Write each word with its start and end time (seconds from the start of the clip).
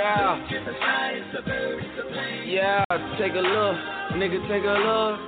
Yeah. 0.00 0.40
Yeah, 2.46 2.84
take 3.18 3.34
a 3.34 3.44
look. 3.44 3.76
Nigga, 4.16 4.40
take 4.48 4.64
a 4.64 4.76
look. 4.80 5.20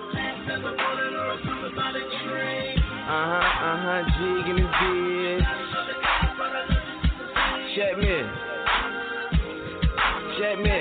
Uh 3.04 3.24
huh, 3.28 3.44
uh 3.68 3.76
huh, 3.84 4.00
jig 4.16 4.46
his. 4.48 5.42
Check 7.76 7.94
me. 7.98 8.16
Check 10.38 10.56
me. 10.58 10.78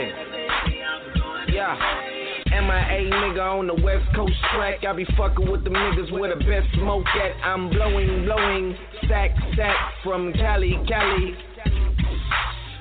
Yeah. 1.53 1.75
MIA 2.47 3.09
nigga 3.11 3.59
on 3.59 3.67
the 3.67 3.73
West 3.73 4.05
Coast 4.15 4.33
track. 4.53 4.85
I 4.87 4.93
be 4.93 5.05
fucking 5.17 5.51
with 5.51 5.63
the 5.65 5.69
niggas 5.69 6.11
where 6.17 6.33
the 6.33 6.43
best 6.45 6.67
smoke 6.75 7.07
at. 7.21 7.31
I'm 7.45 7.69
blowing, 7.69 8.23
blowing, 8.23 8.77
sack, 9.09 9.31
sack 9.57 9.75
from 10.03 10.31
Cali, 10.33 10.79
Cali. 10.87 11.35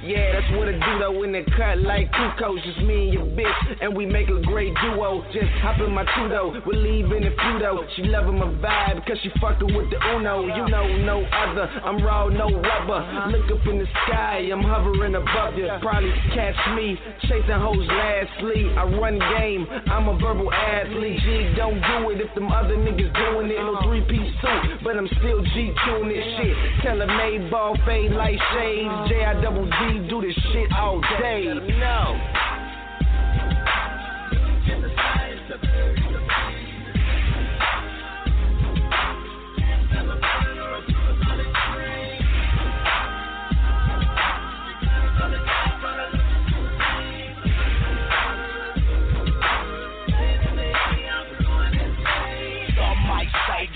Yeah, 0.02 0.32
that's 0.32 0.48
what 0.56 0.68
it 0.68 0.80
do 0.80 0.98
though 0.98 1.22
in 1.24 1.32
the 1.32 1.44
cut 1.56 1.76
like 1.84 2.10
Kuko's 2.12 2.62
just 2.64 2.80
me 2.80 3.08
and 3.08 3.12
your 3.12 3.26
bitch, 3.36 3.82
and 3.82 3.94
we 3.94 4.06
make 4.06 4.28
a 4.28 4.40
great 4.40 4.72
duo. 4.80 5.20
Just 5.32 5.52
hop 5.60 5.78
in 5.80 5.92
my 5.92 6.04
tudo, 6.16 6.64
we're 6.64 6.80
leaving 6.80 7.20
the 7.20 7.36
though. 7.60 7.84
She 7.96 8.04
loving 8.04 8.38
my 8.38 8.48
vibe, 8.64 9.04
cause 9.06 9.18
she 9.22 9.28
fucking 9.40 9.76
with 9.76 9.90
the 9.90 10.00
Uno. 10.16 10.46
You 10.46 10.64
know, 10.72 10.88
no 11.04 11.20
other, 11.20 11.68
I'm 11.84 12.02
raw, 12.02 12.28
no 12.28 12.48
rubber. 12.48 13.04
Uh-huh. 13.04 13.28
Look 13.28 13.60
up 13.60 13.66
in 13.68 13.78
the 13.78 13.86
sky, 14.06 14.48
I'm 14.50 14.62
hovering 14.64 15.14
above 15.14 15.56
you. 15.56 15.68
Probably 15.82 16.12
catch 16.32 16.56
me 16.76 16.96
chasing 17.28 17.60
hoes 17.60 17.84
lastly. 17.84 18.72
I 18.80 18.84
run 18.96 19.18
game, 19.36 19.66
I'm 19.92 20.08
a 20.08 20.16
verbal 20.16 20.52
athlete. 20.52 21.20
G, 21.20 21.52
don't 21.56 21.76
do 21.76 22.08
it 22.10 22.24
if 22.24 22.34
them 22.34 22.48
other 22.48 22.76
niggas 22.76 23.12
doing 23.12 23.52
it. 23.52 23.60
No 23.60 23.76
uh-huh. 23.76 23.84
three 23.84 24.04
piece 24.08 24.32
suit, 24.40 24.80
but 24.82 24.96
I'm 24.96 25.08
still 25.20 25.44
G 25.52 25.72
tuning 25.84 26.08
this 26.08 26.24
shit. 26.40 26.56
Tailor 26.82 27.06
made 27.06 27.50
ball 27.50 27.76
fade, 27.84 28.12
like 28.12 28.40
shades, 28.56 29.12
J 29.12 29.28
I 29.28 29.36
double 29.44 29.68
D 29.92 30.08
do 30.08 30.20
this 30.20 30.36
shit 30.52 30.72
all 30.72 31.00
day. 31.20 31.46
No. 31.80 32.16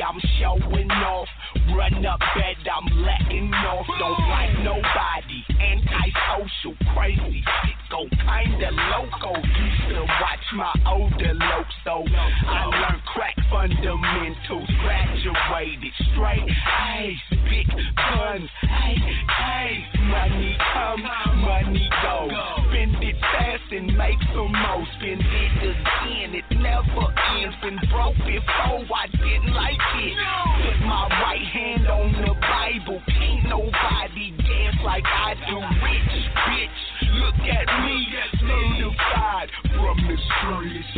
I'm 0.07 0.21
showing 0.39 0.91
off. 0.91 1.34
Run 1.75 2.07
up 2.07 2.21
bed, 2.35 2.57
I'm 2.71 3.03
letting 3.03 3.53
off. 3.53 3.87
Don't 3.99 4.29
like 4.29 4.55
nobody. 4.63 5.43
Antisocial, 5.59 6.75
crazy 6.95 7.43
shit 7.43 7.85
go 7.95 8.09
kinda 8.11 8.71
loco. 8.91 9.39
Used 9.39 9.89
to 9.89 10.03
watch 10.21 10.47
my 10.55 10.75
older 10.87 11.35
lopes 11.35 11.75
though. 11.85 12.05
I 12.11 12.65
learned 12.67 13.05
crack 13.07 13.37
fundamentals. 13.51 14.69
Graduated 14.83 15.93
straight. 16.11 16.51
Hey, 16.51 17.17
big 17.31 17.69
guns. 17.69 18.51
Hey, 18.63 18.97
hey, 19.29 19.87
money 20.03 20.57
come, 20.73 21.03
money 21.41 21.89
go. 22.03 22.29
Spend 22.69 23.03
it 23.03 23.17
fast 23.21 23.71
and 23.71 23.97
make 23.97 24.21
some 24.35 24.53
more. 24.53 24.87
Spend 24.99 25.23
it 25.23 25.53
again. 25.63 26.35
It 26.35 26.49
never 26.59 27.07
ends. 27.39 27.55
Been 27.63 27.79
broke 27.91 28.17
before. 28.27 28.83
I 28.95 29.07
didn't 29.07 29.55
like 29.55 29.79
it. 30.03 30.17
Put 30.65 30.87
my 30.87 31.09
right 31.23 31.47
hand 31.47 31.64
on 31.65 32.13
the 32.13 32.35
Bible. 32.41 33.01
Can't 33.09 33.49
nobody 33.49 34.37
dance 34.37 34.77
like 34.85 35.05
I 35.05 35.35
do. 35.49 35.57
Rich 35.57 36.13
bitch, 36.45 36.81
look 37.15 37.35
at 37.41 37.67
me, 37.85 38.07
certified 38.39 39.49
from 39.73 39.97
the 40.07 40.17
streets. 40.37 40.89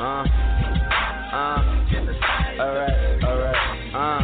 Uh, 0.00 0.26
uh, 1.32 1.60
alright, 2.60 3.22
alright, 3.22 3.94
uh. 3.94 4.22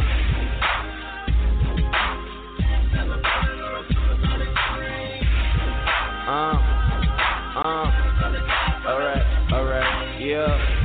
Uh, 6.27 6.55
uh, 7.55 7.87
alright, 8.87 9.53
alright, 9.53 10.21
yeah. 10.21 10.78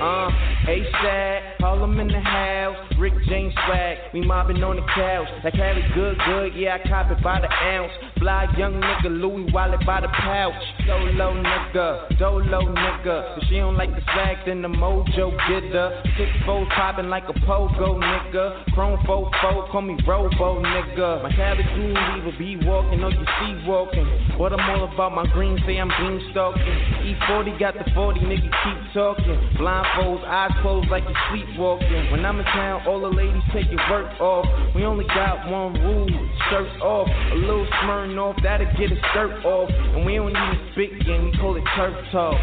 Uh, 0.00 0.30
ASAP, 0.68 1.58
call 1.58 1.82
him 1.82 1.98
in 1.98 2.08
the 2.08 2.20
house. 2.20 2.85
Rick 2.98 3.12
James 3.28 3.52
swag, 3.66 3.98
we 4.14 4.24
mobbing 4.24 4.62
on 4.64 4.76
the 4.76 4.86
couch. 4.94 5.28
Like 5.44 5.54
Harry 5.54 5.84
good, 5.94 6.16
good, 6.24 6.54
yeah, 6.56 6.78
I 6.80 6.88
cop 6.88 7.10
it 7.10 7.22
by 7.22 7.40
the 7.40 7.52
ounce. 7.52 7.92
Fly 8.18 8.48
young 8.56 8.80
nigga, 8.80 9.12
Louis 9.12 9.52
Wallet 9.52 9.84
by 9.84 10.00
the 10.00 10.08
pouch. 10.08 10.54
Solo 10.86 11.36
nigga, 11.36 12.18
dolo 12.18 12.60
nigga. 12.72 13.36
If 13.36 13.48
she 13.48 13.56
don't 13.56 13.76
like 13.76 13.90
the 13.94 14.00
swag, 14.12 14.38
then 14.46 14.62
the 14.62 14.68
mojo 14.68 15.30
get 15.48 15.72
her. 15.76 16.02
Six 16.16 16.30
foes 16.46 16.66
popping 16.74 17.10
like 17.10 17.24
a 17.28 17.34
pogo 17.44 18.00
nigga. 18.00 18.64
Chrome 18.72 18.98
four 19.04 19.30
four, 19.42 19.68
call 19.68 19.82
me 19.82 19.96
Robo 20.06 20.62
nigga. 20.62 21.22
My 21.22 21.32
cabbage 21.36 21.66
green 21.74 21.92
leave 21.92 22.38
be 22.38 22.56
walking, 22.66 23.04
or 23.04 23.10
you 23.10 23.26
see 23.40 23.68
walking. 23.68 24.06
What 24.38 24.52
I'm 24.52 24.70
all 24.70 24.88
about, 24.88 25.12
my 25.12 25.26
green 25.32 25.58
say 25.66 25.76
I'm 25.76 25.88
beam 25.88 26.20
stalking. 26.32 26.62
E40 26.62 27.60
got 27.60 27.74
the 27.74 27.84
40, 27.92 28.20
nigga 28.20 28.48
keep 28.48 28.94
talking. 28.94 29.36
Blindfolds, 29.60 30.24
eyes 30.24 30.52
closed 30.62 30.88
like 30.88 31.04
you 31.04 31.14
sleepwalking. 31.28 32.10
When 32.10 32.24
I'm 32.24 32.38
in 32.38 32.44
town, 32.46 32.85
all 32.86 33.00
the 33.00 33.08
ladies 33.08 33.42
take 33.52 33.66
your 33.70 33.82
work 33.90 34.20
off. 34.20 34.46
We 34.74 34.84
only 34.84 35.04
got 35.06 35.50
one 35.50 35.74
rule, 35.74 36.08
shirts 36.50 36.80
off. 36.80 37.08
A 37.08 37.34
little 37.34 37.66
Smirnoff, 37.82 38.42
that'll 38.42 38.66
get 38.78 38.92
a 38.92 38.98
skirt 39.10 39.44
off. 39.44 39.70
And 39.70 40.06
we 40.06 40.16
don't 40.16 40.30
even 40.30 40.68
spit 40.72 41.04
game, 41.04 41.30
we 41.30 41.38
call 41.38 41.56
it 41.56 41.64
turf 41.74 41.94
talk. 42.12 42.38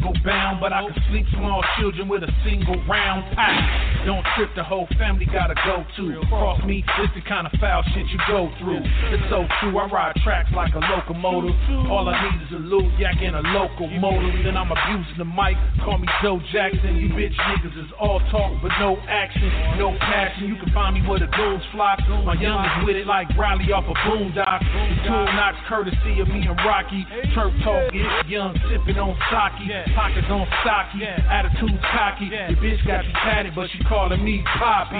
In 0.00 0.04
a 0.04 0.37
bound, 0.48 0.60
but 0.60 0.72
I 0.72 0.82
can 0.82 0.96
sleep 1.10 1.26
small 1.32 1.62
children 1.78 2.08
with 2.08 2.22
a 2.22 2.32
single 2.44 2.76
round 2.88 3.24
pow. 3.34 4.04
Don't 4.06 4.24
trip, 4.36 4.50
the 4.56 4.64
whole 4.64 4.86
family 4.98 5.26
gotta 5.26 5.54
go 5.64 5.84
to. 5.96 6.20
Cross 6.28 6.64
me, 6.64 6.84
it's 6.98 7.14
the 7.14 7.22
kind 7.28 7.46
of 7.46 7.52
foul 7.60 7.82
shit 7.94 8.06
you 8.08 8.18
go 8.28 8.48
through. 8.60 8.80
It's 9.12 9.26
so 9.28 9.44
true, 9.60 9.76
I 9.78 9.86
ride 9.90 10.16
tracks 10.24 10.50
like 10.54 10.74
a 10.74 10.80
locomotive. 10.80 11.54
All 11.90 12.08
I 12.08 12.16
need 12.30 12.40
is 12.46 12.52
a 12.56 12.62
little 12.62 12.90
yak 12.98 13.20
and 13.20 13.36
a 13.36 13.44
locomotive. 13.52 14.44
Then 14.44 14.56
I'm 14.56 14.70
abusing 14.70 15.18
the 15.18 15.28
mic, 15.28 15.56
call 15.84 15.98
me 15.98 16.08
Joe 16.22 16.40
Jackson. 16.52 16.96
You 16.96 17.08
bitch 17.12 17.36
niggas 17.36 17.76
is 17.76 17.90
all 18.00 18.20
talk, 18.30 18.52
but 18.62 18.72
no 18.80 18.96
action, 19.08 19.48
no 19.76 19.92
passion. 20.00 20.48
You 20.48 20.56
can 20.56 20.72
find 20.72 20.94
me 20.94 21.02
where 21.06 21.18
the 21.18 21.28
goons 21.34 21.62
flock. 21.72 22.00
My 22.24 22.34
youngest 22.34 22.86
with 22.86 22.96
it 22.96 23.06
like 23.06 23.28
Riley 23.36 23.72
off 23.72 23.84
a 23.84 23.96
boondock. 24.08 24.60
The 24.62 24.96
tool 25.08 25.26
knocks 25.36 25.60
courtesy 25.68 26.20
of 26.20 26.28
me 26.28 26.46
and 26.46 26.56
Rocky. 26.64 27.04
Turf 27.34 27.52
talk 27.64 27.92
young, 28.28 28.54
sipping 28.70 28.98
on 28.98 29.16
sake. 29.28 29.48
Pockets 29.94 30.28
on 30.30 30.37
stocky, 30.60 31.04
attitude 31.04 31.80
cocky. 31.92 32.30
The 32.30 32.54
bitch 32.60 32.86
got 32.86 33.04
you 33.04 33.12
tatted, 33.12 33.54
but 33.54 33.68
she 33.70 33.78
calling 33.84 34.22
me 34.22 34.42
Poppy. 34.58 34.96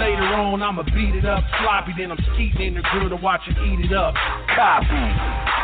Later 0.00 0.34
on, 0.34 0.62
I'ma 0.62 0.82
beat 0.82 1.14
it 1.14 1.24
up 1.24 1.44
sloppy. 1.60 1.92
Then 1.96 2.10
I'm 2.10 2.18
skeeting 2.34 2.66
in 2.66 2.74
the 2.74 2.82
grill 2.90 3.08
to 3.08 3.16
watch 3.16 3.42
her 3.46 3.64
eat 3.64 3.84
it 3.84 3.92
up. 3.92 4.14
Copy. 4.54 5.61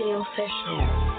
DJ 0.00 0.20
Official. 0.20 1.10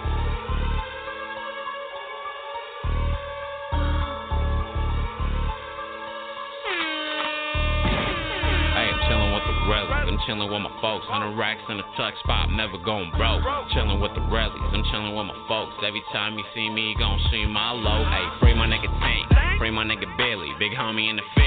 I'm 10.11 10.17
chillin' 10.27 10.51
with 10.51 10.61
my 10.61 10.81
folks. 10.81 11.05
Hundred 11.07 11.37
racks 11.37 11.61
in 11.69 11.79
a 11.79 11.83
tuck 11.95 12.13
spot, 12.19 12.51
never 12.51 12.77
going 12.77 13.11
broke. 13.11 13.43
Chillin' 13.71 14.01
with 14.01 14.13
the 14.13 14.19
rellies, 14.27 14.73
I'm 14.73 14.83
chillin' 14.91 15.15
with 15.15 15.27
my 15.27 15.39
folks. 15.47 15.73
Every 15.85 16.03
time 16.11 16.37
you 16.37 16.43
see 16.53 16.69
me, 16.69 16.89
you 16.91 16.97
gon' 16.97 17.19
see 17.31 17.45
my 17.45 17.71
low. 17.71 18.03
Hey, 18.03 18.27
free 18.39 18.53
my 18.53 18.67
nigga 18.67 18.91
Tank, 18.99 19.31
free 19.57 19.71
my 19.71 19.85
nigga 19.85 20.05
Billy. 20.17 20.51
Big 20.59 20.73
homie 20.73 21.09
in 21.09 21.15
the 21.15 21.23
feds, 21.35 21.40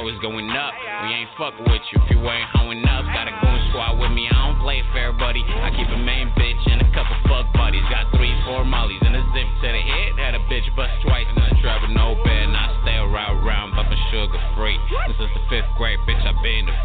hoes 0.00 0.16
going 0.24 0.48
up. 0.48 0.72
We 1.04 1.12
ain't 1.12 1.28
fuck 1.36 1.52
with 1.60 1.84
you 1.92 2.00
if 2.00 2.08
you 2.08 2.20
ain't 2.24 2.48
hoeing 2.56 2.80
up. 2.88 3.04
Got 3.04 3.28
a 3.28 3.34
goon 3.44 3.60
squad 3.68 4.00
with 4.00 4.12
me, 4.16 4.28
I 4.32 4.48
don't 4.48 4.60
play 4.64 4.80
fair, 4.96 5.12
buddy. 5.12 5.44
I 5.44 5.68
keep 5.76 5.88
a 5.92 6.00
main 6.00 6.32
bitch 6.40 6.62
and 6.72 6.80
a 6.80 6.88
couple 6.96 7.16
fuck 7.28 7.52
buddies. 7.52 7.84
Got 7.92 8.08
three, 8.16 8.32
four 8.48 8.64
mollies 8.64 9.00
and 9.04 9.12
a 9.12 9.22
zip 9.36 9.48
to 9.60 9.68
the 9.68 9.82
head. 9.84 10.10
Had 10.16 10.34
a 10.40 10.42
bitch 10.48 10.64
bust 10.72 10.92
twice 11.04 11.28
and 11.28 11.44
I 11.44 11.52
travel 11.60 11.92
no 11.92 12.16
bed. 12.24 12.48
And 12.48 12.56
I 12.56 12.72
stay 12.80 12.96
around, 12.96 13.44
round, 13.44 13.76
bumpin' 13.76 14.00
sugar 14.08 14.40
free. 14.56 14.80
This 15.12 15.20
is 15.20 15.30
the 15.36 15.44
fifth 15.52 15.68
grade, 15.76 16.00
bitch, 16.08 16.24
I 16.24 16.32
been 16.40 16.64
the. 16.64 16.76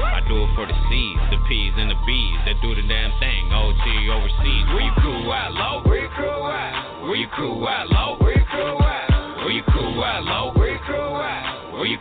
I 0.00 0.24
do 0.24 0.48
it 0.48 0.50
for 0.56 0.64
the 0.64 0.76
C's, 0.88 1.20
the 1.28 1.40
P's, 1.44 1.76
and 1.76 1.92
the 1.92 2.00
B's 2.08 2.38
that 2.48 2.56
do 2.64 2.72
the 2.72 2.84
damn 2.88 3.12
thing. 3.20 3.52
OT 3.52 3.84
overseas. 4.08 4.64
Where 4.72 4.80
you 4.80 4.94
crew 4.96 5.28
at, 5.28 5.52
low? 5.52 5.84
Where 5.84 6.00
you 6.00 6.08
crew 6.16 6.40
at? 6.48 7.04
Where 7.04 7.16
you 7.16 7.28
crew 7.28 7.68
at, 7.68 7.92
low? 7.92 8.16
Where 8.20 8.32
you 8.32 8.44
crew 8.48 8.80
at? 8.80 9.08
Where 9.44 9.52
you 9.52 9.62
crew 9.62 10.04
at, 10.04 10.24
low? 10.24 10.61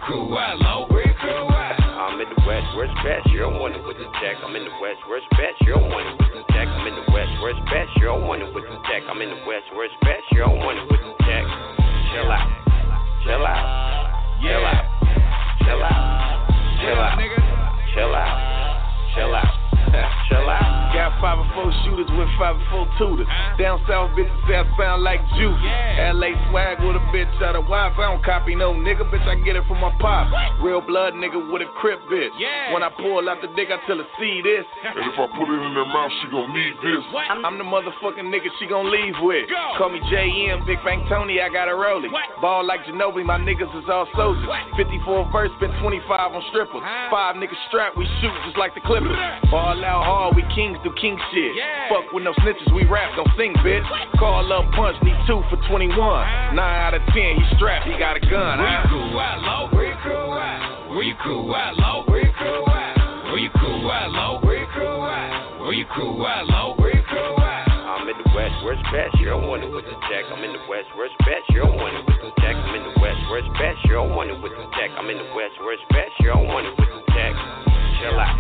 Crew 0.02 0.38
at, 0.38 0.58
low? 0.60 0.86
Where 0.90 1.06
you 1.06 1.14
crew 1.16 1.48
at? 1.50 1.78
I'm 1.80 2.20
in 2.22 2.30
the 2.30 2.42
West, 2.46 2.68
where's 2.76 2.94
best? 3.06 3.30
You 3.30 3.40
don't 3.40 3.60
want 3.62 3.76
it 3.76 3.84
with 3.86 3.98
the 3.98 4.10
tech. 4.22 4.38
I'm 4.44 4.56
in 4.56 4.66
the 4.66 4.76
West, 4.82 5.02
where's 5.08 5.26
best? 5.38 5.62
You 5.62 5.78
don't 5.78 5.90
want 5.90 6.10
it 6.10 6.16
with 6.18 6.34
the 6.34 6.44
tech. 6.54 6.68
I'm 6.68 6.88
in 6.88 6.96
the 6.98 7.08
West, 7.14 7.34
where's 7.42 7.62
best? 7.70 7.90
You 7.98 8.10
don't 8.10 8.26
want 8.26 8.42
it 8.42 8.50
with 8.54 8.66
the 8.66 8.80
tech. 8.90 9.06
I'm 9.06 9.22
in 9.22 9.30
the 9.30 9.42
West, 9.46 9.70
where's 9.74 9.94
best? 10.02 10.26
You 10.34 10.46
don't 10.46 10.60
want 10.60 10.82
it 10.82 10.86
with 10.90 11.02
the 11.02 11.14
tech. 11.26 11.46
Chill 12.12 12.30
out, 12.30 12.50
chill 13.24 13.46
out, 13.46 13.66
chill 14.42 14.66
out, 14.66 14.86
chill 15.64 15.84
out. 15.86 16.22
Chill 16.82 16.98
out. 16.98 17.20
Chill 17.94 18.16
out. 18.16 19.14
Chill 19.14 19.36
out. 19.36 19.61
Chill 20.30 20.48
out. 20.50 20.92
Got 20.92 21.16
five 21.24 21.40
or 21.40 21.48
four 21.56 21.72
shooters 21.84 22.10
with 22.18 22.28
five 22.38 22.60
or 22.60 22.66
four 22.70 22.86
tutors. 23.00 23.28
Down 23.58 23.80
south 23.88 24.12
bitches 24.12 24.36
say 24.48 24.60
I 24.60 24.66
sound 24.76 25.04
like 25.04 25.20
juice. 25.40 25.56
LA 26.12 26.36
swag 26.52 26.84
with 26.84 27.00
a 27.00 27.04
bitch 27.16 27.32
out 27.42 27.56
of 27.56 27.68
wife. 27.68 27.96
I 27.98 28.12
don't 28.12 28.24
copy 28.24 28.56
no 28.56 28.74
nigga, 28.74 29.08
bitch. 29.08 29.24
I 29.28 29.36
get 29.44 29.56
it 29.56 29.64
from 29.68 29.80
my 29.80 29.92
pop. 30.00 30.28
Real 30.62 30.82
blood 30.82 31.14
nigga 31.16 31.40
with 31.52 31.62
a 31.62 31.70
crip 31.80 32.00
bitch. 32.12 32.32
When 32.74 32.84
I 32.84 32.90
pull 32.92 33.24
out 33.30 33.40
the 33.42 33.48
dick, 33.56 33.70
I 33.72 33.80
tell 33.88 33.98
her 33.98 34.08
see 34.20 34.42
this. 34.44 34.66
And 35.02 35.08
if 35.08 35.16
I 35.18 35.26
put 35.34 35.48
it 35.48 35.56
in 35.56 35.74
her 35.74 35.88
mouth, 35.88 36.12
she 36.22 36.28
gon' 36.30 36.52
need 36.54 36.76
this. 36.84 37.02
I'm, 37.32 37.46
I'm 37.46 37.58
the 37.58 37.64
motherfucking 37.64 38.28
nigga 38.28 38.52
she 38.60 38.68
gon' 38.68 38.92
leave 38.92 39.16
with. 39.24 39.48
Call 39.80 39.90
me 39.90 40.00
JM, 40.12 40.68
Big 40.68 40.78
Bang 40.84 41.08
Tony, 41.08 41.40
I 41.40 41.48
got 41.50 41.70
a 41.70 41.72
rollie. 41.72 42.12
Ball 42.42 42.66
like 42.68 42.84
Ginobili, 42.84 43.24
my 43.26 43.40
niggas 43.40 43.72
is 43.82 43.88
all 43.90 44.06
soldiers. 44.16 44.46
54 44.76 45.32
verse, 45.32 45.50
spent 45.58 45.72
25 45.82 46.36
on 46.36 46.44
strippers. 46.52 46.84
Five 47.10 47.36
niggas 47.40 47.58
strapped, 47.72 47.98
we 47.98 48.06
shoot 48.20 48.36
just 48.46 48.58
like 48.60 48.76
the 48.76 48.82
Clippers. 48.84 49.16
Ball 49.50 49.71
out 49.80 50.04
hard, 50.04 50.36
we 50.36 50.44
kings 50.52 50.76
do 50.84 50.92
king 51.00 51.16
shit. 51.32 51.56
Fuck 51.88 52.12
with 52.12 52.28
no 52.28 52.36
snitches, 52.44 52.68
we 52.76 52.84
rap, 52.84 53.16
don't 53.16 53.32
sing, 53.40 53.56
bitch. 53.64 53.88
Call 54.20 54.44
up 54.52 54.68
punch, 54.76 55.00
need 55.04 55.16
two 55.24 55.40
for 55.48 55.56
21. 55.72 55.96
Nine 55.96 56.60
out 56.60 56.94
of 56.94 57.02
ten, 57.16 57.40
he 57.40 57.44
strapped, 57.56 57.88
he 57.88 57.96
got 57.96 58.18
a 58.18 58.24
gun. 58.28 58.60
Where 58.60 58.68
you 58.68 58.84
crew 58.92 59.20
at, 59.20 59.40
low? 59.40 59.70
Where 59.72 59.88
you 59.88 59.96
crew 60.04 60.34
at? 60.36 60.92
Where 60.92 61.04
you 61.04 61.16
crew 61.16 61.56
at, 61.56 61.74
low? 61.80 62.04
Where 62.08 62.20
you 62.20 62.34
crew 62.36 62.66
at? 62.68 63.00
Where 63.32 63.40
you 63.40 63.50
crew 63.56 63.92
at, 63.92 64.12
low? 64.12 64.40
Where 64.44 64.60
you 64.60 64.68
crew 64.76 65.06
at? 65.08 65.60
Where 65.62 65.74
you 65.74 65.86
crew 65.86 66.28
at, 66.28 66.46
low? 66.52 66.76
Where 66.76 66.92
you 66.92 67.04
crew 67.08 67.38
at? 67.40 67.72
I'm 67.72 68.10
in 68.10 68.18
the 68.18 68.30
West, 68.36 68.56
where's 68.64 68.82
best? 68.92 69.20
You 69.20 69.32
don't 69.32 69.48
want 69.48 69.64
it 69.64 69.72
with 69.72 69.86
the 69.86 69.96
tech. 70.12 70.28
I'm 70.32 70.44
in 70.44 70.52
the 70.52 70.64
West, 70.68 70.88
where's 70.96 71.16
best? 71.24 71.48
You 71.52 71.64
don't 71.64 71.76
want 71.80 71.96
it 71.96 72.04
with 72.08 72.20
the 72.20 72.32
tech. 72.44 72.56
I'm 72.56 72.76
in 72.76 72.84
the 72.84 72.96
West, 73.00 73.20
where's 73.30 73.48
best? 73.56 73.80
You 73.86 73.96
don't 73.96 74.12
want 74.16 74.32
it 74.32 74.40
with 74.42 74.52
the 74.52 74.68
tech. 74.76 74.92
I'm 75.00 75.08
in 75.08 75.16
the 75.16 75.32
West, 75.32 75.56
where's 75.64 75.80
best? 75.92 76.12
You 76.20 76.36
don't 76.36 76.48
want 76.48 76.68
it 76.68 76.76
with 76.76 76.92
the 76.92 77.04
tech. 77.16 77.34
Chill 78.00 78.20
out, 78.20 78.36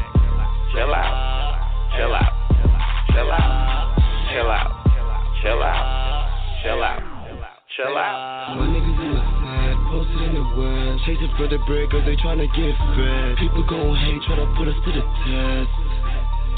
chill 0.71 0.93
out, 0.93 1.91
chill 1.95 2.13
out, 2.15 2.31
chill 3.11 3.31
out, 3.31 3.91
chill 4.31 4.47
out, 4.47 4.71
chill 5.43 5.63
out, 5.63 6.31
chill 6.63 6.83
out, 6.83 7.03
chill 7.75 7.97
out. 7.97 8.55
My 8.55 8.65
niggas 8.71 8.99
in 9.03 9.11
the 9.11 9.19
side, 9.19 9.75
posted 9.91 10.21
in 10.21 10.33
the 10.39 10.45
west. 10.55 11.03
Chasing 11.03 11.33
for 11.35 11.47
the 11.47 11.59
bread, 11.67 11.91
cause 11.91 12.03
they 12.07 12.15
tryna 12.15 12.47
get 12.55 12.71
fed. 12.95 13.35
People 13.37 13.63
gon' 13.67 13.95
hate, 13.99 14.21
tryna 14.23 14.47
put 14.55 14.67
us 14.67 14.79
to 14.85 14.91
the 14.95 15.03
test. 15.27 15.71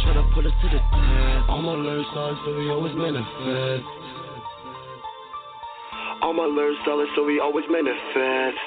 Tryna 0.06 0.30
put 0.34 0.46
us 0.46 0.54
to 0.62 0.68
the 0.70 0.78
test. 0.78 1.50
All 1.50 1.62
my 1.62 1.74
learned 1.74 2.06
songs, 2.14 2.38
so 2.46 2.54
we 2.54 2.70
always 2.70 2.94
manifest. 2.94 3.86
All 6.22 6.34
my 6.34 6.46
learned 6.46 6.78
solid, 6.86 7.08
so 7.16 7.26
we 7.26 7.40
always 7.40 7.66
manifest. 7.66 8.62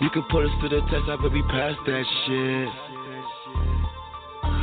You 0.00 0.10
can 0.10 0.22
put 0.30 0.46
us 0.46 0.52
to 0.62 0.68
the 0.68 0.80
test, 0.88 1.04
I 1.04 1.16
bet 1.20 1.30
we 1.30 1.42
pass 1.42 1.76
that 1.84 2.04
shit. 2.24 2.91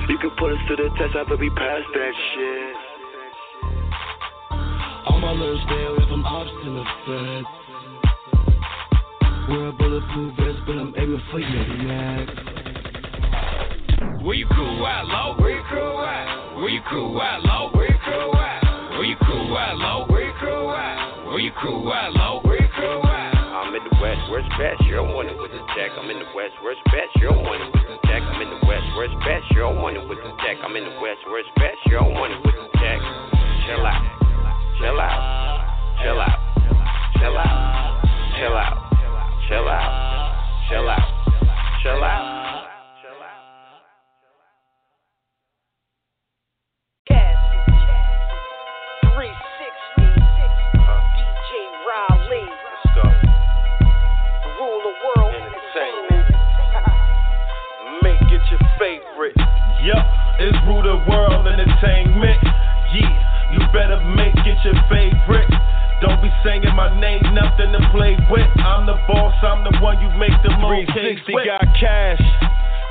You 0.10 0.18
can 0.18 0.32
put 0.40 0.52
us 0.52 0.58
to 0.68 0.76
the 0.76 0.90
test, 0.98 1.16
I 1.16 1.24
bet 1.30 1.40
we 1.40 1.50
pass 1.52 1.82
that 1.94 2.14
shit. 2.34 2.76
All 5.06 5.20
my 5.22 5.32
learned 5.32 5.62
stay 5.70 5.86
away 5.86 6.06
from 6.10 6.26
ops 6.26 6.50
in 6.66 6.74
the 6.74 6.84
feds. 7.06 7.48
Wear 9.50 9.68
a 9.68 9.72
bulletproof 9.72 10.36
vest, 10.36 10.66
but 10.66 10.78
I'm 10.78 10.94
aiming 10.98 11.22
for 11.30 11.40
your 11.40 11.68
neck. 11.86 12.28
Where 14.26 14.34
you 14.34 14.48
crew 14.48 14.86
at, 14.86 15.06
low? 15.06 15.36
Where 15.38 15.52
you 15.56 15.62
crew 15.70 16.02
at? 16.02 16.56
Where 16.56 16.70
you 16.70 16.82
crew 16.90 17.22
at, 17.22 17.44
low? 17.44 17.70
Where 17.74 17.92
you 17.92 17.98
crew 18.00 18.34
at? 18.34 18.64
Where 18.90 19.06
you 19.06 19.16
crew 19.16 19.58
at, 19.58 19.78
low? 19.78 20.06
Where 20.10 20.26
you 20.26 20.34
crew 20.40 20.72
at? 20.72 21.26
Where 21.28 21.40
you 21.40 21.52
crew 21.52 21.94
at, 21.94 22.14
low? 22.14 22.49
In 23.80 23.88
the 23.92 23.96
West, 24.02 24.20
where's 24.30 24.48
best? 24.60 24.84
You 24.86 24.96
don't 24.96 25.16
want 25.16 25.30
it 25.30 25.38
with 25.40 25.52
the 25.52 25.64
tech. 25.76 25.92
I'm 25.96 26.10
in 26.10 26.20
the 26.20 26.30
West, 26.36 26.56
where's 26.62 26.80
best? 26.92 27.16
You 27.16 27.32
don't 27.32 27.44
want 27.44 27.64
it 27.64 27.72
with 27.72 27.88
the 27.88 27.98
tech. 28.08 28.22
I'm 28.24 28.42
in 28.42 28.50
the 28.50 28.62
West, 28.68 28.86
where's 28.96 29.16
best? 29.24 29.46
You 29.52 29.60
don't 29.64 29.80
want 29.80 29.96
it 29.96 30.04
with 30.08 30.20
the 30.20 30.32
tech. 30.44 30.58
I'm 30.64 30.76
in 30.76 30.84
the 30.84 30.96
West, 31.00 31.22
where's 31.28 31.48
best? 31.56 31.80
You 31.88 31.96
don't 31.96 32.14
want 32.14 32.34
it 32.34 32.42
with 32.44 32.56
the 32.56 32.68
tech. 32.76 33.00
Chill 33.68 33.86
out, 33.86 34.04
chill 34.80 35.00
out, 35.00 35.22
chill 36.02 36.20
out, 36.20 36.40
chill 37.20 37.38
out, 37.38 38.04
chill 38.36 38.56
out, 38.58 38.76
chill 39.48 39.68
out, 39.70 39.92
chill 40.68 40.90
out, 40.90 41.08
chill 41.84 42.04
out. 42.04 42.39
Yup, 59.90 60.06
it's 60.38 60.54
the 60.86 61.02
World 61.10 61.50
Entertainment. 61.50 62.38
Yeah, 62.94 63.10
you 63.50 63.58
better 63.74 63.98
make 64.14 64.38
it 64.46 64.62
your 64.62 64.78
favorite. 64.86 65.50
Don't 65.98 66.22
be 66.22 66.30
saying 66.46 66.62
my 66.78 66.94
name, 67.02 67.26
nothing 67.34 67.74
to 67.74 67.82
play 67.90 68.14
with. 68.30 68.46
I'm 68.62 68.86
the 68.86 69.02
boss, 69.10 69.34
I'm 69.42 69.66
the 69.66 69.74
one 69.82 69.98
you 69.98 70.14
make 70.14 70.38
the 70.46 70.54
most 70.62 70.94
360 70.94 71.34
got 71.42 71.66
cash. 71.74 72.22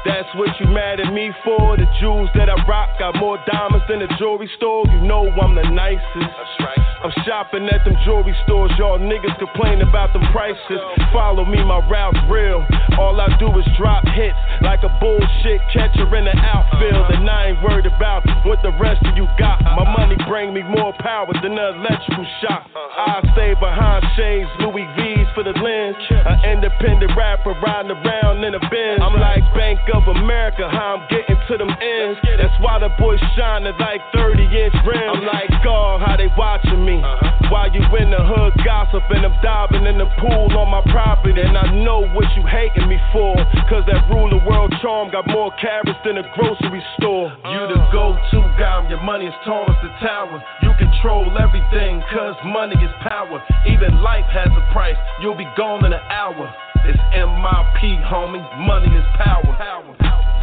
That's 0.05 0.29
what 0.37 0.49
you 0.61 0.67
mad 0.71 1.01
at 1.01 1.13
me 1.13 1.31
for. 1.45 1.77
The 1.77 1.87
jewels 2.01 2.31
that 2.35 2.49
I 2.49 2.55
rock 2.67 2.91
got 2.99 3.17
more 3.17 3.39
diamonds 3.51 3.85
than 3.89 4.03
a 4.03 4.09
jewelry 4.19 4.51
store. 4.57 4.87
You 4.87 5.01
know 5.03 5.27
I'm 5.27 5.55
the 5.55 5.67
nicest. 5.71 6.35
Right. 6.61 6.79
I'm 7.03 7.15
shopping 7.27 7.67
at 7.71 7.85
them 7.85 7.95
jewelry 8.05 8.35
stores. 8.45 8.71
Y'all 8.79 8.99
niggas 8.99 9.39
complain 9.39 9.83
about 9.83 10.13
them 10.13 10.23
prices. 10.33 10.83
Follow 11.13 11.45
me, 11.45 11.63
my 11.63 11.83
route's 11.87 12.19
real. 12.31 12.65
All 12.99 13.15
I 13.21 13.31
do 13.39 13.47
is 13.59 13.67
drop 13.79 14.03
hits 14.15 14.39
like 14.63 14.83
a 14.83 14.91
bullshit 14.99 15.63
catcher 15.75 16.07
in 16.15 16.25
the 16.27 16.35
outfield. 16.35 17.07
Uh-huh. 17.07 17.15
And 17.15 17.31
I 17.31 17.55
ain't 17.55 17.63
worried 17.63 17.87
about 17.87 18.27
what 18.47 18.59
the 18.63 18.75
rest 18.79 19.03
of 19.07 19.15
you 19.17 19.27
got. 19.39 19.63
My 19.63 19.83
uh-huh. 19.83 19.99
money 19.99 20.17
bring 20.27 20.55
me 20.55 20.63
more 20.63 20.95
power 20.99 21.31
than 21.43 21.59
an 21.59 21.83
electrical 21.83 22.27
shock. 22.43 22.67
Uh-huh. 22.71 23.23
I 23.23 23.35
stay 23.35 23.55
behind 23.59 24.03
shades, 24.19 24.51
Louis 24.59 24.87
V's 24.99 25.27
for 25.35 25.43
the 25.43 25.55
lens. 25.55 25.99
An 26.11 26.59
independent 26.59 27.15
rapper 27.15 27.55
riding 27.63 27.95
around 27.95 28.43
in 28.43 28.55
a 28.55 28.63
Benz. 28.71 28.99
I'm 29.03 29.15
like 29.15 29.43
Bank 29.55 29.79
of 29.95 30.05
America, 30.09 30.69
how 30.69 31.01
I'm 31.01 31.05
getting 31.09 31.39
to 31.49 31.55
them 31.57 31.71
ends. 31.71 32.19
That's 32.37 32.55
why 32.61 32.79
the 32.79 32.91
boys 32.99 33.21
shining 33.37 33.75
like 33.79 34.01
30 34.13 34.45
inch 34.45 34.77
rims. 34.85 35.17
I'm 35.17 35.25
like 35.25 35.51
God, 35.65 36.01
how 36.05 36.17
they 36.17 36.29
watching 36.37 36.85
me. 36.85 37.01
Uh-huh. 37.01 37.53
While 37.53 37.73
you 37.73 37.81
in 37.97 38.11
the 38.13 38.21
hood 38.21 38.53
gossiping, 38.65 39.25
I'm 39.25 39.37
diving 39.41 39.87
in 39.89 39.97
the 39.97 40.09
pool 40.21 40.53
on 40.53 40.69
my 40.69 40.85
property. 40.93 41.41
And 41.41 41.57
I 41.57 41.73
know 41.73 42.05
what 42.13 42.29
you 42.37 42.45
hating 42.45 42.89
me 42.89 42.99
for. 43.13 43.37
Cause 43.69 43.85
that 43.89 44.05
rule 44.13 44.29
the 44.29 44.43
world 44.45 44.73
charm 44.83 45.11
got 45.11 45.27
more 45.29 45.53
carrots 45.61 45.99
than 46.05 46.19
a 46.19 46.27
grocery 46.37 46.83
store. 47.01 47.33
You 47.49 47.63
the 47.73 47.81
go 47.93 48.17
to 48.17 48.39
guy, 48.59 48.89
your 48.89 49.01
money 49.03 49.27
is 49.27 49.35
tall 49.45 49.65
as 49.69 49.79
the 49.81 49.93
tower. 50.05 50.43
You 50.63 50.73
control 50.77 51.31
everything, 51.39 52.03
cause 52.13 52.37
money 52.45 52.77
is 52.77 52.93
power. 53.01 53.43
Even 53.67 54.03
life 54.03 54.27
has 54.35 54.49
a 54.53 54.65
price, 54.73 54.99
you'll 55.21 55.39
be 55.39 55.49
gone 55.57 55.85
in 55.85 55.93
an 55.93 56.05
hour. 56.11 56.53
It's 56.85 56.99
MIP, 57.15 57.81
homie. 58.07 58.45
Money 58.67 58.95
is 58.95 59.05
power. 59.17 59.43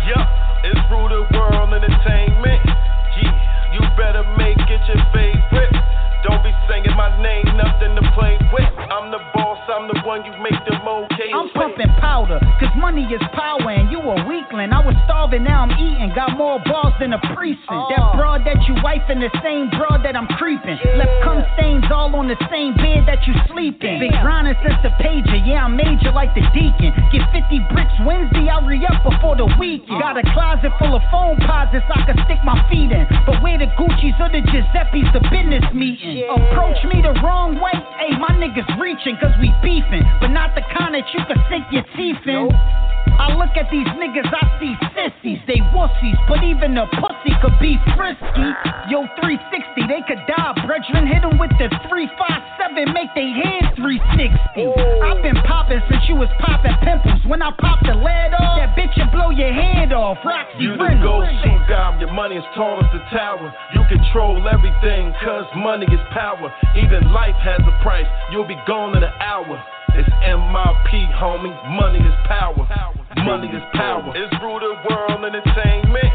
Yup, 0.07 0.27
it's 0.63 0.79
rule 0.91 1.09
world 1.33 1.73
entertainment. 1.73 2.61
Yeah, 3.21 3.73
you 3.73 3.79
better 3.97 4.23
make 4.37 4.57
it 4.57 4.81
your 4.87 5.03
favorite. 5.13 5.74
Don't 6.95 7.11
be 7.11 7.19
singing 7.19 7.19
my 7.19 7.21
name, 7.21 7.45
nothing 7.57 7.95
to 7.95 8.11
play 8.13 8.37
with. 8.53 8.71
I'm 8.77 9.11
the 9.11 9.19
boss, 9.33 9.59
I'm 9.67 9.87
the 9.87 9.99
one 10.05 10.23
you 10.23 10.31
make 10.41 10.55
the 10.65 10.75
okay. 10.85 11.31
I'm 11.33 11.49
pumping 11.51 11.91
powder, 11.99 12.39
cause 12.59 12.71
money 12.77 13.03
is 13.03 13.21
power 13.33 13.69
and 13.71 13.91
you 13.91 13.99
a 13.99 14.15
weakling. 14.27 14.71
I 14.71 14.79
was 14.85 14.95
starving, 15.05 15.43
now 15.43 15.63
I'm 15.65 15.73
eating. 15.75 16.11
Got 16.15 16.37
more 16.37 16.59
balls 16.63 16.93
than 16.99 17.13
a 17.13 17.21
precinct. 17.33 17.67
Oh. 17.69 17.89
That 17.89 18.15
broad 18.15 18.41
that 18.45 18.61
you 18.67 18.75
wifing, 18.79 19.19
the 19.19 19.31
same 19.43 19.69
broad 19.75 20.05
that 20.05 20.15
I'm 20.15 20.27
creeping. 20.37 20.77
Left 20.95 21.15
cum 21.23 21.43
stains 21.57 21.85
all 21.91 22.13
on 22.15 22.27
the 22.27 22.39
same 22.51 22.75
bed 22.77 23.07
that 23.09 23.25
you 23.27 23.33
sleep 23.51 23.81
in. 23.83 23.99
Been 23.99 24.15
grinding 24.21 24.55
since 24.63 24.79
the 24.85 24.93
pager, 25.01 25.39
yeah, 25.43 25.65
I'm 25.65 25.75
major 25.75 26.11
like 26.13 26.31
the 26.35 26.45
deacon. 26.53 26.93
Get 27.11 27.25
50 27.33 27.73
bricks 27.73 27.95
Wednesday, 28.05 28.47
I'll 28.47 28.63
re 28.63 28.79
up 28.85 29.03
before 29.03 29.35
the 29.35 29.49
weekend. 29.59 29.99
Got 29.99 30.15
a 30.15 30.23
oh. 30.23 30.33
closet 30.33 30.71
full 30.77 30.95
of 30.95 31.03
Foamposites 31.09 31.87
I 31.89 32.05
can 32.05 32.17
stick 32.29 32.39
my 32.45 32.55
feet 32.69 32.91
in. 32.93 33.03
But 33.25 33.41
where 33.41 33.57
the 33.57 33.67
Gucci's 33.75 34.15
or 34.21 34.29
the 34.29 34.45
Giuseppe's, 34.45 35.09
the 35.11 35.23
business 35.33 35.65
meeting. 35.73 36.29
Approach 36.29 36.84
me 36.87 37.01
the 37.01 37.13
wrong 37.23 37.55
way, 37.55 37.73
hey, 37.97 38.17
my 38.17 38.33
niggas 38.37 38.67
reaching, 38.79 39.17
cause 39.17 39.33
we 39.39 39.53
beefing. 39.61 40.03
But 40.19 40.29
not 40.29 40.55
the 40.55 40.61
kind 40.75 40.93
that 40.93 41.07
you 41.13 41.21
can 41.25 41.37
sink 41.49 41.65
your 41.71 41.85
teeth 41.97 42.21
in. 42.25 42.49
I 43.19 43.33
look 43.35 43.55
at 43.57 43.71
these 43.71 43.87
niggas, 43.95 44.27
I 44.27 44.43
see 44.59 44.73
sissies, 44.95 45.39
they 45.47 45.59
wussies, 45.73 46.19
but 46.27 46.43
even 46.43 46.77
a 46.77 46.85
pussy 46.99 47.33
could 47.41 47.57
be 47.59 47.79
frisky. 47.95 48.49
Yo, 48.91 49.07
360, 49.19 49.87
they 49.87 50.01
could 50.07 50.21
die, 50.27 50.53
brethren. 50.65 51.07
Hit 51.07 51.23
'em 51.23 51.37
with 51.37 51.51
the 51.57 51.69
357, 51.89 52.91
make 52.93 53.09
they 53.15 53.31
head 53.31 53.73
360. 53.75 54.67
I've 55.03 55.21
been 55.23 55.39
popping 55.47 55.81
since 55.89 56.07
you 56.09 56.15
was 56.15 56.29
popping 56.39 56.75
pimples. 56.83 57.23
When 57.25 57.41
I 57.41 57.51
pop 57.57 57.79
the 57.83 57.95
lead 57.95 58.33
off, 58.33 58.59
that 58.59 58.75
bitch 58.75 58.95
will 58.97 59.11
blow 59.11 59.29
your 59.31 59.51
head 59.51 59.93
off. 59.93 60.17
Roxy 60.23 60.63
You 60.63 60.77
the 60.77 60.83
Reynolds. 60.83 61.31
go-to 61.43 61.59
guy, 61.67 61.97
your 61.99 62.11
money 62.11 62.35
is 62.35 62.45
tall 62.55 62.79
as 62.83 62.91
the 62.91 62.99
tower. 63.15 63.53
You 63.73 63.81
control 63.89 64.47
everything, 64.47 65.13
cause 65.23 65.45
money 65.55 65.87
is 65.87 66.01
power. 66.11 66.51
Even 66.75 67.11
life 67.11 67.35
has 67.37 67.61
a 67.65 67.71
price, 67.81 68.07
you'll 68.31 68.43
be 68.47 68.59
gone 68.67 68.95
in 68.97 69.03
an 69.03 69.13
hour. 69.21 69.61
It's 69.95 70.11
MIP, 70.27 70.91
homie, 71.15 71.55
money 71.71 72.03
is 72.03 72.17
power. 72.27 72.67
Money 73.23 73.47
is 73.47 73.63
power. 73.71 74.11
It's 74.11 74.35
rule 74.43 74.59
the 74.59 74.75
world 74.91 75.23
entertainment. 75.23 76.11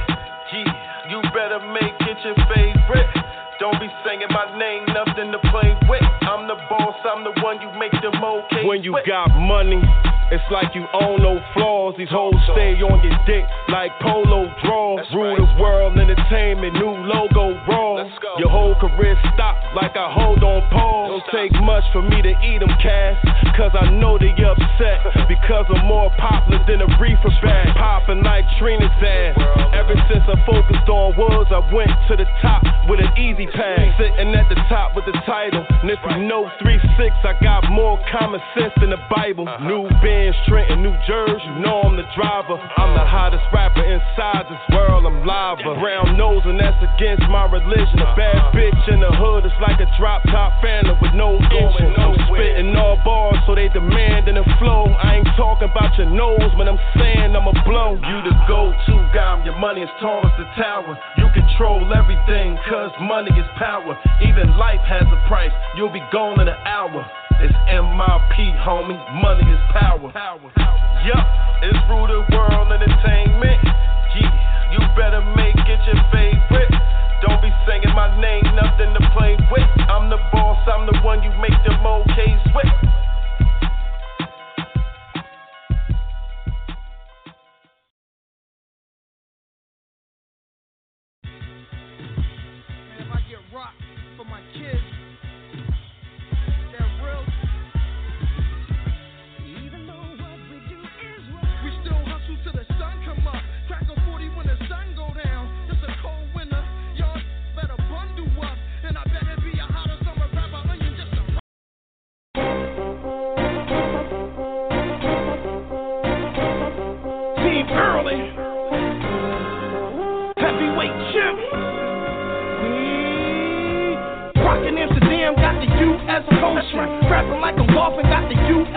Yeah, 0.52 0.68
you 1.08 1.24
better 1.32 1.64
make 1.72 1.96
it 2.04 2.18
your 2.20 2.36
favorite. 2.52 3.08
Don't 3.56 3.80
be 3.80 3.88
singing 4.04 4.28
my 4.36 4.52
name, 4.60 4.84
nothing 4.92 5.32
to 5.32 5.40
play 5.48 5.72
with. 5.88 6.04
I'm 6.28 6.44
the 6.44 6.60
boss, 6.68 6.96
I'm 7.08 7.24
the 7.24 7.32
one 7.40 7.60
you 7.64 7.72
make 7.80 7.92
the 8.04 8.12
okay. 8.12 8.59
When 8.70 8.84
you 8.84 8.94
got 9.04 9.34
money, 9.34 9.82
it's 10.30 10.46
like 10.54 10.76
you 10.78 10.86
own 10.94 11.18
no 11.18 11.42
flaws. 11.58 11.98
These 11.98 12.14
hoes 12.14 12.38
stay 12.54 12.78
on 12.78 13.02
your 13.02 13.18
dick 13.26 13.42
like 13.66 13.90
polo 13.98 14.46
draws. 14.62 15.02
Rule 15.10 15.34
the 15.34 15.50
world, 15.58 15.98
entertainment, 15.98 16.78
new 16.78 16.94
logo 17.02 17.58
raw. 17.66 18.06
Your 18.38 18.46
whole 18.46 18.78
career 18.78 19.18
stopped 19.34 19.74
like 19.74 19.98
I 19.98 20.06
hold 20.06 20.46
on 20.46 20.62
pause. 20.70 21.18
Don't 21.18 21.26
take 21.34 21.50
much 21.66 21.82
for 21.90 21.98
me 21.98 22.22
to 22.22 22.30
eat 22.46 22.62
them 22.62 22.70
cash. 22.78 23.18
Cause 23.58 23.74
I 23.74 23.90
know 23.90 24.22
they 24.22 24.30
upset. 24.38 25.02
Because 25.30 25.66
I'm 25.70 25.86
more 25.86 26.10
popular 26.18 26.62
than 26.66 26.82
a 26.82 26.88
reefer 27.00 27.30
bag. 27.42 27.74
Popping 27.74 28.22
like 28.22 28.44
Trina's 28.58 28.90
ass. 29.02 29.34
Ever 29.74 29.94
since 30.10 30.22
I 30.30 30.38
focused 30.46 30.86
on 30.86 31.18
words, 31.18 31.50
I 31.50 31.58
went 31.74 31.90
to 32.06 32.14
the 32.14 32.26
top 32.42 32.62
with 32.86 33.00
an 33.00 33.10
easy 33.18 33.46
pad. 33.50 33.94
Sitting 33.98 34.34
at 34.34 34.46
the 34.48 34.58
top 34.68 34.94
with 34.94 35.06
the 35.06 35.16
title. 35.26 35.66
And 35.82 35.90
if 35.90 35.98
you 36.02 36.22
know 36.26 36.50
3 36.62 36.78
6, 36.78 37.14
I 37.26 37.34
got 37.42 37.66
more 37.70 37.98
common 38.10 38.40
sense 38.54 38.59
than 38.80 38.92
the 38.92 39.00
Bible. 39.08 39.48
New 39.64 39.88
Benz, 40.04 40.36
Trenton, 40.44 40.84
New 40.84 40.92
Jersey, 41.08 41.40
you 41.40 41.64
know 41.64 41.80
I'm 41.80 41.96
the 41.96 42.04
driver. 42.12 42.60
I'm 42.76 42.92
the 42.92 43.06
hottest 43.08 43.44
rapper 43.52 43.80
inside 43.80 44.44
this 44.52 44.60
world, 44.76 45.08
I'm 45.08 45.24
lava. 45.24 45.80
Brown 45.80 46.16
nose, 46.20 46.44
and 46.44 46.60
that's 46.60 46.76
against 46.84 47.24
my 47.32 47.48
religion. 47.48 47.96
A 48.04 48.12
bad 48.12 48.52
bitch 48.52 48.84
in 48.92 49.00
the 49.00 49.12
hood 49.16 49.48
is 49.48 49.56
like 49.64 49.80
a 49.80 49.88
drop 49.96 50.20
top 50.28 50.52
phantom 50.60 51.00
with 51.00 51.16
no 51.16 51.40
engine. 51.40 51.94
I'm 51.96 52.16
spitting 52.28 52.76
all 52.76 53.00
bars, 53.00 53.40
so 53.48 53.56
they 53.56 53.72
demanding 53.72 54.36
the 54.36 54.44
flow. 54.60 54.92
I 55.00 55.24
ain't 55.24 55.30
talking 55.40 55.72
about 55.72 55.96
your 55.96 56.12
nose, 56.12 56.52
but 56.56 56.68
I'm 56.68 56.80
saying 57.00 57.32
I'ma 57.32 57.56
blow. 57.64 57.96
You 57.96 58.16
the 58.28 58.36
go-to 58.44 58.96
guy, 59.16 59.40
your 59.44 59.56
money 59.56 59.80
is 59.80 59.92
tall 60.00 60.20
as 60.20 60.34
the 60.36 60.44
tower. 60.60 60.98
You 61.16 61.32
control 61.32 61.80
everything, 61.96 62.58
cause 62.68 62.92
money 63.00 63.32
is 63.32 63.48
power. 63.56 63.96
Even 64.20 64.52
life 64.60 64.84
has 64.84 65.08
a 65.08 65.20
price, 65.28 65.54
you'll 65.76 65.92
be 65.92 66.04
gone 66.12 66.40
in 66.40 66.48
an 66.48 66.60
hour. 66.68 67.08
It's 67.40 67.56
MIP, 67.72 68.36
homie, 68.60 69.00
money 69.16 69.48
is 69.48 69.62
power. 69.72 70.12
Yup, 71.08 71.24
it's 71.64 71.80
the 71.88 72.20
world 72.36 72.68
entertainment. 72.68 73.64
Yeah, 74.12 74.76
you 74.76 74.78
better 74.92 75.24
make 75.32 75.56
it 75.56 75.80
your 75.88 75.96
favorite. 76.12 76.68
Don't 77.24 77.40
be 77.40 77.48
singing 77.64 77.96
my 77.96 78.12
name, 78.20 78.44
nothing 78.52 78.92
to 78.92 79.02
play 79.16 79.40
with. 79.48 79.70
I'm 79.88 80.10
the 80.10 80.20
boss, 80.32 80.60
I'm 80.68 80.84
the 80.84 81.00
one 81.00 81.22
you 81.22 81.32
make 81.40 81.56
them 81.64 81.80
okays 81.80 82.44
with. 82.52 82.68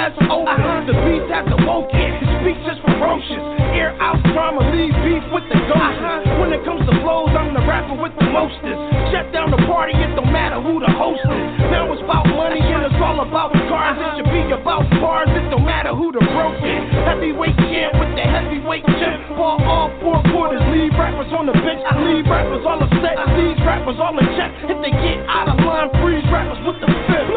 The 0.04 0.20
U.S. 0.20 0.32
Open. 0.32 0.84
The 0.84 0.96
beats 1.08 1.32
has 1.32 1.48
awoken, 1.48 2.10
his 2.20 2.32
speech 2.44 2.64
is 2.68 2.80
ferocious. 2.84 3.44
Air 3.72 3.96
out 4.04 4.20
drama, 4.36 4.68
leave 4.76 4.92
beef 5.08 5.24
with 5.32 5.48
the 5.48 5.60
ghost. 5.72 6.00
When 6.44 6.52
it 6.52 6.66
comes 6.68 6.84
to 6.84 6.94
flows, 7.00 7.32
I'm 7.32 7.56
the 7.56 7.64
rapper 7.64 7.96
with 7.96 8.12
the 8.20 8.28
mostest. 8.28 8.80
Shut 9.16 9.32
down 9.32 9.56
the 9.56 9.62
party, 9.64 9.96
it 9.96 10.12
don't 10.20 10.28
matter 10.28 10.60
who 10.60 10.84
the 10.84 10.92
host 10.92 11.24
is. 11.24 11.48
Now 11.72 11.88
it's 11.96 12.04
about 12.04 12.28
money 12.28 12.60
and 12.60 12.84
it's 12.84 13.00
all 13.00 13.24
about 13.24 13.56
cars. 13.72 13.96
It 13.96 14.10
should 14.20 14.32
be 14.34 14.44
about 14.52 14.84
bars, 15.00 15.32
it 15.32 15.48
don't 15.48 15.64
matter 15.64 15.96
who 15.96 16.12
the 16.12 16.24
broke 16.36 16.60
is. 16.60 16.84
Heavyweight 17.08 17.56
champ 17.72 17.96
with 17.96 18.12
the 18.20 18.26
heavyweight 18.28 18.84
champ. 19.00 19.40
Ball 19.40 19.62
all 19.64 19.88
four 20.04 20.20
quarters, 20.36 20.62
leave 20.76 20.92
rappers 21.00 21.32
on 21.32 21.48
the 21.48 21.56
bench. 21.56 21.80
Leave 22.04 22.28
rappers 22.28 22.66
all 22.68 22.82
upset, 22.84 23.16
these 23.40 23.60
rappers 23.64 23.96
all 24.04 24.20
in 24.20 24.28
check. 24.36 24.52
If 24.68 24.78
they 24.84 24.92
get 24.92 25.24
out 25.32 25.48
of 25.48 25.58
line, 25.64 25.90
freeze 26.04 26.28
rappers 26.28 26.60
with 26.68 26.78
the 26.84 26.92
fifth. 27.08 27.32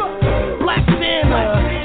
Black 0.67 0.83
Santa, 0.99 1.76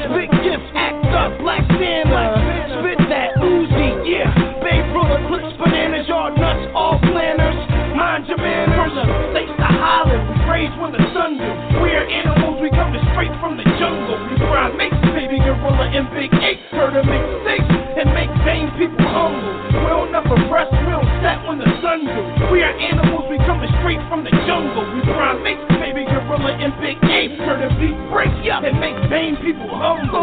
up, 1.21 1.37
Black 1.37 1.61
Santa. 1.77 2.09
Uh-huh. 2.09 2.81
Spit 2.81 2.99
that 3.13 3.37
Uzi, 3.37 3.89
yeah. 4.09 4.33
Babe 4.65 4.89
full 4.89 5.05
of 5.05 5.21
clips, 5.29 5.53
bananas, 5.61 6.09
y'all 6.09 6.33
nuts, 6.33 6.65
all 6.73 6.97
planners. 6.97 7.57
Mind 7.93 8.25
your 8.25 8.41
manners. 8.41 8.93
States 9.29 9.53
to 9.53 9.69
Holland, 9.69 10.23
we 10.33 10.35
raised 10.49 10.75
when 10.81 10.91
the 10.91 11.03
sun 11.13 11.37
do. 11.37 11.49
We're 11.77 12.05
animals, 12.09 12.57
we 12.61 12.73
coming 12.73 13.01
straight 13.13 13.33
from 13.37 13.57
the 13.57 13.65
jungle. 13.77 14.17
We 14.33 14.41
grind 14.41 14.77
makes 14.77 14.97
baby 15.13 15.37
gorilla 15.37 15.93
and 15.93 16.09
big 16.09 16.33
eight. 16.41 16.59
Heard 16.73 16.97
of 16.97 17.05
mistakes 17.05 17.69
and 18.01 18.09
make 18.17 18.31
vain 18.41 18.71
people 18.81 19.05
humble. 19.05 19.53
We 19.69 19.87
don't 19.93 20.09
never 20.09 20.33
rest, 20.49 20.73
we 20.73 20.89
don't 20.89 21.11
set 21.21 21.37
when 21.45 21.59
the 21.61 21.69
sun 21.83 22.01
do. 22.07 22.21
We 22.49 22.63
are 22.65 22.73
animals, 22.73 23.29
we 23.29 23.37
coming 23.45 23.69
straight 23.83 24.01
from 24.09 24.23
the 24.23 24.33
jungle. 24.49 24.87
We 24.95 25.05
grind 25.05 25.43
makes 25.43 25.61
baby 25.77 26.07
gorilla 26.07 26.57
and 26.57 26.73
big 26.81 26.97
eight. 27.11 27.37
Heard 27.45 27.61
of 27.61 27.77
beat 27.77 27.97
break 28.09 28.31
up 28.49 28.63
and 28.63 28.79
make 28.79 28.97
vain 29.11 29.35
people 29.43 29.69
humble. 29.69 30.20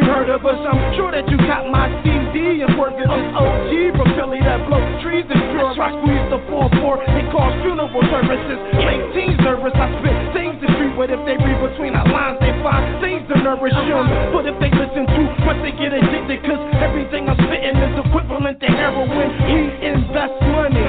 You 0.00 0.08
heard 0.08 0.30
of 0.32 0.40
us. 0.44 0.56
I'm 0.56 0.96
sure 0.96 1.12
that 1.12 1.28
you 1.28 1.36
got 1.44 1.68
my 1.68 1.92
CD 2.00 2.64
and 2.64 2.72
work 2.80 2.96
as 2.96 3.08
an 3.08 3.36
OG 3.36 3.72
from 4.00 4.08
Philly 4.16 4.40
that 4.40 4.64
blow 4.64 4.80
trees 5.04 5.28
and 5.28 5.40
pure. 5.52 5.76
I 5.76 5.92
squeeze 6.00 6.26
the 6.32 6.40
4-4 6.48 7.04
and 7.04 7.28
cause 7.28 7.52
funeral 7.60 8.04
services. 8.08 8.58
Make 8.80 9.04
teens 9.12 9.40
nervous, 9.44 9.76
I 9.76 9.92
spit 10.00 10.16
things 10.32 10.56
to 10.64 10.66
street, 10.72 10.94
but 10.96 11.12
if 11.12 11.20
they 11.28 11.36
read 11.36 11.58
between 11.60 11.92
our 11.92 12.08
lines, 12.08 12.40
they 12.40 12.52
find 12.64 12.96
things 13.04 13.28
to 13.28 13.36
nourish 13.44 13.76
them. 13.76 14.08
But 14.32 14.48
if 14.48 14.56
they 14.56 14.72
listen 14.72 15.04
to 15.04 15.22
what 15.44 15.60
they 15.60 15.72
get 15.76 15.92
addicted, 15.92 16.48
cause 16.48 16.62
everything 16.80 17.28
I'm 17.28 17.36
spitting 17.36 17.76
is 17.76 17.94
equivalent 18.00 18.56
to 18.64 18.68
heroin. 18.72 19.28
He 19.52 19.60
invest 19.84 20.36
money. 20.48 20.88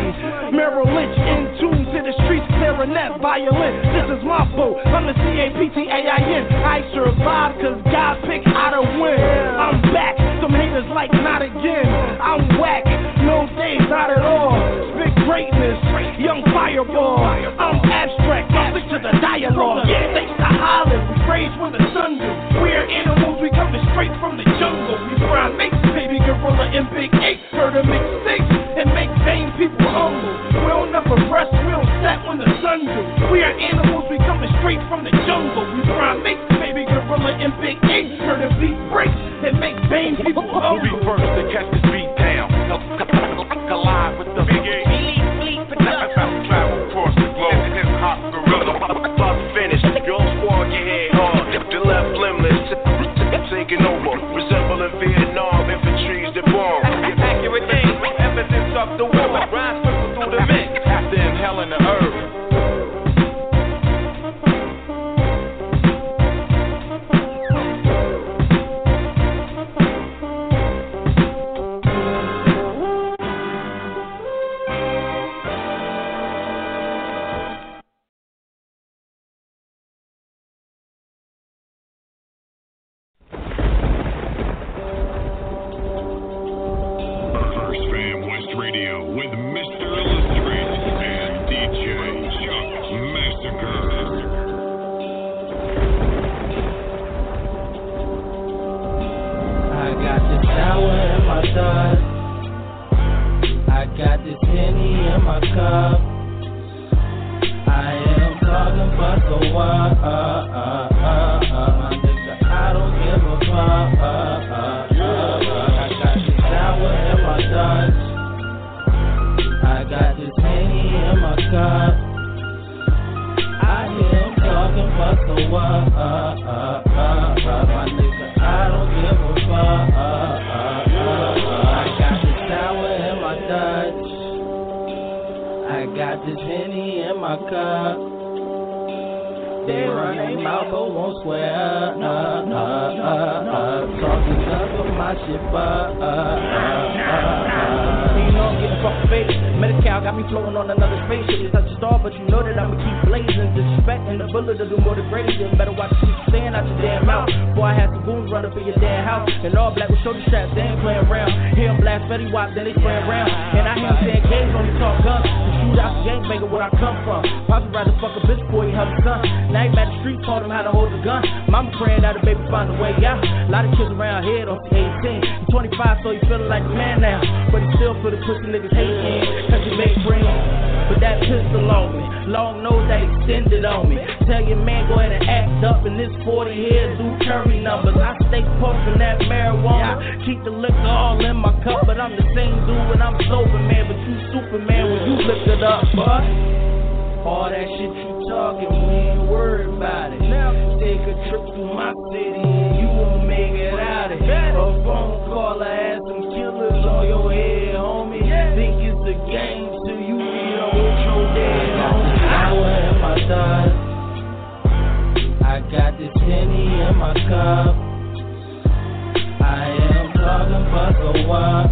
Merrill 0.56 0.88
Lynch 0.88 1.16
in 1.16 1.42
tune 1.60 1.84
to 1.84 2.00
the 2.00 2.14
streets, 2.24 2.48
clarinet, 2.60 3.20
violin. 3.20 3.74
This 3.92 4.20
is 4.20 4.22
my 4.24 4.44
boat. 4.56 4.80
I'm 4.88 5.08
the 5.08 5.16
C-A-P-T-A-I-N. 5.16 6.44
I 6.64 6.84
survive 6.94 7.41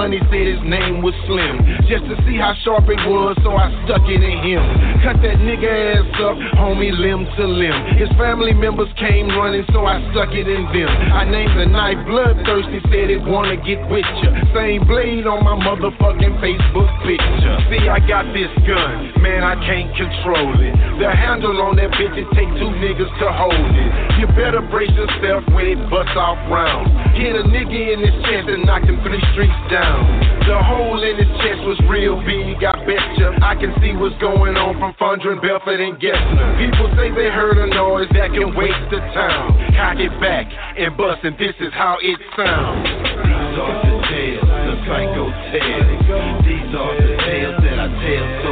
money 0.00 0.16
said 0.32 0.48
his 0.48 0.64
name 0.64 1.04
was 1.04 1.12
Slim. 1.28 1.60
Just 1.84 2.08
to 2.08 2.16
see 2.24 2.40
how 2.40 2.56
sharp 2.64 2.88
it 2.88 2.96
was, 3.04 3.36
so 3.44 3.52
I 3.52 3.68
stuck 3.84 4.00
it 4.08 4.24
in 4.24 4.40
him. 4.40 4.64
Cut 5.04 5.20
that 5.20 5.36
nigga 5.44 5.68
ass 5.68 6.08
up, 6.24 6.40
homie, 6.56 6.88
limb 6.88 7.28
to 7.36 7.44
limb. 7.44 8.00
His 8.00 8.08
family 8.16 8.56
members 8.56 8.88
came 8.96 9.28
running, 9.36 9.60
so 9.76 9.84
I 9.84 10.00
stuck 10.16 10.32
it 10.32 10.48
in 10.48 10.64
them. 10.72 10.88
I 11.12 11.28
named 11.28 11.52
the 11.52 11.68
knife 11.68 12.00
Bloodthirsty, 12.08 12.80
said 12.88 13.12
it 13.12 13.20
wanna 13.28 13.60
get 13.60 13.84
with 13.92 14.08
ya. 14.24 14.32
Same 14.56 14.88
blade 14.88 15.28
on 15.28 15.44
my 15.44 15.60
motherfucking 15.68 16.40
Facebook 16.40 16.88
picture. 17.04 17.56
See, 17.68 17.84
I 17.84 18.00
got 18.00 18.24
this 18.32 18.48
gun, 18.64 19.20
man, 19.20 19.44
I 19.44 19.52
can't 19.60 19.92
control 20.00 20.56
it. 20.64 20.79
The 21.00 21.08
handle 21.08 21.56
on 21.64 21.80
that 21.80 21.96
bitch, 21.96 22.12
it 22.12 22.28
take 22.36 22.52
two 22.60 22.68
niggas 22.76 23.08
to 23.24 23.28
hold 23.32 23.56
it. 23.56 23.90
You 24.20 24.28
better 24.36 24.60
brace 24.60 24.92
yourself 24.92 25.48
when 25.56 25.64
it 25.64 25.80
busts 25.88 26.12
off 26.12 26.36
rounds. 26.52 26.92
Hit 27.16 27.32
a 27.32 27.40
nigga 27.48 27.96
in 27.96 28.04
his 28.04 28.12
chest 28.28 28.52
and 28.52 28.68
knock 28.68 28.84
him 28.84 29.00
three 29.00 29.24
streets 29.32 29.56
down. 29.72 30.04
The 30.44 30.60
hole 30.60 31.00
in 31.00 31.16
his 31.16 31.32
chest 31.40 31.64
was 31.64 31.80
real 31.88 32.20
big, 32.20 32.60
I 32.60 32.76
betcha. 32.84 33.32
I 33.40 33.56
can 33.56 33.72
see 33.80 33.96
what's 33.96 34.12
going 34.20 34.60
on 34.60 34.76
from 34.76 34.92
Fondren, 35.00 35.40
Bellfort, 35.40 35.80
and 35.80 35.96
Gessner. 35.96 36.60
People 36.60 36.92
say 36.92 37.08
they 37.16 37.32
heard 37.32 37.56
a 37.56 37.72
noise 37.72 38.12
that 38.12 38.36
can 38.36 38.52
waste 38.52 38.84
the 38.92 39.00
town. 39.16 39.56
Cock 39.80 39.96
it 40.04 40.12
back 40.20 40.52
and 40.52 40.92
bust, 41.00 41.24
and 41.24 41.32
this 41.40 41.56
is 41.64 41.72
how 41.72 41.96
it 42.04 42.20
sounds. 42.36 42.84
These 43.24 43.56
are 43.56 43.76
the 43.88 43.94
tales, 44.04 44.44
the 44.44 44.74
psycho 44.84 45.24
tales. 45.48 46.44
These 46.44 46.72
are 46.76 46.92
the 46.92 47.12
tales 47.24 47.56
that 47.64 47.78
I 47.80 47.88
tell 47.88 48.49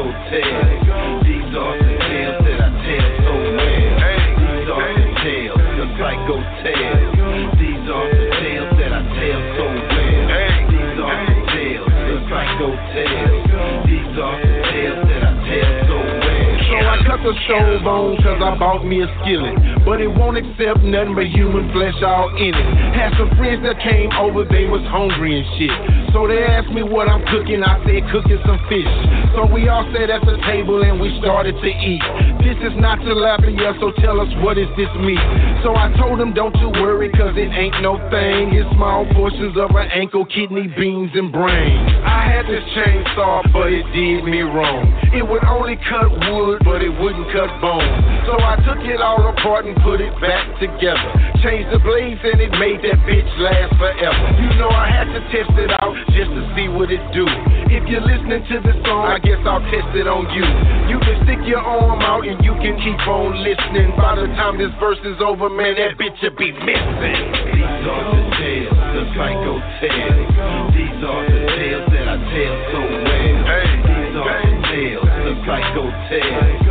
psycho 0.00 0.30
tales. 0.30 1.24
These 1.24 1.52
are 1.56 1.76
the 1.76 1.92
tales 2.00 2.40
that 2.44 2.60
I 2.60 2.70
tell 2.80 3.08
so 3.20 3.32
well. 3.52 4.00
These 4.40 4.68
are 4.72 4.88
the 4.96 5.08
tales, 5.20 5.60
the 5.76 5.86
psycho 5.98 6.36
tales. 6.62 7.12
These 7.60 7.86
are 7.90 8.08
the 8.08 8.26
tales 8.40 8.72
that 8.80 8.92
I 8.92 9.02
tell 9.12 9.40
so 9.56 9.64
well. 9.68 10.28
These 10.72 10.98
are 11.04 11.20
the 11.26 11.36
tales, 11.52 11.90
the 11.90 12.16
psycho 12.32 12.68
tales. 12.96 13.44
These 13.84 14.16
are 14.16 14.40
the 14.40 14.54
tales 14.72 15.04
that 15.04 15.20
I 15.20 15.32
tell 15.44 15.72
so 15.84 15.96
well. 16.00 16.40
So 16.70 16.76
I 16.78 16.96
cut 17.02 17.20
the 17.26 17.34
stove 17.44 17.86
on 17.86 18.16
cause 18.22 18.40
I 18.40 18.56
bought 18.56 18.86
me 18.86 19.02
a 19.02 19.08
skillet. 19.20 19.58
But 19.84 20.00
it 20.00 20.08
won't 20.08 20.38
accept 20.38 20.86
nothing 20.86 21.18
but 21.18 21.26
human 21.26 21.66
flesh 21.74 21.98
all 22.06 22.30
in 22.38 22.54
it. 22.54 22.66
Had 22.94 23.10
some 23.18 23.28
friends 23.36 23.60
that 23.66 23.79
came 23.82 24.12
over, 24.16 24.44
they 24.44 24.66
was 24.66 24.84
hungry 24.88 25.38
and 25.40 25.46
shit. 25.56 25.72
So 26.12 26.26
they 26.26 26.42
asked 26.42 26.72
me 26.74 26.82
what 26.82 27.08
I'm 27.08 27.22
cooking, 27.30 27.62
I 27.62 27.78
said 27.86 28.02
cooking 28.10 28.40
some 28.44 28.58
fish. 28.66 28.88
So 29.36 29.46
we 29.46 29.70
all 29.70 29.86
sat 29.94 30.10
at 30.10 30.26
the 30.26 30.36
table 30.48 30.82
and 30.82 30.98
we 30.98 31.14
started 31.22 31.54
to 31.54 31.70
eat. 31.70 32.02
This 32.42 32.58
is 32.66 32.74
not 32.76 32.98
tilapia, 33.00 33.78
so 33.78 33.94
tell 34.02 34.18
us 34.18 34.28
what 34.42 34.58
is 34.58 34.68
this 34.74 34.90
meat? 34.98 35.22
So 35.62 35.76
I 35.76 35.92
told 35.96 36.18
them 36.18 36.34
don't 36.34 36.54
you 36.58 36.68
worry 36.82 37.08
cause 37.14 37.36
it 37.38 37.50
ain't 37.54 37.78
no 37.80 37.96
thing. 38.10 38.52
It's 38.52 38.68
small 38.74 39.06
portions 39.14 39.56
of 39.56 39.70
an 39.76 39.88
ankle, 39.94 40.26
kidney, 40.26 40.66
beans, 40.74 41.14
and 41.14 41.30
brain. 41.30 41.78
I 42.02 42.26
had 42.26 42.50
this 42.50 42.64
chainsaw, 42.74 43.46
but 43.52 43.70
it 43.70 43.86
did 43.94 44.26
me 44.26 44.42
wrong. 44.42 44.90
It 45.14 45.22
would 45.22 45.44
only 45.46 45.78
cut 45.86 46.10
wood, 46.10 46.62
but 46.66 46.82
it 46.82 46.90
wouldn't 46.90 47.30
cut 47.30 47.48
bone. 47.62 47.86
So 48.26 48.34
I 48.34 48.58
took 48.66 48.82
it 48.82 49.00
all 49.00 49.30
apart 49.30 49.66
and 49.66 49.76
put 49.86 50.00
it 50.00 50.12
back 50.20 50.58
together. 50.58 51.29
Changed 51.40 51.72
the 51.72 51.80
blades 51.80 52.20
and 52.20 52.36
it 52.36 52.52
made 52.60 52.84
that 52.84 53.00
bitch 53.08 53.24
last 53.40 53.72
forever. 53.80 54.24
You 54.44 54.52
know 54.60 54.68
I 54.68 54.92
had 54.92 55.08
to 55.08 55.24
test 55.32 55.48
it 55.56 55.72
out 55.80 55.96
just 56.12 56.28
to 56.36 56.42
see 56.52 56.68
what 56.68 56.92
it 56.92 57.00
do. 57.16 57.24
If 57.72 57.88
you're 57.88 58.04
listening 58.04 58.44
to 58.44 58.56
the 58.60 58.76
song, 58.84 59.08
I 59.08 59.16
guess 59.24 59.40
I'll 59.48 59.64
test 59.72 59.88
it 59.96 60.04
on 60.04 60.28
you. 60.36 60.44
You 60.92 61.00
can 61.00 61.16
stick 61.24 61.40
your 61.48 61.64
arm 61.64 62.04
out 62.04 62.28
and 62.28 62.44
you 62.44 62.52
can 62.60 62.76
keep 62.84 63.00
on 63.08 63.40
listening. 63.40 63.96
By 63.96 64.20
the 64.20 64.28
time 64.36 64.60
this 64.60 64.68
verse 64.76 65.00
is 65.00 65.16
over, 65.24 65.48
man, 65.48 65.80
that 65.80 65.96
bitch 65.96 66.20
will 66.20 66.36
be 66.36 66.52
missing. 66.52 67.20
These 67.56 67.88
are 67.88 68.04
the 68.12 68.22
tales, 68.36 68.76
the 68.76 69.02
psycho 69.16 69.54
tales. 69.80 70.28
These 70.76 71.00
are 71.08 71.24
the 71.24 71.40
tales 71.56 71.88
that 71.88 72.04
I 72.04 72.16
tell 72.20 72.56
so 72.68 72.80
well. 72.84 73.80
These 73.80 74.12
are 74.12 74.44
the 74.44 74.56
tales, 74.68 75.08
the 75.08 75.32
psycho 75.48 75.84
tales. 76.12 76.69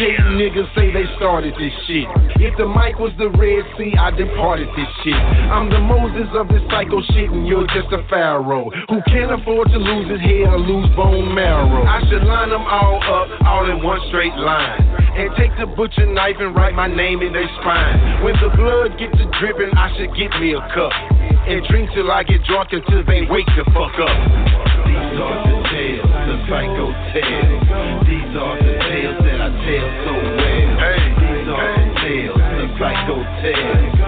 Some 0.00 0.40
niggas 0.40 0.64
say 0.74 0.88
they 0.92 1.04
started 1.16 1.52
this 1.60 1.72
shit. 1.84 2.08
If 2.40 2.56
the 2.56 2.64
mic 2.64 2.96
was 2.96 3.12
the 3.20 3.28
Red 3.36 3.68
Sea, 3.76 3.92
I 4.00 4.08
departed 4.10 4.68
this 4.72 4.88
shit. 5.04 5.12
I'm 5.52 5.68
the 5.68 5.76
Moses 5.76 6.24
of 6.32 6.48
this 6.48 6.64
psycho 6.72 7.04
shit, 7.12 7.28
and 7.28 7.44
you're 7.44 7.68
just 7.76 7.92
a 7.92 8.00
pharaoh 8.08 8.72
who 8.88 8.98
can't 9.12 9.28
afford 9.28 9.68
to 9.68 9.76
lose 9.76 10.08
his 10.08 10.20
head 10.24 10.48
or 10.48 10.56
lose 10.56 10.88
bone 10.96 11.34
marrow. 11.34 11.84
I 11.84 12.00
should 12.08 12.24
line 12.24 12.48
them 12.48 12.64
all 12.64 12.96
up, 12.96 13.28
all 13.44 13.68
in 13.68 13.84
one 13.84 14.00
straight 14.08 14.34
line, 14.40 14.80
and 15.20 15.36
take 15.36 15.52
the 15.60 15.68
butcher 15.68 16.08
knife 16.08 16.36
and 16.40 16.56
write 16.56 16.72
my 16.72 16.88
name 16.88 17.20
in 17.20 17.36
their 17.36 17.48
spine. 17.60 18.24
When 18.24 18.34
the 18.40 18.48
blood 18.56 18.96
gets 18.96 19.12
to 19.20 19.28
dripping, 19.36 19.76
I 19.76 19.92
should 20.00 20.16
get 20.16 20.32
me 20.40 20.56
a 20.56 20.64
cup 20.72 20.96
and 21.44 21.60
drink 21.68 21.90
till 21.92 22.10
I 22.10 22.24
get 22.24 22.40
drunk 22.48 22.72
until 22.72 23.04
they 23.04 23.28
wake 23.28 23.48
the 23.52 23.68
fuck 23.76 23.92
up. 24.00 24.16
These 24.88 25.20
are 25.20 25.36
the 25.44 25.56
tales, 25.68 26.08
the 26.08 26.36
psycho 26.48 26.86
tales. 27.12 27.68
These 28.08 28.32
are 28.36 28.56
the 28.64 28.72
tales 28.88 29.29
tell 29.70 29.90
so 30.04 30.12
well. 30.12 30.70
These 31.20 31.48
are 31.48 31.70
the 31.78 32.00
tales, 32.00 32.38
the 32.38 32.66
psycho 32.78 33.16
tales. 33.42 33.99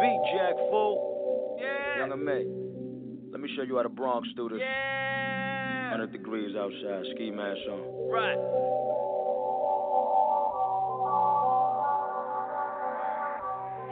Beat 0.00 0.20
Jack 0.34 0.56
Fool. 0.70 1.58
Yeah. 1.60 2.06
Young 2.06 2.24
May. 2.24 2.44
Let 3.32 3.40
me 3.40 3.48
show 3.56 3.62
you 3.62 3.76
how 3.76 3.82
the 3.82 3.88
Bronx 3.88 4.28
do 4.36 4.48
this. 4.48 4.58
Yeah. 4.60 5.90
100 5.90 6.12
degrees 6.12 6.56
outside, 6.56 7.04
ski 7.14 7.30
mask 7.30 7.60
on. 7.70 8.10
Right. 8.10 8.36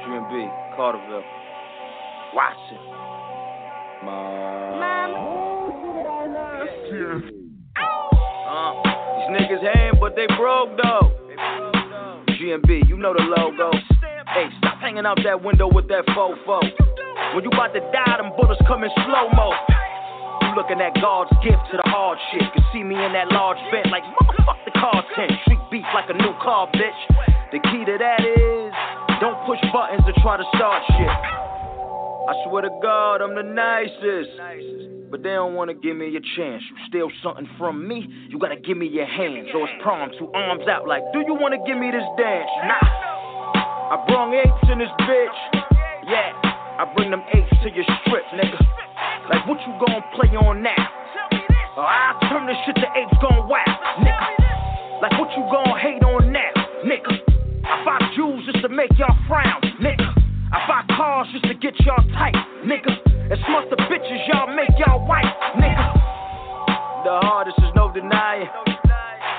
GMB, 0.04 0.76
Carterville. 0.76 1.24
Watson. 2.34 2.78
My. 4.04 4.64
Uh, 8.46 8.72
these 9.18 9.30
niggas 9.34 9.62
ham, 9.74 9.94
but 10.00 10.14
they 10.14 10.26
broke 10.36 10.76
though. 10.82 11.10
GMB, 12.28 12.88
you 12.88 12.96
know 12.96 13.14
the 13.14 13.22
logo. 13.22 13.70
Hey, 14.34 14.50
stop 14.58 14.82
hanging 14.82 15.06
out 15.06 15.14
that 15.22 15.46
window 15.46 15.70
with 15.70 15.86
that 15.94 16.02
fofo. 16.10 16.58
When 17.38 17.46
you 17.46 17.54
about 17.54 17.70
to 17.70 17.78
die, 17.94 18.18
them 18.18 18.34
bullets 18.34 18.58
come 18.66 18.82
in 18.82 18.90
slow 19.06 19.30
mo. 19.30 19.54
You 20.42 20.58
looking 20.58 20.82
at 20.82 20.90
God's 20.98 21.30
gift 21.38 21.62
to 21.70 21.78
the 21.78 21.86
hard 21.86 22.18
shit. 22.34 22.42
Can 22.50 22.66
see 22.74 22.82
me 22.82 22.98
in 22.98 23.14
that 23.14 23.30
large 23.30 23.62
vent 23.70 23.94
like 23.94 24.02
motherfuck 24.02 24.58
the 24.66 24.74
car 24.74 25.06
tent. 25.14 25.30
Street 25.46 25.62
beef 25.70 25.86
like 25.94 26.10
a 26.10 26.18
new 26.18 26.34
car, 26.42 26.66
bitch. 26.74 27.00
The 27.54 27.62
key 27.62 27.86
to 27.86 27.94
that 27.94 28.26
is 28.26 28.74
don't 29.22 29.38
push 29.46 29.62
buttons 29.70 30.02
to 30.02 30.12
try 30.18 30.34
to 30.34 30.46
start 30.58 30.82
shit. 30.98 31.14
I 32.26 32.34
swear 32.42 32.66
to 32.66 32.74
God, 32.82 33.22
I'm 33.22 33.38
the 33.38 33.46
nicest. 33.46 34.34
But 35.14 35.22
they 35.22 35.30
don't 35.30 35.54
wanna 35.54 35.78
give 35.78 35.94
me 35.94 36.10
a 36.10 36.22
chance. 36.34 36.58
You 36.58 36.76
steal 36.90 37.08
something 37.22 37.46
from 37.56 37.86
me, 37.86 38.10
you 38.26 38.40
gotta 38.40 38.58
give 38.58 38.76
me 38.76 38.90
your 38.90 39.06
hands. 39.06 39.46
Or 39.54 39.62
it's 39.62 39.78
prom, 39.80 40.10
two 40.18 40.26
arms 40.34 40.66
out 40.66 40.88
like, 40.88 41.06
do 41.12 41.22
you 41.22 41.38
wanna 41.38 41.62
give 41.64 41.78
me 41.78 41.94
this 41.94 42.02
dance? 42.18 42.50
Nah. 42.66 43.13
I 43.84 44.00
brung 44.08 44.32
eights 44.32 44.64
in 44.72 44.78
this 44.80 44.88
bitch. 45.04 45.38
Yeah, 46.08 46.32
I 46.80 46.88
bring 46.96 47.10
them 47.10 47.22
eights 47.36 47.52
to 47.62 47.68
your 47.68 47.84
strip, 48.00 48.24
nigga. 48.32 48.56
Like, 49.28 49.44
what 49.46 49.60
you 49.60 49.76
gon' 49.76 50.00
play 50.16 50.32
on 50.40 50.62
now? 50.62 50.84
Or 51.76 51.84
I'll 51.84 52.16
turn 52.32 52.46
this 52.46 52.56
shit 52.64 52.76
to 52.76 52.88
apes 52.96 53.12
gon' 53.20 53.44
whack, 53.48 53.68
nigga. 54.00 55.02
Like, 55.04 55.12
what 55.20 55.28
you 55.36 55.44
gon' 55.52 55.76
hate 55.76 56.00
on 56.00 56.32
now, 56.32 56.52
nigga? 56.80 57.12
I 57.64 57.84
buy 57.84 58.00
jewels 58.16 58.40
just 58.46 58.62
to 58.62 58.70
make 58.70 58.88
y'all 58.96 59.16
frown, 59.28 59.60
nigga. 59.84 60.08
I 60.52 60.64
buy 60.64 60.96
cars 60.96 61.28
just 61.32 61.44
to 61.44 61.54
get 61.54 61.78
y'all 61.84 62.00
tight, 62.16 62.36
nigga. 62.64 62.88
And 63.32 63.38
smart 63.44 63.68
the 63.68 63.76
bitches 63.84 64.28
y'all 64.32 64.48
make 64.48 64.72
y'all 64.80 65.04
white, 65.06 65.28
nigga. 65.60 65.86
The 67.04 67.20
hardest 67.20 67.58
is 67.58 67.72
no 67.76 67.92
denying. 67.92 68.48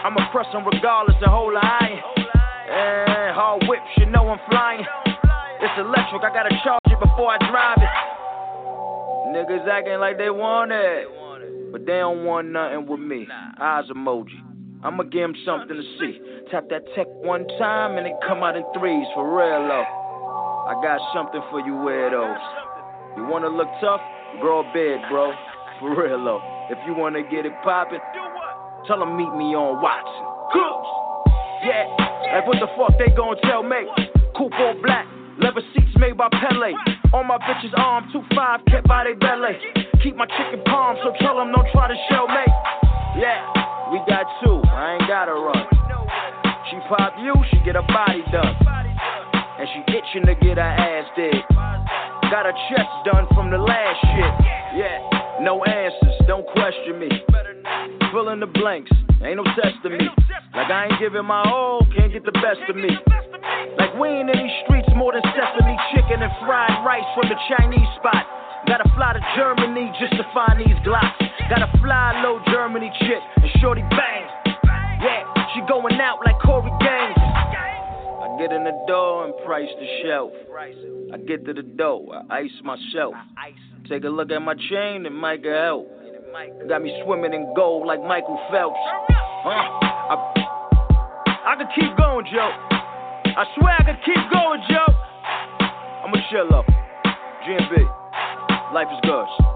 I'ma 0.06 0.30
press 0.32 0.46
them 0.54 0.66
regardless 0.70 1.18
hold 1.26 1.56
the 1.56 1.66
iron. 1.66 2.25
Hard 2.76 3.64
whips, 3.68 3.88
you 3.98 4.06
know 4.08 4.28
I'm 4.28 4.40
flying. 4.50 4.84
It's 5.62 5.74
electric, 5.80 6.24
I 6.24 6.34
gotta 6.34 6.56
charge 6.64 6.82
it 6.88 7.00
before 7.00 7.32
I 7.32 7.38
drive 7.50 7.78
it. 7.80 7.90
Niggas 9.32 9.68
acting 9.68 10.00
like 10.00 10.18
they 10.18 10.30
want 10.30 10.72
it, 10.72 11.08
but 11.72 11.86
they 11.86 12.00
don't 12.00 12.26
want 12.26 12.50
nothing 12.50 12.86
with 12.88 13.00
me. 13.00 13.28
Eyes 13.60 13.86
emoji. 13.90 14.40
I'ma 14.84 15.04
give 15.04 15.24
'em 15.24 15.36
something 15.46 15.76
to 15.76 15.84
see. 16.00 16.22
Tap 16.52 16.70
that 16.70 16.84
tech 16.96 17.08
one 17.24 17.48
time 17.58 17.98
and 17.98 18.06
it 18.06 18.16
come 18.28 18.44
out 18.44 18.56
in 18.56 18.64
threes 18.74 19.08
for 19.14 19.24
real 19.24 19.68
though. 19.68 19.88
I 20.68 20.74
got 20.84 21.00
something 21.14 21.42
for 21.50 21.60
you 21.62 21.74
weirdos. 21.74 22.40
You 23.18 23.26
wanna 23.26 23.50
look 23.50 23.70
tough? 23.80 24.02
Grow 24.42 24.60
a 24.60 24.64
beard, 24.74 25.02
bro. 25.10 25.34
For 25.80 25.90
real 25.96 26.24
though. 26.24 26.42
If 26.70 26.78
you 26.86 26.94
wanna 26.94 27.24
get 27.24 27.46
it 27.46 27.54
poppin', 27.64 28.02
tell 28.86 29.02
'em 29.02 29.16
meet 29.16 29.34
me 29.34 29.56
on 29.56 29.82
Watson. 29.82 30.26
Coops. 30.52 30.90
Yeah, 31.64 31.86
like 32.36 32.48
what 32.48 32.60
the 32.60 32.68
fuck 32.76 32.92
they 33.00 33.08
gon' 33.16 33.40
tell 33.48 33.64
me? 33.64 33.88
Coupe 34.36 34.52
all 34.60 34.76
black, 34.84 35.08
leather 35.40 35.64
seats 35.72 35.96
made 35.96 36.18
by 36.18 36.28
Pele. 36.28 36.76
On 37.16 37.26
my 37.28 37.40
bitches' 37.40 37.72
arm, 37.80 38.12
2-5 38.12 38.66
kept 38.68 38.88
by 38.90 39.06
they 39.06 39.14
belly. 39.16 39.56
Keep 40.04 40.18
my 40.18 40.28
chicken 40.28 40.60
palm, 40.66 40.98
so 41.02 41.16
tell 41.24 41.40
'em 41.40 41.54
don't 41.56 41.68
try 41.72 41.88
to 41.88 41.96
show 42.12 42.28
me. 42.28 42.44
Yeah, 43.16 43.40
we 43.90 44.00
got 44.04 44.28
two, 44.44 44.60
I 44.68 45.00
ain't 45.00 45.08
gotta 45.08 45.32
run. 45.32 45.64
She 46.70 46.76
pop 46.92 47.16
you, 47.24 47.34
she 47.52 47.58
get 47.64 47.76
her 47.76 47.88
body 47.88 48.22
done. 48.34 48.56
And 49.58 49.70
she 49.72 49.96
itching 49.96 50.26
to 50.28 50.36
get 50.36 50.58
her 50.58 50.76
ass 50.76 51.08
did. 51.16 51.40
Got 52.30 52.52
her 52.52 52.58
chest 52.68 52.92
done 53.06 53.28
from 53.34 53.50
the 53.50 53.58
last 53.58 54.00
shit. 54.12 54.34
Yeah, 54.76 55.40
no 55.40 55.64
answers, 55.64 56.20
don't 56.28 56.46
question 56.48 57.00
me. 57.00 57.08
Fill 58.12 58.28
in 58.30 58.42
the 58.42 58.48
blanks, 58.48 58.92
ain't 59.24 59.38
no 59.38 59.44
test 59.56 59.80
to 59.84 59.90
me. 59.90 60.08
Like 60.56 60.72
I 60.72 60.88
ain't 60.88 61.00
giving 61.00 61.26
my 61.26 61.44
all, 61.44 61.86
can't 61.96 62.12
get 62.12 62.26
the 62.26 62.32
best 62.32 62.64
of 62.70 62.76
me. 62.76 62.90
Like 63.78 63.96
we 64.00 64.08
ain't 64.10 64.30
in 64.30 64.38
these 64.38 64.58
streets 64.66 64.90
more 64.96 65.14
than 65.14 65.24
sesame 65.36 65.78
chicken 65.94 66.24
and 66.24 66.32
fried 66.46 66.84
rice 66.86 67.08
from 67.16 67.30
the 67.30 67.40
Chinese 67.48 67.88
spot. 68.00 68.24
Gotta 68.68 68.90
fly 68.96 69.14
to 69.14 69.22
Germany 69.36 69.92
just 70.00 70.14
to 70.18 70.26
find 70.34 70.60
these 70.60 70.76
glocks. 70.82 71.22
Gotta 71.50 71.70
fly 71.80 72.22
low 72.24 72.40
Germany 72.52 72.92
chick 73.00 73.22
and 73.38 73.52
shorty 73.62 73.84
bang. 73.92 74.26
Yeah, 75.02 75.24
she 75.54 75.62
going 75.68 76.00
out 76.02 76.20
like 76.26 76.40
Corey 76.42 76.72
Gaines. 76.80 77.20
I 77.20 78.36
get 78.40 78.52
in 78.52 78.64
the 78.64 78.74
door 78.88 79.26
and 79.26 79.34
price 79.46 79.70
the 79.80 79.88
shelf. 80.04 80.32
I 81.14 81.18
get 81.18 81.46
to 81.46 81.54
the 81.54 81.62
door, 81.62 82.24
I 82.30 82.40
ice 82.40 82.52
myself. 82.64 83.14
Take 83.88 84.04
a 84.04 84.10
look 84.10 84.32
at 84.32 84.42
my 84.42 84.56
chain, 84.56 85.06
it 85.06 85.12
might 85.12 85.46
help. 85.46 85.88
Got 86.68 86.82
me 86.82 86.92
swimming 87.06 87.34
in 87.34 87.54
gold 87.56 87.88
like 87.88 88.02
Michael 88.04 88.38
Phelps. 88.52 88.76
Huh? 88.78 89.80
I, 90.12 90.16
I 91.48 91.56
could 91.56 91.68
keep 91.74 91.96
going, 91.96 92.26
Joe. 92.26 92.52
I 93.38 93.46
swear 93.58 93.74
I 93.80 93.84
could 93.86 94.04
keep 94.04 94.20
going, 94.34 94.62
Joe. 94.68 94.94
I'm 96.04 96.14
a 96.14 96.18
chill 96.30 96.54
up. 96.54 96.66
GMB. 97.48 98.74
Life 98.74 98.88
is 98.92 99.00
good. 99.04 99.55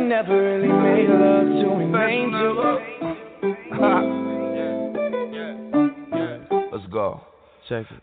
I 0.00 0.02
never 0.02 0.32
really 0.32 0.72
made 0.72 1.10
love 1.10 1.44
to 1.60 1.76
an 1.76 1.94
angel. 2.08 2.56
Let's 6.72 6.86
go. 6.90 7.20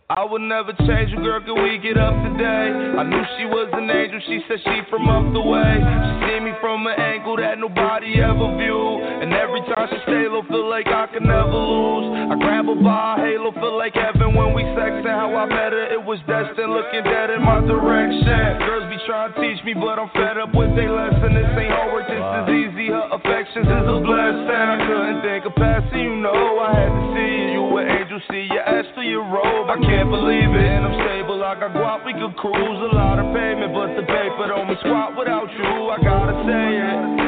I 0.09 0.23
would 0.23 0.41
never 0.41 0.71
change 0.85 1.09
you, 1.09 1.17
girl. 1.17 1.41
Can 1.41 1.61
we 1.61 1.79
get 1.79 1.97
up 1.97 2.13
today? 2.23 2.69
I 2.95 3.03
knew 3.03 3.19
she 3.37 3.45
was 3.45 3.67
an 3.73 3.89
angel. 3.89 4.21
She 4.27 4.39
said 4.47 4.59
she 4.63 4.79
from 4.91 5.09
up 5.09 5.33
the 5.33 5.41
way. 5.41 5.75
She 5.81 6.29
see 6.29 6.39
me 6.39 6.51
from 6.61 6.85
an 6.85 6.93
angle 7.01 7.35
that 7.37 7.57
nobody 7.57 8.21
ever 8.21 8.55
viewed. 8.55 9.16
And 9.27 9.35
every 9.35 9.59
time 9.67 9.91
she 9.91 9.99
stay 10.07 10.23
low, 10.31 10.39
feel 10.47 10.71
like 10.71 10.87
I 10.87 11.03
can 11.11 11.27
never 11.27 11.51
lose. 11.51 12.31
I 12.31 12.39
grab 12.39 12.63
her 12.63 12.79
by 12.79 13.19
halo, 13.19 13.51
feel 13.59 13.75
like 13.75 13.91
heaven 13.91 14.31
when 14.31 14.55
we 14.55 14.63
sex. 14.71 15.03
And 15.03 15.11
how 15.11 15.35
I 15.35 15.43
met 15.43 15.75
her, 15.75 15.83
it 15.91 15.99
was 15.99 16.15
destined. 16.23 16.71
Looking 16.71 17.03
dead 17.03 17.35
in 17.35 17.43
my 17.43 17.59
direction. 17.59 18.23
Girls 18.63 18.87
be 18.87 18.95
trying 19.03 19.35
to 19.35 19.37
teach 19.43 19.59
me, 19.67 19.75
but 19.75 19.99
I'm 19.99 20.07
fed 20.15 20.39
up 20.39 20.55
with 20.55 20.71
their 20.79 20.95
lesson. 20.95 21.35
This 21.35 21.43
ain't 21.59 21.75
homework, 21.75 22.07
this 22.07 22.23
is 22.23 22.47
easy. 22.55 22.87
Her 22.87 23.03
affections 23.19 23.67
is 23.67 23.83
a 23.83 23.99
blessing. 23.99 24.63
I 24.63 24.79
couldn't 24.87 25.19
think 25.19 25.43
of 25.43 25.59
passing, 25.59 26.07
you 26.07 26.15
know. 26.23 26.63
I 26.63 26.71
had 26.71 26.91
to 26.95 27.03
see 27.11 27.51
you. 27.51 27.67
You 27.67 27.83
an 27.83 27.83
angel, 27.83 28.23
see 28.31 28.47
your 28.47 28.63
ass 28.63 28.87
through 28.95 29.11
your 29.11 29.27
robe. 29.27 29.67
I 29.67 29.75
can't 29.75 30.07
believe 30.07 30.55
it. 30.55 30.67
And 30.71 30.87
I'm 30.87 30.95
stable, 31.03 31.43
I 31.43 31.59
got 31.59 31.75
guap, 31.75 32.07
we 32.07 32.15
could 32.15 32.31
cruise. 32.39 32.79
A 32.79 32.95
lot 32.95 33.19
of 33.19 33.27
payment, 33.35 33.75
but 33.75 33.91
the 33.99 34.07
paper 34.07 34.47
don't 34.47 34.71
mean 34.71 34.79
squat 34.87 35.19
without 35.19 35.51
you. 35.51 35.91
I 35.91 35.99
gotta 35.99 36.31
say 36.47 36.79
it. 36.79 37.26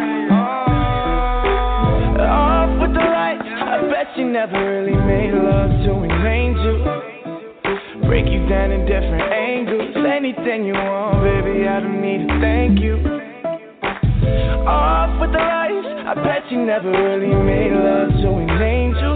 You 4.20 4.28
never 4.28 4.60
really 4.60 5.00
made 5.08 5.32
love 5.32 5.72
to 5.88 5.92
an 6.04 6.12
angel. 6.28 6.76
Break 8.04 8.28
you 8.28 8.44
down 8.52 8.76
in 8.76 8.84
different 8.84 9.32
angles. 9.32 9.96
Anything 9.96 10.68
you 10.68 10.76
want, 10.76 11.24
baby, 11.24 11.64
I 11.64 11.80
don't 11.80 12.04
need 12.04 12.28
to 12.28 12.36
thank 12.44 12.84
you. 12.84 13.00
Off 14.68 15.16
with 15.24 15.32
the 15.32 15.40
lights. 15.40 15.88
I 16.04 16.20
bet 16.20 16.52
you 16.52 16.60
never 16.68 16.92
really 16.92 17.32
made 17.32 17.72
love 17.72 18.12
to 18.20 18.28
an 18.44 18.60
angel. 18.60 19.16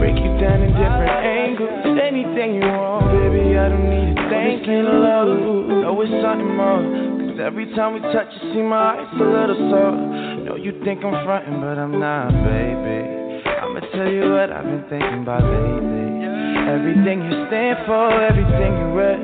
Break 0.00 0.16
you 0.16 0.32
down 0.40 0.64
in 0.64 0.72
different 0.72 1.20
angles. 1.28 2.00
Anything 2.00 2.56
you 2.56 2.72
want, 2.72 3.04
baby, 3.20 3.52
I 3.52 3.68
don't 3.68 3.84
need 3.84 4.16
to 4.16 4.24
thank 4.32 4.64
you. 4.64 4.80
love, 4.80 5.28
know 5.28 6.00
it's 6.00 6.08
something 6.24 6.56
more. 6.56 6.80
Cause 7.28 7.38
every 7.44 7.68
time 7.76 7.92
we 7.92 8.00
touch, 8.16 8.32
you 8.32 8.54
see 8.56 8.64
my 8.64 8.96
eyes 8.96 9.12
a 9.12 9.24
little 9.28 9.60
sore. 9.68 9.92
Know 10.48 10.56
you 10.56 10.72
think 10.88 11.04
I'm 11.04 11.20
frontin', 11.28 11.60
but 11.60 11.76
I'm 11.76 12.00
not, 12.00 12.32
baby. 12.48 13.27
I'ma 13.46 13.80
tell 13.94 14.10
you 14.10 14.32
what 14.32 14.50
I've 14.50 14.64
been 14.64 14.84
thinking 14.88 15.22
about 15.22 15.42
lately. 15.42 16.26
Everything 16.68 17.24
you 17.24 17.46
stand 17.48 17.86
for, 17.86 18.10
everything 18.22 18.72
you 18.76 18.88
read. 18.92 19.20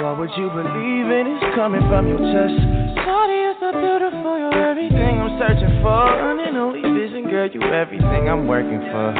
How 0.00 0.16
would 0.18 0.30
you 0.36 0.48
believe 0.50 1.06
in 1.06 1.38
is 1.38 1.54
coming 1.54 1.82
from 1.86 2.08
your 2.08 2.18
chest? 2.18 2.58
Shawty, 3.04 3.36
you're 3.38 3.58
so 3.62 3.70
beautiful, 3.70 4.38
you're 4.38 4.58
everything 4.58 5.22
I'm 5.22 5.38
searching 5.38 5.80
for. 5.82 6.08
Only 6.60 6.82
vision, 6.82 7.30
girl, 7.30 7.48
you 7.48 7.62
everything 7.62 8.28
I'm 8.28 8.46
working 8.46 8.80
for. 8.90 9.14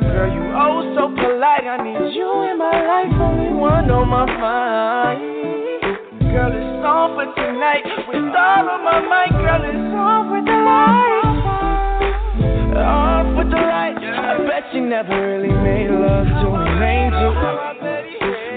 Girl, 0.00 0.32
you 0.32 0.40
oh 0.56 0.94
so 0.96 1.08
polite. 1.12 1.66
I 1.66 1.76
need 1.82 2.14
you 2.14 2.30
in 2.48 2.56
my 2.56 2.72
life, 2.72 3.12
only 3.20 3.52
one 3.52 3.90
on 3.90 4.08
my 4.08 4.24
mind. 4.24 5.20
Girl, 6.32 6.48
it's 6.48 6.86
on 6.86 7.12
for 7.12 7.28
tonight. 7.36 7.84
With 8.08 8.16
all 8.16 8.70
on 8.70 8.84
my 8.84 9.00
mind, 9.04 9.32
girl, 9.32 9.62
it's 9.64 9.94
on 9.94 10.30
with 10.32 10.44
the 10.46 10.52
light. 10.52 11.01
Off 12.72 13.36
with 13.36 13.50
the 13.52 13.60
light. 13.60 14.00
I 14.00 14.38
bet 14.48 14.72
you 14.72 14.80
never 14.80 15.12
really 15.12 15.52
made 15.52 15.90
love 15.90 16.24
to 16.24 16.48
an 16.56 16.80
angel. 16.80 17.32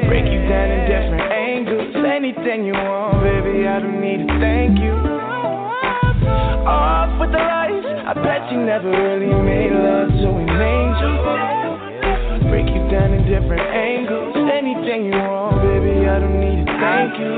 Break 0.07 0.25
you 0.31 0.39
down 0.47 0.71
in 0.71 0.87
different 0.87 1.27
angles. 1.31 1.95
Anything 1.99 2.63
you 2.63 2.73
want, 2.73 3.19
baby, 3.19 3.67
I 3.67 3.79
don't 3.79 3.99
need 3.99 4.23
to 4.23 4.39
thank 4.39 4.79
you. 4.79 4.95
Off 6.63 7.11
with 7.19 7.31
the 7.35 7.43
lights. 7.43 7.83
I 8.07 8.13
bet 8.15 8.51
you 8.51 8.63
never 8.63 8.87
really 8.87 9.35
made 9.43 9.75
love 9.75 10.07
to 10.07 10.29
an 10.31 10.47
angel. 10.63 11.11
Break 12.47 12.71
you 12.71 12.87
down 12.87 13.11
in 13.11 13.27
different 13.27 13.67
angles. 13.67 14.31
Anything 14.47 15.11
you 15.11 15.19
want, 15.19 15.59
baby, 15.59 16.07
I 16.07 16.19
don't 16.23 16.39
need 16.39 16.63
to 16.63 16.71
thank 16.79 17.19
you. 17.19 17.35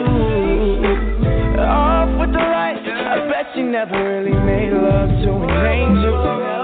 Off 1.57 2.09
with 2.21 2.31
the 2.31 2.37
lights. 2.37 2.85
I 2.85 3.25
bet 3.25 3.57
you 3.57 3.65
never 3.65 3.97
really 3.97 4.37
made 4.45 4.73
love 4.77 5.09
to 5.25 5.31
an 5.41 5.65
angel. 5.65 6.56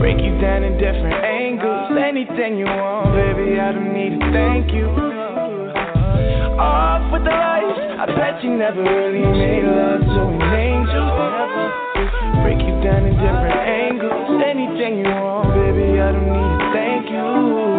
Break 0.00 0.16
you 0.16 0.32
down 0.40 0.64
in 0.64 0.80
different 0.80 1.12
angles. 1.22 1.92
Anything 1.92 2.56
you 2.56 2.64
want, 2.64 3.12
baby, 3.12 3.60
I 3.60 3.70
don't 3.72 3.92
need 3.92 4.18
to 4.18 4.32
thank 4.32 4.72
you. 4.72 4.88
Off 6.56 7.12
with 7.12 7.22
the 7.24 7.30
lights. 7.30 7.78
I 8.00 8.06
bet 8.08 8.42
you 8.42 8.56
never 8.56 8.80
really 8.82 9.20
made 9.20 9.62
love 9.62 10.00
to 10.00 10.20
an 10.24 10.40
angel. 10.56 11.04
Break 12.40 12.64
you 12.64 12.80
down 12.80 13.04
in 13.04 13.12
different 13.12 13.60
angles. 13.60 14.40
Anything 14.40 15.04
you 15.04 15.12
want, 15.20 15.52
baby, 15.52 16.00
I 16.00 16.12
don't 16.12 16.32
need 16.32 16.64
to 16.64 16.70
thank 16.72 17.10
you. 17.10 17.69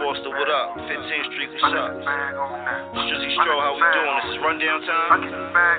Forster, 0.00 0.32
what 0.32 0.48
up? 0.48 0.80
15th 0.88 1.28
Street, 1.28 1.50
what's 1.60 1.76
up? 1.76 1.92
Strizzy 3.04 3.36
Stro, 3.36 3.52
how 3.60 3.76
we 3.76 3.84
doing? 3.84 4.16
This 4.16 4.32
is 4.32 4.38
rundown 4.40 4.80
time? 4.88 5.28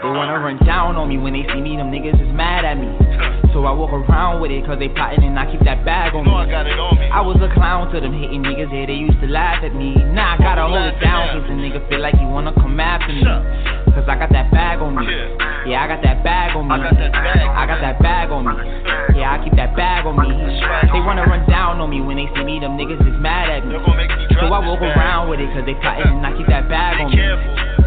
They 0.05 0.13
wanna 0.13 0.37
run 0.37 0.61
down 0.61 0.93
on 0.93 1.09
me 1.09 1.17
when 1.17 1.33
they 1.33 1.41
see 1.49 1.57
me, 1.57 1.73
them 1.73 1.89
niggas 1.89 2.21
is 2.21 2.29
mad 2.29 2.63
at 2.63 2.77
me. 2.77 2.93
So 3.51 3.67
I 3.67 3.73
walk 3.75 3.91
around 3.91 4.39
with 4.39 4.49
it, 4.49 4.63
cause 4.63 4.79
they 4.79 4.87
plotting 4.87 5.27
and 5.27 5.35
I 5.37 5.43
keep 5.43 5.59
that 5.67 5.83
bag 5.83 6.15
on 6.15 6.23
me. 6.23 6.31
I 6.31 6.47
got 6.47 6.63
it 6.71 6.79
on 6.79 6.95
me. 6.95 7.03
I 7.11 7.19
was 7.19 7.35
a 7.43 7.51
clown 7.51 7.91
to 7.91 7.99
them 7.99 8.15
hating 8.15 8.47
niggas, 8.47 8.71
yeah, 8.71 8.87
they 8.87 8.95
used 8.95 9.19
to 9.19 9.27
laugh 9.27 9.59
at 9.59 9.75
me. 9.75 9.91
Nah, 9.91 10.35
I 10.35 10.37
gotta 10.39 10.63
hold 10.63 10.79
it 10.79 10.95
down, 11.03 11.35
cause 11.35 11.43
the 11.51 11.59
nigga 11.59 11.83
feel 11.91 11.99
like 11.99 12.15
he 12.15 12.23
wanna 12.23 12.55
come 12.55 12.79
after 12.79 13.11
me. 13.11 13.27
Cause 13.93 14.07
I 14.07 14.15
got 14.15 14.31
that 14.31 14.51
bag 14.51 14.79
on 14.79 14.95
me. 14.95 15.05
Yeah, 15.67 15.83
I 15.83 15.87
got 15.87 16.01
that 16.03 16.23
bag 16.23 16.55
on 16.55 16.67
me. 16.67 16.73
I 16.73 16.77
got 16.79 16.95
that 16.95 17.11
bag. 17.11 17.43
I 17.43 17.63
got 17.67 17.81
that 17.81 17.99
bag 17.99 18.31
on 18.31 18.47
me. 18.47 18.53
Yeah, 19.19 19.35
I 19.35 19.43
keep 19.43 19.55
that 19.55 19.75
bag 19.75 20.05
on 20.05 20.15
me. 20.15 20.31
They 20.93 20.99
wanna 21.03 21.23
run 21.27 21.47
down 21.49 21.81
on 21.81 21.89
me 21.89 22.01
when 22.01 22.17
they 22.17 22.27
see 22.35 22.43
me, 22.43 22.59
them 22.59 22.77
niggas 22.77 23.01
is 23.03 23.19
mad 23.19 23.49
at 23.49 23.67
me. 23.67 23.75
So 24.39 24.47
I 24.47 24.59
walk 24.65 24.81
around 24.81 25.29
with 25.29 25.39
it, 25.39 25.51
cause 25.53 25.65
they 25.65 25.75
plotting 25.75 26.07
and 26.07 26.25
I 26.25 26.31
keep 26.37 26.47
that 26.47 26.69
bag 26.69 27.01
on 27.01 27.11
me. 27.11 27.19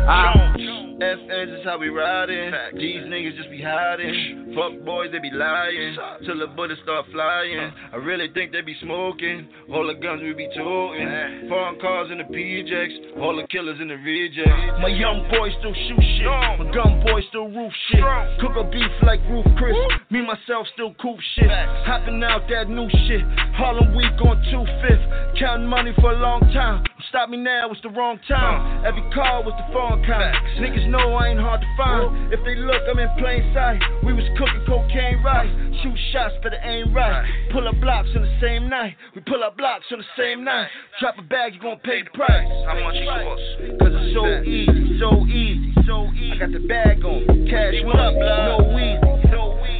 Ah. 0.06 0.73
FNs 1.00 1.58
is 1.58 1.64
how 1.64 1.78
we 1.78 1.88
riding. 1.88 2.52
These 2.74 3.02
niggas 3.10 3.36
just 3.36 3.50
be 3.50 3.60
hiding. 3.60 4.54
Fuck 4.54 4.84
boys, 4.84 5.10
they 5.10 5.18
be 5.18 5.30
lying. 5.30 5.96
Till 6.24 6.38
the 6.38 6.46
bullets 6.46 6.80
start 6.84 7.06
flying. 7.10 7.72
I 7.92 7.96
really 7.96 8.28
think 8.32 8.52
they 8.52 8.60
be 8.60 8.76
smoking. 8.80 9.48
All 9.72 9.86
the 9.86 9.94
guns 9.94 10.22
we 10.22 10.32
be 10.34 10.48
toting. 10.54 11.48
Foreign 11.48 11.80
cars 11.80 12.10
in 12.12 12.18
the 12.18 12.24
PJs. 12.24 13.18
All 13.18 13.34
the 13.34 13.46
killers 13.48 13.80
in 13.80 13.88
the 13.88 13.96
rejects. 13.96 14.78
My 14.80 14.88
young 14.88 15.26
boys 15.30 15.52
still 15.58 15.74
shoot 15.74 16.04
shit. 16.18 16.26
My 16.26 16.70
gun 16.70 17.02
boys 17.02 17.24
still 17.28 17.50
roof 17.50 17.72
shit. 17.90 18.04
Cook 18.40 18.54
a 18.54 18.64
beef 18.70 18.94
like 19.02 19.20
Roof 19.26 19.46
Chris. 19.58 19.74
Me 20.10 20.22
myself 20.22 20.66
still 20.74 20.94
coop 21.02 21.18
shit. 21.34 21.50
Hopping 21.90 22.22
out 22.22 22.46
that 22.50 22.70
new 22.70 22.88
shit. 23.08 23.22
Harlem 23.58 23.94
week 23.96 24.14
on 24.22 24.38
2 24.46 25.38
Counting 25.38 25.66
money 25.66 25.90
for 26.00 26.12
a 26.12 26.18
long 26.18 26.40
time. 26.54 26.84
Stop 27.08 27.28
me 27.28 27.36
now, 27.36 27.70
it's 27.70 27.82
the 27.82 27.90
wrong 27.90 28.18
time. 28.28 28.84
Every 28.86 29.02
call 29.12 29.42
was 29.44 29.54
the 29.58 29.66
phone 29.74 30.02
kind. 30.06 30.34
Niggas 30.58 30.83
know 30.88 31.14
I 31.14 31.28
ain't 31.28 31.40
hard 31.40 31.60
to 31.60 31.70
find. 31.76 32.32
If 32.32 32.40
they 32.44 32.56
look, 32.56 32.82
I'm 32.90 32.98
in 32.98 33.08
plain 33.18 33.52
sight. 33.54 33.80
We 34.04 34.12
was 34.12 34.24
cooking 34.38 34.64
cocaine 34.66 35.22
rice. 35.22 35.50
Shoot 35.82 35.98
shots, 36.12 36.34
better 36.42 36.60
aim 36.62 36.94
right. 36.94 37.24
Pull 37.52 37.68
up 37.68 37.80
blocks 37.80 38.08
on 38.16 38.22
the 38.22 38.36
same 38.40 38.68
night. 38.68 38.96
We 39.14 39.22
pull 39.22 39.42
up 39.44 39.56
blocks 39.56 39.84
on 39.92 39.98
the 39.98 40.10
same 40.16 40.44
night. 40.44 40.68
Drop 41.00 41.18
a 41.18 41.22
bag, 41.22 41.54
you 41.54 41.60
gon' 41.60 41.78
pay 41.84 42.02
the 42.02 42.10
price. 42.10 42.48
How 42.66 42.78
much 42.80 42.96
it 42.96 43.06
cost? 43.06 43.80
Cause 43.80 43.92
it's 43.92 44.14
so 44.14 44.24
easy, 44.42 44.98
so 45.00 45.10
easy, 45.26 45.74
so 45.86 45.96
easy. 46.14 46.32
I 46.32 46.38
got 46.38 46.52
the 46.52 46.64
bag 46.66 47.04
on 47.04 47.26
me. 47.26 47.50
Cash 47.50 47.74
what 47.84 48.00
up, 48.00 48.14
no 48.14 48.64
easy. 48.78 49.14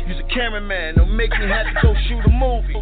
You's 0.06 0.20
a 0.20 0.28
cameraman, 0.34 0.96
don't 0.96 1.16
make 1.16 1.30
me 1.30 1.48
have 1.48 1.64
to 1.66 1.74
go 1.80 1.94
shoot 2.08 2.20
a 2.20 2.32
movie. 2.32 2.76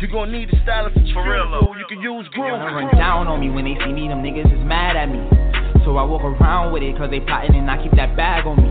You 0.00 0.08
gon' 0.08 0.32
need 0.32 0.48
a 0.52 0.62
stylist 0.62 0.96
for 1.12 1.28
real, 1.28 1.76
You 1.76 1.84
can 1.88 2.00
use 2.00 2.26
groove. 2.32 2.52
Wanna 2.52 2.74
run 2.74 2.96
down 2.96 3.28
on 3.28 3.40
me 3.40 3.50
when 3.50 3.64
they 3.64 3.76
see 3.84 3.92
me, 3.92 4.08
them 4.08 4.22
niggas 4.22 4.46
is 4.46 4.64
mad 4.64 4.96
at 4.96 5.06
me. 5.06 5.55
So 5.86 5.94
I 5.94 6.02
walk 6.02 6.26
around 6.26 6.74
with 6.74 6.82
it, 6.82 6.98
cause 6.98 7.14
they 7.14 7.22
plotting 7.22 7.54
and 7.54 7.70
I 7.70 7.78
keep 7.78 7.94
that 7.94 8.18
bag 8.18 8.42
on 8.42 8.58
me. 8.58 8.66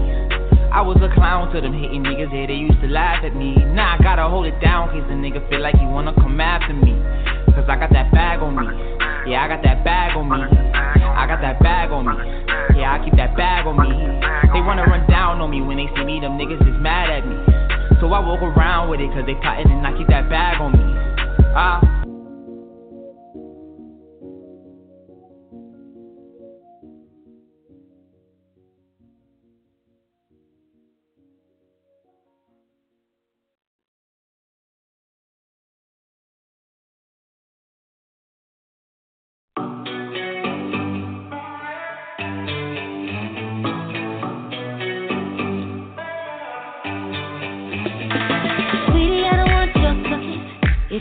I 0.68 0.84
was 0.84 1.00
a 1.00 1.08
clown 1.16 1.48
to 1.56 1.64
them 1.64 1.72
hating 1.72 2.04
niggas, 2.04 2.28
yeah, 2.28 2.44
they 2.44 2.60
used 2.60 2.76
to 2.84 2.92
laugh 2.92 3.24
at 3.24 3.32
me. 3.32 3.56
Now 3.72 3.96
I 3.96 4.04
gotta 4.04 4.28
hold 4.28 4.44
it 4.44 4.60
down, 4.60 4.92
case 4.92 5.08
the 5.08 5.16
nigga 5.16 5.40
feel 5.48 5.64
like 5.64 5.80
he 5.80 5.88
wanna 5.88 6.12
come 6.12 6.44
after 6.44 6.76
me. 6.76 6.92
Cause 7.56 7.72
I 7.72 7.80
got 7.80 7.96
that 7.96 8.12
bag 8.12 8.44
on 8.44 8.60
me. 8.60 8.68
Yeah, 9.32 9.48
I 9.48 9.48
got 9.48 9.64
that 9.64 9.88
bag 9.88 10.20
on 10.20 10.28
me. 10.28 10.44
I 10.44 11.24
got 11.24 11.40
that 11.40 11.64
bag 11.64 11.96
on 11.96 12.04
me. 12.04 12.20
Yeah, 12.76 12.92
I 12.92 13.00
keep 13.00 13.16
that 13.16 13.32
bag 13.40 13.64
on 13.64 13.80
me. 13.80 13.96
They 14.52 14.60
wanna 14.60 14.84
run 14.84 15.08
down 15.08 15.40
on 15.40 15.48
me 15.48 15.64
when 15.64 15.80
they 15.80 15.88
see 15.96 16.04
me, 16.04 16.20
them 16.20 16.36
niggas 16.36 16.68
is 16.68 16.76
mad 16.84 17.08
at 17.16 17.24
me. 17.24 17.40
So 18.04 18.12
I 18.12 18.20
walk 18.20 18.44
around 18.44 18.92
with 18.92 19.00
it, 19.00 19.08
cause 19.16 19.24
they 19.24 19.40
plotting 19.40 19.72
and 19.72 19.88
I 19.88 19.96
keep 19.96 20.12
that 20.12 20.28
bag 20.28 20.60
on 20.60 20.76
me. 20.76 20.84
Ah. 21.56 21.80
Sweetie, 21.80 22.05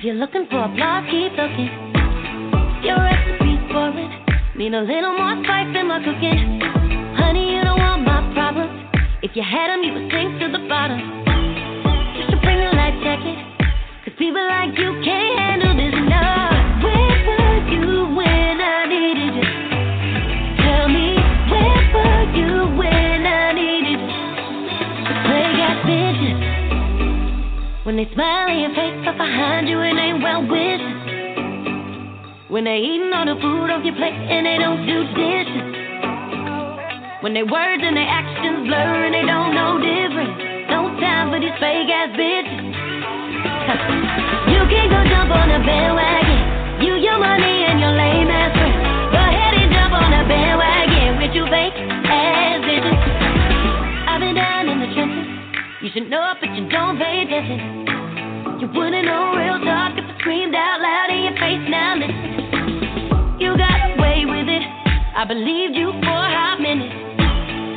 you're 0.05 0.15
looking 0.17 0.47
for 0.51 0.59
a 0.59 0.71
applause, 0.71 1.05
keep 1.11 1.33
looking. 1.33 1.73
Your 2.85 3.01
recipe 3.01 3.57
for 3.73 3.89
it. 3.97 4.13
Need 4.55 4.75
a 4.75 4.83
little 4.83 5.17
more 5.17 5.43
spice 5.43 5.75
in 5.75 5.89
my 5.89 5.99
cooking. 6.05 6.61
Honey, 7.17 7.57
you 7.57 7.65
don't 7.65 7.79
want 7.79 8.05
my 8.05 8.21
problems. 8.35 8.85
If 9.23 9.35
you 9.35 9.43
had 9.43 9.69
them, 9.69 9.83
you 9.83 9.95
would 9.95 10.13
sink 10.13 10.41
to 10.41 10.53
the 10.53 10.69
bottom. 10.69 11.24
When 32.55 32.71
they 32.71 32.79
eating 32.79 33.11
all 33.11 33.27
the 33.27 33.35
food 33.43 33.67
off 33.67 33.83
your 33.83 33.99
plate 33.99 34.15
and 34.15 34.47
they 34.47 34.63
don't 34.63 34.87
do 34.87 35.03
dishes. 35.19 35.75
When 37.19 37.35
their 37.35 37.51
words 37.51 37.83
and 37.83 37.99
their 37.99 38.07
actions 38.07 38.71
blur 38.71 39.11
and 39.11 39.11
they 39.11 39.27
don't 39.27 39.59
know 39.59 39.83
difference. 39.83 40.39
No 40.71 40.87
time 41.03 41.35
for 41.35 41.43
these 41.43 41.51
fake 41.59 41.91
ass 41.91 42.15
bitches. 42.15 42.63
you 44.55 44.63
can 44.71 44.87
go 44.87 45.03
jump 45.03 45.35
on 45.35 45.51
a 45.51 45.59
bandwagon. 45.67 46.79
You, 46.79 46.95
your 46.95 47.19
money, 47.19 47.67
and 47.67 47.83
your 47.83 47.91
lame 47.91 48.31
ass 48.31 48.55
friends. 48.55 48.79
Go 49.11 49.19
ahead 49.19 49.55
and 49.59 49.75
jump 49.75 49.91
on 49.99 50.15
a 50.15 50.23
bandwagon 50.23 51.11
with 51.27 51.35
you 51.35 51.51
fake 51.51 51.75
ass 51.75 52.63
bitches. 52.63 52.99
I've 54.07 54.23
been 54.23 54.39
down 54.39 54.71
in 54.71 54.79
the 54.79 54.95
trenches. 54.95 55.27
You 55.83 55.91
should 55.91 56.07
know 56.07 56.23
it, 56.31 56.39
but 56.39 56.55
you 56.55 56.71
don't 56.71 57.03
pay 57.03 57.27
attention. 57.27 57.85
You 58.63 58.71
wouldn't 58.71 59.11
know 59.11 59.35
real 59.35 59.59
talk 59.67 59.99
if 59.99 60.07
I 60.07 60.15
screamed 60.23 60.55
out 60.55 60.79
loud 60.79 61.11
in 61.11 61.27
your 61.27 61.35
face. 61.43 61.67
Now 61.67 61.99
listen, 61.99 62.14
I 65.25 65.27
believed 65.27 65.73
you 65.75 65.89
for 66.05 66.21
a 66.21 66.29
hot 66.37 66.61
minute. 66.61 66.93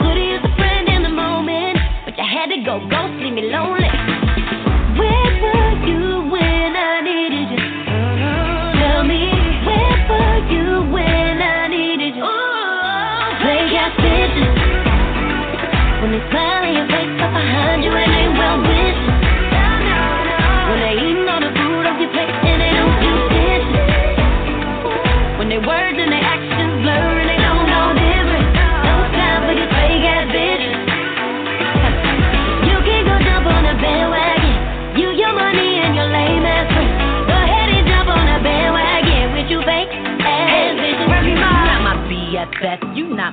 Could've 0.04 0.44
a 0.44 0.52
friend 0.60 0.84
in 0.92 1.00
the 1.00 1.08
moment, 1.08 1.80
but 2.04 2.12
you 2.20 2.28
had 2.28 2.52
to 2.52 2.60
go, 2.60 2.84
go 2.92 3.08
leave 3.24 3.40
me 3.40 3.48
lonely. 3.48 3.88
Where 5.00 5.32
were 5.40 5.80
you 5.88 6.28
when 6.28 6.76
I 6.76 7.00
needed 7.08 7.48
you? 7.48 7.64
Tell 8.84 9.08
me, 9.08 9.32
where 9.64 9.96
were 10.12 10.44
you 10.52 10.92
when 10.92 11.40
I 11.40 11.72
needed 11.72 12.20
you? 12.20 12.28
When 16.04 16.12
they 16.12 16.20
smile 16.28 16.68
in 16.68 16.76
your 16.76 16.88
face, 16.92 17.16
but 17.16 17.32
behind 17.32 17.80
you 17.80 17.96
well. 17.96 18.60
When 20.68 20.84
they 20.84 21.00
all 21.32 21.40
the 21.40 21.48
food 21.56 21.88
off 21.88 21.96
your 21.96 22.12
plate 22.12 22.28
and 22.28 22.60
they 22.60 22.76
don't. 22.76 23.00
When 25.40 25.48
their 25.48 25.64
words 25.64 25.96
and 25.96 26.12
their 26.12 26.17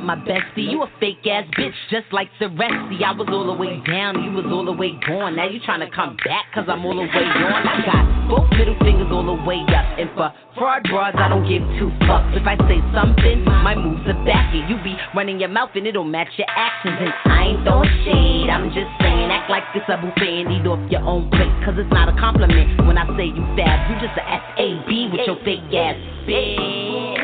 my 0.05 0.17
bestie. 0.17 0.71
You 0.71 0.83
a 0.83 0.91
fake 1.01 1.27
ass 1.27 1.45
bitch, 1.59 1.75
just 1.91 2.07
like. 2.13 2.29
See, 2.39 2.47
I 2.47 3.13
was 3.13 3.29
all 3.31 3.47
the 3.47 3.57
way 3.57 3.81
down, 3.87 4.23
you 4.23 4.33
was 4.33 4.45
all 4.51 4.65
the 4.65 4.73
way 4.73 4.93
gone. 5.07 5.37
Now 5.37 5.49
you 5.49 5.61
tryna 5.61 5.93
come 5.93 6.17
back, 6.25 6.53
cause 6.53 6.65
I'm 6.69 6.85
all 6.85 6.95
the 6.95 7.09
way 7.09 7.25
on. 7.25 7.63
I 7.65 7.81
got 7.85 8.05
both 8.29 8.51
middle 8.59 8.77
fingers 8.81 9.09
all 9.11 9.25
the 9.25 9.39
way 9.45 9.61
up. 9.73 9.87
And 9.99 10.11
for 10.15 10.33
fraud 10.59 10.85
broads, 10.91 11.17
I 11.19 11.29
don't 11.29 11.47
give 11.49 11.63
two 11.79 11.89
fucks. 12.05 12.37
If 12.37 12.47
I 12.47 12.57
say 12.69 12.81
something, 12.93 13.45
my 13.65 13.75
moves 13.75 14.05
are 14.07 14.19
back. 14.25 14.55
You 14.55 14.77
be 14.83 14.97
running 15.15 15.41
your 15.41 15.49
mouth 15.49 15.71
and 15.75 15.87
it'll 15.87 16.05
match 16.05 16.31
your 16.37 16.49
actions. 16.51 16.99
And 17.01 17.13
I 17.33 17.55
ain't 17.55 17.63
throwing 17.65 17.91
shade, 18.05 18.51
I'm 18.51 18.69
just 18.75 18.91
saying, 19.01 19.31
act 19.31 19.51
like 19.51 19.65
it's 19.75 19.89
a 19.89 19.97
buffet 19.97 20.45
and 20.45 20.53
eat 20.53 20.67
off 20.67 20.81
your 20.91 21.03
own 21.03 21.31
plate. 21.31 21.53
Cause 21.65 21.75
it's 21.79 21.93
not 21.93 22.09
a 22.09 22.17
compliment 22.21 22.87
when 22.87 22.99
I 22.99 23.07
say 23.17 23.31
you 23.31 23.45
fab. 23.57 23.91
You 23.91 23.95
just 24.05 24.17
a 24.19 24.25
SAB 24.27 24.91
with 25.13 25.25
your 25.27 25.39
fake 25.45 25.73
ass 25.73 25.97
bitch. 26.27 27.19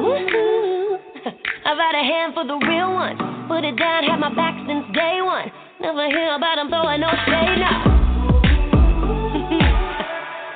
Woohoo. 0.00 0.49
I've 1.64 1.76
had 1.76 1.94
a 1.94 2.04
hand 2.04 2.32
for 2.32 2.44
the 2.46 2.56
real 2.56 2.92
ones. 2.92 3.20
put 3.48 3.64
it 3.64 3.76
down, 3.76 4.04
had 4.04 4.16
my 4.16 4.32
back 4.32 4.56
since 4.64 4.84
day 4.96 5.20
one. 5.20 5.52
Never 5.80 6.08
hear 6.08 6.32
about 6.34 6.56
him 6.56 6.68
throwing 6.72 7.00
no 7.00 7.10
shade 7.28 7.60
now. 7.60 7.80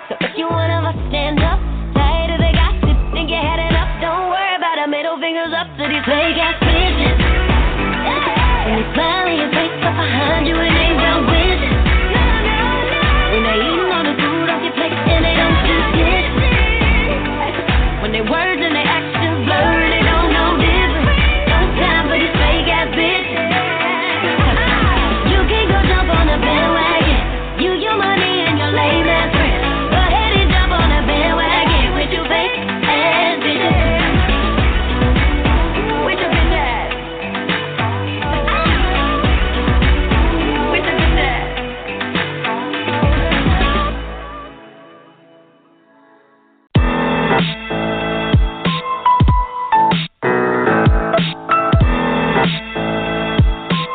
so 0.09 0.15
if 0.25 0.33
you 0.37 0.49
one 0.49 0.71
of 0.73 0.85
us 0.89 0.97
stand 1.13 1.45
up, 1.45 1.61
tired 1.93 2.33
of 2.33 2.41
the 2.41 2.53
gossip, 2.57 2.97
think 3.13 3.29
you 3.29 3.37
had 3.37 3.61
enough, 3.61 4.01
don't 4.01 4.33
worry 4.33 4.57
about 4.57 4.81
it. 4.81 4.89
Middle 4.89 5.21
fingers 5.21 5.53
up 5.53 5.69
to 5.77 5.85
these 5.85 6.05
fake 6.09 6.41
ass 6.41 6.57
bitches. 6.65 7.19
You 8.65 8.81
smile 8.97 9.29
in 9.29 9.37
your 9.45 9.53
face, 9.53 9.77
up 9.85 9.93
behind 9.93 10.49
you 10.49 10.57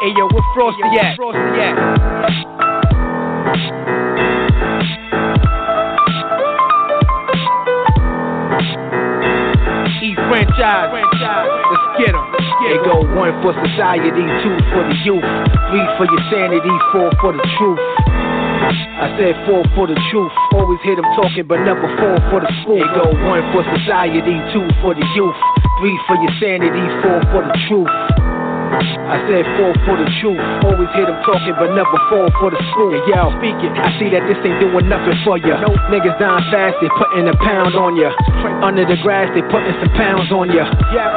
Hey 0.10 0.16
yo, 0.18 0.26
where 0.26 0.42
Frosty 0.56 0.82
at? 0.98 1.16
Frosty 1.18 1.38
at? 1.62 1.78
E 10.02 10.16
franchise. 10.26 10.90
Let's 10.90 11.14
get 12.02 12.10
get 12.10 12.16
'em. 12.18 12.26
They 12.66 12.82
go 12.90 13.06
one 13.22 13.38
for 13.44 13.54
society, 13.54 14.10
two 14.10 14.58
for 14.74 14.82
the 14.82 14.98
youth, 15.06 15.22
three 15.70 15.86
for 16.02 16.10
your 16.10 16.24
sanity, 16.34 16.74
four 16.92 17.12
for 17.22 17.32
the 17.34 17.46
truth. 17.62 17.78
I 18.98 19.14
said 19.16 19.38
four 19.46 19.64
for 19.76 19.86
the 19.86 19.96
truth. 20.10 20.32
Always 20.54 20.82
hear 20.82 20.96
them 20.96 21.06
talking, 21.16 21.46
but 21.46 21.60
never 21.62 21.86
four 22.02 22.18
for 22.34 22.42
the 22.42 22.50
school. 22.64 22.82
They 22.82 22.90
go 22.98 23.14
one 23.30 23.46
for 23.54 23.62
society, 23.78 24.26
two 24.54 24.66
for 24.82 24.96
the 24.96 25.06
youth, 25.14 25.38
three 25.80 25.98
for 26.08 26.16
your 26.18 26.34
sanity, 26.42 26.82
four 27.06 27.22
for 27.30 27.46
the 27.46 27.54
truth. 27.70 28.09
I 29.10 29.18
said 29.26 29.44
four 29.58 29.74
for 29.90 29.96
the 29.98 30.06
truth. 30.22 30.38
Always 30.66 30.90
hear 30.94 31.10
them 31.10 31.18
talking, 31.26 31.58
but 31.58 31.74
never 31.74 31.98
fall 32.14 32.30
for 32.38 32.54
the 32.54 32.62
school. 32.74 32.94
And 32.94 33.02
yo, 33.10 33.34
speaking, 33.42 33.74
I 33.74 33.90
see 33.98 34.14
that 34.14 34.22
this 34.30 34.38
ain't 34.46 34.62
doing 34.62 34.86
nothing 34.86 35.18
for 35.26 35.42
ya. 35.42 35.58
Nope. 35.66 35.82
Niggas 35.90 36.18
dying 36.22 36.46
fast, 36.54 36.78
they 36.78 36.90
putting 36.96 37.26
a 37.26 37.36
pound 37.42 37.74
on 37.74 37.98
ya. 37.98 38.14
Under 38.62 38.86
the 38.86 38.98
grass, 39.02 39.34
they 39.34 39.42
putting 39.50 39.74
some 39.82 39.94
pounds 39.98 40.30
on 40.30 40.54
ya. 40.54 40.70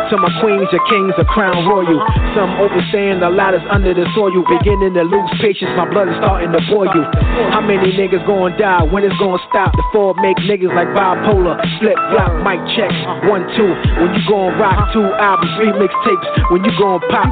To 0.09 0.17
my 0.17 0.33
queens, 0.41 0.69
your 0.73 0.81
kings, 0.89 1.13
a 1.21 1.27
crown 1.29 1.69
royal. 1.69 2.01
Uh-huh. 2.01 2.37
Some 2.37 2.51
overstand, 2.65 3.21
a 3.21 3.29
lot 3.29 3.53
is 3.53 3.65
under 3.69 3.93
the 3.93 4.09
soil. 4.17 4.33
Beginning 4.33 4.97
to 4.97 5.05
lose 5.05 5.31
patience, 5.41 5.73
my 5.77 5.85
blood 5.85 6.09
is 6.09 6.17
starting 6.17 6.53
to 6.53 6.63
boil 6.73 6.89
you. 6.97 7.05
How 7.53 7.61
many 7.61 7.93
niggas 7.93 8.25
gonna 8.25 8.57
die? 8.57 8.89
When 8.89 9.05
it's 9.05 9.17
gonna 9.21 9.41
stop? 9.53 9.77
The 9.77 9.85
fall 9.93 10.17
make 10.25 10.41
niggas 10.49 10.73
like 10.73 10.89
bipolar. 10.97 11.61
Flip 11.81 11.99
flop, 12.09 12.41
mic 12.41 12.61
checks, 12.73 12.97
uh-huh. 13.05 13.29
one, 13.29 13.45
two. 13.53 13.69
When 14.01 14.17
you 14.17 14.23
gon' 14.25 14.57
rock 14.57 14.89
uh-huh. 14.89 14.97
two 14.97 15.07
albums, 15.21 15.53
three 15.61 15.73
mixtapes. 15.77 16.29
When 16.49 16.65
you 16.65 16.73
gon' 16.81 17.01
pop, 17.13 17.29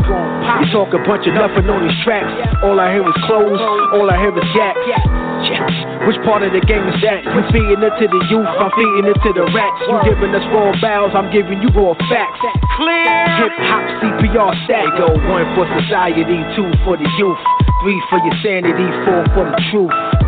you 0.58 0.66
talk 0.74 0.90
a 0.90 1.00
bunch 1.06 1.26
of 1.30 1.34
nothing 1.38 1.70
on 1.70 1.86
these 1.86 1.98
tracks. 2.02 2.30
All 2.66 2.78
I 2.80 2.90
hear 2.90 3.06
is 3.06 3.18
clothes, 3.30 3.62
all 3.94 4.10
I 4.10 4.18
hear 4.18 4.34
is 4.34 4.50
yak. 4.58 4.74
Yeah. 4.86 4.98
Which 6.06 6.18
part 6.26 6.42
of 6.42 6.52
the 6.52 6.60
game 6.64 6.84
is 6.88 6.98
that? 7.00 7.24
You 7.24 7.40
feeding 7.52 7.80
it 7.80 7.94
to 7.96 8.06
the 8.08 8.20
youth, 8.28 8.48
I'm 8.48 8.72
feeding 8.76 9.06
it 9.08 9.18
to 9.24 9.30
the 9.32 9.44
rats. 9.52 9.80
You 9.88 9.96
giving 10.04 10.32
us 10.34 10.44
raw 10.52 10.72
bows, 10.80 11.12
I'm 11.14 11.30
giving 11.32 11.62
you 11.62 11.70
raw 11.72 11.94
facts. 12.10 12.40
Clear. 12.76 13.24
Hip 13.40 13.54
hop 13.68 13.84
CPR. 14.02 14.52
They 14.68 14.86
go 14.98 15.12
one 15.30 15.46
for 15.54 15.64
society, 15.80 16.24
two 16.56 16.68
for 16.84 16.96
the 16.96 17.08
youth, 17.16 17.40
three 17.84 18.00
for 18.10 18.18
your 18.20 18.36
sanity, 18.42 18.88
four 19.06 19.22
for 19.32 19.44
the 19.48 19.56
truth. 19.70 20.19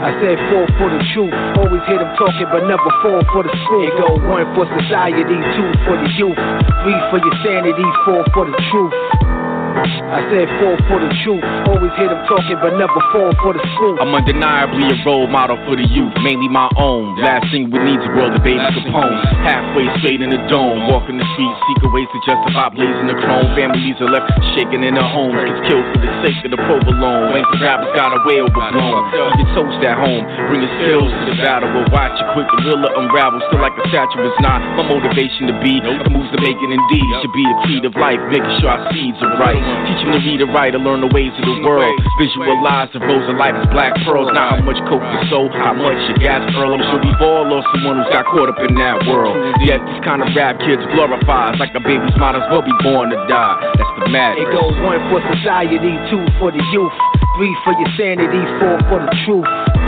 I 0.00 0.10
said 0.20 0.36
four 0.48 0.64
for 0.80 0.88
the 0.88 1.00
truth. 1.12 1.34
Always 1.60 1.82
hear 1.86 2.00
them 2.00 2.12
talking, 2.16 2.48
but 2.48 2.64
never 2.64 2.90
fall 3.04 3.20
for 3.32 3.42
the 3.44 3.52
school. 3.66 3.86
Go 4.00 4.08
one 4.28 4.48
for 4.56 4.64
society, 4.80 5.22
two 5.26 5.70
for 5.84 5.96
the 6.00 6.08
youth, 6.16 6.40
three 6.84 7.00
for 7.12 7.18
your 7.20 7.36
sanity, 7.44 7.86
four 8.04 8.24
for 8.32 8.48
the 8.48 8.56
truth. 8.72 9.39
I 9.78 10.26
said 10.26 10.50
four 10.58 10.74
for 10.90 10.98
the 10.98 11.10
truth. 11.22 11.44
Always 11.70 11.94
hear 11.94 12.10
them 12.10 12.22
talking, 12.26 12.58
but 12.58 12.74
never 12.74 12.98
fall 13.14 13.30
for 13.38 13.54
the 13.54 13.62
school. 13.78 13.94
I'm 14.02 14.10
undeniably 14.10 14.90
a 14.90 14.96
role 15.06 15.30
model 15.30 15.54
for 15.64 15.78
the 15.78 15.86
youth, 15.86 16.10
mainly 16.26 16.50
my 16.50 16.66
own. 16.74 17.14
Last 17.22 17.46
thing 17.54 17.70
we 17.70 17.78
need 17.78 18.02
to 18.02 18.10
world 18.18 18.34
the 18.34 18.42
baby 18.42 18.58
Capone. 18.58 19.14
Halfway 19.46 19.86
straight 20.02 20.20
in 20.20 20.34
the 20.34 20.42
dome, 20.50 20.90
walking 20.90 21.16
the 21.16 21.26
streets, 21.38 21.58
seeking 21.70 21.90
ways 21.94 22.10
to 22.10 22.18
justify 22.26 22.74
blazing 22.74 23.06
the 23.06 23.18
chrome. 23.22 23.46
Families 23.54 23.94
are 24.02 24.10
left 24.10 24.26
shaking 24.58 24.82
in 24.82 24.98
their 24.98 25.06
homes, 25.06 25.38
gets 25.46 25.62
killed 25.70 25.86
for 25.94 26.00
the 26.02 26.10
sake 26.26 26.42
of 26.42 26.50
the 26.50 26.60
provolone. 26.66 27.30
When 27.30 27.46
the 27.54 27.58
rappers 27.62 27.94
got 27.94 28.10
away 28.10 28.42
overblown, 28.42 29.14
you 29.14 29.38
get 29.38 29.48
toast 29.54 29.78
at 29.86 29.94
home, 29.94 30.26
bring 30.50 30.66
your 30.66 30.74
skills 30.82 31.10
to 31.14 31.22
the 31.30 31.36
battle. 31.38 31.70
But 31.70 31.94
watch 31.94 32.18
you 32.18 32.26
quick, 32.34 32.50
the 32.50 32.74
real 32.74 32.82
unravel. 32.98 33.38
Still 33.46 33.62
like 33.62 33.78
a 33.78 33.84
statue 33.94 34.26
is 34.26 34.38
not 34.42 34.58
my 34.74 34.82
motivation 34.90 35.46
to 35.46 35.54
be. 35.62 35.78
The 35.78 36.10
moves 36.10 36.30
to 36.34 36.38
make 36.42 36.58
it 36.58 36.70
indeed 36.70 37.08
should 37.22 37.34
be 37.36 37.44
the 37.46 37.56
creed 37.62 37.84
of 37.86 37.94
life, 37.94 38.18
making 38.34 38.50
sure 38.58 38.74
our 38.74 38.82
seeds 38.90 39.18
are 39.22 39.38
right. 39.38 39.59
Teach 39.86 40.00
them 40.04 40.12
to 40.14 40.20
read 40.22 40.40
and 40.40 40.52
write 40.52 40.74
and 40.74 40.82
learn 40.84 41.00
the 41.00 41.10
ways 41.12 41.32
of 41.36 41.44
the 41.44 41.56
world. 41.64 41.92
Visualize 42.20 42.88
the 42.92 43.00
rose 43.00 43.26
of 43.28 43.36
life 43.36 43.56
as 43.56 43.66
black 43.72 43.94
pearls. 44.06 44.28
Not 44.32 44.58
how 44.58 44.64
much 44.64 44.78
coke 44.88 45.02
you 45.02 45.20
sold, 45.28 45.52
how 45.52 45.72
much 45.74 45.98
you 46.08 46.16
gas 46.20 46.44
earl. 46.56 46.74
I'm 46.76 46.82
sure 46.90 47.00
we've 47.00 47.22
all 47.22 47.48
lost 47.48 47.68
someone 47.74 48.00
who's 48.00 48.12
got 48.12 48.26
caught 48.28 48.48
up 48.52 48.60
in 48.62 48.74
that 48.76 49.04
world. 49.08 49.36
Yet 49.64 49.80
these 49.84 50.02
kind 50.04 50.20
of 50.20 50.28
rap 50.36 50.60
kids 50.60 50.82
glorifies 50.92 51.56
like 51.58 51.74
a 51.74 51.82
baby's 51.82 52.14
might 52.20 52.36
as 52.36 52.44
well 52.52 52.62
be 52.62 52.74
born 52.84 53.10
to 53.10 53.18
die. 53.26 53.56
That's 53.76 53.94
the 54.00 54.08
madness. 54.12 54.46
It 54.46 54.52
goes 54.52 54.76
one 54.84 55.00
for 55.08 55.20
society, 55.32 55.80
two 56.12 56.22
for 56.38 56.52
the 56.52 56.62
youth, 56.72 56.96
three 57.36 57.54
for 57.64 57.72
your 57.74 57.90
sanity, 57.96 58.42
four 58.60 58.76
for 58.88 58.98
the 59.00 59.12
truth. 59.24 59.79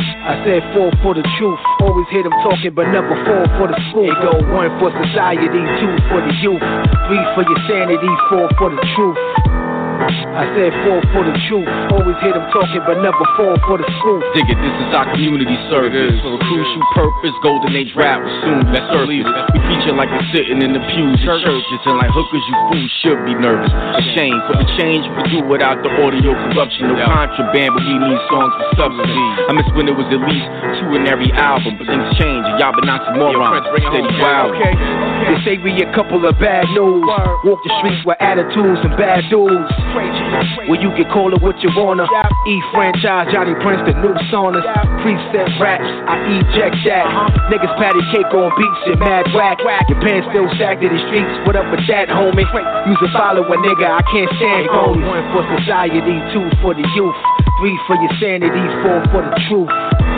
I 0.00 0.40
said 0.44 0.62
four 0.74 0.90
for 1.02 1.14
the 1.14 1.24
truth. 1.38 1.60
Always 1.80 2.08
hear 2.10 2.22
them 2.22 2.34
talking, 2.42 2.72
but 2.74 2.88
never 2.88 3.12
fall 3.24 3.46
for 3.58 3.66
the 3.68 3.78
school. 3.90 4.08
It 4.08 4.16
go 4.22 4.32
one 4.52 4.70
for 4.80 4.90
society, 5.04 5.46
two 5.48 5.94
for 6.08 6.20
the 6.20 6.34
youth, 6.40 6.64
three 7.08 7.24
for 7.36 7.42
your 7.44 7.60
sanity, 7.68 8.12
four 8.28 8.48
for 8.58 8.70
the 8.70 8.80
truth. 8.96 9.69
I 10.00 10.48
said 10.56 10.72
four 10.86 11.00
for 11.12 11.22
the 11.28 11.34
truth. 11.50 11.68
Always 11.92 12.16
hear 12.24 12.32
them 12.32 12.48
talking, 12.48 12.80
but 12.88 13.02
never 13.04 13.20
fall 13.36 13.56
for 13.68 13.76
the 13.76 13.84
school. 14.00 14.20
Dig 14.32 14.48
it, 14.48 14.56
this 14.56 14.76
is 14.88 14.90
our 14.96 15.04
community 15.12 15.56
service. 15.68 16.16
For 16.24 16.34
a 16.36 16.40
crucial 16.40 16.84
purpose, 16.96 17.36
golden 17.44 17.76
age 17.76 17.92
rap 17.92 18.24
will 18.24 18.32
soon 18.40 18.64
be 18.64 18.80
surface. 18.80 19.28
We 19.52 19.58
preaching 19.68 19.96
like 20.00 20.08
we're 20.08 20.30
sitting 20.32 20.64
in 20.64 20.72
the 20.72 20.82
pews 20.92 21.20
at 21.20 21.44
churches, 21.44 21.80
and 21.84 22.00
like 22.00 22.12
hookers, 22.16 22.44
you 22.48 22.54
fools 22.72 22.92
should 23.04 23.20
be 23.28 23.34
nervous. 23.36 23.68
A 23.72 24.02
shame 24.16 24.38
for 24.48 24.56
the 24.56 24.68
change 24.80 25.04
we 25.04 25.22
do 25.28 25.38
without 25.44 25.82
the 25.84 25.92
audio 26.00 26.32
corruption. 26.48 26.88
No 26.88 26.96
contraband, 27.04 27.76
but 27.76 27.84
we 27.84 27.96
need 28.00 28.20
songs 28.32 28.52
with 28.56 28.70
substance. 28.80 29.12
I 29.48 29.52
miss 29.52 29.68
when 29.76 29.84
it 29.90 29.96
was 29.96 30.08
at 30.08 30.22
least 30.24 30.48
two 30.80 30.96
in 30.96 31.04
every 31.10 31.28
album, 31.36 31.76
but 31.76 31.84
things 31.84 32.08
change, 32.16 32.44
and 32.48 32.56
y'all 32.56 32.72
been 32.72 32.88
oxymorons. 32.88 33.68
Steady 33.76 34.08
wild. 34.16 34.56
They 34.56 35.36
say 35.44 35.54
we 35.60 35.76
a 35.84 35.92
couple 35.92 36.24
of 36.24 36.38
bad 36.40 36.64
news. 36.72 37.04
Walk 37.44 37.60
the 37.64 37.72
streets 37.80 38.00
with 38.04 38.16
attitudes 38.20 38.80
and 38.84 38.96
bad 38.96 39.28
dudes. 39.28 39.68
Where 39.90 40.78
you 40.78 40.94
get 40.94 41.10
call 41.10 41.34
it 41.34 41.42
what 41.42 41.58
you 41.60 41.70
wanna. 41.74 42.06
E 42.46 42.54
franchise, 42.72 43.28
Johnny 43.34 43.54
Prince, 43.58 43.82
the 43.86 43.94
new 43.98 44.14
saunas. 44.30 44.62
Preset 45.02 45.50
raps, 45.58 45.86
I 46.06 46.16
eject 46.38 46.76
that. 46.86 47.06
Uh-huh. 47.06 47.50
Niggas 47.50 47.74
patty 47.76 48.02
cake 48.14 48.30
on 48.30 48.50
beats 48.54 48.82
and 48.86 48.98
mad 49.00 49.26
whack. 49.34 49.58
Your 49.88 50.00
pants 50.00 50.28
still 50.30 50.46
sagged 50.56 50.82
in 50.84 50.94
the 50.94 51.00
streets. 51.10 51.30
What 51.46 51.56
up 51.56 51.66
with 51.70 51.82
that, 51.88 52.08
homie? 52.08 52.46
Use 52.86 53.02
a 53.02 53.10
follow 53.12 53.42
a 53.42 53.56
nigga, 53.66 53.86
I 53.88 54.02
can't 54.10 54.30
stand 54.38 54.68
uh-huh. 54.70 54.94
phonies. 54.94 55.06
One 55.06 55.26
for 55.34 55.42
society, 55.58 56.00
two 56.32 56.46
for 56.62 56.72
the 56.74 56.86
youth, 56.94 57.18
three 57.58 57.76
for 57.86 57.96
your 57.98 58.12
sanity, 58.22 58.64
four 58.82 59.00
for 59.10 59.22
the 59.26 59.34
truth. 59.48 60.09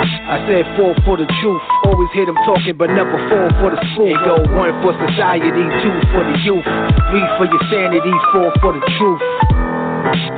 I 0.00 0.40
said 0.48 0.64
four 0.76 0.94
for 1.04 1.16
the 1.16 1.26
truth. 1.40 1.62
Always 1.84 2.10
hear 2.14 2.26
them 2.26 2.38
talking, 2.46 2.76
but 2.76 2.88
never 2.90 3.16
fall 3.28 3.48
for 3.60 3.70
the 3.74 3.80
school. 3.92 4.08
It 4.08 4.20
go 4.24 4.40
one 4.56 4.72
for 4.80 4.96
society, 4.96 5.50
two 5.52 5.96
for 6.12 6.22
the 6.24 6.36
youth, 6.40 6.64
three 7.10 7.26
for 7.36 7.46
your 7.46 7.62
sanity, 7.68 8.14
four 8.32 8.48
for 8.64 8.72
the 8.72 8.82
truth. 8.96 9.22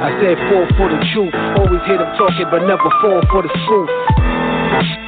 I 0.03 0.11
said 0.19 0.37
four 0.51 0.67
for 0.77 0.89
the 0.91 0.99
truth. 1.15 1.35
Always 1.59 1.83
hear 1.87 1.99
them 1.99 2.11
talking, 2.19 2.49
but 2.51 2.67
never 2.67 2.91
fall 3.01 3.23
for 3.31 3.43
the 3.43 3.53
school. 3.65 5.02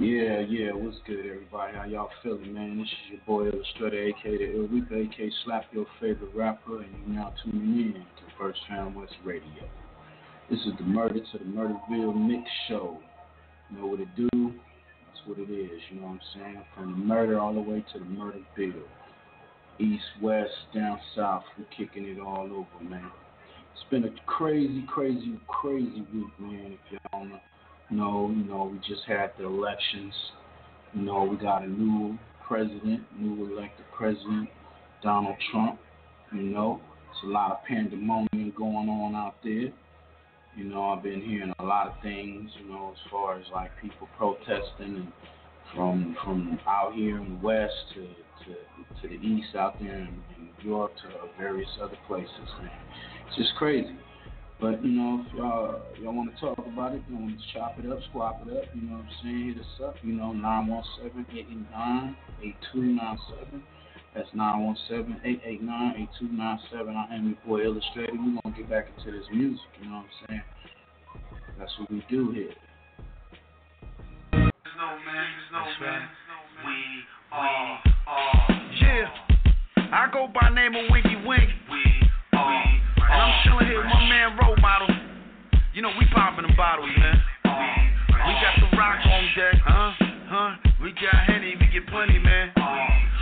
Yeah, 0.00 0.42
yeah, 0.48 0.70
what's 0.74 0.96
good, 1.08 1.26
everybody? 1.26 1.76
How 1.76 1.84
y'all 1.84 2.08
feeling, 2.22 2.54
man? 2.54 2.78
This 2.78 2.86
is 2.86 3.10
your 3.10 3.20
boy 3.26 3.48
Illustrator, 3.48 4.00
aka 4.04 4.38
the 4.38 4.54
Ill 4.54 4.68
Reaper, 4.68 4.94
aka 4.94 5.28
Slap 5.44 5.64
Your 5.72 5.86
Favorite 6.00 6.32
Rapper, 6.36 6.82
and 6.82 6.92
you're 7.04 7.16
now 7.16 7.34
tuning 7.42 7.94
in 7.94 7.94
to 7.94 8.22
First 8.38 8.60
Fam 8.68 8.94
West 8.94 9.16
Radio. 9.24 9.42
This 10.48 10.60
is 10.60 10.74
the 10.78 10.84
Murder 10.84 11.18
to 11.18 11.38
the 11.38 11.44
Murderville 11.44 12.14
Mix 12.14 12.48
Show. 12.68 12.98
You 13.70 13.78
know 13.78 13.86
what 13.88 13.98
it 13.98 14.06
do? 14.14 14.28
That's 14.32 15.26
what 15.26 15.40
it 15.40 15.50
is, 15.50 15.80
you 15.90 16.00
know 16.00 16.06
what 16.06 16.12
I'm 16.12 16.20
saying? 16.32 16.62
From 16.76 16.92
the 16.92 16.98
murder 16.98 17.40
all 17.40 17.52
the 17.52 17.60
way 17.60 17.84
to 17.92 17.98
the 17.98 18.04
Murderville. 18.04 18.86
East, 19.80 20.04
west, 20.22 20.52
down 20.72 21.00
south, 21.16 21.42
we're 21.58 21.64
kicking 21.76 22.04
it 22.04 22.20
all 22.20 22.44
over, 22.44 22.88
man. 22.88 23.10
It's 23.74 23.90
been 23.90 24.04
a 24.04 24.14
crazy, 24.26 24.84
crazy, 24.86 25.40
crazy 25.48 26.06
week, 26.14 26.38
man. 26.38 26.78
If 26.92 27.00
y'all 27.12 27.24
know, 27.24 27.40
know, 27.96 28.30
you 28.34 28.44
know, 28.44 28.70
we 28.72 28.78
just 28.78 29.06
had 29.06 29.32
the 29.38 29.44
elections. 29.44 30.14
You 30.94 31.02
know, 31.02 31.24
we 31.24 31.36
got 31.36 31.62
a 31.62 31.68
new 31.68 32.18
president, 32.46 33.02
new 33.18 33.52
elected 33.52 33.84
president, 33.96 34.48
Donald 35.02 35.36
Trump. 35.50 35.78
You 36.32 36.42
know, 36.42 36.80
it's 37.10 37.24
a 37.24 37.26
lot 37.26 37.52
of 37.52 37.58
pandemonium 37.64 38.52
going 38.56 38.88
on 38.88 39.14
out 39.14 39.34
there. 39.42 39.72
You 40.56 40.64
know, 40.64 40.90
I've 40.90 41.02
been 41.02 41.20
hearing 41.20 41.52
a 41.58 41.64
lot 41.64 41.86
of 41.88 41.94
things, 42.02 42.50
you 42.60 42.68
know, 42.70 42.92
as 42.92 43.10
far 43.10 43.38
as 43.38 43.44
like 43.52 43.70
people 43.80 44.08
protesting 44.16 44.96
and 44.96 45.12
from 45.74 46.16
from 46.24 46.58
out 46.66 46.94
here 46.94 47.18
in 47.18 47.34
the 47.34 47.46
west 47.46 47.74
to 47.94 48.00
to, 48.00 49.02
to 49.02 49.08
the 49.08 49.22
east 49.22 49.54
out 49.54 49.78
there 49.80 49.98
in, 49.98 50.08
in 50.36 50.48
New 50.62 50.70
York 50.70 50.92
to 50.96 51.28
various 51.38 51.68
other 51.82 51.98
places. 52.06 52.30
It's 53.28 53.36
just 53.36 53.54
crazy. 53.56 53.96
But 54.60 54.84
you 54.84 54.90
know, 54.90 55.24
if 55.24 55.32
y'all 55.34 55.80
y'all 56.02 56.12
want 56.12 56.34
to 56.34 56.40
talk 56.40 56.58
about 56.58 56.92
it, 56.94 57.02
you 57.08 57.16
want 57.16 57.38
to 57.38 57.44
chop 57.54 57.78
it 57.78 57.86
up, 57.90 58.00
squap 58.10 58.44
it 58.44 58.50
up, 58.56 58.64
you 58.74 58.82
know 58.82 58.96
what 58.96 59.06
I'm 59.06 59.10
saying? 59.22 59.54
Hit 59.54 59.60
us 59.60 59.80
up, 59.84 59.94
you 60.02 60.14
know, 60.14 60.32
917-889-8297. 62.42 63.62
That's 64.16 64.28
917-889-8297. 64.34 66.96
I 66.96 67.14
am 67.14 67.28
your 67.28 67.38
boy 67.46 67.60
Illustrator. 67.62 68.14
We're 68.14 68.40
gonna 68.42 68.56
get 68.56 68.68
back 68.68 68.88
into 68.98 69.12
this 69.16 69.28
music, 69.32 69.60
you 69.80 69.88
know 69.90 69.98
what 69.98 70.06
I'm 70.06 70.10
saying? 70.28 70.42
That's 71.56 71.78
what 71.78 71.88
we 71.92 72.02
do 72.10 72.32
here. 72.32 72.52
no 74.32 74.40
man, 74.40 74.50
there's 75.14 75.52
no 75.52 75.62
man. 75.86 76.02
We 76.66 76.78
are, 77.30 77.78
are. 78.08 78.48
Yeah, 78.80 79.06
I 79.92 80.08
go 80.12 80.26
by 80.26 80.48
name 80.50 80.74
of 80.74 80.90
Winky 80.90 81.14
Wink. 81.24 81.48
We 81.70 82.10
are. 82.32 82.87
And 83.08 83.22
I'm 83.22 83.32
chilling 83.44 83.66
here 83.66 83.80
with 83.80 83.88
my 83.88 84.04
man 84.04 84.36
Role 84.36 84.56
Model. 84.60 84.88
You 85.72 85.80
know, 85.82 85.92
we 85.98 86.04
popping 86.12 86.44
them 86.44 86.56
bottles, 86.56 86.90
man. 86.98 87.16
We 87.44 88.32
got 88.44 88.60
the 88.60 88.68
rock 88.76 89.00
on 89.06 89.24
deck, 89.32 89.56
huh? 89.64 89.92
Huh? 90.28 90.50
We 90.82 90.92
got 90.92 91.16
Henny, 91.24 91.56
we 91.56 91.66
get 91.72 91.86
plenty, 91.88 92.18
man. 92.18 92.52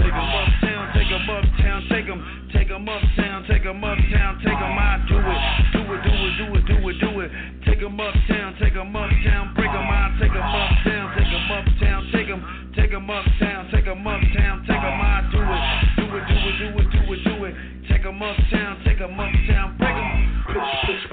Take 0.03 0.11
'em 0.11 0.27
uptown, 0.27 0.93
take 0.93 1.11
'em 1.13 1.31
uptown, 1.31 1.87
take 1.89 2.09
'em, 2.11 2.21
take 2.53 2.71
'em 2.71 2.89
uptown, 2.89 3.45
take 3.47 3.65
'em 3.67 3.85
uptown, 3.85 4.41
take 4.43 4.59
'em, 4.59 4.79
I 4.79 4.99
do 5.07 5.19
it, 5.23 5.43
do 5.73 5.81
it, 5.95 6.03
do 6.03 6.13
it, 6.27 6.37
do 6.37 6.47
it, 6.57 6.65
do 6.67 6.89
it, 6.89 6.99
do 6.99 7.21
it. 7.21 7.31
Take 7.65 7.83
'em 7.83 8.01
uptown, 8.01 8.55
take 8.59 8.75
'em 8.77 8.97
uptown, 8.97 9.55
break 9.55 9.71
'em 9.71 9.87
out, 9.87 10.19
take 10.19 10.35
'em 10.35 10.43
uptown, 10.43 11.15
take 11.15 11.31
em 11.31 11.53
up 11.53 11.67
town, 11.79 12.11
take 12.11 12.31
'em 12.31 12.31
uptown, 12.31 12.31
take 12.31 12.31
'em, 12.31 12.41
take 12.75 12.93
'em 12.93 13.11
uptown, 13.11 13.36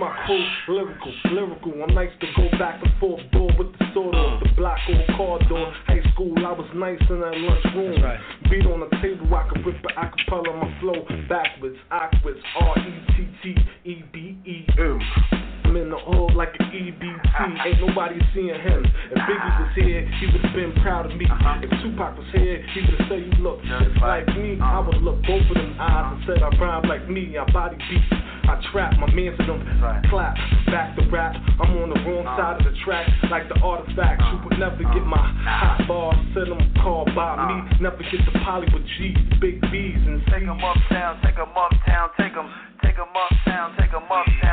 my 0.03 0.25
crew, 0.25 0.75
lyrical, 0.75 1.13
lyrical. 1.31 1.73
I'm 1.81 1.95
nice 1.95 2.11
to 2.19 2.27
go 2.35 2.49
back 2.57 2.81
and 2.83 2.91
forth, 2.99 3.21
door 3.31 3.49
with 3.57 3.71
the 3.79 3.85
sword 3.93 4.15
off 4.15 4.43
the 4.43 4.49
block 4.55 4.79
or 4.89 5.15
corridor. 5.15 5.71
High 5.87 6.03
school, 6.13 6.33
I 6.45 6.51
was 6.51 6.69
nice 6.75 6.99
in 7.09 7.21
that 7.21 7.37
lunchroom. 7.37 8.01
Beat 8.49 8.65
on 8.65 8.81
the 8.81 8.89
table, 9.01 9.33
I 9.33 9.47
could 9.47 9.65
rip 9.65 9.75
an 9.75 9.95
acapella 9.95 10.59
my 10.59 10.79
flow 10.81 11.05
backwards, 11.29 11.77
backwards. 11.89 12.39
R 12.59 12.77
E 12.79 13.05
T 13.15 13.27
T 13.43 13.89
E 13.89 14.03
B 14.11 14.37
E 14.45 14.65
M. 14.77 15.42
I'm 15.73 15.81
in 15.81 15.89
the 15.89 15.97
hood 15.97 16.37
like 16.37 16.53
an 16.61 16.69
EBT. 16.69 17.65
Ain't 17.65 17.81
nobody 17.81 18.21
seeing 18.29 18.53
him. 18.53 18.85
If 19.09 19.17
Biggie 19.25 19.53
was 19.57 19.73
here, 19.73 20.05
he 20.21 20.29
would 20.29 20.45
have 20.45 20.53
been 20.53 20.69
proud 20.85 21.09
of 21.09 21.17
me. 21.17 21.25
Uh-huh. 21.25 21.65
If 21.65 21.73
Tupac 21.81 22.13
was 22.13 22.29
here, 22.29 22.61
he 22.77 22.85
would 22.85 22.93
have 22.93 23.09
said 23.09 23.25
you 23.25 23.33
look 23.41 23.57
just 23.65 23.97
like 23.97 24.29
me. 24.37 24.61
I 24.61 24.85
would 24.85 25.01
look 25.01 25.17
both 25.25 25.41
of 25.49 25.57
them 25.57 25.73
eyes 25.81 26.13
and 26.13 26.21
said 26.29 26.45
I 26.45 26.53
rhyme 26.61 26.85
like 26.85 27.09
me. 27.09 27.41
I 27.41 27.49
body 27.49 27.81
beat. 27.89 28.05
I 28.45 28.61
trap 28.69 28.93
my 29.01 29.09
man 29.17 29.33
for 29.33 29.49
them 29.49 29.65
clap. 30.13 30.37
Back 30.69 30.93
to 31.01 31.09
rap. 31.09 31.33
I'm 31.41 31.73
on 31.81 31.89
the 31.89 31.97
wrong 32.05 32.21
uh-huh. 32.21 32.37
side 32.37 32.55
of 32.61 32.69
the 32.69 32.77
track 32.85 33.09
like 33.33 33.49
the 33.49 33.57
artifacts. 33.65 34.29
You 34.29 34.45
would 34.45 34.61
never 34.61 34.77
get 34.77 35.01
my 35.01 35.17
uh-huh. 35.17 35.57
hot 35.57 35.87
bars. 35.89 36.21
Send 36.37 36.53
them 36.53 36.61
called 36.85 37.09
by 37.17 37.33
me. 37.49 37.81
Never 37.81 38.05
get 38.13 38.21
the 38.29 38.37
poly 38.45 38.69
with 38.69 38.85
G's, 39.01 39.17
big 39.41 39.57
B's 39.73 39.97
and 40.05 40.21
C's. 40.21 40.37
Take 40.37 40.45
Take 40.45 40.53
'em 40.53 40.61
uptown, 40.61 41.17
take 41.25 41.39
'em 41.41 41.49
uptown, 41.49 42.09
take 42.13 42.37
'em, 42.37 42.45
take 42.85 42.99
'em 43.01 43.09
uptown, 43.09 43.73
take 43.73 43.89
'em 43.89 44.05
uptown, 44.05 44.52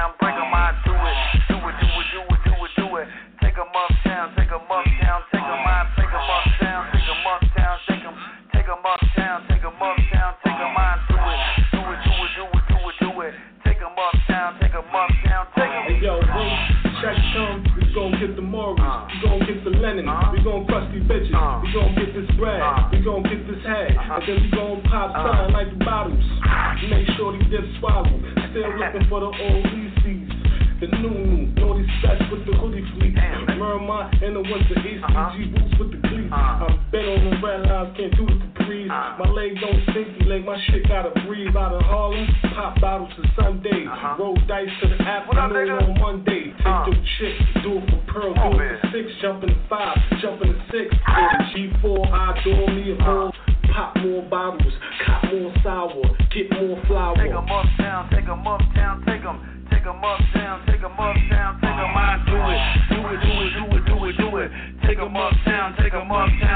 gon' 22.41 22.89
get 22.91 22.91
this 22.91 22.99
we 22.99 23.05
gon' 23.05 23.23
get 23.23 23.41
this 23.47 23.63
head, 23.67 23.91
and 23.91 23.99
uh-huh. 23.99 24.21
then 24.27 24.43
we 24.43 24.51
gon' 24.51 24.83
pop 24.89 25.11
uh-huh. 25.11 25.25
something 25.29 25.53
like 25.53 25.71
the 25.77 25.85
bottles. 25.85 26.25
Make 26.89 27.07
sure 27.17 27.37
these 27.37 27.51
dips 27.51 27.69
swallow. 27.79 28.09
Still 28.51 28.73
looking 28.81 29.07
for 29.09 29.21
the 29.21 29.31
old 29.31 29.67
ECs. 29.67 30.29
The 30.81 30.87
new 30.97 31.53
these 31.77 31.91
specs 32.01 32.25
with 32.33 32.47
the 32.47 32.57
hoodie 32.57 32.85
fleet. 32.97 33.15
Merma 33.61 34.09
in 34.23 34.35
the 34.35 34.41
winter, 34.41 34.75
HCG 34.81 35.05
uh-huh. 35.05 35.37
boots 35.53 35.75
with 35.79 35.91
the 35.93 36.09
cleats. 36.09 36.33
I'm 36.33 36.81
bent 36.91 37.05
on 37.05 37.21
the 37.29 37.47
red 37.47 37.69
lines, 37.69 37.97
can't 37.97 38.17
do 38.17 38.50
capris. 38.71 38.91
Uh-huh. 38.91 39.25
My 39.25 39.31
leg 39.31 39.53
don't 39.61 39.83
stinky, 39.91 40.25
like 40.25 40.45
my 40.45 40.59
shit 40.67 40.87
gotta 40.89 41.11
breathe. 41.27 41.57
Out 41.57 41.75
of 41.75 41.83
Harlem, 41.83 42.27
pop 42.55 42.81
bottles 42.81 43.11
to 43.17 43.23
Sunday. 43.41 43.87
Uh-huh. 43.87 44.17
Roll 44.19 44.37
dice 44.47 44.69
to 44.83 44.89
the 44.89 45.03
afternoon 45.03 45.71
on 45.71 46.01
Monday. 46.01 46.53
Take 46.57 46.67
uh. 46.67 46.87
your 46.87 47.05
chick, 47.19 47.35
do 47.63 47.79
it 47.79 47.91
for 47.91 48.13
Pearl, 48.13 48.35
do 48.35 48.61
it 48.61 48.81
for 48.81 48.91
six, 48.93 49.09
jump 49.21 49.43
in 49.43 49.51
the 49.51 49.61
five, 49.69 49.97
jump 50.23 50.43
in 50.43 50.53
the 50.53 50.61
six. 50.71 50.95
To 50.95 51.83
G4, 51.83 52.13
I 52.13 52.41
adore 52.41 52.71
me 52.71 52.93
a 52.93 52.95
uh-huh. 52.95 53.13
more. 53.13 53.33
Pop 53.71 53.97
more 54.03 54.23
bottles, 54.29 54.75
cop 55.07 55.23
more 55.31 55.55
sour, 55.63 56.03
get 56.35 56.51
more 56.59 56.83
flour. 56.89 57.15
Take 57.15 57.31
'em 57.31 57.47
uptown, 57.47 58.11
take 58.11 58.27
'em 58.27 58.45
uptown, 58.45 59.05
take 59.07 59.23
'em, 59.23 59.39
take 59.71 59.87
'em 59.87 60.03
uptown, 60.03 60.67
take 60.67 60.83
'em 60.83 60.91
uptown, 60.91 61.61
take 61.63 61.71
'em, 61.71 61.95
I 61.95 62.19
do 62.27 62.35
it, 62.35 62.59
do 62.91 62.99
it, 63.07 63.21
do 63.23 63.35
it, 63.39 63.51
do 63.55 63.77
it, 63.77 63.85
do 63.87 64.05
it, 64.11 64.17
do 64.19 64.37
it. 64.43 64.51
Take 64.83 64.99
'em 64.99 65.15
uptown, 65.15 65.77
take 65.79 65.95
'em 65.95 66.11
uptown, 66.11 66.50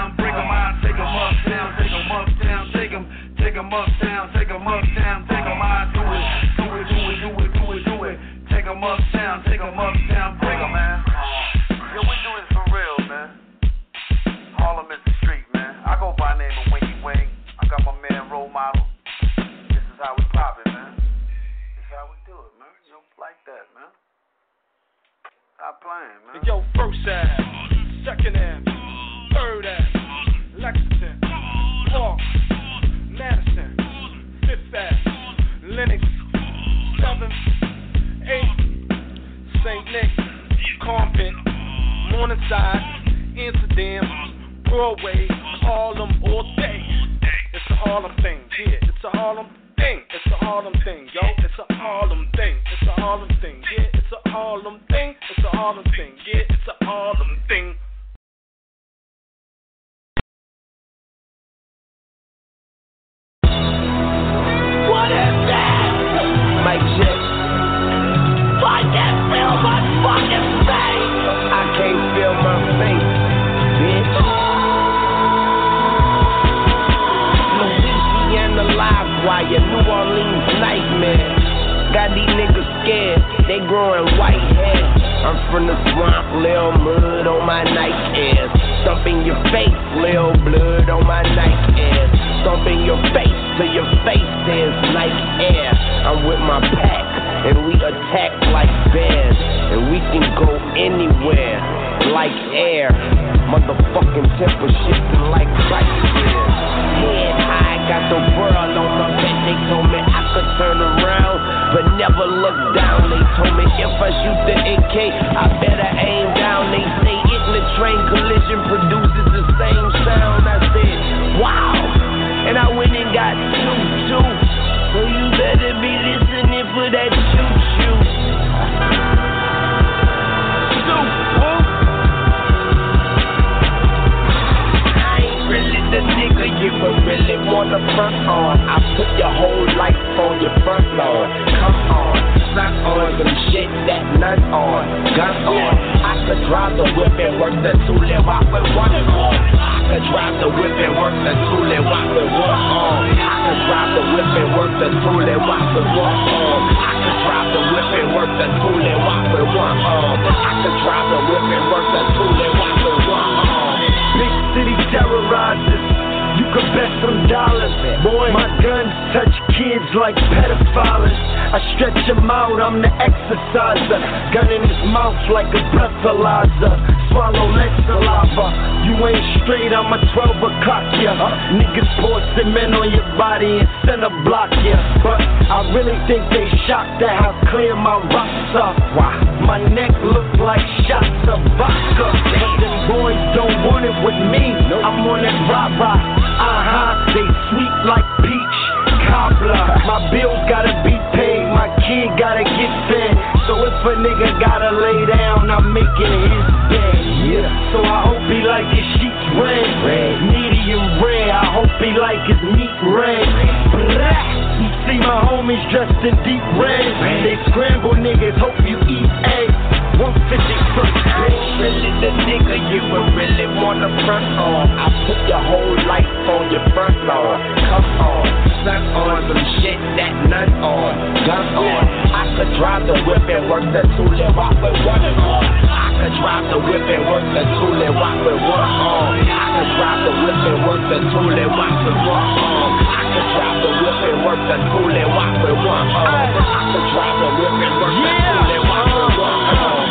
front 224.04 224.28
on. 224.36 224.68
I 224.76 224.86
put 225.08 225.20
your 225.28 225.40
whole 225.40 225.76
life 225.88 226.08
on 226.28 226.52
your 226.52 226.64
front 226.76 226.96
lawn. 227.08 227.40
Come 227.68 227.88
on, 228.04 228.24
suck 228.64 228.84
on 229.00 229.16
some 229.28 229.44
shit 229.60 229.80
that 229.96 230.12
none 230.28 230.52
on. 230.60 230.92
Gun 231.24 231.46
on. 231.56 231.82
I 232.12 232.24
could 232.36 232.50
drive 232.60 232.84
the 232.86 232.96
whip 233.04 233.24
and 233.28 233.48
work 233.48 233.64
the 233.72 233.82
tool 233.96 234.12
and 234.12 234.32
walk 234.36 234.56
with 234.60 234.76
one 234.84 235.04
on. 235.04 235.44
I 235.44 235.88
could 235.98 236.14
drive 236.20 236.44
the 236.52 236.58
whip 236.60 236.84
and 236.84 237.04
work 237.08 237.26
the 237.32 237.44
tool 237.56 237.80
and 237.80 237.94
walk 237.96 238.18
with 238.24 238.40
one 238.44 238.70
on. 238.84 239.12
I 239.24 239.46
could 239.56 239.70
drive 239.80 240.00
the 240.04 240.12
whip 240.20 240.40
and 240.44 240.60
work 240.68 240.82
the 240.92 240.98
tool 241.12 241.32
and 241.32 241.50
walk 241.56 241.76
with 241.84 242.00
one 242.04 242.28
on. 242.44 242.70
I 242.84 243.02
could 243.08 243.28
drive 243.34 243.58
the 243.64 243.72
whip 243.80 243.98
and 244.04 244.18
work 244.24 244.40
the 244.44 244.58
tool 244.68 244.92
and 244.92 245.10
walk 245.16 245.34
with 245.40 245.58
one 245.64 245.88
on. 245.88 246.28
I 246.44 246.62
could 246.72 246.86
drive 246.92 247.16
the 247.24 247.30
whip 247.40 247.56
and 247.56 247.74
work 247.80 247.96
the 248.04 248.12
tool 248.20 248.48
and 248.52 248.64
walk 248.68 248.88
with 248.92 249.16
one 249.16 249.42
on. 249.64 249.82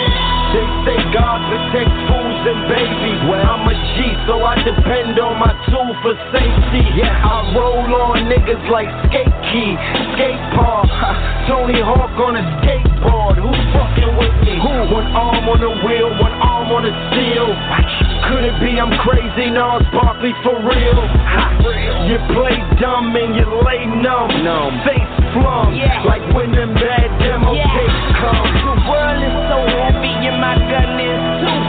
They 0.54 0.66
say 0.86 0.98
God 1.10 1.40
protects 1.50 2.23
and 2.44 2.62
babies. 2.68 3.22
Well, 3.32 3.40
I'm 3.40 3.64
a 3.68 3.76
G, 3.96 4.12
so 4.28 4.44
I 4.44 4.60
depend 4.64 5.16
on 5.20 5.40
my 5.40 5.56
tool 5.72 5.96
for 6.04 6.14
safety. 6.36 6.84
Yeah, 7.00 7.16
I 7.16 7.56
roll 7.56 7.88
on 7.88 8.28
niggas 8.28 8.64
like 8.68 8.92
skate 9.08 9.32
key, 9.52 9.72
skate 10.16 10.44
park. 10.56 10.92
Tony 11.48 11.80
Hawk 11.80 12.12
on 12.20 12.36
a 12.36 12.44
skateboard. 12.60 13.40
Who 13.40 13.52
fucking 13.72 14.14
with 14.20 14.36
me? 14.44 14.60
Who? 14.60 14.74
One 14.92 15.08
arm 15.16 15.48
on 15.48 15.60
the 15.64 15.72
wheel, 15.88 16.12
one 16.20 16.36
arm 16.44 16.68
on 16.76 16.84
the 16.84 16.94
steel. 17.12 17.48
Could 18.28 18.44
it 18.44 18.58
be 18.60 18.76
I'm 18.80 18.92
crazy? 19.04 19.48
No, 19.52 19.80
it's 19.80 19.88
Barkley 19.96 20.36
for 20.44 20.60
real. 20.60 21.00
You 22.08 22.20
play 22.36 22.60
dumb 22.80 23.16
and 23.16 23.36
you 23.40 23.48
lay 23.64 23.88
numb. 23.88 24.32
numb. 24.44 24.74
Face 24.84 25.16
flum, 25.32 25.72
like 26.06 26.24
when 26.36 26.52
them 26.52 26.76
bad 26.76 27.08
demo 27.24 27.56
tapes 27.56 28.04
come. 28.20 28.48
The 28.68 28.76
world 28.84 29.22
is 29.24 29.36
so 29.48 29.58
heavy 29.80 30.14
and 30.28 30.38
my 30.44 30.56
gun 30.60 31.00
is 31.00 31.24
too. 31.40 31.63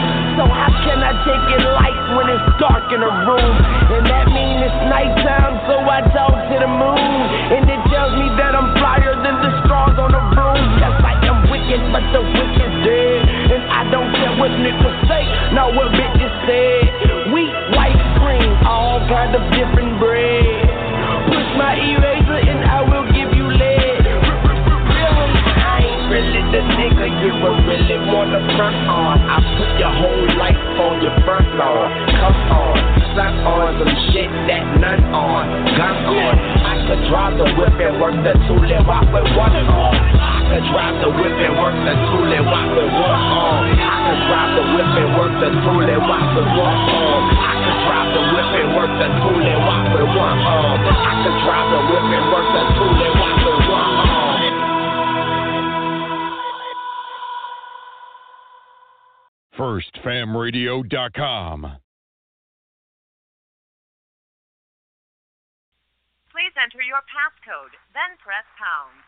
How 0.49 0.71
can 0.85 0.99
I 1.01 1.13
take 1.25 1.45
it 1.57 1.63
light 1.75 1.99
when 2.15 2.29
it's 2.29 2.47
dark 2.61 2.87
in 2.93 3.01
a 3.01 3.11
room? 3.27 3.53
And 3.91 4.03
that 4.07 4.29
mean 4.31 4.61
it's 4.61 4.79
nighttime, 4.87 5.59
so 5.67 5.81
I 5.83 5.99
talk 6.15 6.33
to 6.33 6.55
the 6.61 6.69
moon. 6.69 7.11
And 7.51 7.65
it 7.67 7.81
tells 7.91 8.13
me 8.15 8.31
that 8.39 8.55
I'm 8.55 8.71
flyer 8.79 9.17
than 9.19 9.35
the 9.41 9.51
straws 9.65 9.97
on 9.97 10.13
the 10.15 10.23
broom. 10.31 10.61
Yes, 10.79 10.95
I 11.01 11.13
am 11.27 11.49
wicked, 11.51 11.81
but 11.91 12.05
the 12.15 12.21
wicked's 12.23 12.77
dead. 12.85 13.19
And 13.51 13.63
I 13.67 13.81
don't 13.91 14.09
care 14.15 14.33
what 14.39 14.51
niggas 14.55 14.97
say, 15.09 15.23
not 15.51 15.75
what 15.75 15.91
bitches 15.91 16.33
said. 16.47 17.33
Wheat, 17.33 17.53
white, 17.75 17.99
green, 18.21 18.51
all 18.63 19.03
kind 19.09 19.35
of 19.35 19.43
different 19.51 19.99
bread. 19.99 20.45
Push 21.27 21.49
my 21.57 21.73
eraser 21.73 22.39
and 22.47 22.61
I 22.63 22.81
will 22.85 22.94
nigga 26.85 27.07
you 27.17 27.33
would 27.41 27.57
really 27.65 27.97
wanna 28.13 28.37
front 28.53 28.77
on. 28.85 29.17
I 29.25 29.41
put 29.57 29.71
your 29.81 29.89
whole 29.89 30.25
life 30.37 30.61
on 30.77 31.01
your 31.01 31.15
front 31.25 31.49
lawn. 31.57 31.89
Come 32.13 32.37
on, 32.53 32.77
suck 33.17 33.33
on 33.41 33.69
some 33.81 33.95
shit 34.13 34.29
that 34.45 34.63
none 34.77 35.01
on. 35.09 35.45
Gun 35.73 35.97
on. 36.05 36.35
I 36.61 36.73
could 36.85 37.01
drive 37.09 37.33
the 37.41 37.47
whip 37.57 37.73
and 37.81 37.97
work 37.97 38.13
the 38.21 38.33
tool 38.45 38.61
and 38.61 38.85
walk 38.85 39.09
with 39.09 39.25
one 39.33 39.57
on. 39.65 39.97
I 39.97 40.37
could 40.45 40.65
drive 40.69 40.95
the 41.01 41.09
whip 41.09 41.33
and 41.33 41.55
work 41.57 41.73
the 41.73 41.93
tool 42.05 42.29
and 42.29 42.45
walk 42.45 42.69
with 42.77 42.91
one 42.93 43.21
on. 43.33 43.61
I 43.81 43.97
could 44.05 44.21
drive 44.29 44.51
the 44.53 44.63
whip 44.77 44.91
and 44.93 45.09
work 45.17 45.33
the 45.41 45.49
tool 45.65 45.89
and 45.89 46.03
walk 46.05 46.27
with 46.37 46.51
one 46.53 46.79
on. 46.85 47.21
I 47.33 47.53
could 47.65 47.79
drive 47.81 48.09
the 48.13 48.23
whip 48.29 48.49
and 48.61 48.69
work 48.77 48.93
the 49.01 49.09
tool 49.25 49.41
and 49.41 49.61
walk 49.65 49.85
with 49.89 50.09
one 50.13 50.37
on. 50.37 50.77
I 50.85 51.13
could 51.25 51.37
drive 51.49 51.67
the 51.73 51.81
whip 51.89 52.05
and 52.13 52.25
work 52.29 52.47
the 52.53 52.63
tool 52.77 53.14
FirstFamRadio.com. 59.57 61.59
Please 66.31 66.53
enter 66.59 66.81
your 66.83 66.99
passcode, 67.07 67.71
then 67.95 68.19
press 68.19 68.43
pound. 68.59 68.99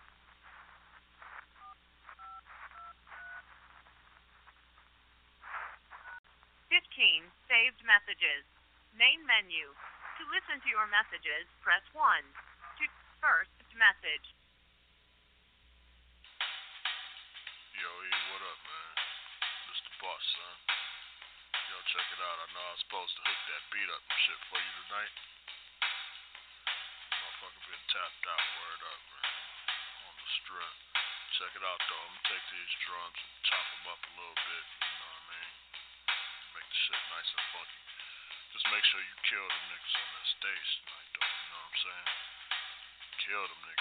Fifteen 6.72 7.28
saved 7.52 7.84
messages. 7.84 8.48
Main 8.95 9.20
menu. 9.28 9.76
To 10.20 10.24
listen 10.32 10.64
to 10.64 10.70
your 10.72 10.88
messages, 10.88 11.43
press 11.60 11.84
one. 11.91 12.24
To 12.80 12.88
first 13.20 13.52
message. 13.76 14.37
Supposed 22.88 23.20
to 23.20 23.24
hook 23.28 23.42
that 23.52 23.64
beat 23.68 23.90
up 23.92 24.00
and 24.00 24.20
shit 24.24 24.40
for 24.48 24.56
you 24.64 24.72
tonight. 24.88 25.12
Motherfucker 27.20 27.68
been 27.68 27.84
tapped 27.92 28.24
out, 28.32 28.46
word 28.64 28.82
up, 28.88 29.02
man. 29.12 29.28
On 30.08 30.16
the 30.16 30.30
strut. 30.40 30.76
Check 31.36 31.52
it 31.52 31.68
out 31.68 31.84
though. 31.84 32.00
I'm 32.08 32.16
gonna 32.16 32.32
take 32.32 32.48
these 32.48 32.74
drums 32.88 33.20
and 33.20 33.44
chop 33.44 33.66
them 33.76 33.92
up 33.92 34.00
a 34.08 34.12
little 34.16 34.40
bit. 34.40 34.64
You 34.72 34.88
know 34.88 35.04
what 35.04 35.20
I 35.20 35.28
mean? 35.36 35.52
Make 36.56 36.68
the 36.72 36.80
shit 36.80 37.04
nice 37.12 37.28
and 37.36 37.46
funky. 37.52 37.82
Just 38.56 38.68
make 38.72 38.86
sure 38.88 39.04
you 39.04 39.16
kill 39.36 39.48
them 39.52 39.64
niggas 39.68 39.96
on 40.00 40.08
that 40.08 40.28
stage 40.32 40.70
tonight 40.80 41.10
though. 41.12 41.28
You 41.28 41.44
know 41.44 41.60
what 41.60 41.68
I'm 41.68 41.80
saying? 41.84 42.08
Kill 43.20 43.44
them 43.52 43.62
niggas, 43.68 43.76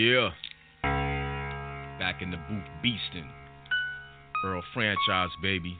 Yeah. 0.00 0.30
Back 1.98 2.22
in 2.22 2.30
the 2.30 2.38
booth 2.48 2.64
beastin'. 2.82 3.28
Earl 4.46 4.62
franchise, 4.72 5.28
baby. 5.42 5.76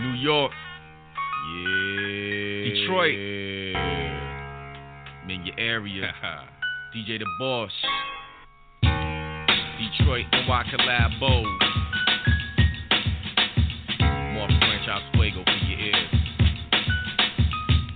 New 0.00 0.14
York. 0.18 0.50
Yeah. 1.52 2.72
Detroit. 2.72 3.18
I'm 5.22 5.28
in 5.30 5.44
your 5.44 5.58
area. 5.60 6.10
DJ 6.96 7.18
the 7.18 7.26
Boss. 7.38 7.70
Detroit 8.80 10.24
NY 10.32 10.62
collabo. 10.72 11.42
More 14.32 14.48
franchise 14.48 15.02
fuego 15.12 15.44
for 15.44 15.66
your 15.66 15.80
ears. 15.80 16.10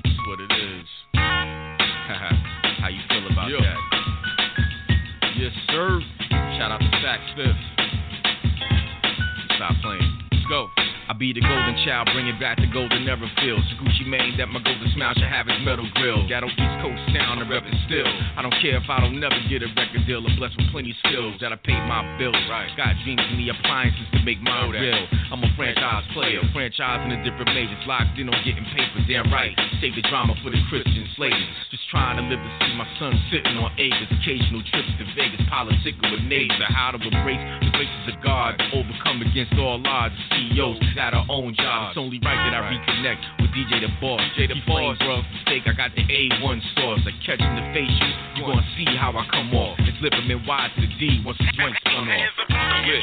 That's 0.04 0.18
what 0.26 0.40
it 0.40 0.52
is. 0.52 0.86
How 1.14 2.88
you 2.90 3.00
feel 3.08 3.26
about 3.32 3.48
Yeah. 3.48 3.60
that? 3.62 3.97
Sir. 5.68 6.00
Shout 6.56 6.72
out 6.72 6.80
to 6.80 6.90
Saks 7.04 7.28
Fifth. 7.36 7.64
Stop 9.56 9.74
playing. 9.82 10.08
Let's 10.32 10.46
go. 10.48 10.68
I 11.08 11.16
be 11.16 11.32
the 11.32 11.40
golden 11.40 11.72
child, 11.88 12.04
bring 12.12 12.28
it 12.28 12.36
back 12.36 12.60
to 12.60 12.68
golden 12.68 13.08
never 13.08 13.24
feels. 13.40 13.64
Gucci 13.80 14.04
Mane, 14.04 14.36
that 14.36 14.52
my 14.52 14.60
golden 14.60 14.92
smile 14.92 15.16
should 15.16 15.24
have 15.24 15.48
his 15.48 15.56
metal 15.64 15.88
grill. 15.96 16.28
Ghetto 16.28 16.52
East 16.52 16.76
Coast 16.84 17.00
sound, 17.16 17.40
the 17.40 17.48
rep 17.48 17.64
is 17.64 17.80
still. 17.88 18.04
I 18.36 18.44
don't 18.44 18.52
care 18.60 18.76
if 18.76 18.84
I 18.92 19.00
don't 19.00 19.16
never 19.16 19.40
get 19.48 19.64
a 19.64 19.72
record 19.72 20.04
deal. 20.04 20.20
I'm 20.20 20.36
blessed 20.36 20.60
with 20.60 20.68
plenty 20.68 20.92
skills 21.08 21.40
that 21.40 21.48
I 21.48 21.56
paid 21.56 21.80
my 21.88 22.04
bills. 22.20 22.36
Right. 22.52 22.68
Got 22.76 22.92
dreams 23.08 23.24
and 23.24 23.40
the 23.40 23.48
appliances 23.56 24.04
to 24.12 24.20
make 24.20 24.36
mine 24.44 24.68
that. 24.76 24.84
real. 24.84 25.00
I'm 25.32 25.40
a 25.40 25.48
franchise 25.56 26.04
player, 26.12 26.44
franchise 26.52 27.00
in 27.08 27.16
the 27.16 27.24
different 27.24 27.56
majors, 27.56 27.80
locked 27.88 28.20
in 28.20 28.28
on 28.28 28.36
getting 28.44 28.68
paper. 28.76 29.00
Damn 29.08 29.32
right. 29.32 29.56
Save 29.80 29.96
the 29.96 30.04
drama 30.12 30.36
for 30.44 30.52
the 30.52 30.60
Christian 30.68 31.08
slaves. 31.16 31.40
Just 31.72 31.88
trying 31.89 32.20
to 32.20 32.24
live 32.28 32.36
to 32.36 32.53
see 32.61 32.72
my 32.76 32.89
son 33.01 33.16
sitting 33.32 33.57
on 33.57 33.72
acres. 33.80 34.09
Occasional 34.20 34.61
trips 34.68 34.93
to 35.01 35.05
Vegas, 35.16 35.41
politicking 35.49 36.05
with 36.12 36.20
neighbors. 36.28 36.61
How 36.68 36.93
to 36.93 37.01
embrace 37.01 37.41
the 37.64 37.72
graces 37.72 38.12
of 38.12 38.20
God, 38.20 38.61
overcome 38.76 39.24
against 39.24 39.57
all 39.57 39.80
odds. 39.89 40.14
CEOs 40.36 40.78
got 40.93 41.16
our 41.16 41.24
own 41.32 41.57
jobs. 41.57 41.97
It's 41.97 42.01
only 42.01 42.20
right 42.20 42.36
that 42.36 42.53
I 42.53 42.76
reconnect 42.76 43.41
with 43.41 43.51
DJ 43.57 43.80
the 43.80 43.91
Boss. 44.01 44.20
DJ 44.36 44.53
the 44.53 44.61
Boss, 44.68 45.01
bro. 45.01 45.24
Mistake, 45.32 45.64
I 45.64 45.72
got 45.72 45.97
the 45.97 46.05
A1 46.05 46.61
sauce. 46.76 47.01
I 47.09 47.12
catch 47.24 47.41
in 47.41 47.57
the 47.57 47.64
face 47.72 47.89
you, 47.89 48.12
you 48.36 48.43
gonna 48.45 48.64
see 48.76 48.89
how 48.93 49.16
I 49.16 49.24
come 49.32 49.53
off. 49.57 49.80
It's 49.80 49.97
in 49.99 50.45
wide 50.45 50.70
to 50.76 50.80
the 50.84 50.93
D 51.01 51.24
once 51.24 51.41
the 51.41 51.49
joint's 51.57 51.80
spun 51.80 52.05
off. 52.05 52.20
Yeah. 52.84 53.01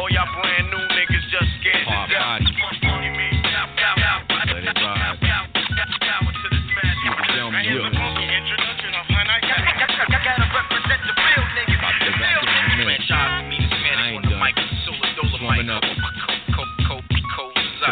All 0.00 0.10
y'all 0.10 0.26
brand 0.40 0.66
new 0.72 0.84
niggas 0.96 1.24
just 1.30 1.52
scared 1.60 1.84
to 1.84 1.96
death. 2.08 2.40
Let 4.44 4.64
it 4.64 4.76
ride. 4.80 5.14
Super 7.64 7.88
dumb, 7.96 8.20
yeah. 8.20 8.44
I. 14.34 14.52
Swarming 15.38 15.70
up. 15.70 15.82
The 15.82 15.93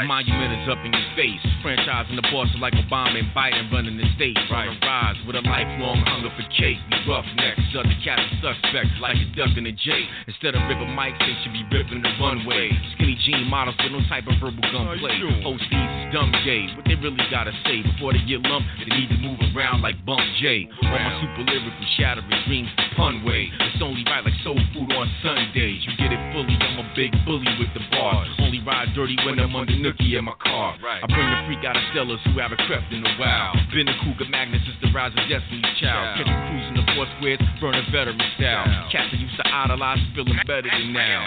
monument 0.00 0.56
is 0.56 0.68
up 0.68 0.80
in 0.84 0.92
your 0.92 1.08
face. 1.14 1.44
Franchising 1.60 2.16
the 2.16 2.26
boss 2.32 2.48
like 2.58 2.72
Obama 2.74 3.20
and 3.20 3.28
Biden 3.36 3.70
running 3.72 3.96
the 3.96 4.08
state. 4.16 4.36
Right. 4.50 4.68
On 4.68 4.76
a 4.76 4.86
rise 4.86 5.18
with 5.26 5.36
a 5.36 5.44
lifelong 5.44 6.02
hunger 6.08 6.32
for 6.32 6.46
cake. 6.56 6.80
We 6.90 6.96
roughnecks, 7.04 7.60
other 7.76 7.96
cats 8.04 8.24
suspects 8.40 8.96
like 9.00 9.16
a 9.20 9.28
duck 9.36 9.52
in 9.56 9.66
a 9.66 9.72
J. 9.72 10.08
Instead 10.26 10.54
of 10.54 10.62
ripping 10.68 10.94
mics, 10.96 11.18
they 11.20 11.36
should 11.42 11.52
be 11.52 11.64
ripping 11.68 12.02
the 12.02 12.12
runway. 12.16 12.70
Skinny 12.96 13.18
jean 13.26 13.46
models 13.46 13.76
with 13.82 13.92
no 13.92 14.00
type 14.08 14.24
of 14.26 14.38
verbal 14.40 14.64
gunplay. 14.72 15.18
These 15.18 15.68
is 15.68 16.02
dumb 16.12 16.32
gay. 16.44 16.66
What 16.74 16.84
they 16.88 16.96
really 16.96 17.20
gotta 17.30 17.52
say 17.66 17.82
before 17.82 18.12
they 18.12 18.22
get 18.24 18.42
lumped, 18.42 18.68
they 18.80 18.90
need 18.96 19.10
to 19.10 19.18
move 19.20 19.40
around 19.54 19.82
like 19.82 19.98
Bump 20.04 20.22
J. 20.40 20.68
On 20.82 20.90
my 20.90 21.12
super 21.20 21.44
lyrical 21.44 21.86
shattering 21.98 22.28
dreams 22.46 22.70
the 22.76 22.86
pun 22.96 23.24
way. 23.24 23.50
It's 23.72 23.82
only 23.82 24.04
right 24.06 24.24
like 24.24 24.36
soul 24.44 24.58
food 24.72 24.90
on 24.92 25.08
Sundays. 25.22 25.82
You 25.84 25.92
get 25.98 26.12
it 26.12 26.22
fully, 26.32 26.56
I'm 26.56 26.80
a 26.80 26.86
big 26.94 27.12
bully 27.24 27.48
with 27.58 27.72
the 27.74 27.82
bars. 27.90 28.28
Only 28.38 28.60
ride 28.62 28.94
dirty 28.94 29.16
when 29.24 29.38
I'm 29.38 29.54
under 29.56 29.74
nookie 29.82 30.14
in 30.14 30.24
my 30.24 30.34
car. 30.38 30.78
I 30.78 31.06
bring 31.10 31.26
the 31.26 31.42
freak 31.46 31.66
out 31.66 31.74
of 31.76 31.82
stellars 31.90 32.22
who 32.30 32.38
haven't 32.38 32.62
crept 32.70 32.92
in 32.94 33.02
a 33.04 33.14
while. 33.18 33.52
Been 33.74 33.88
a 33.88 33.96
cougar 34.06 34.30
Magnus 34.30 34.62
is 34.70 34.78
the 34.80 34.94
rise 34.94 35.10
of 35.10 35.26
Destiny's 35.26 35.66
Child. 35.82 36.22
Catch 36.22 36.30
a 36.30 36.36
cruise 36.46 36.66
in 36.70 36.74
the 36.78 36.86
four 36.94 37.06
squares, 37.18 37.42
burning 37.60 37.82
veteran 37.90 38.22
style. 38.38 38.64
Cats 38.94 39.10
I 39.10 39.16
used 39.18 39.36
to 39.36 39.46
idolize, 39.46 39.98
feeling 40.14 40.38
better 40.46 40.70
than 40.70 40.94
now. 40.94 41.26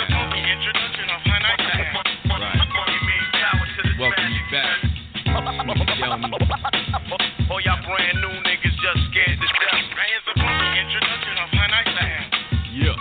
Welcome 4.00 4.28
you 4.32 4.44
back. 4.52 4.84
Me. 4.86 4.92
All 7.52 7.60
y'all 7.60 7.80
brand 7.84 8.18
new 8.24 8.32
niggas 8.48 8.76
just 8.80 9.00
scared 9.12 9.36
to 9.36 9.48
death. 9.60 9.76
Yeah. 12.76 12.96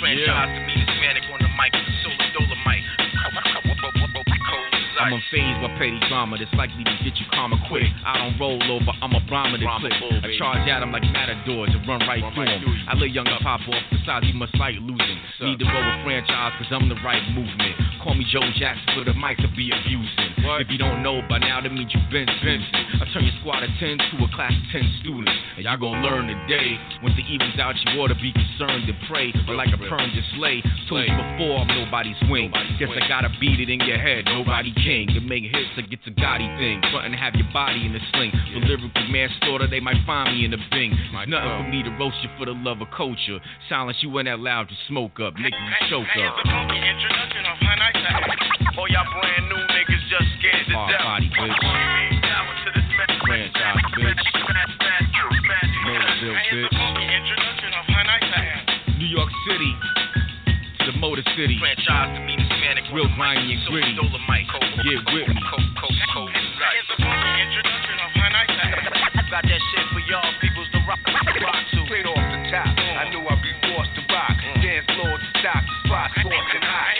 Franchise 0.00 0.48
to 0.54 0.60
me, 0.66 0.74
this 0.78 0.94
manic 1.00 1.24
on 1.26 1.37
the 1.37 1.37
mic, 1.37 1.37
I'm 4.98 5.14
unfazed 5.14 5.62
by 5.62 5.70
petty 5.78 6.00
drama 6.08 6.38
that's 6.38 6.52
likely 6.54 6.82
to 6.82 6.94
get 7.06 7.14
you 7.14 7.26
karma 7.30 7.56
quick. 7.70 7.86
I 8.04 8.18
don't 8.18 8.34
roll 8.38 8.58
over, 8.58 8.90
I'm 8.98 9.14
a 9.14 9.22
Brahma 9.30 9.58
to 9.58 9.66
click. 9.78 9.94
I 9.94 10.34
charge 10.38 10.66
at 10.66 10.82
him 10.82 10.90
like 10.90 11.06
matadors 11.06 11.70
and 11.70 11.86
run 11.86 12.02
right 12.02 12.22
through 12.34 12.50
him. 12.50 12.62
I 12.88 12.94
lay 12.98 13.06
younger 13.06 13.38
pop 13.42 13.62
off 13.68 13.82
besides 13.94 14.26
he 14.26 14.32
must 14.32 14.54
like 14.58 14.74
losing. 14.82 15.18
Need 15.40 15.58
to 15.62 15.66
roll 15.70 15.86
a 15.86 16.02
franchise 16.02 16.52
cause 16.58 16.66
I'm 16.74 16.88
the 16.88 16.98
right 17.06 17.22
movement. 17.30 17.78
Call 18.02 18.14
me 18.14 18.26
Joe 18.30 18.42
Jackson 18.58 18.90
for 18.94 19.04
the 19.06 19.14
mic 19.14 19.38
to 19.38 19.48
be 19.54 19.70
abusing. 19.70 20.34
If 20.58 20.70
you 20.70 20.78
don't 20.78 21.02
know 21.02 21.22
by 21.28 21.38
now, 21.38 21.60
that 21.60 21.70
means 21.70 21.94
you've 21.94 22.10
been 22.10 22.26
Vincent. 22.42 23.02
I 23.02 23.06
turn 23.14 23.22
your 23.22 23.34
squad 23.40 23.62
of 23.62 23.70
10 23.78 23.98
to 23.98 24.14
a 24.24 24.28
class 24.34 24.50
of 24.50 24.66
10 24.74 24.82
students. 25.02 25.30
And 25.56 25.66
y'all 25.66 25.78
gonna 25.78 26.02
learn 26.02 26.26
today. 26.26 26.78
Once 27.02 27.14
the 27.14 27.26
even's 27.26 27.58
out, 27.58 27.74
you 27.78 28.00
ought 28.00 28.10
to 28.10 28.18
be 28.18 28.32
concerned 28.32 28.88
and 28.88 28.98
pray. 29.06 29.30
But 29.46 29.54
like 29.54 29.70
a 29.70 29.78
perm 29.78 30.10
just 30.14 30.30
slay. 30.34 30.62
Told 30.88 31.06
you 31.06 31.14
before, 31.14 31.62
I'm 31.62 31.70
nobody's 31.70 32.18
wing. 32.30 32.50
Guess 32.78 32.90
I 32.94 33.06
gotta 33.06 33.30
beat 33.38 33.60
it 33.60 33.70
in 33.70 33.78
your 33.86 33.98
head. 33.98 34.24
Nobody 34.26 34.72
king. 34.88 35.04
To 35.12 35.20
make 35.20 35.44
hits, 35.44 35.76
I 35.76 35.82
get 35.84 36.00
a 36.08 36.10
Gotti 36.16 36.48
thing. 36.56 36.80
Front 36.88 37.12
and 37.12 37.14
have 37.14 37.34
your 37.36 37.48
body 37.52 37.84
in 37.84 37.92
a 37.92 38.00
sling. 38.12 38.32
For 38.32 38.60
lyrical 38.64 38.88
manslaughter, 39.12 39.68
they 39.68 39.80
might 39.80 40.00
find 40.08 40.32
me 40.32 40.48
in 40.48 40.54
a 40.56 40.60
bing. 40.72 40.96
Nothing 41.28 41.52
for 41.60 41.68
me 41.68 41.84
to 41.84 41.92
roast 42.00 42.16
you 42.24 42.30
for 42.40 42.46
the 42.48 42.56
love 42.56 42.80
of 42.80 42.88
culture. 42.96 43.38
Silence 43.68 43.98
you 44.00 44.08
ain't 44.16 44.26
that 44.26 44.40
loud 44.40 44.68
to 44.72 44.76
smoke 44.88 45.20
up. 45.20 45.36
Make 45.36 45.52
you 45.52 45.68
choke 45.92 46.08
up. 46.24 46.32
All 48.78 48.88
y'all 48.88 49.04
brand 49.12 49.44
new 49.52 49.60
niggas 49.76 50.04
just 50.08 50.28
scared 50.40 50.64
to 50.66 50.74
death. 50.88 51.04
body, 51.04 51.28
bitch. 51.36 51.52
Franchise, 53.26 53.84
bitch. 54.00 54.24
New 58.98 59.06
York 59.06 59.28
City 59.46 59.72
to 59.82 60.07
the 60.88 60.96
Motor 60.96 61.20
City. 61.36 61.60
Franchise 61.60 62.16
to 62.16 62.20
me, 62.24 62.32
this 62.32 62.48
manic 62.64 62.88
Real 62.88 63.04
the 63.04 63.12
grimy 63.12 63.52
and 63.52 63.60
so 63.68 63.76
gritty. 63.76 63.92
Dolemite. 63.92 64.48
Get 64.80 65.04
with 65.12 65.28
me. 65.28 65.36
cold, 65.52 65.68
cold, 65.76 65.92
cold, 66.16 66.32
right. 66.32 66.80
Got 69.28 69.44
that 69.44 69.60
shit 69.68 69.84
for 69.92 70.00
y'all 70.08 70.24
peoples 70.40 70.64
to 70.72 70.80
rock, 70.88 70.96
rock 71.44 71.60
to. 71.76 71.84
Straight 71.84 72.08
off 72.08 72.16
the 72.16 72.40
top, 72.48 72.72
I 72.72 73.04
knew 73.12 73.20
I'd 73.20 73.36
be 73.44 73.52
forced 73.68 73.92
to 74.00 74.02
rock. 74.08 74.32
Mm. 74.32 74.64
Dance 74.64 74.88
floor 74.96 75.12
to 75.12 75.28
stop, 75.36 75.60
spots 75.84 76.16
scorching 76.24 76.64
hot. 76.64 76.96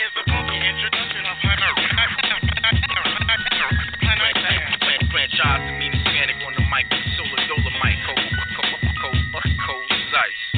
Franchise 5.09 5.65
to 5.65 5.73
me, 5.81 5.89
this 5.89 6.05
manic 6.13 6.37
on 6.45 6.53
the 6.53 6.61
mic, 6.69 6.85
solar 7.17 7.41
Dolemite. 7.49 7.97
Cold, 8.05 8.21
cold, 8.53 8.77
cold, 9.01 9.17
cold, 9.33 9.49
cold 9.65 9.83
as 9.89 10.13
ice. 10.13 10.48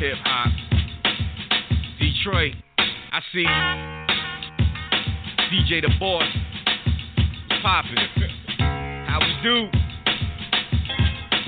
Hip 0.00 0.16
hop. 0.24 0.48
Detroit. 2.00 2.54
I 3.12 3.20
see. 3.34 3.44
DJ 5.52 5.82
the 5.82 5.90
boss. 6.00 6.24
What's 7.50 7.60
poppin'? 7.60 7.98
How 9.06 9.18
we 9.20 9.34
do? 9.42 9.68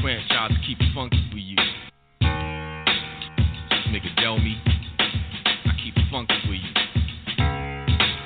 Franchise 0.03 0.53
keep 0.67 0.79
it 0.83 0.93
funky 0.95 1.17
for 1.31 1.39
you. 1.39 1.57
This 3.71 3.87
nigga 3.89 4.13
Delmy. 4.21 4.61
I 4.99 5.73
keep 5.83 5.97
it 5.97 6.05
funky 6.11 6.35
for 6.45 6.53
you. 6.53 6.75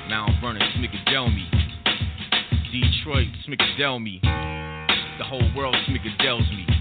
Mount 0.09 0.41
Vernon, 0.41 0.59
this 0.59 0.75
nigga 0.75 0.99
Delmy. 1.07 1.47
Smickadell 3.47 4.03
me. 4.03 4.19
The 4.21 5.23
whole 5.23 5.49
world 5.55 5.75
Smickadells 5.87 6.49
me. 6.53 6.76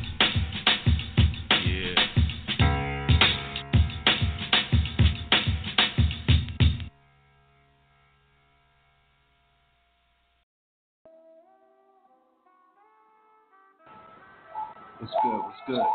What's 15.06 15.18
good? 15.22 15.38
What's 15.38 15.56
good? 15.68 15.86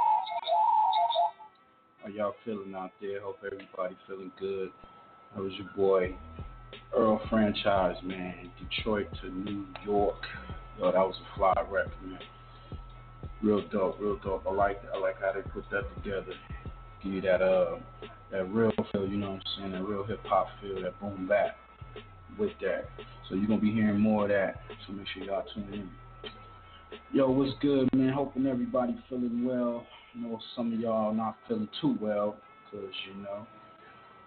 How 2.02 2.08
y'all 2.08 2.34
feeling 2.46 2.74
out 2.74 2.92
there? 3.02 3.20
Hope 3.20 3.40
everybody 3.46 3.98
feeling 4.08 4.32
good. 4.40 4.72
That 5.36 5.44
was 5.44 5.52
your 5.56 5.68
boy 5.76 6.16
Earl 6.96 7.20
Franchise, 7.30 7.98
man. 8.06 8.50
Detroit 8.58 9.08
to 9.22 9.30
New 9.30 9.66
York. 9.84 10.16
Yo, 10.80 10.94
that 10.94 10.96
was 10.96 11.16
a 11.20 11.38
fly 11.38 11.54
record, 11.70 11.92
man. 12.06 12.20
Real 13.44 13.68
dope, 13.68 14.00
real 14.00 14.18
dope. 14.24 14.46
I 14.48 14.54
like 14.54 14.82
that. 14.84 14.92
I 14.96 15.00
like 15.00 15.20
how 15.20 15.34
they 15.34 15.42
put 15.42 15.66
that 15.72 15.84
together. 15.98 16.34
Give 17.04 17.12
you 17.12 17.22
that 17.22 17.42
uh 17.42 17.80
that 18.32 18.46
real 18.46 18.72
feel, 18.94 19.06
you 19.06 19.18
know 19.18 19.32
what 19.32 19.42
I'm 19.42 19.42
saying? 19.58 19.72
That 19.74 19.84
real 19.84 20.06
hip 20.06 20.22
hop 20.24 20.48
feel, 20.62 20.82
that 20.84 20.98
boom 21.02 21.28
bap 21.28 21.58
with 22.40 22.54
that. 22.62 22.88
So 23.28 23.36
you're 23.36 23.48
gonna 23.48 23.60
be 23.60 23.74
hearing 23.74 24.00
more 24.00 24.24
of 24.24 24.30
that. 24.30 24.62
So 24.88 24.94
make 24.94 25.08
sure 25.14 25.26
y'all 25.26 25.44
tune 25.54 25.68
in. 25.74 25.90
Yo, 27.14 27.30
what's 27.30 27.54
good, 27.62 27.88
man? 27.94 28.10
Hoping 28.10 28.46
everybody 28.46 28.98
feeling 29.08 29.46
well. 29.46 29.86
I 30.14 30.20
know 30.20 30.40
some 30.58 30.74
of 30.74 30.80
y'all 30.80 31.14
not 31.14 31.38
feeling 31.48 31.70
too 31.80 31.98
well 32.02 32.36
because, 32.66 32.94
you 33.08 33.24
know, 33.24 33.48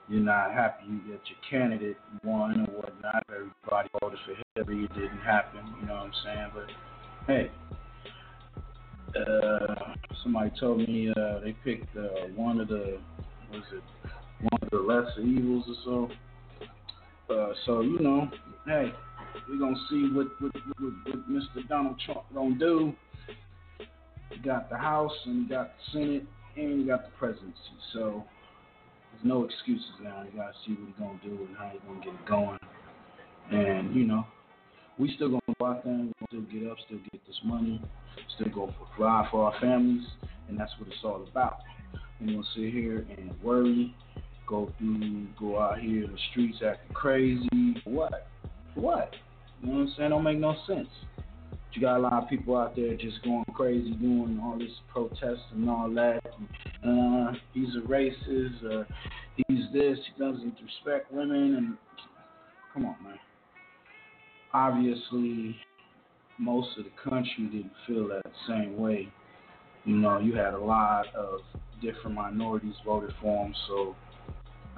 you're 0.09 0.23
not 0.23 0.53
happy 0.53 0.87
that 1.09 1.21
your 1.29 1.39
candidate 1.51 1.99
won 2.23 2.61
or 2.63 2.77
whatnot. 2.77 3.23
Everybody 3.29 3.89
voted 4.01 4.19
for 4.25 4.35
Hillary. 4.55 4.85
It 4.85 4.95
didn't 4.95 5.19
happen, 5.19 5.61
you 5.79 5.87
know 5.87 5.95
what 5.95 6.05
I'm 6.05 6.13
saying? 6.25 6.51
But, 6.55 6.71
hey, 7.27 7.51
uh, 9.21 9.95
somebody 10.23 10.51
told 10.59 10.79
me 10.79 11.11
uh, 11.11 11.41
they 11.41 11.55
picked 11.65 11.95
uh, 11.97 12.29
one 12.35 12.61
of 12.61 12.69
the, 12.69 12.99
was 13.53 13.63
it, 13.75 13.83
one 14.41 14.61
of 14.63 14.71
the 14.71 14.79
lesser 14.79 15.21
evils 15.21 15.65
or 15.69 16.09
so. 17.29 17.35
Uh, 17.35 17.53
so, 17.67 17.81
you 17.83 17.99
know, 18.01 18.31
hey, 18.67 18.91
we're 19.49 19.59
gonna 19.59 19.77
see 19.91 20.11
what 20.13 20.29
what, 20.41 20.53
what, 20.55 20.93
what 21.07 21.31
Mr. 21.31 21.69
Donald 21.69 22.01
Trump 22.05 22.23
gonna 22.35 22.55
do. 22.57 22.95
He 24.31 24.39
got 24.39 24.71
the 24.71 24.77
House 24.77 25.13
and 25.27 25.45
he 25.45 25.49
got 25.49 25.73
the 25.77 25.99
Senate 25.99 26.27
and 26.57 26.81
he 26.81 26.87
got 26.87 27.05
the 27.05 27.11
presidency. 27.19 27.55
So 27.93 28.25
there's 29.13 29.25
no 29.25 29.45
excuses 29.45 29.87
now. 30.03 30.25
You 30.25 30.39
gotta 30.39 30.55
see 30.67 30.73
what 30.73 30.89
he's 30.89 30.99
gonna 30.99 31.21
do 31.23 31.45
and 31.47 31.57
how 31.57 31.71
he's 31.73 31.81
gonna 31.87 32.01
get 32.01 32.15
it 32.15 32.27
going. 32.27 32.59
And 33.51 33.95
you 33.95 34.05
know, 34.05 34.25
we 34.99 35.13
still 35.17 35.29
gonna 35.29 35.43
do 35.47 35.65
our 35.65 35.83
thing. 35.83 36.13
We're 36.21 36.27
still 36.29 36.61
get 36.61 36.71
up, 36.71 36.77
still 36.87 36.99
get 37.13 37.27
this 37.27 37.39
money, 37.45 37.81
still 38.37 38.53
go 38.53 38.75
provide 38.97 39.31
for 39.31 39.53
our 39.53 39.61
families, 39.61 40.07
and 40.49 40.59
that's 40.59 40.73
what 40.79 40.89
it's 40.89 40.99
all 41.05 41.25
about. 41.31 41.59
We 42.21 42.27
gonna 42.27 42.43
sit 42.55 42.73
here 42.73 43.07
and 43.17 43.33
worry, 43.43 43.95
go 44.47 44.73
through, 44.79 45.27
go 45.39 45.59
out 45.61 45.81
here 45.81 46.05
in 46.05 46.13
the 46.13 46.19
streets 46.31 46.59
acting 46.65 46.95
crazy. 46.95 47.83
What? 47.85 48.29
What? 48.75 49.15
You 49.63 49.69
know 49.69 49.79
what 49.79 49.81
I'm 49.83 49.95
saying? 49.97 50.11
Don't 50.11 50.25
make 50.25 50.39
no 50.39 50.57
sense. 50.67 50.89
You 51.73 51.81
got 51.81 51.97
a 51.97 52.01
lot 52.01 52.23
of 52.23 52.29
people 52.29 52.57
out 52.57 52.77
there 52.77 52.95
just 52.95 53.23
going 53.25 53.45
crazy, 53.53 53.91
doing 53.93 54.41
all 54.43 54.57
this 54.57 54.71
protest 54.93 55.41
and 55.53 55.69
all 55.69 55.91
that. 55.95 56.21
And, 56.83 57.29
uh, 57.29 57.33
he's 57.53 57.75
a 57.77 57.81
racist. 57.89 58.65
Uh, 58.65 58.85
he's 59.37 59.65
this. 59.73 59.99
He 60.07 60.23
doesn't 60.23 60.55
respect 60.63 61.13
women. 61.13 61.57
And 61.57 61.77
come 62.73 62.87
on, 62.87 62.97
man. 63.03 63.19
Obviously, 64.53 65.57
most 66.39 66.79
of 66.79 66.85
the 66.85 67.11
country 67.11 67.49
didn't 67.51 67.73
feel 67.87 68.07
that 68.09 68.23
same 68.47 68.77
way. 68.77 69.09
You 69.85 69.97
know, 69.97 70.19
you 70.19 70.35
had 70.35 70.55
a 70.55 70.59
lot 70.59 71.07
of 71.15 71.41
different 71.83 72.15
minorities 72.15 72.75
voted 72.87 73.13
for 73.21 73.47
him. 73.47 73.55
So, 73.67 73.97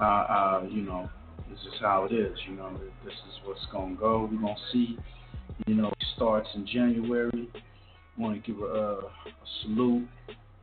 uh, 0.01 0.05
uh, 0.05 0.63
you 0.69 0.83
know, 0.83 1.11
this 1.51 1.61
is 1.61 1.81
how 1.81 2.05
it 2.05 2.13
is. 2.13 2.37
You 2.49 2.57
know, 2.57 2.71
this 3.05 3.15
is 3.15 3.41
what's 3.45 3.65
gonna 3.73 3.95
go. 3.95 4.29
We're 4.31 4.41
gonna 4.41 4.55
see. 4.73 4.99
You 5.67 5.75
know, 5.75 5.89
it 5.89 6.05
starts 6.17 6.49
in 6.55 6.67
January. 6.67 7.49
Want 8.19 8.43
to 8.43 8.53
give 8.53 8.63
a, 8.63 8.65
a 8.65 9.01
salute 9.63 10.09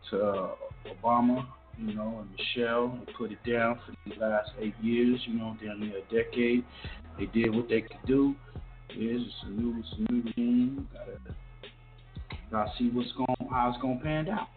to 0.10 0.24
uh, 0.24 0.50
Obama, 0.88 1.46
you 1.78 1.94
know, 1.94 2.20
and 2.22 2.30
Michelle, 2.32 2.86
and 2.86 3.08
put 3.18 3.32
it 3.32 3.40
down 3.50 3.80
for 3.86 4.10
the 4.10 4.20
last 4.20 4.52
eight 4.60 4.76
years. 4.82 5.20
You 5.26 5.36
know, 5.36 5.58
down 5.64 5.80
near 5.80 5.98
a 5.98 6.14
decade. 6.14 6.64
They 7.18 7.26
did 7.28 7.56
what 7.56 7.70
they 7.70 7.82
could 7.82 8.06
do. 8.08 8.36
It's 8.90 9.34
a 9.46 9.50
new, 9.50 9.80
it's 9.80 9.94
a 9.98 10.12
new 10.12 10.24
regime. 10.24 10.88
Gotta, 10.94 11.36
gotta 12.52 12.72
see 12.78 12.90
what's 12.90 13.12
going, 13.14 13.50
how 13.50 13.70
it's 13.70 13.82
gonna 13.82 14.00
pan 14.02 14.30
out. 14.30 14.48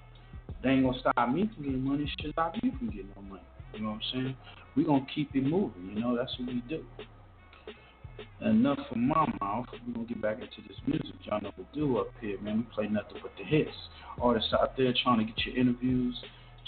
They 0.63 0.71
ain't 0.71 0.85
gonna 0.85 0.99
stop 1.01 1.29
me 1.31 1.51
from 1.55 1.65
getting 1.65 1.85
money. 1.85 2.11
Should 2.21 2.33
stop 2.33 2.55
you 2.63 2.73
from 2.79 2.89
getting 2.91 3.11
no 3.17 3.23
money. 3.23 3.43
You 3.75 3.81
know 3.81 3.91
what 3.91 3.95
I'm 3.95 4.01
saying? 4.13 4.37
We're 4.77 4.87
going 4.87 5.07
to 5.07 5.13
keep 5.13 5.35
it 5.35 5.43
moving. 5.43 5.91
You 5.95 6.01
know, 6.01 6.17
that's 6.17 6.33
what 6.39 6.49
we 6.49 6.63
do. 6.69 6.85
Enough 8.43 8.79
from 8.91 9.09
my 9.09 9.27
mouth. 9.41 9.67
We're 9.87 9.95
going 9.95 10.07
to 10.07 10.15
get 10.15 10.23
back 10.23 10.37
into 10.37 10.61
this 10.69 10.77
music. 10.87 11.15
Y'all 11.25 11.41
know 11.41 11.51
what 11.57 11.67
we 11.73 11.81
do 11.81 11.97
up 11.99 12.11
here, 12.21 12.39
man. 12.41 12.59
We 12.59 12.65
play 12.75 12.87
nothing 12.87 13.17
but 13.23 13.33
the 13.39 13.45
hits. 13.45 13.71
Artists 14.21 14.53
out 14.53 14.77
there 14.77 14.93
trying 15.03 15.19
to 15.19 15.25
get 15.25 15.39
your 15.47 15.57
interviews, 15.57 16.15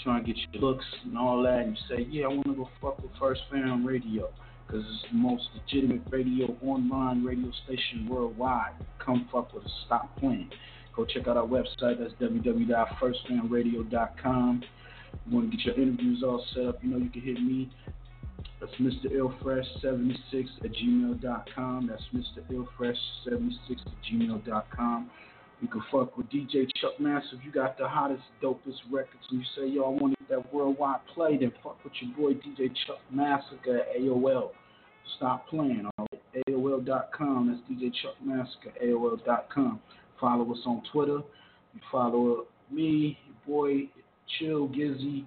trying 0.03 0.25
to 0.25 0.33
get 0.33 0.41
your 0.51 0.63
looks 0.63 0.85
and 1.05 1.15
all 1.17 1.43
that. 1.43 1.59
And 1.59 1.77
you 1.77 1.83
say, 1.95 2.07
yeah, 2.09 2.25
I 2.25 2.29
want 2.29 2.45
to 2.45 2.55
go 2.55 2.67
fuck 2.81 2.97
with 3.01 3.11
First 3.19 3.41
Fam 3.51 3.85
Radio 3.85 4.29
because 4.65 4.83
it's 4.85 5.03
the 5.11 5.17
most 5.17 5.43
legitimate 5.55 6.01
radio, 6.09 6.57
online 6.63 7.23
radio 7.23 7.51
station 7.65 8.07
worldwide. 8.09 8.73
Come 9.03 9.27
fuck 9.31 9.53
with 9.53 9.65
us. 9.65 9.71
Stop 9.85 10.17
playing. 10.19 10.49
Go 10.95 11.05
check 11.05 11.27
out 11.27 11.37
our 11.37 11.47
website. 11.47 11.99
That's 11.99 12.13
www.firstfamradio.com. 12.21 14.63
You 15.25 15.35
want 15.35 15.51
to 15.51 15.57
get 15.57 15.65
your 15.65 15.75
interviews 15.75 16.23
all 16.23 16.45
set 16.53 16.65
up, 16.65 16.83
you 16.83 16.91
know 16.91 16.97
you 16.97 17.09
can 17.09 17.21
hit 17.21 17.41
me. 17.41 17.69
That's 18.59 18.73
Mr. 18.75 19.11
Illfresh76 19.11 20.47
at 20.63 20.71
gmail.com. 20.71 21.89
That's 21.89 22.03
Mr. 22.13 22.43
Illfresh76 22.51 23.71
at 23.71 23.93
gmail.com. 24.11 25.09
You 25.61 25.67
can 25.67 25.83
fuck 25.91 26.17
with 26.17 26.27
DJ 26.29 26.67
Chuck 26.79 26.99
Massive. 26.99 27.39
You 27.43 27.51
got 27.51 27.77
the 27.77 27.87
hottest, 27.87 28.23
dopest 28.41 28.79
records, 28.89 29.23
and 29.29 29.39
you 29.39 29.45
say, 29.57 29.67
yo, 29.67 29.83
I 29.83 29.89
want 29.89 30.15
that 30.29 30.53
worldwide 30.53 30.99
play, 31.13 31.37
then 31.37 31.51
fuck 31.63 31.83
with 31.83 31.93
your 32.01 32.15
boy 32.15 32.33
DJ 32.35 32.71
Chuck 32.87 32.99
Massacre 33.11 33.79
at 33.79 34.01
AOL. 34.01 34.51
Stop 35.17 35.47
playing, 35.49 35.85
all 35.97 36.07
right? 36.11 36.45
AOL.com. 36.47 37.47
That's 37.47 37.81
DJ 37.81 37.91
Chuck 38.01 38.15
Massacre, 38.23 38.71
AOL.com. 38.83 39.79
Follow 40.19 40.51
us 40.51 40.59
on 40.65 40.83
Twitter. 40.91 41.21
You 41.73 41.81
follow 41.91 42.45
me, 42.71 43.17
your 43.25 43.35
boy 43.47 43.89
Chill, 44.37 44.67
Gizzy, 44.69 45.25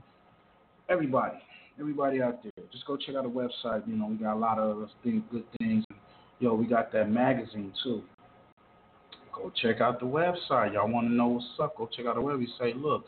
everybody, 0.88 1.38
everybody 1.78 2.22
out 2.22 2.42
there. 2.42 2.51
Just 2.72 2.86
go 2.86 2.96
check 2.96 3.14
out 3.14 3.24
the 3.24 3.28
website. 3.28 3.86
You 3.86 3.96
know, 3.96 4.06
we 4.06 4.16
got 4.16 4.34
a 4.34 4.38
lot 4.38 4.58
of 4.58 4.88
things, 5.04 5.22
good 5.30 5.44
things. 5.58 5.84
Yo, 6.40 6.54
we 6.54 6.66
got 6.66 6.90
that 6.92 7.10
magazine 7.10 7.72
too. 7.84 8.02
Go 9.34 9.52
check 9.62 9.80
out 9.80 10.00
the 10.00 10.06
website. 10.06 10.72
Y'all 10.72 10.90
want 10.90 11.08
to 11.08 11.12
know 11.12 11.28
what's 11.28 11.46
up? 11.60 11.76
Go 11.76 11.88
check 11.94 12.06
out 12.06 12.14
the 12.14 12.20
website. 12.20 12.80
Look, 12.80 13.04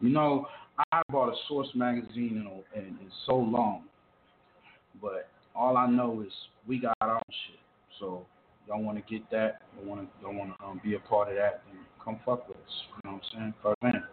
you 0.00 0.08
know, 0.08 0.46
I 0.90 1.02
bought 1.10 1.28
a 1.28 1.36
Source 1.48 1.68
magazine 1.74 2.46
in, 2.74 2.80
in, 2.80 2.88
in 2.88 3.10
so 3.26 3.36
long, 3.36 3.84
but 5.00 5.28
all 5.54 5.76
I 5.76 5.86
know 5.86 6.22
is 6.26 6.32
we 6.66 6.78
got 6.78 6.96
our 7.00 7.20
shit. 7.28 7.60
So 8.00 8.26
y'all 8.66 8.82
want 8.82 8.98
to 8.98 9.12
get 9.12 9.30
that? 9.30 9.62
Y'all 9.76 9.86
want 9.86 10.00
to 10.00 10.22
y'all 10.22 10.34
want 10.34 10.58
to 10.58 10.64
um, 10.64 10.80
be 10.82 10.94
a 10.94 10.98
part 11.00 11.28
of 11.28 11.34
that? 11.34 11.62
Then 11.66 11.80
come 12.02 12.18
fuck 12.24 12.48
with 12.48 12.56
us. 12.56 12.62
You 12.88 13.10
know 13.10 13.16
what 13.16 13.22
I'm 13.34 13.38
saying? 13.38 13.54
First 13.62 13.82
man. 13.82 14.04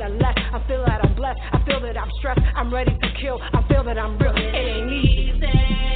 Nevertheless, 0.00 0.34
I 0.54 0.66
feel 0.66 0.82
that 0.86 1.04
I'm 1.04 1.14
blessed. 1.14 1.40
I 1.52 1.62
feel 1.66 1.80
that 1.80 1.96
I'm 1.98 2.08
stressed. 2.18 2.40
I'm 2.56 2.72
ready 2.72 2.90
to 2.90 3.08
kill. 3.20 3.38
I 3.42 3.62
feel 3.68 3.84
that 3.84 3.98
I'm 3.98 4.16
real. 4.16 4.32
It 4.34 4.54
ain't 4.54 4.90
easy. 4.90 5.89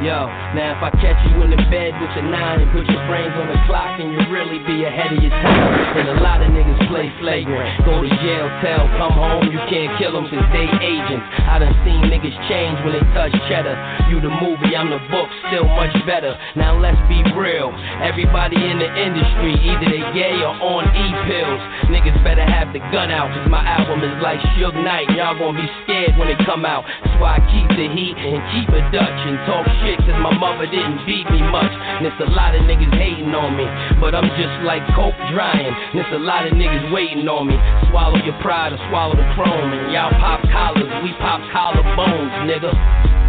Yo, 0.00 0.39
now 0.50 0.74
if 0.74 0.82
I 0.82 0.90
catch 0.98 1.20
you 1.30 1.38
in 1.46 1.54
the 1.54 1.62
bed 1.70 1.94
with 1.94 2.10
your 2.18 2.26
nine 2.26 2.58
and 2.58 2.70
put 2.74 2.82
your 2.90 3.04
brains 3.06 3.30
on 3.38 3.46
the 3.46 3.58
clock, 3.70 3.94
then 4.02 4.10
you 4.10 4.18
really 4.34 4.58
be 4.66 4.82
ahead 4.82 5.14
of 5.14 5.22
your 5.22 5.30
time. 5.30 5.70
And 5.94 6.10
a 6.10 6.18
lot 6.18 6.42
of 6.42 6.50
niggas 6.50 6.90
play 6.90 7.06
flagrant. 7.22 7.86
Go 7.86 8.02
to 8.02 8.10
jail, 8.18 8.50
tell, 8.58 8.90
come 8.98 9.14
home, 9.14 9.46
you 9.46 9.62
can't 9.70 9.94
kill 9.94 10.18
them 10.18 10.26
cause 10.26 10.42
they 10.50 10.66
agents. 10.82 11.22
I 11.46 11.62
done 11.62 11.74
seen 11.86 12.10
niggas 12.10 12.34
change 12.50 12.82
when 12.82 12.98
they 12.98 13.04
touch 13.14 13.30
cheddar. 13.46 13.78
You 14.10 14.18
the 14.18 14.32
movie, 14.42 14.74
I'm 14.74 14.90
the 14.90 14.98
book, 15.06 15.30
still 15.46 15.70
much 15.78 15.94
better. 16.02 16.34
Now 16.58 16.74
let's 16.74 16.98
be 17.06 17.22
real. 17.38 17.70
Everybody 18.02 18.58
in 18.58 18.82
the 18.82 18.90
industry, 18.90 19.54
either 19.54 19.86
they 19.86 20.02
gay 20.18 20.34
or 20.42 20.58
on 20.58 20.82
E-pills. 20.90 21.62
Niggas 21.94 22.18
better 22.26 22.42
have 22.42 22.74
the 22.74 22.82
gun 22.90 23.14
out 23.14 23.30
cause 23.30 23.46
my 23.46 23.62
album 23.62 24.02
is 24.02 24.18
like 24.18 24.42
Suge 24.58 24.74
Knight. 24.82 25.06
Y'all 25.14 25.38
gonna 25.38 25.54
be 25.54 25.68
scared 25.86 26.18
when 26.18 26.26
it 26.26 26.42
come 26.42 26.66
out. 26.66 26.82
That's 27.06 27.14
why 27.22 27.38
I 27.38 27.40
keep 27.54 27.70
the 27.78 27.86
heat 27.86 28.18
and 28.18 28.42
keep 28.50 28.68
it 28.74 28.86
Dutch 28.90 29.20
and 29.30 29.38
talk 29.46 29.62
shit 29.86 29.98
cause 30.02 30.18
my 30.18 30.39
mother 30.40 30.64
didn't 30.64 31.04
beat 31.04 31.28
me 31.28 31.44
much. 31.52 31.70
It's 32.00 32.16
a 32.24 32.30
lot 32.32 32.56
of 32.56 32.64
niggas 32.64 32.96
hating 32.96 33.36
on 33.36 33.60
me. 33.60 33.68
But 34.00 34.16
I'm 34.16 34.26
just 34.40 34.64
like 34.64 34.80
coke 34.96 35.14
drying. 35.30 35.70
It's 35.92 36.08
a 36.16 36.18
lot 36.18 36.48
of 36.48 36.56
niggas 36.56 36.90
waiting 36.90 37.28
on 37.28 37.46
me. 37.46 37.60
Swallow 37.92 38.16
your 38.24 38.40
pride 38.40 38.72
or 38.72 38.80
swallow 38.88 39.14
the 39.14 39.28
chrome. 39.36 39.70
And 39.76 39.92
y'all 39.92 40.10
pop 40.16 40.40
collars, 40.48 40.88
we 41.04 41.12
pop 41.20 41.44
collar 41.52 41.84
bones, 41.94 42.32
nigga. 42.48 43.19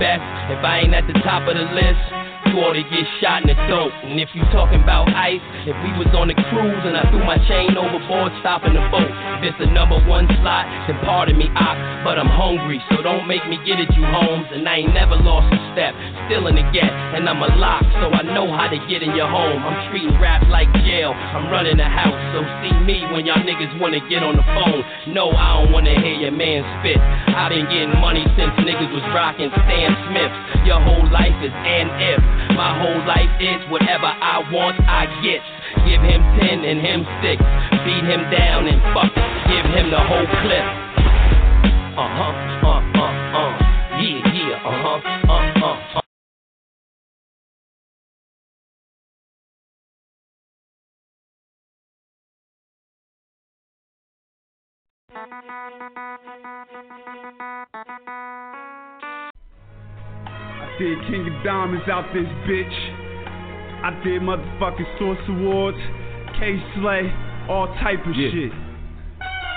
If 0.00 0.64
I 0.64 0.80
ain't 0.84 0.94
at 0.94 1.06
the 1.06 1.18
top 1.20 1.48
of 1.48 1.54
the 1.54 1.66
list, 1.74 2.27
you 2.48 2.64
ought 2.64 2.72
to 2.72 2.84
get 2.88 3.04
shot 3.20 3.44
in 3.44 3.52
the 3.52 3.58
throat. 3.68 3.92
And 4.08 4.16
if 4.16 4.32
you 4.32 4.40
talking 4.48 4.80
about 4.80 5.12
ice, 5.12 5.44
if 5.68 5.76
we 5.84 5.92
was 6.00 6.08
on 6.16 6.32
a 6.32 6.36
cruise 6.48 6.82
and 6.88 6.96
I 6.96 7.04
threw 7.12 7.20
my 7.20 7.36
chain 7.44 7.76
overboard, 7.76 8.32
stopping 8.40 8.72
the 8.72 8.84
boat. 8.88 9.12
It's 9.44 9.56
the 9.60 9.68
number 9.68 10.00
one 10.08 10.24
slot, 10.40 10.64
then 10.88 10.96
pardon 11.04 11.36
me, 11.36 11.46
I, 11.52 12.02
but 12.02 12.18
I'm 12.18 12.30
hungry, 12.30 12.80
so 12.90 13.04
don't 13.04 13.28
make 13.28 13.44
me 13.46 13.60
get 13.62 13.78
at 13.78 13.92
you, 13.94 14.02
Holmes. 14.02 14.48
And 14.50 14.64
I 14.64 14.82
ain't 14.82 14.96
never 14.96 15.14
lost 15.14 15.52
a 15.52 15.58
step, 15.76 15.92
still 16.26 16.48
in 16.48 16.56
the 16.56 16.66
get, 16.72 16.88
and 16.88 17.28
I'm 17.28 17.38
a 17.38 17.50
lock, 17.60 17.84
so 18.00 18.10
I 18.10 18.24
know 18.24 18.50
how 18.50 18.66
to 18.66 18.78
get 18.90 19.04
in 19.04 19.14
your 19.14 19.28
home. 19.28 19.62
I'm 19.62 19.92
treating 19.92 20.16
rap 20.18 20.42
like 20.48 20.66
jail, 20.82 21.12
I'm 21.12 21.52
running 21.52 21.76
the 21.76 21.86
house, 21.86 22.16
so 22.34 22.42
see 22.64 22.74
me 22.82 23.04
when 23.12 23.28
y'all 23.28 23.44
niggas 23.44 23.78
wanna 23.78 24.00
get 24.08 24.24
on 24.24 24.34
the 24.40 24.46
phone. 24.56 24.82
No, 25.14 25.30
I 25.30 25.62
don't 25.62 25.70
wanna 25.70 25.94
hear 26.00 26.16
your 26.16 26.34
man 26.34 26.64
spit. 26.80 26.98
I 26.98 27.46
been 27.48 27.68
getting 27.70 27.94
money 28.00 28.26
since 28.34 28.50
niggas 28.64 28.90
was 28.90 29.04
rocking 29.14 29.50
Stan 29.52 29.94
Smiths. 30.10 30.66
Your 30.66 30.80
whole 30.82 31.06
life 31.12 31.36
is 31.44 31.54
an 31.54 31.86
if. 32.02 32.37
My 32.56 32.74
whole 32.78 33.00
life 33.06 33.30
is 33.40 33.60
whatever 33.70 34.06
I 34.06 34.42
want, 34.52 34.80
I 34.86 35.06
get. 35.22 35.42
Give 35.86 36.02
him 36.02 36.20
10 36.40 36.64
and 36.64 36.80
him 36.80 37.06
6. 37.22 37.42
Beat 37.84 38.04
him 38.04 38.22
down 38.30 38.66
and 38.66 38.80
fuck. 38.94 39.12
Give 39.48 39.66
him 39.74 39.90
the 39.90 40.00
whole 40.00 40.26
clip. 40.42 40.66
Uh 41.94 42.08
huh, 42.18 42.34
uh, 42.66 42.80
uh, 42.98 43.10
uh. 43.38 43.52
Yeah, 43.98 44.22
yeah, 44.32 44.62
uh 44.62 44.70
huh, 44.82 44.98
uh, 45.28 45.64
uh, 45.64 45.98
uh. 45.98 46.02
I 60.78 60.80
did 60.80 60.98
King 61.10 61.26
of 61.26 61.42
Diamonds 61.42 61.82
out 61.90 62.06
this 62.14 62.30
bitch. 62.46 62.78
I 63.82 63.90
did 64.06 64.22
motherfucking 64.22 64.86
Source 64.94 65.18
Awards, 65.26 65.78
Kay 66.38 66.54
Slay, 66.78 67.10
all 67.50 67.66
type 67.82 67.98
of 68.06 68.14
shit. 68.14 68.54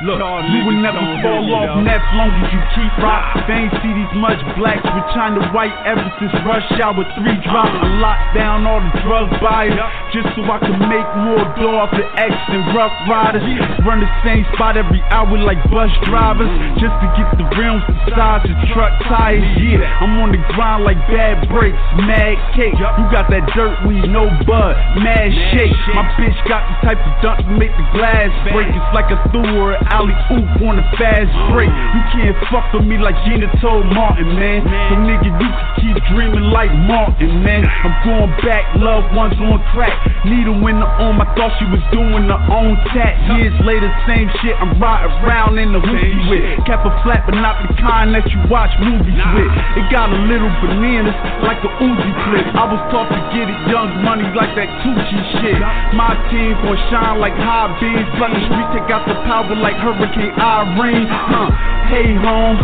Look, 0.01 0.17
you 0.17 0.65
will 0.65 0.81
never 0.81 0.97
fall 1.21 1.45
off 1.53 1.77
net 1.85 2.01
long 2.17 2.33
as 2.41 2.49
you 2.49 2.61
keep 2.73 2.89
rock. 3.05 3.37
They 3.45 3.53
ain't 3.53 3.73
see 3.85 3.93
these 3.93 4.15
much 4.17 4.41
blacks 4.57 4.81
with 4.81 5.05
China 5.13 5.45
white 5.53 5.77
ever 5.85 6.09
since 6.17 6.33
rush 6.41 6.65
hour 6.81 7.05
three 7.13 7.37
drop. 7.45 7.69
I 7.69 7.85
locked 8.01 8.33
down 8.33 8.65
all 8.65 8.81
the 8.81 8.89
drug 9.05 9.29
buyers 9.37 9.77
just 10.11 10.27
so 10.35 10.43
I 10.43 10.59
can 10.59 10.75
make 10.91 11.07
more 11.23 11.43
dough 11.55 11.79
off 11.79 11.91
the 11.95 12.03
X 12.19 12.35
and 12.51 12.75
rough 12.75 12.91
riders. 13.07 13.43
Run 13.87 14.03
the 14.03 14.11
same 14.27 14.43
spot 14.53 14.75
every 14.75 14.99
hour 15.07 15.31
like 15.39 15.59
bus 15.71 15.91
drivers 16.03 16.51
just 16.83 16.95
to 16.99 17.07
get 17.15 17.31
the 17.39 17.47
rims 17.55 17.79
the 17.87 17.95
size 18.11 18.43
of 18.43 18.55
truck 18.75 18.91
tires. 19.07 19.43
Yeah, 19.55 19.87
I'm 20.03 20.19
on 20.19 20.35
the 20.35 20.41
grind 20.51 20.83
like 20.83 20.99
bad 21.07 21.47
breaks, 21.47 21.79
mad 22.03 22.35
cake. 22.59 22.75
You 22.75 23.05
got 23.07 23.31
that 23.31 23.47
dirt 23.55 23.87
weed, 23.87 24.11
no 24.11 24.27
bud, 24.43 24.75
mad 24.99 25.31
shake. 25.55 25.71
My 25.95 26.03
bitch 26.19 26.35
got 26.43 26.67
the 26.67 26.75
type 26.91 26.99
of 26.99 27.13
dunk 27.23 27.47
to 27.47 27.51
make 27.55 27.71
the 27.79 27.87
glass 27.95 28.31
break. 28.51 28.67
It's 28.67 28.91
like 28.91 29.07
a 29.15 29.19
threw 29.31 29.47
her 29.47 29.79
alley 29.95 30.15
oop 30.35 30.59
on 30.67 30.75
a 30.75 30.85
fast 30.99 31.31
uh-huh. 31.31 31.55
break. 31.55 31.71
You 31.71 32.03
can't 32.11 32.35
fuck 32.51 32.67
with 32.75 32.83
me 32.83 32.99
like 32.99 33.15
Gina 33.23 33.47
told 33.63 33.87
Martin, 33.95 34.27
man. 34.35 34.67
So 34.91 34.99
nigga, 35.07 35.31
you 35.31 35.35
can 35.39 35.71
keep 35.79 35.97
dreaming 36.11 36.51
like 36.51 36.71
Martin, 36.83 37.43
man. 37.47 37.63
I'm 37.63 37.95
going 38.03 38.31
back, 38.43 38.75
loved 38.75 39.15
ones 39.15 39.39
on 39.39 39.63
crack. 39.71 40.00
Needle 40.21 40.61
in 40.69 40.77
the 40.77 40.85
arm, 41.01 41.17
I 41.17 41.25
thought 41.33 41.49
she 41.57 41.65
was 41.65 41.81
doing 41.89 42.29
her 42.29 42.41
own 42.53 42.77
tat. 42.93 43.17
Years 43.37 43.57
later, 43.65 43.89
same 44.05 44.29
shit. 44.41 44.53
I'm 44.61 44.77
riding 44.77 45.09
around 45.25 45.57
in 45.57 45.73
the 45.73 45.81
hoopty 45.81 46.29
with. 46.29 46.45
Kept 46.69 46.85
a 46.85 46.93
flat, 47.01 47.25
but 47.25 47.41
not 47.41 47.57
the 47.65 47.73
kind 47.81 48.13
that 48.13 48.29
you 48.29 48.37
watch 48.45 48.69
movies 48.77 49.17
with. 49.17 49.51
It 49.81 49.85
got 49.89 50.13
a 50.13 50.19
little 50.29 50.53
bananas 50.61 51.17
like 51.41 51.57
a 51.65 51.71
Uzi 51.81 52.13
clip. 52.29 52.45
I 52.53 52.65
was 52.69 52.81
taught 52.93 53.09
to 53.09 53.21
get 53.33 53.49
it 53.49 53.59
young 53.65 53.89
money 54.05 54.29
like 54.37 54.53
that 54.53 54.69
Tucci 54.85 55.19
shit. 55.41 55.57
My 55.97 56.13
team 56.29 56.53
gon' 56.61 56.77
shine 56.93 57.17
like 57.17 57.33
high 57.33 57.73
beams. 57.81 58.05
Flood 58.21 58.37
the 58.37 58.41
street, 58.45 58.69
take 58.77 58.89
out 58.93 59.09
the 59.09 59.17
power 59.25 59.57
like 59.57 59.75
Hurricane 59.81 60.37
Irene. 60.37 61.09
Huh. 61.09 61.80
Hey 61.91 62.15
home, 62.15 62.55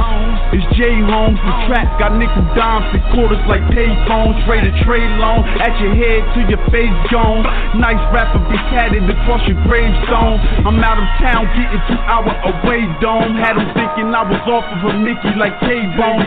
it's 0.55 0.63
J 0.79 1.03
Holmes. 1.03 1.35
The 1.35 1.53
trap 1.67 1.99
got 1.99 2.15
nickel 2.15 2.47
dimes 2.55 2.95
and 2.95 3.03
quarters 3.11 3.43
like 3.43 3.59
payphones. 3.75 4.39
Trade 4.47 4.63
a 4.63 4.71
trade 4.87 5.11
loan 5.19 5.43
at 5.59 5.75
your 5.83 5.91
head 5.99 6.23
to 6.31 6.47
your 6.47 6.63
face 6.71 6.95
gone. 7.11 7.43
Nice 7.75 7.99
rapper 8.15 8.39
be 8.47 8.55
tatted 8.71 9.03
across 9.03 9.43
your 9.43 9.59
gravestone. 9.67 10.39
I'm 10.63 10.79
out 10.79 10.95
of 10.95 11.11
town 11.19 11.43
getting 11.51 11.83
two 11.91 11.99
hour 12.07 12.31
away 12.55 12.87
dome. 13.03 13.35
Had 13.35 13.59
them 13.59 13.67
thinking 13.75 14.15
I 14.15 14.23
was 14.23 14.39
off 14.47 14.63
of 14.63 14.79
a 14.87 14.93
Mickey 14.95 15.35
like 15.35 15.59
K-Bone. 15.59 16.23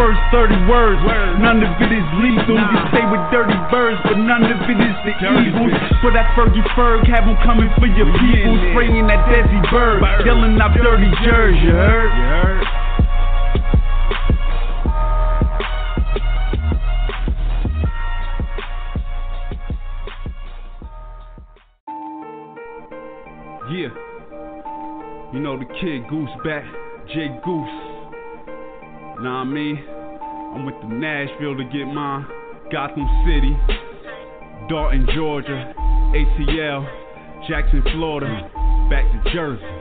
First 0.00 0.20
30 0.32 0.72
words, 0.72 1.04
none 1.44 1.60
of 1.60 1.76
it 1.84 1.92
is 1.92 2.06
lethal. 2.16 2.56
You 2.56 2.78
stay 2.96 3.04
with 3.12 3.20
dirty 3.28 3.60
birds, 3.68 4.00
but 4.08 4.16
none 4.16 4.48
of 4.48 4.56
it 4.64 4.80
is 4.80 4.96
the 5.04 5.12
evil. 5.20 5.68
For 6.00 6.08
that 6.16 6.32
Fergie 6.32 6.64
Ferg, 6.72 7.04
have 7.12 7.28
them 7.28 7.36
coming 7.44 7.68
for 7.76 7.92
your 7.92 8.08
people. 8.08 8.56
Spraying 8.72 9.04
that 9.12 9.28
Desi 9.28 9.60
bird, 9.68 10.00
yelling 10.24 10.56
out 10.56 10.72
dirty 10.72 11.12
jerks, 11.20 11.60
you 11.60 11.76
heard? 11.76 12.37
heard? 12.38 12.64
Yeah. 23.70 23.92
You 25.32 25.40
know 25.40 25.58
the 25.58 25.66
kid 25.80 26.08
Goose 26.08 26.30
back, 26.44 26.64
Jay 27.08 27.28
Goose. 27.44 27.68
Nah, 29.20 29.40
I 29.40 29.44
mean, 29.44 29.84
I'm 30.54 30.64
with 30.64 30.76
the 30.80 30.88
Nashville 30.88 31.56
to 31.56 31.64
get 31.64 31.86
mine. 31.86 32.26
Gotham 32.70 33.06
City, 33.24 33.56
Dalton, 34.68 35.06
Georgia, 35.14 35.74
ATL, 36.14 37.48
Jackson, 37.48 37.82
Florida, 37.94 38.50
back 38.90 39.04
to 39.10 39.32
Jersey. 39.32 39.77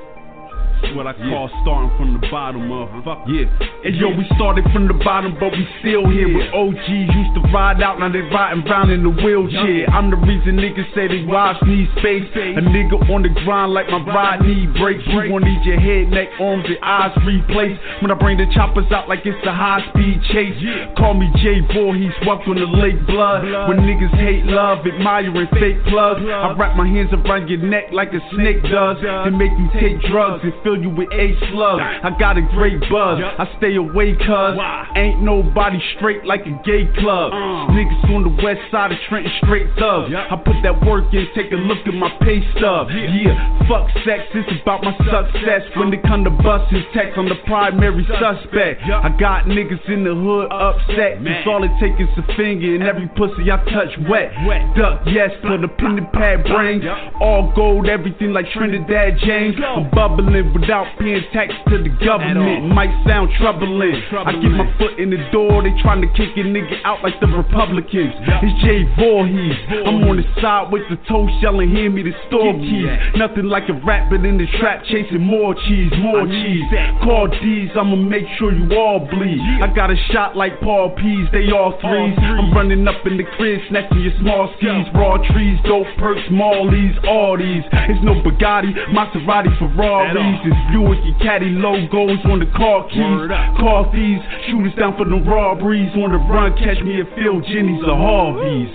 What 0.95 1.05
I 1.05 1.13
call 1.13 1.49
yeah. 1.49 1.61
starting 1.61 1.91
from 1.97 2.09
the 2.17 2.23
bottom, 2.29 2.69
motherfucker. 2.69 3.25
Yeah. 3.29 3.85
And 3.85 3.95
yo, 3.97 4.09
we 4.13 4.25
started 4.35 4.65
from 4.73 4.87
the 4.87 4.97
bottom, 5.05 5.37
but 5.39 5.51
we 5.51 5.67
still 5.81 6.09
here 6.09 6.29
with 6.29 6.49
OGs. 6.53 7.09
Used 7.13 7.33
to 7.37 7.43
ride 7.53 7.81
out, 7.81 7.99
now 7.99 8.09
they 8.09 8.21
riding 8.21 8.65
round 8.65 8.91
in 8.91 9.03
the 9.03 9.13
wheelchair. 9.13 9.89
I'm 9.89 10.09
the 10.09 10.17
reason 10.17 10.57
niggas 10.57 10.89
say 10.93 11.07
they 11.07 11.25
wives 11.25 11.59
need 11.65 11.89
space. 11.97 12.25
A 12.33 12.61
nigga 12.61 12.97
on 13.09 13.23
the 13.23 13.29
grind 13.45 13.73
like 13.73 13.89
my 13.89 14.01
ride 14.05 14.41
need 14.45 14.73
brakes. 14.75 15.03
You 15.07 15.29
gon' 15.29 15.43
need 15.43 15.65
your 15.65 15.79
head, 15.79 16.09
neck, 16.09 16.29
arms, 16.39 16.65
and 16.65 16.77
eyes 16.81 17.13
replaced. 17.25 17.81
When 18.01 18.11
I 18.11 18.17
bring 18.17 18.37
the 18.37 18.47
choppers 18.53 18.89
out 18.91 19.09
like 19.09 19.25
it's 19.25 19.37
a 19.45 19.53
high 19.53 19.81
speed 19.93 20.21
chase. 20.33 20.57
Call 20.97 21.13
me 21.13 21.29
J 21.41 21.61
Voorhees, 21.73 22.13
walk 22.25 22.47
on 22.47 22.57
the 22.57 22.69
lake 22.69 22.99
blood. 23.07 23.43
When 23.69 23.81
niggas 23.85 24.13
hate 24.17 24.45
love, 24.45 24.85
admiring 24.85 25.49
fake 25.57 25.81
plugs. 25.89 26.21
I 26.21 26.53
wrap 26.57 26.77
my 26.77 26.87
hands 26.87 27.09
around 27.13 27.49
your 27.49 27.61
neck 27.61 27.89
like 27.91 28.13
a 28.13 28.21
snake 28.33 28.61
does. 28.63 28.97
And 29.01 29.37
make 29.37 29.51
you 29.57 29.69
take 29.79 30.01
drugs 30.09 30.43
and 30.43 30.53
fill 30.68 30.81
you 30.81 30.89
with 30.89 31.07
eight 31.14 31.39
slugs. 31.52 31.80
I 31.81 32.11
got 32.19 32.38
a 32.38 32.41
great 32.41 32.80
buzz. 32.91 33.23
I 33.23 33.48
stay 33.57 33.76
away 33.76 34.11
cuz 34.19 34.60
ain't 34.95 35.23
nobody 35.23 35.80
straight 35.95 36.26
like 36.26 36.44
a 36.44 36.52
gay 36.68 36.84
club. 36.99 37.31
Uh. 37.31 37.72
Niggas 37.72 38.11
on 38.11 38.23
the 38.27 38.44
west 38.44 38.60
side 38.72 38.91
of 38.91 38.98
Trenton 39.07 39.31
straight 39.44 39.68
thugs. 39.80 40.11
I 40.11 40.35
put 40.35 40.60
that 40.64 40.76
work 40.85 41.14
in, 41.14 41.27
take 41.35 41.52
a 41.52 41.56
look 41.56 41.80
at 41.88 41.94
my 41.94 42.11
pay 42.19 42.44
stub. 42.57 42.89
Yeah, 42.91 43.68
fuck 43.68 43.88
sex, 44.03 44.27
it's 44.34 44.61
about 44.61 44.84
my 44.84 44.91
success. 44.98 45.64
When 45.77 45.91
they 45.91 45.98
come 46.03 46.23
to 46.26 46.30
bust 46.30 46.72
his 46.72 46.84
text, 46.94 47.18
I'm 47.18 47.30
the 47.30 47.39
primary 47.45 48.03
suspect. 48.19 48.84
I 48.84 49.10
got 49.18 49.45
niggas 49.45 49.88
in 49.88 50.03
the 50.03 50.14
hood 50.14 50.52
upset. 50.52 51.23
Cause 51.23 51.48
all 51.48 51.64
it 51.64 51.72
takes 51.80 51.99
is 52.02 52.11
a 52.18 52.26
finger 52.35 52.76
and 52.76 52.84
every 52.84 53.07
pussy 53.15 53.48
I 53.52 53.57
touch 53.72 53.94
wet. 54.10 54.34
Duck, 54.76 55.02
yes, 55.07 55.31
for 55.41 55.57
the 55.57 55.68
pen 55.80 55.98
and 55.98 56.11
pad 56.11 56.44
brains. 56.44 56.84
All 57.22 57.53
gold, 57.56 57.88
everything 57.88 58.34
like 58.34 58.45
Trinidad 58.52 59.18
James. 59.23 59.56
I'm 59.64 59.89
bubbling 59.91 60.35
without 60.59 60.88
paying 60.97 61.21
tax 61.34 61.53
to 61.69 61.77
the 61.77 61.89
government. 62.03 62.73
Might 62.73 62.91
sound 63.07 63.29
troubling. 63.38 64.01
I 64.13 64.34
get 64.34 64.51
my 64.51 64.65
foot 64.77 64.97
in 64.99 65.09
the 65.09 65.21
door, 65.31 65.61
they 65.61 65.73
trying 65.81 66.01
to 66.01 66.09
kick 66.17 66.34
a 66.38 66.43
nigga 66.43 66.81
out 66.84 67.03
like 67.03 67.19
the 67.21 67.27
Republicans. 67.27 68.13
It's 68.41 68.55
Jay 68.65 68.84
Voorhees. 68.97 69.55
I'm 69.85 70.03
on 70.09 70.17
the 70.17 70.25
side 70.41 70.71
with 70.71 70.84
the 70.89 70.97
toe 71.07 71.29
shelling, 71.41 71.69
hand 71.75 71.93
me 71.95 72.03
the 72.03 72.13
store 72.27 72.53
keys. 72.53 72.89
Nothing 73.15 73.45
like 73.45 73.69
a 73.69 73.77
rat, 73.85 74.09
but 74.09 74.25
in 74.25 74.38
the 74.38 74.47
trap 74.59 74.84
chasing 74.85 75.21
more 75.21 75.53
cheese, 75.67 75.91
more 76.01 76.25
cheese. 76.25 76.65
Call 77.03 77.27
D's, 77.27 77.69
I'ma 77.77 77.95
make 77.95 78.25
sure 78.38 78.51
you 78.51 78.65
all 78.75 78.99
bleed. 78.99 79.39
I 79.61 79.67
got 79.73 79.91
a 79.91 79.97
shot 80.11 80.35
like 80.35 80.59
Paul 80.61 80.95
P's, 80.97 81.27
they 81.31 81.51
all 81.51 81.77
threes. 81.81 82.17
I'm 82.17 82.53
running 82.53 82.88
up 82.88 83.05
in 83.05 83.17
the 83.17 83.25
crib, 83.38 83.61
snatching 83.69 84.01
your 84.01 84.13
small 84.19 84.53
skis. 84.57 84.88
Raw 84.93 85.17
trees, 85.31 85.59
dope 85.65 85.88
perks, 85.97 86.25
Marleys, 86.31 86.95
all 87.05 87.38
these. 87.38 87.63
It's 87.89 88.01
no 88.03 88.15
Bugatti, 88.21 88.73
Maserati, 88.89 89.51
Ferraris. 89.59 90.15
It's 90.48 90.56
Buick 90.72 91.03
and 91.03 91.19
Caddy 91.19 91.49
logos 91.49 92.24
on 92.24 92.40
the 92.40 92.45
car 92.56 92.88
keys. 92.88 93.28
Car 93.60 93.91
thieves, 93.91 94.24
shooters 94.48 94.72
down 94.80 94.95
for 94.95 95.03
the 95.03 95.19
robberies. 95.30 95.91
On 95.95 96.10
the 96.10 96.18
run, 96.18 96.56
catch 96.56 96.82
me 96.86 97.02
at 97.02 97.07
Phil 97.19 97.41
Jenny's 97.41 97.84
or 97.84 97.98
Harvey's. 97.98 98.72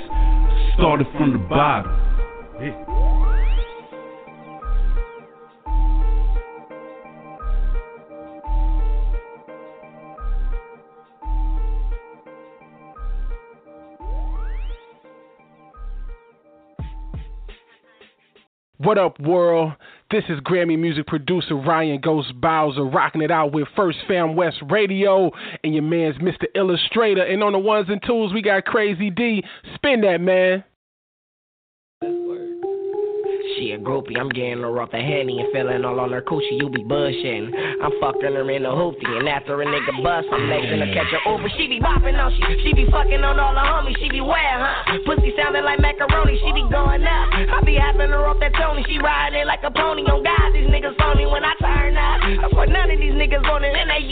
Started 0.74 1.06
from 1.16 1.32
the 1.32 1.38
bottom. 1.38 1.90
Yeah. 2.60 2.92
What 18.76 18.98
up, 18.98 19.18
world? 19.20 19.72
This 20.12 20.24
is 20.28 20.40
Grammy 20.40 20.78
music 20.78 21.06
producer 21.06 21.54
Ryan 21.54 21.98
Ghost 21.98 22.38
Bowser 22.38 22.84
rocking 22.84 23.22
it 23.22 23.30
out 23.30 23.54
with 23.54 23.66
First 23.74 23.96
Fam 24.06 24.36
West 24.36 24.58
Radio 24.68 25.30
and 25.64 25.72
your 25.72 25.82
man's 25.82 26.16
Mr. 26.18 26.44
Illustrator. 26.54 27.22
And 27.22 27.42
on 27.42 27.52
the 27.52 27.58
ones 27.58 27.86
and 27.88 27.98
twos, 28.06 28.30
we 28.30 28.42
got 28.42 28.66
Crazy 28.66 29.08
D. 29.08 29.42
Spin 29.74 30.02
that, 30.02 30.20
man. 30.20 30.64
She 33.58 33.72
a 33.72 33.78
groupie, 33.78 34.18
I'm 34.18 34.28
getting 34.30 34.64
her 34.64 34.80
off 34.80 34.90
the 34.90 34.98
henny 34.98 35.40
and 35.40 35.52
feeling 35.52 35.84
all 35.84 36.00
on 36.00 36.12
her 36.12 36.22
coochie, 36.22 36.56
you 36.56 36.70
be 36.70 36.82
bushing. 36.82 37.52
I'm 37.82 37.92
fucking 38.00 38.32
her 38.32 38.48
in 38.50 38.62
the 38.62 38.72
hoopty, 38.72 39.04
and 39.04 39.28
after 39.28 39.60
a 39.60 39.66
nigga 39.66 40.02
bust, 40.02 40.28
I'm 40.32 40.48
next 40.48 40.72
to 40.72 40.88
catch 40.94 41.12
her 41.12 41.20
Uber. 41.28 41.50
She 41.56 41.68
be 41.68 41.80
bopping 41.80 42.16
on 42.16 42.32
she, 42.32 42.42
she 42.64 42.72
be 42.72 42.88
fucking 42.90 43.20
on 43.20 43.38
all 43.38 43.52
the 43.52 43.60
homies, 43.60 43.98
she 44.00 44.08
be 44.08 44.20
wet, 44.20 44.40
huh? 44.40 44.98
Pussy 45.04 45.34
sounding 45.36 45.64
like 45.64 45.80
macaroni, 45.80 46.40
she 46.40 46.52
be 46.52 46.64
going 46.70 47.04
up. 47.04 47.26
I 47.32 47.60
be 47.64 47.76
having 47.76 48.08
her 48.08 48.24
off 48.24 48.40
that 48.40 48.52
Tony, 48.56 48.84
she 48.88 48.98
riding 48.98 49.46
like 49.46 49.60
a 49.64 49.70
pony 49.70 50.02
on 50.08 50.24
God. 50.24 50.48
These 50.54 50.72
niggas 50.72 50.96
phony 50.96 51.26
when 51.26 51.44
I 51.44 51.51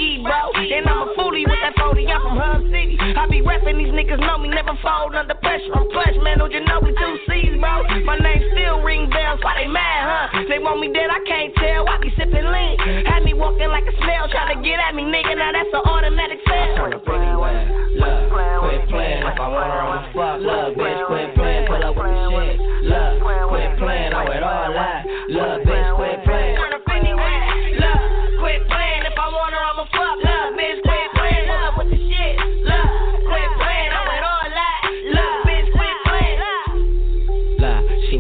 on 0.01 0.57
and 0.57 0.85
bro. 0.85 0.93
I'm 0.93 1.09
a 1.09 1.15
foolie 1.15 1.45
with 1.45 1.61
that 1.61 1.77
40, 1.77 2.07
I'm 2.09 2.23
from 2.23 2.37
Hub 2.41 2.63
City. 2.73 2.97
I 3.01 3.27
be 3.29 3.45
repping 3.45 3.77
these 3.77 3.93
niggas 3.93 4.21
know 4.21 4.39
me, 4.39 4.49
never 4.49 4.73
fold 4.81 5.15
under 5.15 5.35
pressure. 5.35 5.73
I'm 5.75 5.89
flesh, 5.93 6.17
man, 6.25 6.39
don't 6.39 6.53
you 6.53 6.65
know 6.65 6.81
we 6.81 6.93
two 6.97 7.17
C's, 7.29 7.61
bro? 7.61 7.85
My 8.05 8.17
name 8.17 8.43
still 8.53 8.81
ring 8.81 9.11
bells, 9.11 9.41
why 9.45 9.61
they 9.61 9.69
mad, 9.69 10.33
huh? 10.33 10.45
They 10.49 10.59
want 10.59 10.81
me 10.81 10.93
dead, 10.93 11.11
I 11.11 11.21
can't 11.29 11.53
tell. 11.57 11.89
I 11.89 11.99
be 12.01 12.11
sipping 12.17 12.49
lean. 12.49 13.07
Had 13.07 13.25
me 13.25 13.35
walking 13.35 13.69
like 13.69 13.85
a 13.85 13.95
snail, 14.01 14.29
trying 14.33 14.57
to 14.57 14.59
get 14.65 14.81
at 14.81 14.95
me, 14.95 15.05
nigga. 15.05 15.37
Now 15.37 15.53
that's 15.53 15.73
an 15.73 15.85
automatic 15.85 16.41
fail. 16.49 16.91
Look, 16.91 17.05
quit 17.05 18.89
playing. 18.89 19.27
If 19.27 19.37
I 19.37 19.49
want 19.49 19.69
her, 19.69 19.81
I'ma 19.85 20.01
fuck. 20.15 20.41
Look, 20.41 20.79
bitch, 20.79 21.07
quit 21.07 21.35
playing. 21.35 21.67
Pull 21.69 21.85
up 21.85 21.97
with 21.97 22.07
the 22.07 22.17
shit. 22.33 22.57
Look, 22.89 23.13
quit 23.21 23.79
playing. 23.79 24.13
I 24.15 24.25
with 24.25 24.43
all 24.43 24.73
that. 24.73 25.05
Look, 25.29 25.67
bitch, 25.67 25.97
quit 25.97 26.25
playing. 26.25 26.70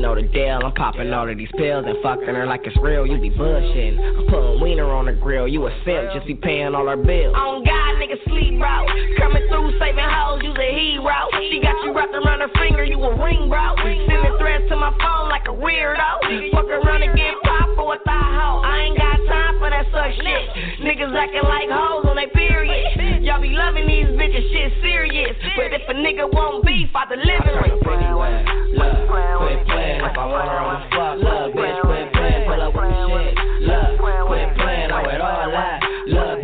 Know 0.00 0.14
the 0.14 0.22
deal. 0.22 0.60
I'm 0.64 0.72
popping 0.72 1.12
all 1.12 1.28
of 1.28 1.36
these 1.36 1.52
pills 1.56 1.84
and 1.86 1.96
fucking 2.02 2.32
her 2.32 2.46
like 2.46 2.64
it's 2.64 2.76
real. 2.80 3.06
You 3.06 3.20
be 3.20 3.30
bullshitting. 3.30 4.00
I'm 4.00 4.26
putting 4.26 4.60
wiener 4.60 4.88
on 4.88 5.06
the 5.06 5.12
grill. 5.12 5.46
You 5.46 5.66
a 5.66 5.72
simp, 5.84 6.12
just 6.16 6.26
be 6.26 6.34
paying 6.34 6.74
all 6.74 6.88
her 6.88 6.96
bills. 6.96 7.36
On 7.36 7.62
God, 7.62 7.92
nigga, 8.00 8.16
sleep, 8.24 8.58
bro. 8.58 8.88
Coming 9.20 9.44
through, 9.52 9.76
saving 9.78 10.08
hoes, 10.08 10.40
you 10.42 10.56
a 10.56 10.68
hero. 10.72 11.20
She 11.52 11.60
got 11.60 11.76
you 11.84 11.92
wrapped 11.92 12.16
around 12.16 12.40
her 12.40 12.52
finger, 12.56 12.84
you 12.84 12.96
a 12.96 13.12
ring, 13.22 13.52
bro. 13.52 13.76
Sending 13.84 14.36
threats 14.40 14.64
to 14.72 14.76
my 14.76 14.90
phone 14.96 15.28
like 15.28 15.44
a 15.46 15.54
weirdo. 15.54 16.52
Fuck 16.56 16.72
around 16.72 17.02
and 17.04 17.12
get 17.12 17.36
popped 17.44 17.76
for 17.76 17.94
a 17.94 17.98
thigh 18.00 18.32
hoe. 18.40 18.64
I 18.64 18.88
ain't 18.88 18.96
got 18.96 19.16
time 19.28 19.60
for 19.60 19.68
that 19.68 19.84
such 19.92 20.16
shit. 20.16 20.44
Niggas 20.80 21.12
acting 21.12 21.44
like 21.44 21.68
hoes 21.68 22.08
on 22.08 22.16
their 22.16 22.32
period. 22.32 23.09
Y'all 23.30 23.40
be 23.40 23.50
loving 23.50 23.86
these 23.86 24.10
bitches, 24.18 24.42
shit 24.50 24.72
serious. 24.82 25.36
But 25.54 25.70
if 25.70 25.86
a 25.86 25.94
nigga 25.94 26.26
won't 26.34 26.66
beef, 26.66 26.90
I 26.96 27.06
deliver 27.06 27.62
it. 27.62 27.78
Quit 27.78 29.66
playing. 29.70 30.02
If 30.02 30.18
I 30.18 30.26
want 30.26 30.50
her, 30.50 30.58
I'ma 30.58 30.90
fuck. 30.90 31.14
Look, 31.22 31.54
bitch, 31.54 31.80
quit 31.86 32.10
playing. 32.10 32.50
Pull 32.50 32.60
up 32.60 32.74
with 32.74 32.90
the 32.90 32.90
shit. 33.06 33.38
Look, 33.70 34.02
quit 34.02 34.50
playing. 34.58 34.90
I 34.90 35.06
with 35.06 35.22
all 35.22 35.46
that. 35.46 35.78
Look, 36.10 36.39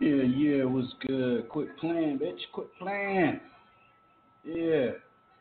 Quit 0.00 1.76
playing, 1.78 2.18
bitch. 2.18 2.40
Quit 2.52 2.68
playing. 2.78 3.40
Yeah. 4.44 4.90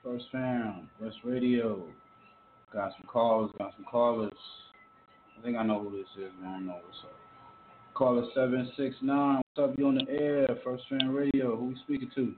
First 0.04 0.26
fam, 0.32 0.90
West 1.02 1.18
Radio. 1.24 1.86
Got 2.74 2.92
some 2.98 3.08
calls, 3.08 3.52
got 3.58 3.74
some 3.76 3.86
callers. 3.90 4.32
I 5.38 5.42
think 5.42 5.58
I 5.58 5.64
know 5.64 5.82
who 5.82 5.92
this 5.98 6.08
is, 6.18 6.32
man. 6.42 6.50
I 6.50 6.54
don't 6.54 6.66
know 6.68 6.74
what's 6.74 7.04
up. 7.04 7.16
Caller 7.94 8.26
769. 8.34 9.42
What's 9.56 9.72
up? 9.72 9.78
You 9.78 9.88
on 9.88 9.96
the 9.96 10.10
air? 10.10 10.48
First 10.64 10.84
Fam 10.90 11.14
Radio. 11.14 11.56
Who 11.56 11.66
we 11.68 11.76
speaking 11.86 12.12
to? 12.16 12.34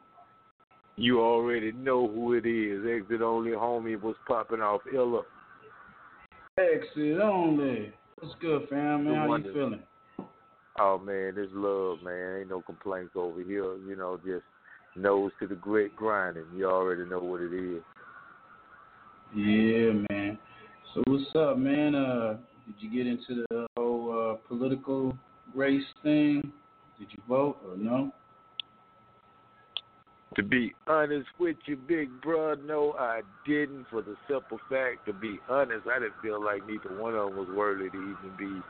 You 0.97 1.21
already 1.21 1.71
know 1.71 2.07
who 2.07 2.33
it 2.33 2.45
is. 2.45 2.85
Exit 2.85 3.21
only 3.21 3.51
homie 3.51 3.99
was 3.99 4.15
popping 4.27 4.61
off 4.61 4.81
Illa. 4.93 5.23
Exit 6.57 7.19
only. 7.19 7.93
What's 8.19 8.35
good, 8.39 8.67
fam? 8.69 9.05
Man, 9.05 9.15
how 9.15 9.35
you 9.35 9.53
feeling? 9.53 9.83
Oh 10.79 10.97
man, 10.97 11.35
this 11.35 11.49
love, 11.53 11.99
man. 12.03 12.39
Ain't 12.39 12.49
no 12.49 12.61
complaints 12.61 13.11
over 13.15 13.41
here. 13.41 13.75
You 13.77 13.95
know, 13.95 14.19
just 14.25 14.43
nose 14.95 15.31
to 15.39 15.47
the 15.47 15.55
grit 15.55 15.95
grinding. 15.95 16.45
You 16.55 16.69
already 16.69 17.09
know 17.09 17.19
what 17.19 17.41
it 17.41 17.53
is. 17.53 17.81
Yeah, 19.35 19.91
man. 20.09 20.37
So 20.93 21.03
what's 21.05 21.23
up, 21.35 21.57
man? 21.57 21.95
Uh, 21.95 22.37
did 22.65 22.75
you 22.79 22.91
get 22.91 23.07
into 23.07 23.45
the 23.49 23.65
whole 23.77 24.35
uh, 24.35 24.47
political 24.47 25.17
race 25.55 25.83
thing? 26.03 26.51
Did 26.99 27.07
you 27.11 27.23
vote 27.27 27.57
or 27.67 27.77
no? 27.77 28.11
To 30.35 30.43
be 30.43 30.73
honest 30.87 31.27
with 31.39 31.57
you, 31.65 31.75
big 31.75 32.09
bro, 32.21 32.55
no, 32.55 32.93
I 32.97 33.21
didn't. 33.45 33.85
For 33.89 34.01
the 34.01 34.15
simple 34.29 34.59
fact, 34.69 35.05
to 35.07 35.13
be 35.13 35.39
honest, 35.49 35.87
I 35.93 35.99
didn't 35.99 36.13
feel 36.21 36.41
like 36.43 36.65
neither 36.65 37.01
one 37.01 37.15
of 37.15 37.29
them 37.29 37.37
was 37.37 37.49
worthy 37.55 37.89
to 37.89 37.97
even 37.97 38.37
be, 38.37 38.61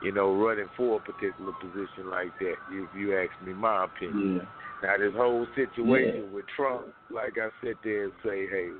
you 0.00 0.12
know, 0.12 0.34
running 0.36 0.68
for 0.76 0.96
a 0.96 1.00
particular 1.00 1.52
position 1.52 2.10
like 2.10 2.32
that. 2.40 2.56
If 2.68 2.94
you 2.94 3.18
ask 3.18 3.30
me 3.44 3.52
my 3.54 3.84
opinion. 3.84 4.36
Yeah. 4.36 4.42
Now 4.82 4.98
this 4.98 5.14
whole 5.16 5.46
situation 5.54 6.32
with 6.32 6.44
Trump, 6.54 6.86
like 7.10 7.36
I 7.38 7.48
sit 7.64 7.78
there 7.82 8.04
and 8.04 8.12
say, 8.22 8.46
hey, 8.46 8.72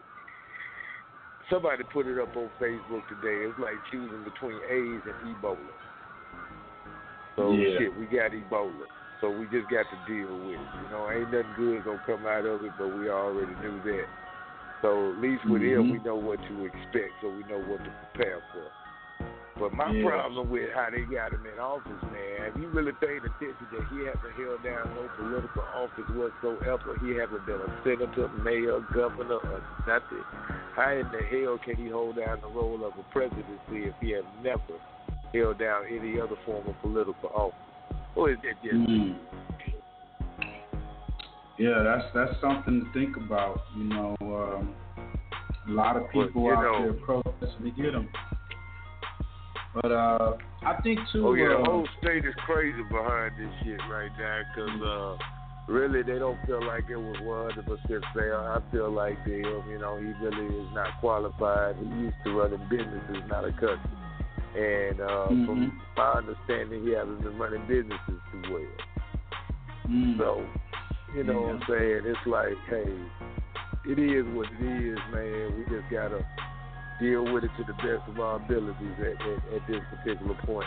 somebody 1.50 1.84
put 1.84 2.06
it 2.06 2.18
up 2.18 2.36
on 2.36 2.50
Facebook 2.60 3.06
today. 3.08 3.48
It's 3.48 3.58
like 3.58 3.80
choosing 3.90 4.24
between 4.24 4.60
AIDS 4.68 5.04
and 5.06 5.36
Ebola. 5.36 5.56
So 7.36 7.52
Yeah. 7.52 7.78
shit, 7.78 7.96
we 7.96 8.06
got 8.06 8.32
Ebola. 8.32 8.86
So 9.20 9.30
we 9.30 9.46
just 9.46 9.68
got 9.70 9.86
to 9.90 9.96
deal 10.06 10.36
with 10.36 10.60
it. 10.60 10.68
You 10.82 10.90
know, 10.90 11.10
ain't 11.10 11.30
nothing 11.30 11.54
good 11.56 11.84
gonna 11.84 11.98
come 12.04 12.26
out 12.26 12.44
of 12.44 12.62
it, 12.64 12.72
but 12.76 12.88
we 12.88 13.08
already 13.08 13.54
knew 13.62 13.80
that. 13.80 14.06
So 14.82 15.12
at 15.12 15.18
least 15.18 15.44
with 15.46 15.62
him, 15.62 15.84
Mhm. 15.84 15.90
we 15.92 15.98
know 16.00 16.16
what 16.16 16.42
to 16.48 16.66
expect, 16.66 17.14
so 17.22 17.30
we 17.30 17.42
know 17.44 17.58
what 17.58 17.82
to 17.84 17.90
prepare 18.12 18.40
for. 18.52 18.70
But 19.58 19.72
my 19.72 19.90
Yeah. 19.90 20.04
problem 20.08 20.50
with 20.50 20.70
how 20.72 20.90
they 20.90 21.00
got 21.02 21.32
him 21.32 21.46
in 21.46 21.58
office, 21.58 22.02
man, 22.12 22.52
if 22.52 22.56
you 22.60 22.68
really 22.68 22.92
paying 22.92 23.24
attention 23.24 23.66
that 23.72 23.84
he 23.88 24.04
hasn't 24.04 24.34
held 24.36 24.62
down 24.62 24.84
no 24.94 25.08
political 25.16 25.64
office 25.74 26.08
whatsoever, 26.10 26.96
he 27.00 27.14
hasn't 27.16 27.46
been 27.46 27.60
a 27.60 27.70
senator, 27.82 28.28
mayor, 28.44 28.80
governor, 28.92 29.36
or 29.36 29.60
nothing. 29.86 30.24
How 30.74 30.90
in 30.90 31.08
the 31.10 31.22
hell 31.24 31.56
can 31.58 31.76
he 31.76 31.88
hold 31.88 32.16
down 32.16 32.40
the 32.42 32.48
role 32.48 32.84
of 32.84 32.92
a 32.98 33.02
presidency 33.04 33.84
if 33.88 33.94
he 34.00 34.10
has 34.10 34.24
never 34.42 34.76
held 35.32 35.56
down 35.58 35.86
any 35.88 36.20
other 36.20 36.36
form 36.44 36.66
of 36.68 36.78
political 36.82 37.30
office? 37.30 37.56
Or 38.14 38.30
is 38.30 38.38
that 38.42 38.60
just 38.62 38.74
Mm. 38.74 39.16
Yeah, 41.58 41.82
that's 41.82 42.12
that's 42.12 42.38
something 42.42 42.84
to 42.84 42.92
think 42.92 43.16
about. 43.16 43.62
You 43.74 43.84
know, 43.84 44.16
um, 44.20 44.74
a 45.66 45.70
lot 45.70 45.96
of 45.96 46.10
people 46.10 46.42
you 46.42 46.52
out 46.52 46.62
know- 46.62 46.82
there 46.82 46.92
protesting 46.92 47.64
to 47.64 47.70
get 47.70 47.92
them. 47.92 48.10
But 49.82 49.92
uh, 49.92 50.36
I 50.64 50.80
think 50.82 50.98
too. 51.12 51.26
Oh 51.26 51.34
yeah, 51.34 51.52
uh, 51.52 51.58
the 51.58 51.64
whole 51.70 51.88
state 52.00 52.24
is 52.24 52.34
crazy 52.46 52.82
behind 52.88 53.32
this 53.38 53.52
shit 53.62 53.80
right 53.90 54.10
now 54.18 54.40
because 54.48 54.80
uh, 54.80 55.72
really 55.72 56.02
they 56.02 56.18
don't 56.18 56.38
feel 56.46 56.64
like 56.66 56.84
it 56.88 56.96
was 56.96 57.16
100 57.20 57.66
percent 57.66 58.04
fair. 58.14 58.40
I 58.40 58.60
feel 58.72 58.90
like 58.90 59.22
them, 59.24 59.64
you 59.68 59.78
know, 59.78 59.98
he 59.98 60.06
really 60.24 60.46
is 60.64 60.68
not 60.72 60.98
qualified. 61.00 61.76
He 61.76 61.84
used 61.84 62.16
to 62.24 62.40
running 62.40 62.66
businesses, 62.70 63.22
not 63.28 63.44
a 63.44 63.52
country. 63.52 63.76
And 64.56 65.00
uh, 65.00 65.28
Mhm. 65.28 65.44
from 65.46 65.82
my 65.98 66.12
understanding, 66.24 66.82
he 66.84 66.92
hasn't 66.92 67.22
been 67.22 67.36
running 67.36 67.66
businesses 67.68 68.20
too 68.32 68.42
well. 68.50 68.62
mm, 69.90 70.16
So, 70.16 70.46
you 71.14 71.24
know 71.24 71.40
what 71.40 71.56
I'm 71.56 71.62
saying? 71.68 72.00
It's 72.06 72.26
like, 72.26 72.56
hey, 72.70 72.96
it 73.84 73.98
is 73.98 74.24
what 74.34 74.48
it 74.50 74.62
is, 74.64 74.98
man. 75.12 75.58
We 75.58 75.64
just 75.68 75.90
gotta 75.92 76.24
deal 77.00 77.32
with 77.32 77.44
it 77.44 77.50
to 77.58 77.64
the 77.64 77.74
best 77.74 78.08
of 78.08 78.18
our 78.20 78.36
abilities 78.36 78.96
at, 78.98 79.20
at, 79.20 79.54
at 79.54 79.62
this 79.68 79.82
particular 79.90 80.34
point. 80.44 80.66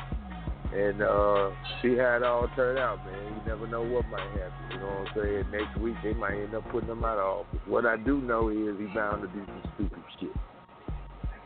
And 0.71 1.01
uh 1.01 1.49
see 1.81 1.97
how 1.97 2.17
it 2.17 2.23
all 2.23 2.47
turned 2.55 2.77
out, 2.77 3.03
man. 3.03 3.33
You 3.33 3.41
never 3.47 3.67
know 3.67 3.81
what 3.81 4.05
might 4.09 4.21
happen. 4.37 4.69
You 4.71 4.79
know 4.79 4.85
what 4.85 5.07
I'm 5.07 5.13
saying? 5.15 5.45
Next 5.51 5.77
week 5.79 5.95
they 6.03 6.13
might 6.13 6.33
end 6.33 6.53
up 6.53 6.69
putting 6.71 6.89
him 6.89 7.03
out 7.03 7.17
of 7.17 7.45
office. 7.47 7.59
What 7.65 7.87
I 7.87 7.97
do 7.97 8.21
know 8.21 8.49
is 8.49 8.77
he's 8.79 8.93
bound 8.93 9.23
to 9.23 9.27
do 9.29 9.45
some 9.47 9.63
stupid 9.75 10.03
shit. 10.19 10.29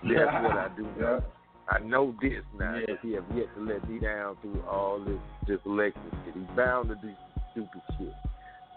That's 0.04 0.44
what 0.44 0.58
I 0.58 0.70
do 0.76 0.84
know. 1.00 1.24
I 1.70 1.80
know 1.80 2.14
this 2.22 2.44
now 2.60 2.78
because 2.80 2.98
he 3.02 3.14
have 3.14 3.24
yet 3.34 3.48
to 3.56 3.64
let 3.64 3.90
me 3.90 4.00
down 4.00 4.36
through 4.42 4.62
all 4.70 5.00
this 5.00 5.20
this 5.48 5.60
election 5.66 6.02
shit. 6.26 6.34
He's 6.34 6.58
bound 6.58 6.90
to 6.90 6.96
do 6.96 7.08
some 7.08 7.44
stupid 7.54 7.82
shit. 7.98 8.14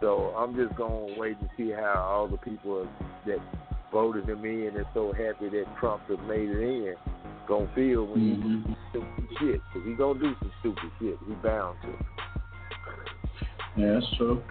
So 0.01 0.33
I'm 0.37 0.55
just 0.55 0.77
gonna 0.77 1.19
wait 1.19 1.37
and 1.41 1.51
see 1.57 1.71
how 1.71 2.07
all 2.07 2.29
the 2.29 2.37
people 2.37 2.87
that 3.27 3.39
voted 3.97 4.29
him 4.29 4.45
in 4.45 4.77
and 4.77 4.85
so 4.93 5.11
happy 5.11 5.49
that 5.49 5.65
Trump 5.81 6.03
has 6.07 6.19
made 6.29 6.51
it 6.51 6.61
in 6.61 6.95
gonna 7.49 7.71
feel 7.75 8.07
when 8.07 8.21
he 8.21 8.35
do 8.35 8.63
some 8.65 8.77
stupid 8.91 9.37
shit. 9.41 9.61
Cause 9.73 9.83
he 9.87 9.95
gonna 9.95 10.19
do 10.19 10.35
some 10.39 10.53
stupid 10.61 10.91
shit. 11.01 11.17
He 11.27 11.35
bound 11.35 11.79
to. 11.83 11.89
Yeah, 13.81 13.95
that's 13.95 14.17
true. 14.19 14.43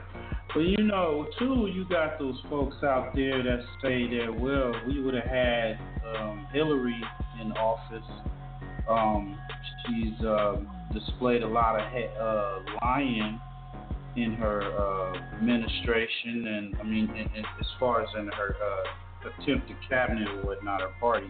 But 0.54 0.62
you 0.62 0.84
know, 0.84 1.28
too, 1.38 1.70
you 1.72 1.86
got 1.88 2.18
those 2.18 2.40
folks 2.50 2.78
out 2.84 3.14
there 3.14 3.44
that 3.44 3.60
say 3.84 4.08
that 4.18 4.34
well, 4.40 4.72
we 4.88 5.00
would 5.00 5.14
have 5.14 5.26
had 5.26 5.80
um, 6.16 6.48
Hillary 6.52 7.00
in 7.40 7.52
office. 7.52 8.10
Um, 8.90 9.38
she's 9.86 10.26
uh, 10.26 10.56
displayed 10.92 11.44
a 11.44 11.48
lot 11.48 11.80
of 11.80 11.92
he- 11.92 12.18
uh, 12.20 12.60
lying 12.82 13.40
in 14.16 14.34
her 14.34 14.62
uh, 14.62 15.38
administration, 15.38 16.48
and 16.48 16.76
I 16.80 16.84
mean, 16.84 17.10
in, 17.10 17.36
in, 17.36 17.46
as 17.60 17.68
far 17.80 18.02
as 18.02 18.08
in 18.18 18.28
her 18.28 18.56
uh, 18.56 19.05
attempted 19.28 19.76
cabinet 19.90 20.28
or 20.28 20.42
whatnot, 20.44 20.82
her 20.82 20.92
party. 21.00 21.28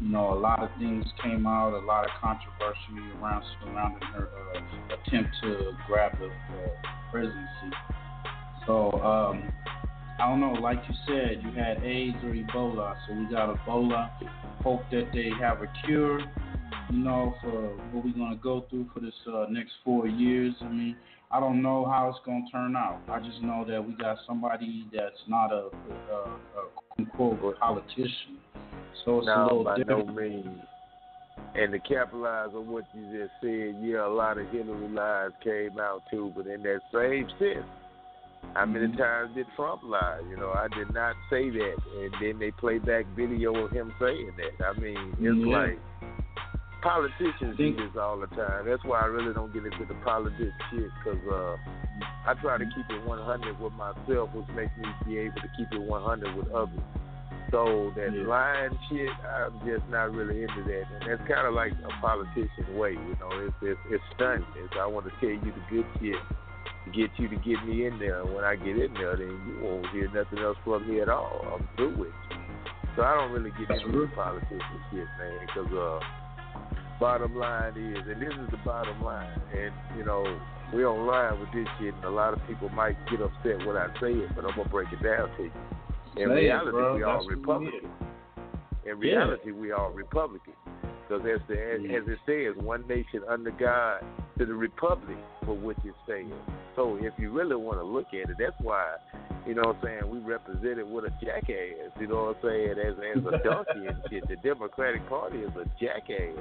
You 0.00 0.08
know, 0.08 0.32
a 0.32 0.38
lot 0.38 0.62
of 0.62 0.68
things 0.78 1.04
came 1.22 1.46
out, 1.46 1.72
a 1.72 1.84
lot 1.84 2.04
of 2.04 2.10
controversy 2.20 3.12
around 3.20 3.44
surrounding 3.62 4.02
her 4.08 4.28
uh, 4.28 4.94
attempt 4.94 5.30
to 5.42 5.72
grab 5.86 6.12
the 6.18 6.26
uh, 6.26 6.68
presidency. 7.10 7.76
So, 8.66 8.92
um, 9.00 9.52
I 10.18 10.28
don't 10.28 10.40
know, 10.40 10.52
like 10.52 10.82
you 10.88 10.94
said, 11.06 11.42
you 11.42 11.50
had 11.52 11.82
AIDS 11.84 12.16
or 12.24 12.30
Ebola. 12.30 12.96
So 13.06 13.14
we 13.14 13.26
got 13.26 13.54
Ebola. 13.54 14.10
Hope 14.62 14.82
that 14.90 15.10
they 15.12 15.30
have 15.40 15.62
a 15.62 15.66
cure, 15.84 16.20
you 16.90 16.98
know, 16.98 17.34
for 17.42 17.76
what 17.92 18.04
we're 18.04 18.12
to 18.12 18.36
go 18.42 18.64
through 18.68 18.90
for 18.92 19.00
this 19.00 19.14
uh, 19.28 19.46
next 19.50 19.72
four 19.84 20.08
years. 20.08 20.54
I 20.60 20.68
mean, 20.68 20.96
I 21.30 21.40
don't 21.40 21.62
know 21.62 21.84
how 21.84 22.08
it's 22.08 22.24
going 22.24 22.46
to 22.46 22.52
turn 22.52 22.76
out. 22.76 23.00
I 23.08 23.18
just 23.20 23.42
know 23.42 23.64
that 23.68 23.84
we 23.84 23.94
got 23.94 24.16
somebody 24.26 24.86
that's 24.92 25.16
not 25.28 25.52
a, 25.52 25.70
a, 26.12 26.16
a 26.56 27.06
quote 27.06 27.32
unquote 27.32 27.58
politician. 27.58 28.38
So 29.04 29.18
it's 29.18 29.26
a 29.28 29.36
no, 29.36 29.44
little 29.44 29.64
by 29.64 29.76
different. 29.78 30.06
no 30.08 30.12
means. 30.14 30.62
And 31.54 31.72
to 31.72 31.78
capitalize 31.80 32.50
on 32.54 32.68
what 32.70 32.84
you 32.92 33.04
just 33.10 33.32
said, 33.40 33.76
yeah, 33.80 34.06
a 34.06 34.08
lot 34.08 34.38
of 34.38 34.48
Hillary 34.50 34.88
lies 34.88 35.30
came 35.42 35.78
out 35.80 36.02
too, 36.10 36.32
but 36.36 36.46
in 36.46 36.62
that 36.62 36.80
same 36.92 37.28
sense, 37.38 37.66
how 38.54 38.66
many 38.66 38.86
Mm-hmm. 38.86 38.98
times 38.98 39.34
did 39.34 39.46
Trump 39.56 39.82
lie? 39.84 40.20
You 40.30 40.36
know, 40.36 40.50
I 40.50 40.68
did 40.74 40.92
not 40.94 41.14
say 41.28 41.50
that, 41.50 41.76
and 42.00 42.12
then 42.20 42.38
they 42.38 42.50
play 42.52 42.78
back 42.78 43.04
video 43.16 43.54
of 43.66 43.72
him 43.72 43.92
saying 44.00 44.30
that. 44.36 44.64
I 44.64 44.78
mean, 44.78 45.14
it's 45.18 45.46
Yeah. 45.46 45.46
like 45.46 45.78
politicians 46.86 47.58
do 47.58 47.74
this 47.74 47.98
all 47.98 48.18
the 48.18 48.30
time. 48.38 48.66
That's 48.66 48.82
why 48.84 49.02
I 49.02 49.06
really 49.06 49.34
don't 49.34 49.52
get 49.52 49.66
into 49.66 49.84
the 49.86 49.98
politics 50.06 50.54
shit, 50.70 50.90
cause 51.02 51.18
uh, 51.26 51.56
I 52.26 52.34
try 52.40 52.58
to 52.58 52.64
keep 52.64 52.86
it 52.90 53.02
100 53.04 53.58
with 53.58 53.72
myself, 53.74 54.30
which 54.34 54.46
makes 54.54 54.70
me 54.78 54.86
be 55.04 55.18
able 55.18 55.42
to 55.42 55.50
keep 55.58 55.66
it 55.72 55.82
100 55.82 56.36
with 56.36 56.48
others. 56.54 56.86
So 57.50 57.90
that 57.96 58.14
lying 58.14 58.78
shit, 58.88 59.10
I'm 59.26 59.58
just 59.66 59.86
not 59.90 60.14
really 60.14 60.42
into 60.42 60.62
that, 60.62 60.84
and 60.94 61.10
that's 61.10 61.22
kind 61.26 61.46
of 61.46 61.54
like 61.54 61.72
a 61.72 61.92
politician 62.00 62.78
way, 62.78 62.94
you 62.94 63.16
know. 63.18 63.30
It's 63.42 63.54
it's, 63.62 63.80
it's 63.90 64.04
stunning. 64.14 64.46
It's, 64.62 64.74
I 64.78 64.86
want 64.86 65.06
to 65.06 65.12
tell 65.18 65.30
you 65.30 65.42
the 65.42 65.64
good 65.70 65.86
shit 65.98 66.18
to 66.86 66.90
get 66.90 67.10
you 67.18 67.28
to 67.28 67.36
get 67.42 67.58
me 67.66 67.86
in 67.86 67.98
there. 67.98 68.22
And 68.22 68.34
when 68.34 68.44
I 68.44 68.54
get 68.54 68.78
in 68.78 68.94
there, 68.94 69.16
then 69.16 69.30
you 69.46 69.58
won't 69.62 69.86
hear 69.90 70.10
nothing 70.10 70.38
else 70.38 70.58
from 70.64 70.88
me 70.88 71.00
at 71.00 71.08
all. 71.08 71.42
I'm 71.54 71.68
through 71.76 71.98
with 71.98 72.14
you. 72.30 72.36
So 72.96 73.02
I 73.02 73.14
don't 73.14 73.30
really 73.30 73.50
get 73.58 73.70
into 73.70 73.92
the 73.92 74.10
politician 74.14 74.80
shit, 74.90 75.06
man, 75.18 75.46
because 75.46 75.70
uh, 75.70 76.00
bottom 77.00 77.36
line 77.36 77.72
is, 77.76 78.04
and 78.10 78.20
this 78.20 78.32
is 78.32 78.50
the 78.50 78.58
bottom 78.64 79.02
line, 79.02 79.40
and 79.52 79.72
you 79.98 80.04
know. 80.04 80.24
we're 80.72 80.88
online 80.88 81.38
with 81.38 81.48
this 81.52 81.68
shit, 81.78 81.94
and 81.94 82.04
a 82.04 82.10
lot 82.10 82.32
of 82.34 82.40
people 82.48 82.68
might 82.70 82.96
get 83.08 83.20
upset 83.20 83.64
when 83.66 83.76
I 83.76 83.86
say 84.00 84.10
it, 84.10 84.28
but 84.34 84.44
I'm 84.44 84.56
gonna 84.56 84.68
break 84.68 84.88
it 84.92 85.00
down 85.00 85.30
to 85.36 85.44
you. 85.44 85.52
In 86.16 86.30
reality, 86.30 86.70
bro. 86.72 86.96
we 86.96 87.02
all 87.04 87.18
That's 87.18 87.28
we 87.28 87.34
Republicans. 87.34 87.82
In 88.82 88.88
Yeah. 88.88 88.92
reality, 88.94 89.50
we 89.52 89.70
are 89.70 89.92
Republicans. 89.92 90.56
Because 91.08 91.24
as, 91.24 91.40
the, 91.46 91.54
as, 91.54 91.80
as 92.02 92.08
it 92.08 92.18
says, 92.26 92.64
one 92.64 92.84
nation 92.88 93.22
under 93.28 93.52
God 93.52 94.02
to 94.38 94.44
the 94.44 94.54
republic 94.54 95.18
for 95.44 95.54
which 95.54 95.78
it 95.84 95.94
stands. 96.04 96.34
So 96.74 96.96
if 97.00 97.12
you 97.16 97.30
really 97.30 97.54
want 97.54 97.78
to 97.78 97.84
look 97.84 98.08
at 98.08 98.28
it, 98.28 98.36
that's 98.36 98.58
why, 98.60 98.96
you 99.46 99.54
know 99.54 99.62
what 99.68 99.76
I'm 99.76 100.00
saying, 100.02 100.10
we 100.10 100.18
represented 100.18 100.90
with 100.90 101.04
a 101.04 101.10
jackass, 101.24 101.94
you 102.00 102.08
know 102.08 102.34
what 102.34 102.38
I'm 102.42 102.50
saying, 102.50 102.74
as 102.80 102.94
as 102.98 103.22
a 103.24 103.38
donkey 103.44 103.86
and 103.86 103.98
shit. 104.10 104.26
The 104.26 104.34
Democratic 104.42 105.08
Party 105.08 105.38
is 105.38 105.52
a 105.54 105.64
jackass. 105.78 106.34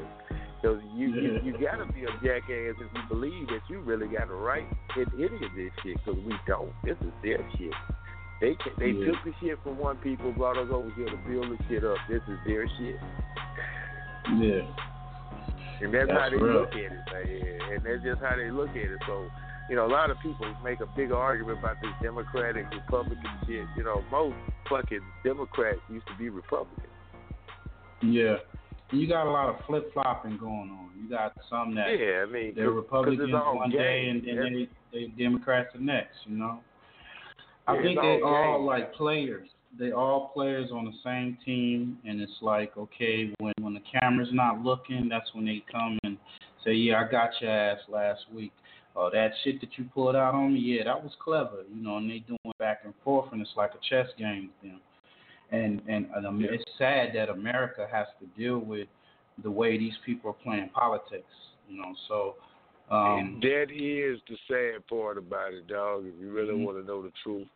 So 0.66 0.80
you, 0.96 1.08
you 1.14 1.40
you 1.44 1.52
gotta 1.62 1.86
be 1.94 2.06
a 2.06 2.14
jackass 2.26 2.74
if 2.82 2.90
you 2.90 3.02
believe 3.08 3.46
that 3.50 3.62
you 3.70 3.82
really 3.82 4.08
got 4.08 4.30
a 4.30 4.34
right 4.34 4.66
in 4.98 5.06
any 5.14 5.46
of 5.46 5.54
this 5.56 5.70
shit, 5.84 5.98
because 6.04 6.20
we 6.26 6.34
don't. 6.48 6.74
This 6.84 6.98
is 7.02 7.14
their 7.22 7.38
shit. 7.56 7.70
They 8.42 8.58
they 8.80 8.90
Yeah. 8.90 9.12
took 9.14 9.24
the 9.26 9.34
shit 9.40 9.60
from 9.62 9.78
one 9.78 9.98
people, 9.98 10.32
brought 10.32 10.58
us 10.58 10.70
over 10.72 10.90
here 10.96 11.06
to 11.06 11.18
build 11.30 11.52
the 11.54 11.64
shit 11.70 11.84
up. 11.86 11.98
This 12.10 12.22
is 12.28 12.40
their 12.48 12.68
shit. 12.80 12.98
Yeah. 14.42 14.66
And 15.82 15.94
that's, 15.94 16.10
how 16.10 16.30
they 16.32 16.38
real. 16.38 16.62
look 16.62 16.72
at 16.74 16.90
it, 16.90 17.06
man. 17.14 17.72
And 17.74 17.86
that's 17.86 18.02
just 18.02 18.22
how 18.22 18.36
they 18.36 18.50
look 18.50 18.70
at 18.72 18.90
it. 18.90 19.00
So, 19.06 19.30
you 19.70 19.76
know, 19.76 19.86
a 19.86 19.92
lot 19.92 20.10
of 20.10 20.18
people 20.24 20.48
make 20.64 20.80
a 20.80 20.88
big 20.98 21.12
argument 21.12 21.60
about 21.60 21.76
this 21.82 21.92
Democratic 22.02 22.66
Republican 22.72 23.30
shit. 23.46 23.66
You 23.78 23.84
know, 23.84 24.02
most 24.10 24.36
fucking 24.70 25.02
Democrats 25.24 25.80
used 25.92 26.08
to 26.08 26.16
be 26.18 26.30
Republicans. 26.30 26.88
Yeah. 28.02 28.38
You 28.92 29.08
got 29.08 29.28
a 29.28 29.32
lot 29.32 29.50
of 29.50 29.56
flip 29.66 29.92
flopping 29.94 30.38
going 30.38 30.70
on. 30.70 30.90
You 31.02 31.10
got 31.10 31.34
some 31.50 31.74
that 31.76 31.88
Yeah, 32.00 32.24
I 32.28 32.32
mean, 32.32 32.54
they're 32.56 32.70
Republicans 32.72 33.32
one 33.34 33.72
day 33.72 34.06
games. 34.06 34.24
and 34.28 34.38
then 34.38 34.68
they 34.94 35.00
they 35.00 35.08
Democrats 35.24 35.70
the 35.74 35.80
next. 35.82 36.16
You 36.26 36.38
know. 36.38 36.60
I 37.68 37.76
Yeah, 37.76 37.82
think 37.82 38.00
they 38.00 38.22
all 38.22 38.58
games. 38.60 38.68
like 38.68 38.94
players. 38.94 39.50
They 39.78 39.92
all 39.92 40.30
players 40.34 40.72
on 40.72 40.86
the 40.86 40.94
same 41.04 41.38
team, 41.44 41.98
and 42.06 42.22
it's 42.22 42.42
like 42.42 42.78
okay, 42.78 43.34
when 43.40 43.54
when 43.60 43.74
the 43.74 43.82
camera's 44.00 44.30
not 44.32 44.62
looking, 44.62 45.10
that's 45.10 45.34
when 45.34 45.46
they 45.46 45.64
come 45.72 45.98
and 46.04 46.18
say, 46.64 46.74
"Yeah, 46.74 47.04
I 47.06 47.12
got 47.12 47.32
your 47.42 47.52
ass 47.52 47.80
last 47.90 48.22
week." 48.34 48.54
Oh, 48.96 49.10
that 49.12 49.32
shit 49.44 49.60
that 49.60 49.78
you 49.78 49.84
pulled 49.94 50.16
out 50.16 50.34
on 50.36 50.54
me, 50.54 50.60
yeah, 50.62 50.86
that 50.86 51.04
was 51.04 51.12
clever, 51.22 51.64
you 51.70 51.84
know. 51.84 51.98
And 51.98 52.10
they 52.10 52.20
doing 52.20 52.40
back 52.60 52.82
and 52.86 52.94
forth, 53.04 53.34
and 53.34 53.42
it's 53.42 53.52
like 53.58 53.72
a 53.72 53.80
chess 53.90 54.08
game 54.18 54.50
with 54.62 54.72
them. 54.72 54.80
And 55.52 55.82
and, 55.88 56.08
and 56.16 56.44
it's 56.44 56.64
sad 56.78 57.10
that 57.16 57.30
America 57.30 57.88
has 57.92 58.08
to 58.20 58.26
deal 58.40 58.60
with 58.60 58.88
the 59.44 59.52
way 59.52 59.78
these 59.78 59.94
people 60.06 60.32
are 60.32 60.34
playing 60.34 60.70
politics, 60.70 61.32
you 61.70 61.78
know. 61.78 61.94
So, 62.08 62.36
um, 62.90 63.20
and 63.20 63.42
that 63.42 63.68
is 63.72 64.20
the 64.28 64.38
sad 64.48 64.88
part 64.88 65.18
about 65.18 65.54
it, 65.54 65.68
dog. 65.68 66.06
If 66.06 66.20
you 66.20 66.32
really 66.32 66.54
Mhm. 66.54 66.66
want 66.66 66.78
to 66.80 66.84
know 66.84 67.02
the 67.02 67.12
truth, 67.24 67.48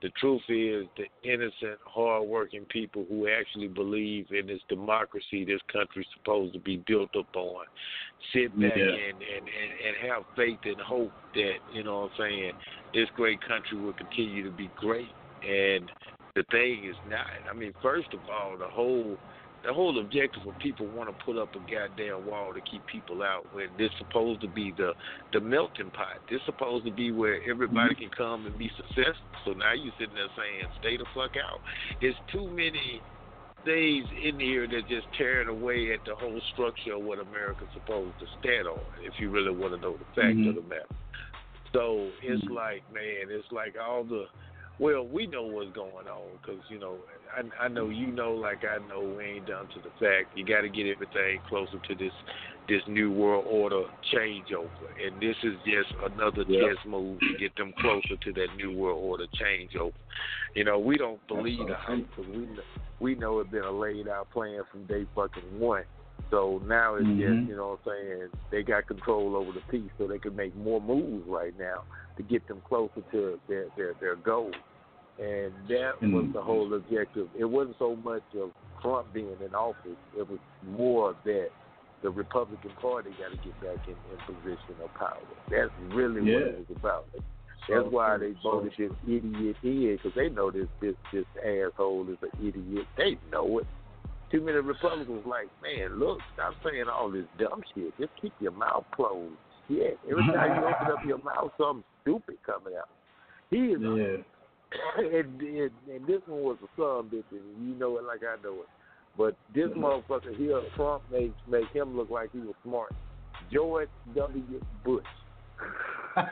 the 0.00 0.10
truth 0.10 0.42
is 0.48 0.86
the 0.96 1.08
innocent, 1.22 1.78
hardworking 1.84 2.64
people 2.66 3.04
who 3.08 3.28
actually 3.28 3.68
believe 3.68 4.30
in 4.32 4.46
this 4.46 4.62
democracy 4.68 5.44
this 5.44 5.62
country's 5.62 6.06
supposed 6.14 6.52
to 6.52 6.60
be 6.60 6.76
built 6.86 7.14
upon 7.16 7.64
sit 8.32 8.58
back 8.60 8.76
Yeah. 8.76 8.82
and, 8.82 9.22
and, 9.22 9.48
and, 9.48 9.70
and 9.86 10.10
have 10.10 10.24
faith 10.36 10.58
and 10.64 10.80
hope 10.80 11.12
that, 11.34 11.58
you 11.72 11.82
know 11.82 12.02
what 12.02 12.12
I'm 12.18 12.30
saying, 12.30 12.52
this 12.94 13.08
great 13.10 13.40
country 13.40 13.78
will 13.78 13.92
continue 13.92 14.42
to 14.44 14.50
be 14.50 14.70
great. 14.76 15.10
And 15.48 15.90
the 16.38 16.44
thing 16.50 16.84
is 16.88 16.96
not. 17.04 17.26
I 17.50 17.54
mean, 17.54 17.72
first 17.82 18.14
of 18.14 18.20
all, 18.30 18.56
the 18.56 18.68
whole 18.68 19.18
the 19.64 19.72
whole 19.74 19.98
objective 19.98 20.46
of 20.46 20.56
people 20.60 20.86
want 20.86 21.10
to 21.10 21.24
put 21.24 21.36
up 21.36 21.50
a 21.56 21.58
goddamn 21.58 22.24
wall 22.24 22.54
to 22.54 22.60
keep 22.60 22.86
people 22.86 23.22
out 23.24 23.44
when 23.50 23.70
this 23.76 23.90
supposed 23.98 24.40
to 24.42 24.48
be 24.48 24.72
the 24.76 24.92
the 25.32 25.40
melting 25.40 25.90
pot. 25.90 26.22
This 26.30 26.40
supposed 26.46 26.84
to 26.86 26.92
be 26.92 27.10
where 27.10 27.40
everybody 27.48 27.96
can 27.96 28.10
come 28.16 28.46
and 28.46 28.56
be 28.56 28.70
successful. 28.76 29.26
So 29.44 29.52
now 29.54 29.72
you 29.72 29.90
sitting 29.98 30.14
there 30.14 30.30
saying, 30.36 30.68
"Stay 30.78 30.96
the 30.96 31.06
fuck 31.12 31.34
out." 31.36 31.60
There's 32.00 32.14
too 32.30 32.48
many 32.48 33.02
things 33.64 34.06
in 34.22 34.38
here 34.38 34.68
that 34.68 34.86
just 34.86 35.08
tearing 35.18 35.48
away 35.48 35.92
at 35.92 36.04
the 36.06 36.14
whole 36.14 36.40
structure 36.52 36.94
of 36.94 37.02
what 37.02 37.18
America's 37.18 37.68
supposed 37.74 38.16
to 38.20 38.26
stand 38.38 38.68
on. 38.68 38.78
If 39.02 39.18
you 39.18 39.30
really 39.30 39.50
want 39.50 39.74
to 39.74 39.80
know 39.80 39.96
the 39.96 40.04
fact 40.14 40.36
Mhm. 40.36 40.50
of 40.50 40.54
the 40.54 40.62
matter. 40.62 40.86
So 41.74 42.12
it's 42.22 42.44
Mhm. 42.44 42.54
like, 42.54 42.88
man, 42.92 43.26
it's 43.28 43.50
like 43.50 43.76
all 43.76 44.04
the. 44.04 44.28
Well, 44.80 45.06
we 45.06 45.26
know 45.26 45.42
what's 45.42 45.72
going 45.72 46.06
on 46.06 46.38
because 46.40 46.62
you 46.68 46.78
know, 46.78 46.98
I, 47.36 47.64
I 47.64 47.68
know 47.68 47.88
you 47.88 48.12
know, 48.12 48.32
like 48.32 48.62
I 48.64 48.78
know, 48.86 49.14
we 49.16 49.24
ain't 49.24 49.46
done 49.46 49.68
to 49.74 49.80
the 49.80 49.90
fact. 49.98 50.36
You 50.36 50.44
got 50.44 50.60
to 50.60 50.68
get 50.68 50.86
everything 50.86 51.40
closer 51.48 51.78
to 51.88 51.94
this 51.96 52.12
this 52.68 52.82
new 52.86 53.10
world 53.10 53.44
order 53.48 53.84
changeover, 54.14 54.68
and 55.04 55.20
this 55.20 55.36
is 55.42 55.54
just 55.64 55.90
another 56.12 56.44
Yep. 56.46 56.60
chess 56.60 56.86
move 56.86 57.18
to 57.20 57.34
get 57.38 57.56
them 57.56 57.72
closer 57.80 58.16
to 58.22 58.32
that 58.34 58.48
new 58.56 58.76
world 58.76 59.02
order 59.02 59.26
changeover. 59.40 59.92
You 60.54 60.64
know, 60.64 60.78
we 60.78 60.96
don't 60.96 61.24
believe 61.26 61.66
the 61.66 61.74
hype 61.74 62.06
because 62.10 62.30
we 62.30 62.46
know, 62.46 62.62
we 63.00 63.14
know 63.14 63.40
it's 63.40 63.50
been 63.50 63.64
a 63.64 63.70
laid 63.70 64.06
out 64.08 64.30
plan 64.30 64.62
from 64.70 64.86
day 64.86 65.06
fucking 65.14 65.58
one. 65.58 65.84
So 66.30 66.60
now 66.66 66.96
it's 66.96 67.06
Mhm. 67.06 67.18
just, 67.18 67.48
you 67.48 67.56
know 67.56 67.78
what 67.82 67.92
I'm 67.92 68.02
saying, 68.02 68.28
they 68.50 68.62
got 68.62 68.86
control 68.86 69.34
over 69.36 69.52
the 69.52 69.62
piece 69.62 69.90
so 69.96 70.06
they 70.06 70.18
can 70.18 70.36
make 70.36 70.54
more 70.56 70.80
moves 70.80 71.26
right 71.26 71.56
now 71.58 71.84
to 72.16 72.22
get 72.22 72.46
them 72.48 72.60
closer 72.60 73.02
to 73.12 73.40
their, 73.48 73.66
their, 73.76 73.94
their 73.94 74.16
goal. 74.16 74.52
And 75.18 75.52
that 75.68 76.00
was 76.00 76.26
Mm. 76.26 76.32
the 76.32 76.42
whole 76.42 76.74
objective. 76.74 77.28
It 77.34 77.44
wasn't 77.44 77.78
so 77.78 77.96
much 77.96 78.22
of 78.34 78.52
Trump 78.80 79.12
being 79.12 79.36
in 79.40 79.54
office, 79.54 79.96
it 80.16 80.28
was 80.28 80.38
more 80.62 81.16
that 81.24 81.50
the 82.02 82.10
Republican 82.10 82.70
Party 82.80 83.10
got 83.18 83.30
to 83.30 83.36
get 83.38 83.58
back 83.60 83.88
in, 83.88 83.96
in 84.12 84.18
position 84.34 84.76
of 84.82 84.92
power. 84.94 85.18
That's 85.50 85.72
really 85.92 86.20
what 86.20 86.42
it 86.42 86.58
was 86.58 86.76
about. 86.78 87.06
That's 87.12 87.24
So 87.66 87.88
why 87.90 88.16
true, 88.16 88.34
they 88.34 88.40
so 88.40 88.50
voted 88.50 88.72
this 88.78 88.92
idiot 89.06 89.56
in 89.62 89.96
because 89.96 90.12
they 90.14 90.28
know 90.28 90.50
this 90.50 90.68
this 90.80 90.94
this 91.12 91.26
asshole 91.44 92.08
is 92.08 92.18
an 92.22 92.30
idiot. 92.46 92.86
They 92.96 93.18
know 93.32 93.58
it. 93.58 93.66
Too 94.30 94.40
many 94.42 94.58
Republicans 94.58 95.24
like, 95.26 95.48
man, 95.62 95.98
look, 95.98 96.18
stop 96.34 96.54
saying 96.64 96.84
all 96.92 97.10
this 97.10 97.24
dumb 97.38 97.62
shit. 97.74 97.96
Just 97.98 98.10
keep 98.20 98.32
your 98.40 98.52
mouth 98.52 98.84
closed. 98.94 99.34
Yeah, 99.68 99.90
Every 100.10 100.24
time 100.32 100.62
you 100.62 100.68
open 100.68 100.92
up 100.92 101.04
your 101.06 101.22
mouth, 101.22 101.50
something 101.58 101.84
stupid 102.02 102.36
coming 102.44 102.74
out. 102.78 102.88
He 103.50 103.56
is, 103.56 103.80
Yeah. 103.80 104.22
and, 104.98 105.40
and 105.40 105.70
and 105.90 106.06
this 106.06 106.20
one 106.26 106.42
was 106.42 106.58
a 106.62 106.68
son 106.76 107.08
bitch, 107.08 107.24
and 107.30 107.66
you 107.66 107.74
know 107.74 107.96
it 107.96 108.04
like 108.04 108.20
I 108.22 108.36
know 108.42 108.54
it. 108.60 108.68
But 109.16 109.34
this 109.54 109.64
mm-hmm. 109.64 109.82
motherfucker 109.82 110.36
here, 110.36 110.60
Trump 110.76 111.04
makes 111.10 111.34
make 111.48 111.68
him 111.70 111.96
look 111.96 112.10
like 112.10 112.30
he 112.32 112.40
was 112.40 112.54
smart. 112.62 112.94
George 113.50 113.88
W. 114.14 114.60
Bush. 114.84 115.04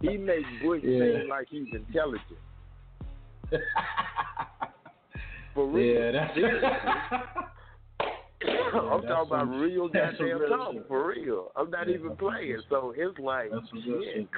he 0.00 0.16
makes 0.16 0.48
Bush 0.62 0.80
Yeah. 0.82 1.20
seem 1.20 1.28
like 1.28 1.48
he's 1.50 1.66
intelligent. 1.72 2.40
For 5.54 5.66
real. 5.68 5.94
Yeah, 6.04 6.10
that's 6.12 6.34
Seriously. 6.34 6.68
I'm 8.46 9.00
that's 9.00 9.06
talking 9.06 9.26
about 9.26 9.44
real 9.60 9.88
goddamn 9.88 10.38
real 10.38 10.48
talk, 10.48 10.72
shit. 10.74 10.88
for 10.88 11.08
real. 11.08 11.52
I'm 11.56 11.70
not 11.70 11.88
Yeah, 11.88 11.94
even 11.94 12.16
playing. 12.16 12.58
So 12.68 12.92
it's 12.96 13.18
like, 13.18 13.50
That's 13.50 13.68
some 13.70 13.82
real 13.86 14.02
shit. 14.02 14.14
shit. 14.14 14.28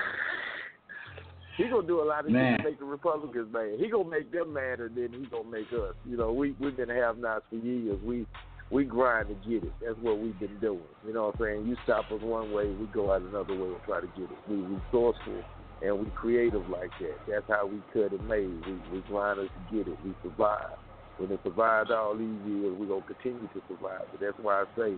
He 1.56 1.64
gonna 1.70 1.86
do 1.86 2.02
a 2.02 2.05
lot 2.05 2.26
of 2.26 2.30
Man. 2.30 2.52
shit 2.56 2.64
to 2.64 2.70
make 2.70 2.78
the 2.78 2.84
Republicans 2.84 3.48
mad. 3.51 3.76
He 3.78 3.88
gonna 3.88 4.09
make 4.09 4.30
them 4.30 4.52
mad, 4.52 4.80
and 4.80 4.94
then 4.94 5.09
he 5.18 5.24
gonna 5.26 5.48
make 5.51 5.72
us. 5.72 5.94
You 6.05 6.16
know, 6.18 6.30
we 6.32 6.55
we've 6.60 6.76
been 6.76 6.90
have-nots 6.90 7.47
for 7.48 7.56
years. 7.56 7.98
We 8.05 8.26
we 8.70 8.84
grind 8.84 9.28
to 9.28 9.34
get 9.48 9.64
it. 9.64 9.72
That's 9.82 9.98
what 10.02 10.18
we've 10.18 10.38
been 10.38 10.59
doing. 10.60 10.80
You 11.06 11.14
know 11.14 11.26
what 11.26 11.36
I'm 11.36 11.40
saying? 11.40 11.66
You 11.66 11.76
stop 11.84 12.05
us 12.12 12.20
one 12.20 12.52
way, 12.52 12.66
we 12.72 12.86
go 12.88 13.10
out 13.12 13.22
another 13.22 13.55
way 13.55 13.68
and 13.68 13.82
try 13.86 14.01
to 14.01 14.06
get 14.09 14.24
it. 14.30 14.38
We 14.48 14.56
resourceful 14.56 15.43
and 15.82 15.98
we 15.98 16.10
creative 16.14 16.68
like 16.68 16.90
that. 17.01 17.16
That's 17.26 17.44
how 17.48 17.66
we 17.66 17.80
cut 17.93 18.12
and 18.12 18.28
made. 18.28 18.48
We 18.66 18.74
we 18.93 19.01
grind 19.09 19.40
us 19.40 19.48
to 19.70 19.76
get 19.76 19.88
it. 19.88 19.97
We 20.05 20.14
survive. 20.22 20.76
When 21.18 21.30
they 21.30 21.38
survived 21.43 21.90
all 21.90 22.14
these 22.14 22.40
years, 22.44 22.74
we're 22.78 22.86
gonna 22.86 23.02
continue 23.02 23.48
to 23.48 23.62
survive. 23.68 24.02
But 24.10 24.20
that's 24.20 24.38
why 24.38 24.62
I 24.62 24.64
say 24.76 24.97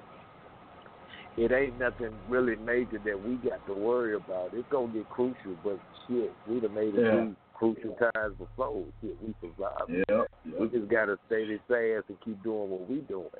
it 1.36 1.53
ain't 1.53 1.78
nothing 1.78 2.11
really 2.28 2.57
major 2.57 2.99
that 2.99 3.23
we 3.23 3.36
got 3.36 3.65
to 3.66 3.74
worry 3.74 4.15
about. 4.15 4.51
It's 4.53 4.69
gonna 4.70 4.93
get 4.93 5.09
crucial, 5.09 5.55
but 5.62 5.78
shit, 6.07 6.32
we 6.49 6.61
done 6.61 6.74
made 6.74 6.95
it 6.95 7.01
Yeah. 7.01 7.11
through 7.11 7.36
crucial 7.55 7.97
times 8.15 8.36
before. 8.36 8.85
Shit, 9.01 9.16
we 9.23 9.35
survived. 9.40 9.90
Yep. 10.09 10.28
We 10.59 10.69
just 10.69 10.89
gotta 10.89 11.19
stay 11.27 11.47
this 11.47 11.61
ass 11.70 12.05
and 12.09 12.20
keep 12.24 12.43
doing 12.43 12.70
what 12.70 12.89
we 12.89 12.97
doing. 13.03 13.31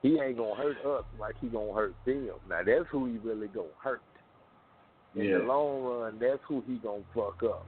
He 0.00 0.18
ain't 0.20 0.38
gonna 0.38 0.54
hurt 0.54 0.78
us 0.86 1.04
like 1.18 1.36
he 1.40 1.48
gonna 1.48 1.74
hurt 1.74 1.94
them. 2.06 2.30
Now 2.48 2.62
that's 2.64 2.88
who 2.90 3.06
he 3.06 3.18
really 3.18 3.48
gonna 3.48 3.68
hurt. 3.82 4.00
In 5.14 5.24
Yeah. 5.24 5.38
the 5.38 5.44
long 5.44 5.82
run, 5.82 6.18
that's 6.18 6.42
who 6.44 6.62
he 6.62 6.76
gonna 6.76 7.02
fuck 7.14 7.42
up. 7.42 7.66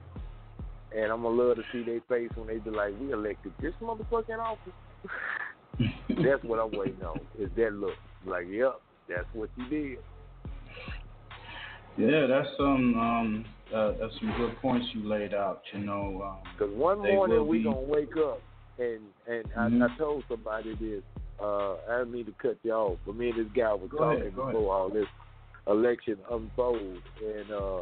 And 0.95 1.11
I'm 1.11 1.21
gonna 1.23 1.35
love 1.41 1.55
to 1.57 1.63
see 1.71 1.83
their 1.83 2.01
face 2.09 2.29
when 2.35 2.47
they 2.47 2.57
be 2.57 2.69
like, 2.69 2.93
"We 2.99 3.11
elected 3.13 3.53
this 3.61 3.73
motherfucker 3.81 4.29
in 4.29 4.39
office." 4.39 4.73
that's 6.09 6.43
what 6.43 6.59
I'm 6.59 6.71
waiting 6.77 7.01
on. 7.03 7.19
Is 7.39 7.49
that 7.55 7.73
look 7.73 7.95
like, 8.25 8.45
"Yep, 8.49 8.81
that's 9.07 9.27
what 9.33 9.49
you 9.55 9.65
did." 9.69 9.97
Yeah, 11.97 12.25
that's 12.27 12.47
some 12.57 12.99
um 12.99 13.45
uh, 13.73 13.93
that's 13.99 14.13
some 14.19 14.33
good 14.37 14.55
points 14.61 14.87
you 14.93 15.07
laid 15.07 15.33
out. 15.33 15.61
You 15.73 15.79
know, 15.79 16.21
um, 16.23 16.37
Because 16.57 16.73
one 16.75 16.99
morning 16.99 17.47
we 17.47 17.59
be- 17.59 17.63
gonna 17.63 17.79
wake 17.81 18.15
up 18.17 18.41
and 18.79 18.99
and 19.27 19.45
Mhm. 19.57 19.81
I, 19.81 19.93
I 19.93 19.97
told 19.97 20.23
somebody 20.27 20.75
this. 20.75 21.03
Uh, 21.41 21.73
I 21.89 21.99
didn't 21.99 22.11
mean 22.11 22.25
to 22.25 22.33
cut 22.33 22.57
you 22.63 22.71
off, 22.71 22.99
but 23.05 23.15
me 23.15 23.29
and 23.29 23.39
this 23.39 23.51
guy 23.53 23.73
were 23.73 23.87
Go 23.87 23.97
talking 23.97 24.19
ahead, 24.21 24.35
before 24.35 24.49
ahead. 24.49 24.55
all 24.65 24.89
this 24.89 25.07
election 25.67 26.17
unfolded, 26.29 27.01
and 27.25 27.51
uh, 27.51 27.81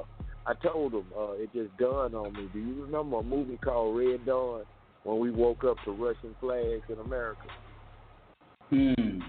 I 0.50 0.54
told 0.68 0.94
him 0.94 1.06
uh, 1.16 1.34
it 1.34 1.54
just 1.54 1.78
dawned 1.78 2.16
on 2.16 2.34
me. 2.34 2.50
Do 2.52 2.58
you 2.58 2.82
remember 2.84 3.20
a 3.20 3.24
movie 3.24 3.58
called 3.64 3.96
Red 3.96 4.26
Dawn 4.26 4.64
when 5.04 5.20
we 5.20 5.30
woke 5.30 5.64
up 5.64 5.78
to 5.86 5.92
Russian 5.92 6.36
flags 6.40 6.82
in 6.90 6.98
America? 6.98 7.48
hmm, 8.72 9.20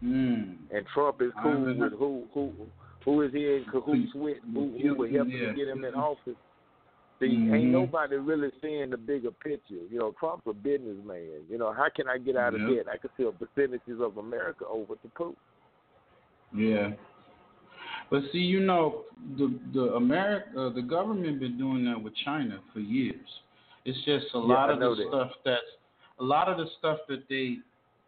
hmm. 0.00 0.42
And 0.72 0.86
Trump 0.92 1.22
is 1.22 1.30
cool 1.40 1.72
with 1.78 1.92
who 1.92 2.24
who 2.34 2.52
who 3.04 3.22
is 3.22 3.32
he 3.32 3.44
in 3.44 3.64
cahoots 3.70 4.12
with, 4.16 4.38
who, 4.52 4.76
who 4.82 4.94
would 4.96 5.12
help 5.14 5.28
Yeah. 5.28 5.50
to 5.50 5.54
get 5.54 5.68
him 5.68 5.84
in 5.84 5.94
office. 5.94 6.34
See, 7.20 7.28
Mhm. 7.28 7.54
ain't 7.54 7.70
nobody 7.70 8.16
really 8.16 8.50
seeing 8.60 8.90
the 8.90 8.96
bigger 8.96 9.30
picture. 9.30 9.86
You 9.88 10.00
know, 10.00 10.12
Trump's 10.18 10.48
a 10.48 10.52
businessman. 10.52 11.46
You 11.48 11.58
know, 11.58 11.72
how 11.72 11.88
can 11.94 12.08
I 12.08 12.18
get 12.18 12.36
out 12.36 12.54
of 12.54 12.60
debt? 12.60 12.88
I 12.92 12.98
can 12.98 13.10
sell 13.16 13.32
percentages 13.32 14.00
of 14.00 14.18
America 14.18 14.66
over 14.66 14.96
to 14.96 15.08
Putin. 15.16 15.36
Yeah. 16.52 16.90
But 18.10 18.22
see, 18.32 18.38
you 18.38 18.60
know, 18.60 19.02
the 19.36 19.58
the 19.74 19.94
America, 19.94 20.66
uh, 20.66 20.70
the 20.70 20.82
government 20.82 21.40
been 21.40 21.58
doing 21.58 21.84
that 21.86 22.00
with 22.00 22.14
China 22.24 22.60
for 22.72 22.80
years. 22.80 23.28
It's 23.84 23.98
just 24.04 24.26
a 24.34 24.38
Yeah, 24.38 24.44
lot 24.44 24.70
I 24.70 24.74
of 24.74 24.80
the 24.80 24.94
that. 24.94 25.08
stuff 25.08 25.30
that's 25.44 25.62
a 26.20 26.24
lot 26.24 26.48
of 26.48 26.56
the 26.58 26.66
stuff 26.78 26.98
that 27.08 27.28
they. 27.28 27.58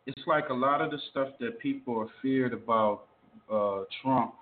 It's 0.07 0.27
like 0.27 0.49
a 0.49 0.55
lot 0.55 0.81
of 0.81 0.91
the 0.91 0.99
stuff 1.11 1.29
that 1.41 1.59
people 1.59 1.99
are 1.99 2.09
feared 2.23 2.53
about 2.53 3.05
uh, 3.53 3.85
Trump. 4.03 4.35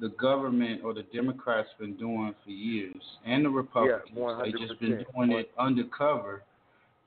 The 0.00 0.08
government 0.10 0.82
or 0.84 0.92
the 0.92 1.04
Democrats 1.04 1.68
been 1.78 1.96
doing 1.96 2.34
for 2.44 2.50
years, 2.50 3.02
and 3.24 3.44
the 3.44 3.48
Republicans. 3.48 4.10
Yeah, 4.14 4.40
they 4.44 4.52
just 4.52 4.78
been 4.78 5.04
doing 5.14 5.32
it 5.32 5.50
undercover, 5.58 6.42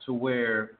to 0.06 0.12
where 0.12 0.72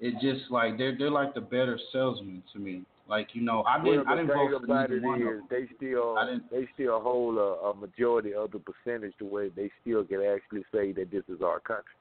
it 0.00 0.14
just 0.20 0.50
like 0.50 0.76
they're 0.76 0.96
they're 0.98 1.10
like 1.10 1.34
the 1.34 1.40
better 1.40 1.78
salesman 1.92 2.42
to 2.52 2.58
me. 2.58 2.82
Like 3.12 3.34
you 3.34 3.42
know, 3.42 3.62
I 3.64 3.84
didn't 3.84 4.08
I 4.08 4.16
didn't 4.16 4.28
vote 4.28 4.64
for 4.66 4.84
it 4.84 5.02
one 5.02 5.20
is 5.20 5.42
they 5.50 5.68
still 5.76 6.16
I 6.16 6.24
didn't- 6.24 6.50
they 6.50 6.66
still 6.72 6.98
hold 6.98 7.36
a, 7.36 7.68
a 7.68 7.74
majority 7.76 8.32
of 8.32 8.50
the 8.52 8.58
percentage 8.58 9.12
to 9.18 9.26
where 9.26 9.50
they 9.50 9.70
still 9.82 10.02
can 10.02 10.22
actually 10.22 10.64
say 10.72 10.92
that 10.92 11.10
this 11.10 11.22
is 11.28 11.42
our 11.42 11.60
country. 11.60 11.92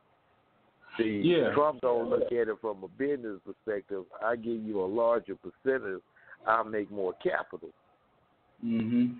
See, 0.98 1.20
Yeah. 1.22 1.54
Trump 1.54 1.82
don't 1.82 2.10
look 2.10 2.32
at 2.32 2.48
it 2.48 2.56
from 2.62 2.86
a 2.86 2.88
business 2.88 3.42
perspective. 3.46 4.06
I 4.26 4.38
give 4.38 4.64
you 4.64 4.80
a 4.80 4.88
larger 4.88 5.36
percentage, 5.36 6.02
I'll 6.48 6.64
make 6.64 6.90
more 6.90 7.12
capital. 7.22 7.72
Mhm. 8.64 9.18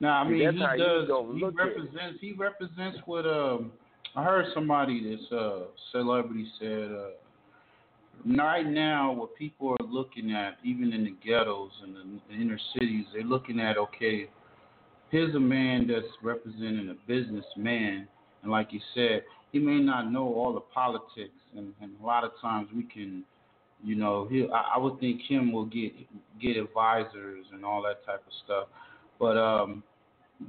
Now 0.00 0.22
I 0.22 0.28
mean 0.28 0.56
that's 0.56 0.72
he 0.72 0.82
does. 0.82 1.08
He 1.36 1.44
represents. 1.44 2.20
He 2.20 2.32
represents 2.32 2.98
what 3.06 3.24
um. 3.24 3.70
I 4.16 4.24
heard 4.24 4.46
somebody 4.52 4.96
this 5.04 5.30
uh 5.30 5.66
celebrity 5.92 6.46
said 6.58 6.90
uh. 6.90 7.10
Right 8.26 8.66
now, 8.66 9.12
what 9.12 9.34
people 9.36 9.76
are 9.80 9.86
looking 9.86 10.32
at, 10.32 10.58
even 10.64 10.92
in 10.92 11.04
the 11.04 11.14
ghettos 11.24 11.70
and 11.82 11.94
the, 11.94 12.20
the 12.28 12.34
inner 12.34 12.58
cities, 12.74 13.06
they're 13.12 13.22
looking 13.22 13.60
at 13.60 13.78
okay. 13.78 14.28
Here's 15.10 15.34
a 15.34 15.40
man 15.40 15.88
that's 15.88 16.06
representing 16.22 16.88
a 16.90 17.08
businessman, 17.08 18.06
and 18.42 18.50
like 18.50 18.72
you 18.72 18.80
said, 18.94 19.22
he 19.50 19.58
may 19.58 19.80
not 19.80 20.12
know 20.12 20.32
all 20.34 20.52
the 20.52 20.60
politics, 20.60 21.34
and, 21.56 21.72
and 21.80 21.92
a 22.00 22.06
lot 22.06 22.22
of 22.22 22.30
times 22.40 22.68
we 22.74 22.84
can 22.84 23.24
you 23.82 23.94
know, 23.94 24.26
he 24.30 24.46
I, 24.52 24.74
I 24.74 24.78
would 24.78 25.00
think 25.00 25.22
him 25.22 25.52
will 25.52 25.66
get 25.66 25.92
get 26.40 26.56
advisors 26.56 27.46
and 27.52 27.64
all 27.64 27.82
that 27.82 28.04
type 28.04 28.22
of 28.26 28.32
stuff. 28.44 28.68
But 29.18 29.36
um 29.36 29.82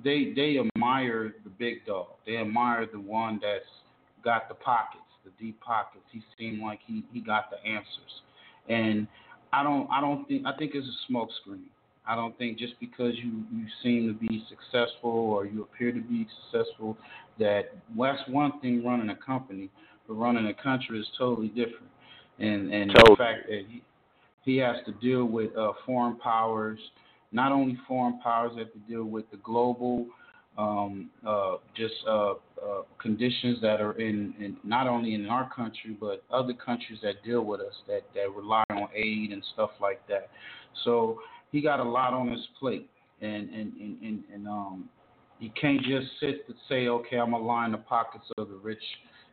they 0.04 0.34
they 0.36 0.58
admire 0.60 1.36
the 1.44 1.50
big 1.50 1.86
dog. 1.86 2.08
They 2.26 2.38
admire 2.38 2.88
the 2.92 3.00
one 3.00 3.40
that's 3.42 3.66
got 4.24 4.50
the 4.50 4.56
pockets, 4.56 5.01
the 5.24 5.32
deep 5.40 5.60
pockets. 5.62 6.06
He 6.12 6.22
seemed 6.38 6.62
like 6.62 6.80
he, 6.86 7.04
he 7.12 7.22
got 7.22 7.50
the 7.50 7.58
answers. 7.68 8.22
And 8.70 9.08
I 9.54 9.64
don't 9.64 9.90
I 9.92 10.02
don't 10.02 10.28
think 10.28 10.46
I 10.46 10.56
think 10.58 10.72
it's 10.76 10.88
a 10.88 11.12
smokescreen. 11.12 11.64
I 12.08 12.16
don't 12.16 12.36
think 12.38 12.58
just 12.58 12.74
because 12.80 13.14
you, 13.16 13.44
you 13.54 13.66
seem 13.84 14.08
to 14.08 14.14
be 14.14 14.44
successful 14.50 15.12
or 15.12 15.46
you 15.46 15.62
appear 15.62 15.92
to 15.92 16.02
be 16.02 16.28
successful 16.44 16.98
that 17.40 17.76
well, 17.96 18.14
that's 18.16 18.28
one 18.30 18.60
thing 18.60 18.84
running 18.84 19.10
a 19.10 19.16
company, 19.16 19.70
but 20.08 20.16
running 20.16 20.48
a 20.48 20.54
country 20.54 21.00
is 21.00 21.08
totally 21.18 21.50
different 21.50 21.92
and 22.42 22.74
and 22.74 22.92
Totally. 22.92 23.16
the 23.16 23.18
fact 23.18 23.48
that 23.48 23.62
he 23.70 23.82
he 24.44 24.58
has 24.58 24.78
to 24.86 24.92
deal 24.94 25.26
with 25.26 25.56
uh, 25.56 25.74
foreign 25.86 26.18
powers, 26.18 26.80
not 27.32 27.52
only 27.52 27.78
foreign 27.88 28.20
powers 28.22 28.58
have 28.58 28.72
to 28.74 28.80
deal 28.90 29.04
with 29.04 29.30
the 29.30 29.38
global 29.38 30.08
um, 30.58 31.10
uh, 31.26 31.56
just 31.76 31.94
uh, 32.08 32.32
uh, 32.32 32.36
conditions 33.02 33.60
that 33.62 33.82
are 33.82 33.94
in, 33.94 34.34
in 34.40 34.58
not 34.64 34.88
only 34.88 35.14
in 35.14 35.26
our 35.28 35.50
country 35.54 35.96
but 36.00 36.24
other 36.32 36.54
countries 36.54 37.00
that 37.02 37.24
deal 37.24 37.44
with 37.44 37.62
us 37.62 37.74
that 37.88 38.02
that 38.14 38.30
rely 38.36 38.64
on 38.70 38.88
aid 38.96 39.32
and 39.32 39.44
stuff 39.54 39.72
like 39.82 40.06
that. 40.08 40.30
So 40.84 41.20
he 41.52 41.62
got 41.62 41.80
a 41.80 41.84
lot 41.84 42.14
on 42.14 42.30
his 42.30 42.46
plate, 42.60 42.90
and 43.22 43.50
and 43.50 43.74
and 43.80 44.02
and, 44.02 44.24
and 44.34 44.48
um, 44.48 44.90
he 45.40 45.50
can't 45.50 45.82
just 45.82 46.08
sit 46.20 46.46
and 46.48 46.56
say, 46.70 46.88
okay, 46.88 47.18
I'm 47.18 47.32
gonna 47.32 47.44
line 47.44 47.72
the 47.72 47.78
pockets 47.80 48.26
of 48.38 48.50
the 48.50 48.56
rich 48.56 48.84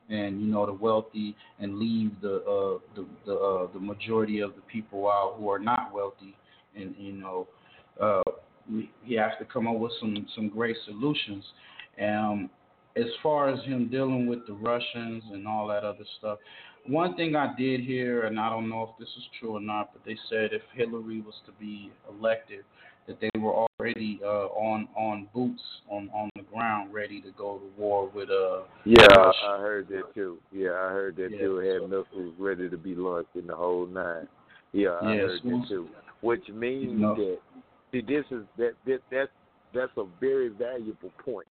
and 0.08 0.40
you 0.40 0.46
know 0.46 0.66
the 0.66 0.72
wealthy 0.72 1.36
and 1.60 1.78
leave 1.78 2.12
the 2.22 2.36
uh, 2.36 2.78
the 2.96 3.06
the, 3.26 3.34
uh, 3.34 3.72
the 3.72 3.80
majority 3.80 4.40
of 4.40 4.54
the 4.54 4.62
people 4.62 5.08
out 5.08 5.36
who 5.38 5.50
are 5.50 5.58
not 5.58 5.92
wealthy 5.92 6.34
and 6.74 6.94
you 6.98 7.12
know 7.12 7.46
uh, 8.00 8.22
we- 8.70 8.90
he 9.02 9.14
has 9.14 9.32
to 9.38 9.44
come 9.44 9.66
up 9.66 9.76
with 9.76 9.92
some 10.00 10.26
some 10.34 10.48
great 10.48 10.76
solutions. 10.84 11.44
Um, 12.00 12.50
as 12.96 13.06
far 13.22 13.48
as 13.48 13.62
him 13.64 13.88
dealing 13.88 14.26
with 14.26 14.46
the 14.46 14.54
Russians 14.54 15.22
and 15.32 15.46
all 15.46 15.68
that 15.68 15.84
other 15.84 16.04
stuff, 16.18 16.38
one 16.86 17.14
thing 17.16 17.36
I 17.36 17.54
did 17.56 17.80
hear, 17.80 18.24
and 18.24 18.40
I 18.40 18.48
don't 18.48 18.68
know 18.68 18.82
if 18.82 18.98
this 18.98 19.08
is 19.16 19.24
true 19.38 19.56
or 19.56 19.60
not, 19.60 19.92
but 19.92 20.04
they 20.04 20.16
said 20.28 20.52
if 20.52 20.62
Hillary 20.74 21.20
was 21.20 21.34
to 21.46 21.52
be 21.60 21.90
elected, 22.08 22.64
that 23.06 23.20
they 23.20 23.30
were 23.38 23.66
already 23.80 24.20
uh, 24.22 24.46
on 24.48 24.88
on 24.96 25.28
boots 25.34 25.62
on 25.90 26.10
on 26.14 26.30
the 26.36 26.42
ground, 26.42 26.92
ready 26.92 27.20
to 27.22 27.30
go 27.32 27.58
to 27.58 27.80
war 27.80 28.10
with 28.14 28.30
uh. 28.30 28.62
Yeah, 28.84 29.06
Russia. 29.16 29.38
I 29.46 29.58
heard 29.58 29.88
that 29.88 30.14
too. 30.14 30.38
Yeah, 30.52 30.70
I 30.70 30.90
heard 30.90 31.16
that 31.16 31.30
Yeah, 31.30 31.38
too. 31.38 31.56
Had 31.56 31.82
missiles 31.90 32.34
ready 32.38 32.68
to 32.68 32.76
be 32.76 32.94
launched 32.94 33.34
in 33.34 33.46
the 33.46 33.54
whole 33.56 33.86
nine. 33.86 34.28
Yeah, 34.72 34.90
I 35.02 35.14
Yes, 35.14 35.24
heard 35.24 35.40
well, 35.44 35.60
that 35.60 35.68
too. 35.68 35.88
Which 36.20 36.48
means 36.48 37.00
know. 37.00 37.14
that 37.14 37.38
see, 37.92 38.00
this 38.00 38.24
is 38.30 38.44
that, 38.56 38.72
that 38.86 39.00
that's 39.10 39.30
that's 39.74 39.92
a 39.96 40.04
very 40.20 40.48
valuable 40.48 41.12
point. 41.24 41.46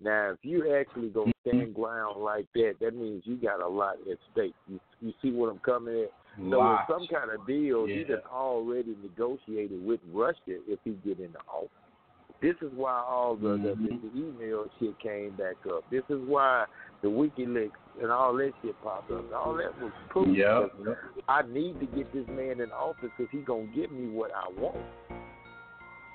Now, 0.00 0.30
if 0.30 0.38
you 0.42 0.74
actually 0.74 1.08
gonna 1.08 1.32
Mm-hmm. 1.46 1.58
stand 1.58 1.74
ground 1.74 2.22
like 2.22 2.46
that, 2.54 2.74
that 2.80 2.94
means 2.94 3.22
you 3.24 3.36
got 3.36 3.60
a 3.60 3.66
lot 3.66 3.96
at 4.10 4.18
stake. 4.32 4.54
You 4.68 4.78
you 5.00 5.12
see 5.20 5.30
what 5.32 5.50
I'm 5.50 5.58
coming 5.58 6.02
at? 6.02 6.12
So 6.36 6.40
in 6.40 6.50
Lots. 6.50 6.88
some 6.88 7.06
kind 7.08 7.30
of 7.30 7.46
deal, 7.46 7.86
he 7.86 8.00
Yeah. 8.00 8.16
done 8.16 8.22
already 8.30 8.96
negotiated 9.02 9.84
with 9.84 10.00
Russia 10.12 10.60
if 10.68 10.78
he 10.84 10.92
get 11.04 11.18
into 11.18 11.38
office. 11.48 11.68
This 12.40 12.54
is 12.62 12.72
why 12.74 12.92
all 12.92 13.36
the, 13.36 13.50
the, 13.50 13.74
the, 13.76 13.98
the 13.98 14.18
email 14.18 14.66
shit 14.80 14.98
came 15.00 15.30
back 15.36 15.56
up. 15.72 15.84
This 15.90 16.02
is 16.08 16.20
why 16.26 16.64
the 17.02 17.08
WikiLeaks 17.08 17.70
and 18.00 18.10
all 18.10 18.34
that 18.36 18.52
shit 18.62 18.74
popped 18.82 19.10
up. 19.10 19.32
All 19.32 19.54
that 19.54 19.80
was 19.80 19.92
proof. 20.08 20.36
Yeah. 20.36 20.66
I 21.28 21.42
need 21.42 21.78
to 21.80 21.86
get 21.86 22.12
this 22.12 22.26
man 22.28 22.60
in 22.60 22.70
office 22.72 23.10
because 23.16 23.30
he 23.30 23.38
gonna 23.38 23.66
give 23.74 23.92
me 23.92 24.08
what 24.08 24.30
I 24.34 24.48
want. 24.60 24.76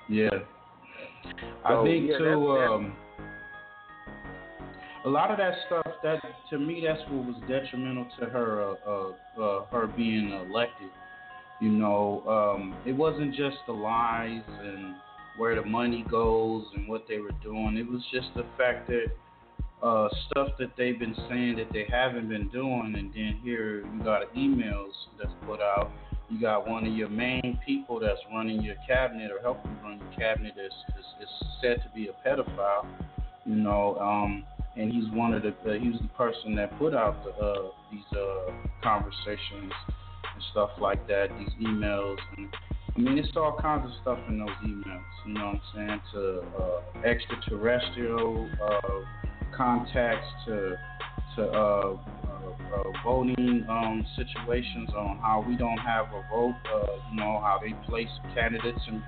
Yeah. 0.09 0.29
I 1.65 1.83
think 1.83 2.09
yeah, 2.09 2.17
too. 2.17 2.23
that's- 2.23 2.47
that's- 2.47 2.71
um, 2.71 2.95
a 5.05 5.09
lot 5.09 5.31
of 5.31 5.37
that 5.37 5.53
stuff 5.67 5.87
that 6.03 6.19
to 6.49 6.59
me 6.59 6.83
that's 6.85 7.01
what 7.09 7.25
was 7.25 7.35
detrimental 7.47 8.07
to 8.19 8.25
her 8.25 8.61
uh, 8.61 8.75
uh, 8.85 9.41
uh, 9.41 9.65
her 9.67 9.87
being 9.87 10.31
elected. 10.31 10.89
You 11.61 11.69
know, 11.69 12.23
um, 12.27 12.75
it 12.85 12.91
wasn't 12.91 13.33
just 13.33 13.57
the 13.65 13.73
lies 13.73 14.43
and 14.61 14.95
where 15.37 15.55
the 15.55 15.65
money 15.67 16.05
goes 16.09 16.65
and 16.75 16.87
what 16.87 17.05
they 17.07 17.19
were 17.19 17.31
doing. 17.41 17.77
It 17.77 17.89
was 17.89 18.01
just 18.11 18.27
the 18.35 18.45
fact 18.57 18.87
that 18.87 19.07
uh, 19.81 20.09
stuff 20.29 20.49
that 20.59 20.71
they've 20.77 20.99
been 20.99 21.15
saying 21.29 21.55
that 21.57 21.71
they 21.71 21.85
haven't 21.89 22.29
been 22.29 22.49
doing, 22.49 22.95
and 22.97 23.13
then 23.13 23.39
here 23.43 23.85
you 23.85 24.03
got 24.03 24.33
emails 24.35 24.91
that's 25.17 25.33
put 25.45 25.61
out. 25.61 25.91
You 26.29 26.41
got 26.41 26.67
one 26.67 26.85
of 26.85 26.93
your 26.93 27.09
main 27.09 27.59
people 27.65 27.99
that's 27.99 28.19
running 28.33 28.61
your 28.61 28.75
cabinet 28.85 29.31
or 29.31 29.41
helping 29.41 29.71
run 29.81 29.99
your 29.99 30.19
cabinet 30.19 30.53
is, 30.57 30.73
is, 30.99 31.05
is 31.23 31.29
said 31.61 31.81
to 31.83 31.89
be 31.95 32.09
a 32.09 32.27
pedophile. 32.27 32.85
You 33.45 33.55
know, 33.55 33.97
um, 33.99 34.43
and 34.75 34.91
he's 34.91 35.09
one 35.11 35.33
of 35.33 35.41
the 35.41 35.49
uh, 35.49 35.79
he 35.79 35.89
was 35.89 35.99
the 36.01 36.09
person 36.09 36.55
that 36.55 36.77
put 36.77 36.93
out 36.93 37.23
the, 37.23 37.31
uh, 37.31 37.69
these 37.91 38.01
uh, 38.11 38.51
conversations 38.83 39.71
and 40.33 40.43
stuff 40.51 40.69
like 40.79 41.07
that, 41.07 41.27
these 41.39 41.67
emails, 41.67 42.17
and 42.37 42.47
I 42.95 42.99
mean 42.99 43.17
it's 43.17 43.35
all 43.35 43.57
kinds 43.59 43.85
of 43.85 43.91
stuff 44.01 44.19
in 44.27 44.37
those 44.37 44.49
emails. 44.65 45.01
You 45.25 45.33
know 45.33 45.45
what 45.45 45.55
I'm 45.55 45.61
saying? 45.75 46.01
To 46.13 46.41
uh, 46.59 47.07
extraterrestrial 47.07 48.49
uh, 48.61 49.55
contacts, 49.55 50.27
to 50.45 50.75
to 51.35 51.43
uh, 51.43 51.55
uh, 51.55 51.95
uh, 52.75 52.83
voting 53.03 53.65
um, 53.69 54.05
situations 54.15 54.89
on 54.95 55.17
how 55.21 55.43
we 55.47 55.55
don't 55.55 55.77
have 55.77 56.05
a 56.07 56.21
vote. 56.33 56.55
Uh, 56.73 56.85
you 57.11 57.17
know 57.17 57.39
how 57.41 57.59
they 57.61 57.73
place 57.87 58.09
candidates 58.33 58.79
in 58.87 59.03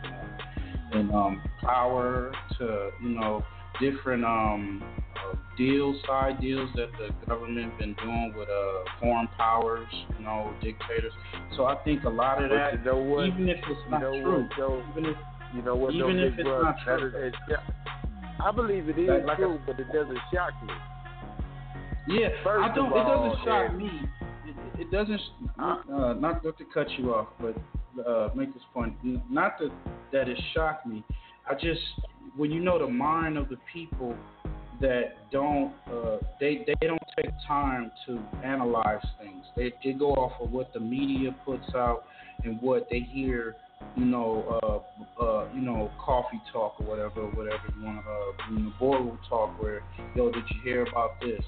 in 1.00 1.12
um, 1.14 1.42
power 1.62 2.32
to 2.58 2.90
you 3.02 3.10
know 3.10 3.44
different 3.80 4.26
um, 4.26 4.84
uh, 5.16 5.36
deals, 5.58 5.96
side 6.08 6.40
deals 6.42 6.70
that 6.76 6.90
the 6.98 7.14
government 7.28 7.78
been 7.78 7.94
doing 7.96 8.34
with 8.36 8.50
uh, 8.50 8.90
foreign 9.00 9.28
powers, 9.38 9.88
you 10.18 10.26
know, 10.26 10.54
dictators. 10.62 11.14
So 11.56 11.66
I 11.66 11.76
think 11.84 12.04
a 12.04 12.10
lot 12.10 12.44
of 12.44 12.50
that, 12.50 12.74
you 12.74 12.84
know 12.86 13.24
even 13.26 13.48
if 13.48 13.58
it's 13.58 13.80
You 13.86 13.92
not 13.92 14.02
know 14.02 14.12
true, 14.22 14.50
what, 14.58 14.84
even 14.98 15.06
if 15.12 15.18
You 15.56 15.62
know 15.62 15.76
what? 15.76 15.94
even 15.94 16.20
if 16.20 16.34
it's 16.34 16.44
brother, 16.44 16.64
not 16.64 16.76
true. 16.84 17.08
is- 17.08 17.14
it's- 17.50 17.62
I 18.42 18.52
believe 18.52 18.90
it 18.90 18.98
is 18.98 19.26
Like- 19.26 19.38
true, 19.38 19.60
but 19.66 19.80
it 19.80 19.92
doesn't 19.94 20.20
shock 20.34 20.52
me. 20.64 20.74
Yeah, 22.10 22.30
First 22.44 22.72
I 22.72 22.76
don't. 22.76 22.92
it 22.92 23.04
doesn't 23.04 23.46
shock 23.46 23.76
me. 23.76 23.92
It, 24.48 24.82
it 24.82 24.92
doesn't. 24.92 25.22
Uh, 25.60 26.14
not 26.14 26.22
not 26.22 26.44
to 26.44 26.66
cut 26.74 26.88
you 26.98 27.14
off, 27.14 27.28
but 27.40 27.56
uh, 28.04 28.30
make 28.36 28.52
this 28.54 28.64
point. 28.74 28.96
Not 29.30 29.60
that 29.60 29.72
that 30.12 30.28
it 30.28 30.40
shocked 30.56 30.88
me. 30.88 31.04
I 31.48 31.54
just 31.54 31.82
when 32.36 32.52
you 32.52 32.62
know 32.62 32.80
the 32.80 32.88
mind 32.88 33.38
of 33.38 33.48
the 33.50 33.58
people 33.72 34.16
that 34.82 35.30
don't 35.32 35.72
uh, 35.92 36.18
they 36.40 36.66
they 36.66 36.88
don't 36.88 37.02
take 37.16 37.32
time 37.48 37.92
to 38.08 38.20
analyze 38.44 39.06
things. 39.22 39.46
They 39.56 39.72
they 39.84 39.94
go 39.94 40.14
off 40.14 40.42
of 40.42 40.52
what 40.52 40.74
the 40.74 40.80
media 40.80 41.36
puts 41.46 41.76
out 41.76 42.06
and 42.44 42.60
what 42.60 42.88
they 42.90 43.02
hear. 43.02 43.56
You 43.98 44.06
know, 44.06 44.84
uh, 45.20 45.24
uh, 45.24 45.48
you 45.54 45.62
know, 45.62 45.92
coffee 46.00 46.42
talk 46.54 46.76
or 46.80 46.86
whatever, 46.86 47.26
whatever 47.28 47.64
you 47.78 47.86
want 47.86 48.04
to, 48.04 48.10
uh, 48.10 48.50
you 48.52 48.60
know, 48.66 48.74
boardroom 48.80 49.20
talk. 49.28 49.62
Where, 49.62 49.84
yo, 50.16 50.32
did 50.32 50.44
you 50.52 50.62
hear 50.64 50.84
about 50.84 51.20
this? 51.22 51.44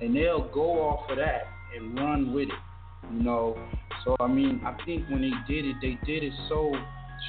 And 0.00 0.16
they'll 0.16 0.48
go 0.52 0.80
off 0.80 1.10
of 1.10 1.18
that 1.18 1.42
and 1.76 1.98
run 1.98 2.32
with 2.32 2.48
it. 2.48 3.12
You 3.12 3.22
know, 3.22 3.58
so 4.04 4.16
I 4.20 4.26
mean, 4.26 4.60
I 4.64 4.76
think 4.84 5.08
when 5.08 5.22
they 5.22 5.52
did 5.52 5.66
it, 5.66 5.76
they 5.82 5.98
did 6.06 6.22
it 6.22 6.32
so 6.48 6.74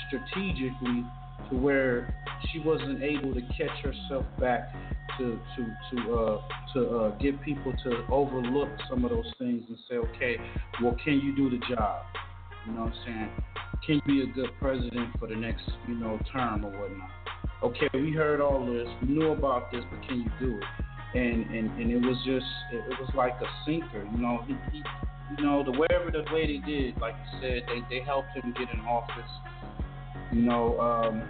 strategically 0.07 1.03
to 1.49 1.57
where 1.57 2.15
she 2.51 2.59
wasn't 2.59 3.01
able 3.01 3.33
to 3.33 3.41
catch 3.57 3.77
herself 3.83 4.25
back 4.39 4.73
to 5.17 5.39
to 5.55 5.65
to 5.91 6.13
uh, 6.13 6.41
to 6.73 6.97
uh, 6.97 7.09
get 7.17 7.41
people 7.41 7.73
to 7.83 8.05
overlook 8.11 8.69
some 8.89 9.03
of 9.03 9.11
those 9.11 9.31
things 9.37 9.63
and 9.67 9.77
say, 9.89 9.95
okay, 9.95 10.37
well, 10.81 10.95
can 11.03 11.19
you 11.19 11.35
do 11.35 11.49
the 11.49 11.75
job? 11.75 12.03
You 12.65 12.73
know 12.73 12.85
what 12.85 12.93
I'm 12.93 13.05
saying? 13.05 13.29
Can 13.85 13.95
you 13.95 14.01
be 14.05 14.29
a 14.29 14.33
good 14.33 14.49
president 14.59 15.09
for 15.19 15.27
the 15.27 15.35
next 15.35 15.63
you 15.87 15.95
know 15.95 16.19
term 16.31 16.65
or 16.65 16.71
whatnot? 16.71 17.09
Okay, 17.61 17.89
we 17.93 18.11
heard 18.11 18.41
all 18.41 18.65
this, 18.65 18.87
we 19.01 19.15
knew 19.15 19.31
about 19.31 19.71
this, 19.71 19.83
but 19.89 20.05
can 20.07 20.21
you 20.21 20.31
do 20.39 20.57
it? 20.57 21.17
And 21.17 21.45
and 21.55 21.79
and 21.79 21.91
it 21.91 21.97
was 21.97 22.17
just 22.25 22.45
it, 22.71 22.91
it 22.91 22.99
was 22.99 23.09
like 23.15 23.33
a 23.33 23.49
sinker, 23.65 24.07
you 24.11 24.17
know. 24.17 24.43
He, 24.47 24.55
he, 24.71 24.83
you 25.37 25.45
know, 25.45 25.63
the 25.63 25.71
wherever 25.71 26.11
the 26.11 26.23
way 26.33 26.47
they 26.47 26.65
did, 26.65 26.97
like 26.99 27.15
you 27.15 27.39
said, 27.41 27.63
they 27.67 27.97
they 27.97 28.03
helped 28.03 28.29
him 28.35 28.53
get 28.57 28.73
in 28.73 28.79
office. 28.81 29.31
You 30.33 30.41
know, 30.41 30.79
um, 30.79 31.21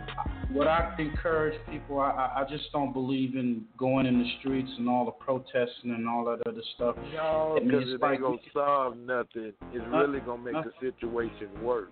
what 0.54 0.68
I 0.68 0.96
encourage 0.98 1.60
people, 1.70 2.00
I, 2.00 2.32
I 2.38 2.46
just 2.50 2.72
don't 2.72 2.94
believe 2.94 3.36
in 3.36 3.66
going 3.78 4.06
in 4.06 4.20
the 4.20 4.30
streets 4.40 4.70
and 4.78 4.88
all 4.88 5.04
the 5.04 5.12
protesting 5.12 5.92
and 5.92 6.08
all 6.08 6.24
that 6.26 6.48
other 6.48 6.62
stuff. 6.76 6.96
No, 7.14 7.60
because 7.62 7.84
it's 7.84 7.92
it 7.96 8.00
like 8.02 8.14
ain't 8.14 8.22
gonna 8.22 8.38
solve 8.54 8.98
nothing. 8.98 9.52
It's 9.74 9.86
Uh, 9.94 9.98
really 9.98 10.20
gonna 10.22 10.42
make 10.42 10.56
uh, 10.56 10.64
the 10.64 10.72
situation 10.92 11.50
worse. 11.62 11.92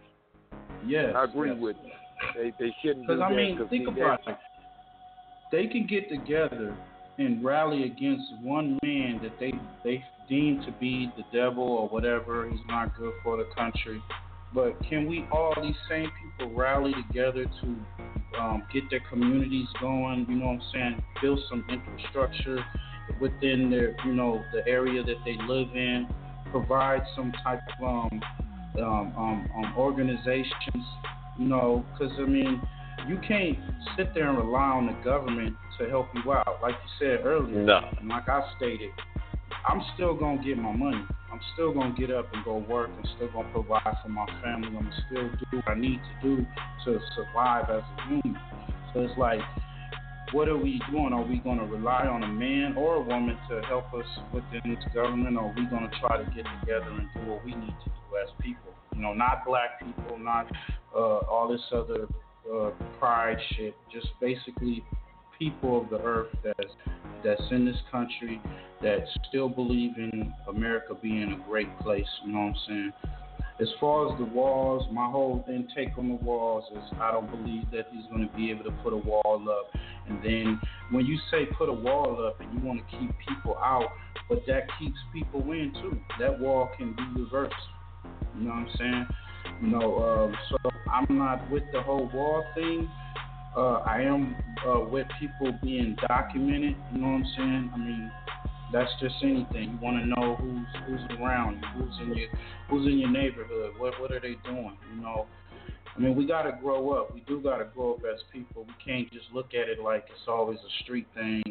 Yes, 0.85 1.13
I 1.15 1.25
agree 1.25 1.49
yes. 1.51 1.59
with 1.59 1.75
you. 1.83 1.91
They 2.35 2.53
they 2.59 2.75
shouldn't 2.81 3.07
do 3.07 3.13
Because 3.13 3.19
that. 3.19 3.25
I 3.25 3.35
mean, 3.35 3.67
think 3.69 3.87
about 3.89 4.23
that- 4.25 4.31
it. 4.31 4.37
They 5.51 5.67
can 5.67 5.85
get 5.85 6.07
together 6.07 6.73
and 7.17 7.43
rally 7.43 7.83
against 7.83 8.23
one 8.41 8.79
man 8.83 9.19
that 9.21 9.37
they 9.37 9.51
they 9.83 10.03
deem 10.29 10.63
to 10.65 10.71
be 10.79 11.11
the 11.17 11.23
devil 11.37 11.63
or 11.63 11.89
whatever. 11.89 12.47
He's 12.49 12.65
not 12.67 12.95
good 12.97 13.13
for 13.21 13.35
the 13.35 13.47
country. 13.57 14.01
But 14.53 14.77
can 14.89 15.07
we 15.07 15.25
all 15.31 15.53
these 15.61 15.75
same 15.89 16.09
people 16.21 16.53
rally 16.53 16.93
together 17.07 17.45
to 17.45 18.39
um, 18.39 18.63
get 18.73 18.83
their 18.89 19.01
communities 19.09 19.67
going? 19.79 20.25
You 20.29 20.35
know 20.35 20.47
what 20.47 20.53
I'm 20.53 20.61
saying? 20.73 21.03
Build 21.21 21.39
some 21.49 21.63
infrastructure 21.69 22.63
within 23.19 23.69
their 23.69 23.95
you 24.05 24.13
know 24.13 24.41
the 24.53 24.67
area 24.69 25.03
that 25.03 25.17
they 25.25 25.37
live 25.47 25.75
in. 25.75 26.07
Provide 26.51 27.01
some 27.15 27.31
type 27.43 27.61
of 27.81 27.87
um, 28.11 28.21
um, 28.77 29.13
um, 29.17 29.49
um, 29.55 29.73
organizations. 29.77 30.85
You 31.39 31.47
know, 31.47 31.85
because 31.93 32.13
I 32.19 32.23
mean, 32.25 32.61
you 33.07 33.17
can't 33.25 33.57
sit 33.97 34.13
there 34.13 34.29
and 34.29 34.37
rely 34.37 34.61
on 34.61 34.87
the 34.87 35.03
government 35.03 35.55
to 35.79 35.89
help 35.89 36.07
you 36.13 36.31
out. 36.33 36.59
Like 36.61 36.75
you 36.75 37.07
said 37.07 37.25
earlier, 37.25 37.63
No. 37.63 37.79
and 37.99 38.09
like 38.09 38.27
I 38.27 38.43
stated, 38.57 38.89
I'm 39.67 39.81
still 39.95 40.13
gonna 40.13 40.43
get 40.43 40.57
my 40.57 40.73
money. 40.73 41.03
I'm 41.31 41.39
still 41.53 41.73
gonna 41.73 41.95
get 41.97 42.11
up 42.11 42.27
and 42.33 42.43
go 42.43 42.57
work 42.57 42.89
and 42.97 43.07
still 43.15 43.29
gonna 43.31 43.49
provide 43.51 43.95
for 44.03 44.09
my 44.09 44.25
family. 44.43 44.67
I'm 44.67 44.73
gonna 44.73 45.03
still 45.07 45.29
do 45.29 45.57
what 45.57 45.69
I 45.69 45.75
need 45.75 45.99
to 45.99 46.27
do 46.27 46.45
to 46.85 46.99
survive 47.15 47.69
as 47.69 47.83
a 47.83 48.07
human. 48.07 48.37
So 48.93 49.01
it's 49.01 49.17
like, 49.17 49.39
what 50.33 50.47
are 50.49 50.57
we 50.57 50.81
doing? 50.91 51.13
Are 51.13 51.23
we 51.23 51.37
gonna 51.37 51.65
rely 51.65 52.05
on 52.07 52.23
a 52.23 52.27
man 52.27 52.75
or 52.77 52.95
a 52.95 53.01
woman 53.01 53.37
to 53.49 53.61
help 53.67 53.93
us 53.93 54.05
within 54.33 54.61
this 54.65 54.83
government, 54.93 55.37
or 55.37 55.49
are 55.49 55.53
we 55.55 55.65
gonna 55.65 55.91
try 55.99 56.17
to 56.17 56.25
get 56.31 56.45
together 56.59 56.89
and 56.89 57.07
do 57.15 57.31
what 57.31 57.43
we 57.45 57.55
need 57.55 57.75
to 57.83 57.89
do 57.89 58.17
as 58.21 58.29
people? 58.41 58.73
You 58.93 59.01
know, 59.01 59.13
not 59.13 59.45
black 59.45 59.79
people, 59.79 60.17
not 60.19 60.51
uh, 60.93 61.19
all 61.31 61.47
this 61.49 61.61
other 61.71 62.07
uh, 62.53 62.71
pride 62.99 63.37
shit. 63.55 63.75
Just 63.91 64.07
basically 64.19 64.83
people 65.41 65.81
of 65.81 65.89
the 65.89 65.97
earth 66.05 66.27
that's 66.43 66.73
that's 67.23 67.41
in 67.51 67.65
this 67.65 67.77
country 67.91 68.39
that 68.81 68.99
still 69.27 69.49
believe 69.49 69.97
in 69.97 70.33
America 70.47 70.95
being 70.99 71.33
a 71.33 71.49
great 71.49 71.67
place. 71.79 72.05
You 72.25 72.33
know 72.33 72.39
what 72.39 72.45
I'm 72.45 72.55
saying? 72.67 72.93
As 73.59 73.67
far 73.79 74.11
as 74.11 74.17
the 74.17 74.25
walls, 74.25 74.87
my 74.91 75.05
whole 75.05 75.45
intake 75.47 75.95
on 75.97 76.09
the 76.09 76.15
walls 76.15 76.63
is 76.71 76.83
I 76.99 77.11
don't 77.11 77.29
believe 77.29 77.69
that 77.71 77.87
he's 77.91 78.05
going 78.07 78.27
to 78.27 78.35
be 78.35 78.49
able 78.49 78.63
to 78.63 78.71
put 78.83 78.93
a 78.93 78.97
wall 78.97 79.45
up. 79.49 79.71
And 80.07 80.23
then 80.23 80.59
when 80.89 81.05
you 81.05 81.17
say 81.29 81.45
put 81.57 81.69
a 81.69 81.73
wall 81.73 82.25
up 82.25 82.41
and 82.41 82.51
you 82.53 82.65
want 82.65 82.79
to 82.79 82.97
keep 82.97 83.11
people 83.27 83.57
out, 83.57 83.89
but 84.29 84.39
that 84.47 84.63
keeps 84.79 84.97
people 85.13 85.41
in 85.51 85.73
too. 85.81 85.99
That 86.19 86.39
wall 86.39 86.69
can 86.75 86.95
be 86.95 87.21
reversed. 87.21 87.53
You 88.35 88.45
know 88.45 88.49
what 88.49 88.55
I'm 88.55 88.69
saying? 88.79 89.07
You 89.61 89.67
know, 89.67 89.97
um, 90.03 90.35
so 90.49 90.71
I'm 90.91 91.17
not 91.17 91.49
with 91.51 91.63
the 91.71 91.81
whole 91.81 92.09
wall 92.13 92.43
thing. 92.55 92.89
Uh, 93.55 93.79
I 93.85 94.01
am 94.01 94.35
uh, 94.65 94.79
with 94.79 95.07
people 95.19 95.57
being 95.61 95.97
documented. 96.07 96.75
You 96.93 97.01
know 97.01 97.07
what 97.07 97.13
I'm 97.13 97.25
saying? 97.35 97.71
I 97.73 97.77
mean, 97.77 98.11
that's 98.71 98.91
just 99.01 99.15
anything. 99.23 99.71
You 99.71 99.79
want 99.81 99.97
to 100.01 100.05
know 100.07 100.35
who's 100.37 100.65
who's 100.87 101.19
around 101.19 101.61
you, 101.61 101.83
who's 101.83 101.95
in 102.01 102.15
your 102.15 102.27
who's 102.69 102.87
in 102.87 102.99
your 102.99 103.11
neighborhood. 103.11 103.73
What 103.77 103.99
what 103.99 104.11
are 104.11 104.21
they 104.21 104.35
doing? 104.45 104.77
You 104.95 105.01
know, 105.01 105.27
I 105.95 105.99
mean, 105.99 106.15
we 106.15 106.25
got 106.25 106.43
to 106.43 106.57
grow 106.61 106.91
up. 106.91 107.13
We 107.13 107.21
do 107.21 107.41
got 107.41 107.57
to 107.57 107.65
grow 107.65 107.95
up 107.95 107.99
as 108.11 108.21
people. 108.31 108.65
We 108.65 108.73
can't 108.83 109.11
just 109.11 109.25
look 109.33 109.47
at 109.47 109.67
it 109.67 109.79
like 109.83 110.05
it's 110.09 110.27
always 110.27 110.59
a 110.59 110.83
street 110.83 111.07
thing. 111.13 111.43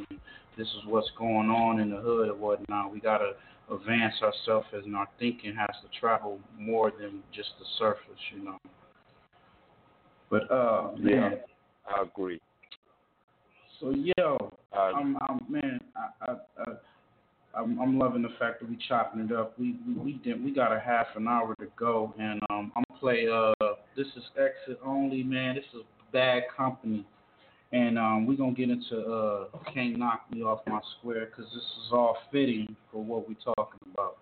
This 0.57 0.69
is 0.69 0.87
what's 0.87 1.11
going 1.19 1.51
on 1.51 1.81
in 1.81 1.91
the 1.91 1.99
hood 2.01 2.31
or 2.31 2.35
whatnot. 2.35 2.93
We 2.93 3.01
got 3.01 3.19
to 3.19 3.33
advance 3.73 4.15
ourselves, 4.23 4.67
and 4.73 4.97
our 4.97 5.09
thinking 5.19 5.55
has 5.55 5.77
to 5.83 6.01
travel 6.01 6.41
more 6.59 6.91
than 6.91 7.23
just 7.35 7.51
the 7.59 7.67
surface. 7.79 8.21
You 8.35 8.45
know. 8.45 8.57
But 10.31 10.51
uh, 10.51 10.93
Yeah. 10.97 11.21
man. 11.21 11.39
I 11.91 12.03
agree. 12.03 12.41
So 13.81 13.95
yo, 14.17 14.37
Uh, 14.73 14.93
I'm, 14.95 15.17
I'm 15.29 15.41
man, 15.49 15.81
I, 15.97 16.31
I, 16.31 16.35
I, 16.59 17.61
I'm, 17.61 17.81
I'm 17.81 17.99
loving 17.99 18.23
the 18.23 18.29
fact 18.39 18.61
that 18.61 18.69
we 18.69 18.79
chopping 18.89 19.21
it 19.21 19.33
up. 19.33 19.59
We, 19.59 19.77
we, 19.87 19.95
we 19.95 20.13
did, 20.23 20.43
we 20.45 20.53
got 20.53 20.73
a 20.73 20.79
half 20.79 21.07
an 21.17 21.27
hour 21.27 21.55
to 21.57 21.67
go, 21.77 22.15
and 22.19 22.41
um, 22.51 22.73
I'm 22.77 22.85
play. 23.01 23.27
Uh, 23.29 23.53
this 23.97 24.07
is 24.17 24.23
exit 24.37 24.79
only, 24.85 25.23
man. 25.23 25.57
This 25.57 25.65
is 25.75 25.81
bad 26.13 26.45
company, 26.57 27.05
and 27.73 27.99
um, 27.99 28.27
we're 28.27 28.37
gonna 28.37 28.53
get 28.53 28.71
into 28.71 29.01
uh, 29.01 29.47
can't 29.73 29.99
knock 29.99 30.27
me 30.31 30.43
off 30.43 30.61
my 30.67 30.81
square 30.99 31.27
because 31.27 31.51
this 31.53 31.63
is 31.63 31.93
all 31.93 32.17
fitting 32.31 32.77
for 32.93 33.03
what 33.03 33.27
we're 33.29 33.55
talking 33.55 33.81
about. 33.93 34.19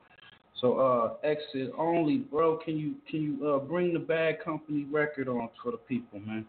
So 0.60 0.78
uh, 0.78 1.14
exit 1.26 1.72
only, 1.76 2.18
bro. 2.18 2.56
Can 2.64 2.76
you 2.76 2.94
can 3.10 3.22
you 3.22 3.46
uh, 3.46 3.58
bring 3.58 3.92
the 3.92 3.98
bad 3.98 4.42
company 4.42 4.86
record 4.90 5.28
on 5.28 5.48
for 5.62 5.72
the 5.72 5.78
people, 5.78 6.20
man? 6.20 6.46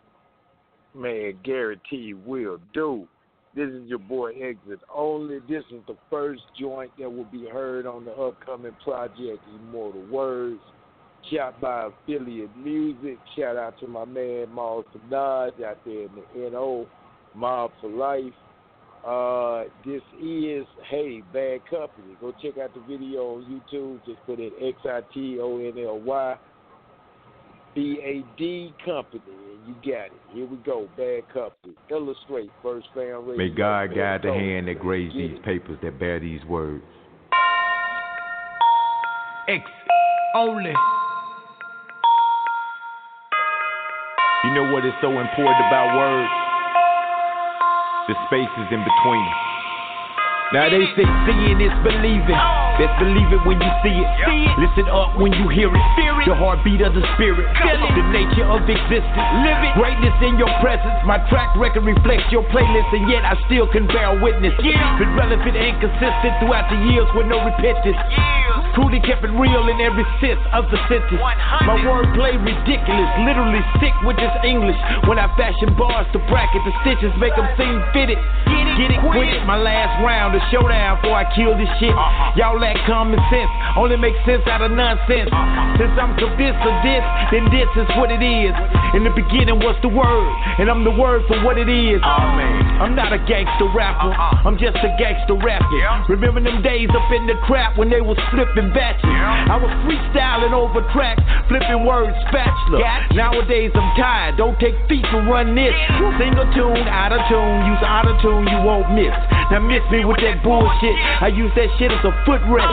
Man, 1.00 1.40
guarantee 1.46 2.14
will 2.14 2.60
do. 2.74 3.08
This 3.56 3.70
is 3.70 3.88
your 3.88 4.00
boy 4.00 4.32
Exit 4.34 4.80
Only. 4.94 5.40
This 5.48 5.64
is 5.72 5.82
the 5.88 5.96
first 6.10 6.42
joint 6.60 6.92
that 7.00 7.10
will 7.10 7.24
be 7.24 7.48
heard 7.48 7.86
on 7.86 8.04
the 8.04 8.12
upcoming 8.12 8.76
project 8.84 9.40
Immortal 9.56 10.06
Words. 10.12 10.60
Shot 11.32 11.60
by 11.62 11.88
Affiliate 11.88 12.56
Music. 12.58 13.18
Shout 13.38 13.56
out 13.56 13.80
to 13.80 13.88
my 13.88 14.04
man 14.04 14.50
Miles 14.50 14.84
Fanad 14.94 15.64
out 15.64 15.78
there 15.86 16.04
in 16.04 16.10
the 16.16 16.50
NO, 16.50 16.86
Mob 17.34 17.72
for 17.80 17.90
Life. 17.90 18.34
Uh, 19.08 19.70
this 19.86 20.02
is 20.22 20.66
Hey 20.90 21.24
Bad 21.32 21.62
Company. 21.70 22.18
Go 22.20 22.34
check 22.42 22.58
out 22.58 22.74
the 22.74 22.82
video 22.82 23.36
on 23.36 23.62
YouTube. 23.72 24.06
Just 24.06 24.20
put 24.26 24.40
in 24.40 24.52
X 24.62 24.78
I 24.84 25.00
T 25.14 25.40
O 25.40 25.60
N 25.60 25.74
L 25.82 26.00
Y 26.00 26.36
B 27.74 28.00
A 28.04 28.38
D 28.38 28.74
Company, 28.84 29.22
you 29.70 29.92
got 29.94 30.06
it. 30.08 30.12
Here 30.34 30.46
we 30.46 30.58
go. 30.58 30.88
Bad 30.98 31.24
Company. 31.34 31.74
Illustrate 31.90 32.50
First 32.64 32.88
Fam 32.94 33.26
Radio. 33.28 33.38
May 33.38 33.50
God 33.50 33.96
guide 33.96 34.22
the 34.24 34.34
hand 34.34 34.68
that 34.68 34.80
graves 34.80 35.14
Get 35.14 35.20
these 35.20 35.38
it. 35.38 35.44
papers 35.44 35.78
that 35.84 36.00
bear 36.00 36.20
these 36.20 36.44
words. 36.46 36.84
X 39.48 39.64
only. 40.36 40.74
You 44.44 44.52
know 44.56 44.72
what 44.72 44.86
is 44.86 44.94
so 45.02 45.10
important 45.10 45.60
about 45.68 45.98
words? 45.98 46.32
The 48.08 48.16
spaces 48.28 48.68
in 48.72 48.82
between. 48.82 49.30
Now 50.54 50.70
they 50.70 50.86
say 50.98 51.06
seeing 51.28 51.62
is 51.62 51.74
believing. 51.84 52.59
Best 52.80 52.96
believe 52.96 53.28
it 53.36 53.44
when 53.44 53.60
you 53.60 53.72
see 53.84 53.92
it. 53.92 54.08
Listen 54.56 54.88
up 54.88 55.20
when 55.20 55.36
you 55.36 55.52
hear 55.52 55.68
it. 55.68 55.84
The 56.24 56.32
heartbeat 56.32 56.80
of 56.80 56.96
the 56.96 57.04
spirit. 57.20 57.44
The 57.52 58.08
nature 58.16 58.48
of 58.48 58.64
existence. 58.64 59.28
Greatness 59.76 60.16
in 60.24 60.40
your 60.40 60.48
presence. 60.64 60.96
My 61.04 61.20
track 61.28 61.52
record 61.60 61.84
reflects 61.84 62.32
your 62.32 62.48
playlist, 62.56 62.88
and 62.96 63.12
yet 63.12 63.28
I 63.28 63.36
still 63.52 63.68
can 63.68 63.84
bear 63.88 64.16
witness. 64.24 64.56
Been 64.64 65.12
relevant 65.12 65.60
and 65.60 65.76
consistent 65.84 66.40
throughout 66.40 66.72
the 66.72 66.80
years 66.88 67.08
with 67.12 67.28
no 67.28 67.44
repentance. 67.44 68.00
Truly 68.80 69.04
kept 69.04 69.28
it 69.28 69.34
real 69.36 69.68
in 69.68 69.76
every 69.84 70.08
sense 70.24 70.40
of 70.56 70.64
the 70.72 70.80
sentence. 70.88 71.20
My 71.68 71.76
wordplay 71.84 72.40
ridiculous, 72.40 73.12
literally 73.28 73.60
sick 73.84 73.92
with 74.08 74.16
this 74.16 74.32
English. 74.48 74.80
When 75.04 75.20
I 75.20 75.28
fashion 75.36 75.76
bars 75.76 76.08
to 76.16 76.20
bracket 76.32 76.64
the 76.64 76.72
stitches, 76.80 77.12
make 77.20 77.36
them 77.36 77.44
seem 77.60 77.76
fitted. 77.92 78.16
Get 78.80 78.96
it, 78.96 79.04
quit 79.12 79.36
it. 79.36 79.44
My 79.44 79.60
last 79.60 80.00
round, 80.00 80.32
the 80.32 80.40
showdown 80.48 81.04
before 81.04 81.20
I 81.20 81.28
kill 81.36 81.60
this 81.60 81.68
shit. 81.84 81.92
Uh-huh. 81.92 82.40
Y'all 82.40 82.56
lack 82.56 82.80
common 82.88 83.20
sense, 83.28 83.52
only 83.76 84.00
make 84.00 84.16
sense 84.24 84.48
out 84.48 84.64
of 84.64 84.72
nonsense. 84.72 85.28
Uh-huh. 85.28 85.76
Since 85.76 86.00
I'm 86.00 86.16
convinced 86.16 86.64
of 86.64 86.76
this, 86.80 87.04
then 87.36 87.52
this 87.52 87.68
is 87.76 87.88
what 88.00 88.08
it 88.08 88.24
is. 88.24 88.56
In 88.96 89.04
the 89.04 89.12
beginning 89.12 89.60
was 89.60 89.76
the 89.84 89.92
word, 89.92 90.32
and 90.64 90.72
I'm 90.72 90.88
the 90.88 90.96
word 90.96 91.28
for 91.28 91.36
what 91.44 91.60
it 91.60 91.68
is. 91.68 92.00
Oh, 92.00 92.80
I'm 92.80 92.96
not 92.96 93.12
a 93.12 93.20
gangster 93.28 93.68
rapper, 93.76 94.16
uh-huh. 94.16 94.48
I'm 94.48 94.56
just 94.56 94.80
a 94.80 94.96
gangster 94.96 95.36
rapper. 95.36 95.68
Remember 96.08 96.40
them 96.40 96.64
days 96.64 96.88
up 96.96 97.12
in 97.12 97.28
the 97.28 97.36
crap 97.44 97.76
when 97.76 97.92
they 97.92 98.00
was 98.00 98.16
flipping 98.32 98.69
batches? 98.72 99.06
I 99.06 99.58
was 99.58 99.72
freestyling 99.86 100.54
over 100.54 100.82
tracks, 100.94 101.22
flipping 101.48 101.86
words 101.86 102.16
spatula. 102.30 102.80
Nowadays 103.14 103.72
I'm 103.74 103.90
tired, 103.98 104.38
don't 104.38 104.58
take 104.60 104.76
feet 104.88 105.04
to 105.12 105.18
run 105.26 105.56
this. 105.56 105.74
Single 106.18 106.48
tune, 106.54 106.86
out 106.88 107.12
of 107.12 107.22
tune, 107.30 107.66
use 107.70 107.84
auto 107.84 108.14
tune, 108.22 108.46
you 108.48 108.60
won't 108.62 108.90
miss. 108.94 109.14
Now 109.50 109.60
miss 109.66 109.82
me 109.90 110.06
with 110.06 110.22
that 110.22 110.46
bullshit. 110.46 110.96
I 111.22 111.34
use 111.34 111.50
that 111.58 111.70
shit 111.82 111.90
as 111.90 112.04
a 112.06 112.14
footrest. 112.26 112.70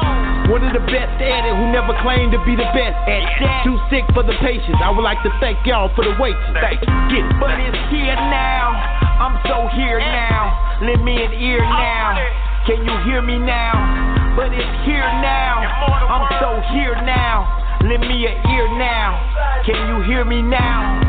One 0.53 0.63
of 0.63 0.77
the 0.77 0.85
best 0.85 1.17
at 1.19 1.43
it 1.49 1.55
who 1.57 1.73
never 1.73 1.97
claimed 2.05 2.37
to 2.37 2.41
be 2.45 2.53
the 2.53 2.69
best 2.77 2.97
at 3.09 3.25
that. 3.41 3.65
Too 3.65 3.81
sick 3.89 4.05
for 4.13 4.23
the 4.23 4.37
patience. 4.45 4.77
I 4.85 4.93
would 4.93 5.03
like 5.03 5.23
to 5.25 5.33
thank 5.41 5.65
y'all 5.65 5.89
for 5.97 6.05
the 6.05 6.13
wait. 6.21 6.37
Thank 6.53 6.85
you. 6.85 6.93
Get. 7.11 7.25
But 7.41 7.57
it's 7.59 7.81
here 7.89 8.15
now. 8.15 8.77
I'm 9.17 9.41
so 9.49 9.69
here 9.73 9.99
now. 9.99 10.79
Lend 10.85 11.03
me 11.03 11.17
an 11.25 11.33
ear 11.33 11.65
now. 11.65 12.21
Can 12.67 12.85
you 12.85 12.97
hear 13.09 13.23
me 13.23 13.39
now? 13.39 14.16
But 14.37 14.53
it's 14.53 14.85
here 14.85 15.09
now. 15.25 15.65
I'm 16.13 16.29
so 16.45 16.61
here 16.77 16.95
now. 17.09 17.49
Lend 17.81 18.03
me 18.03 18.27
an 18.27 18.37
ear 18.53 18.69
now. 18.77 19.17
Can 19.65 19.75
you 19.89 20.05
hear 20.05 20.27
me 20.27 20.43
now? 20.43 21.01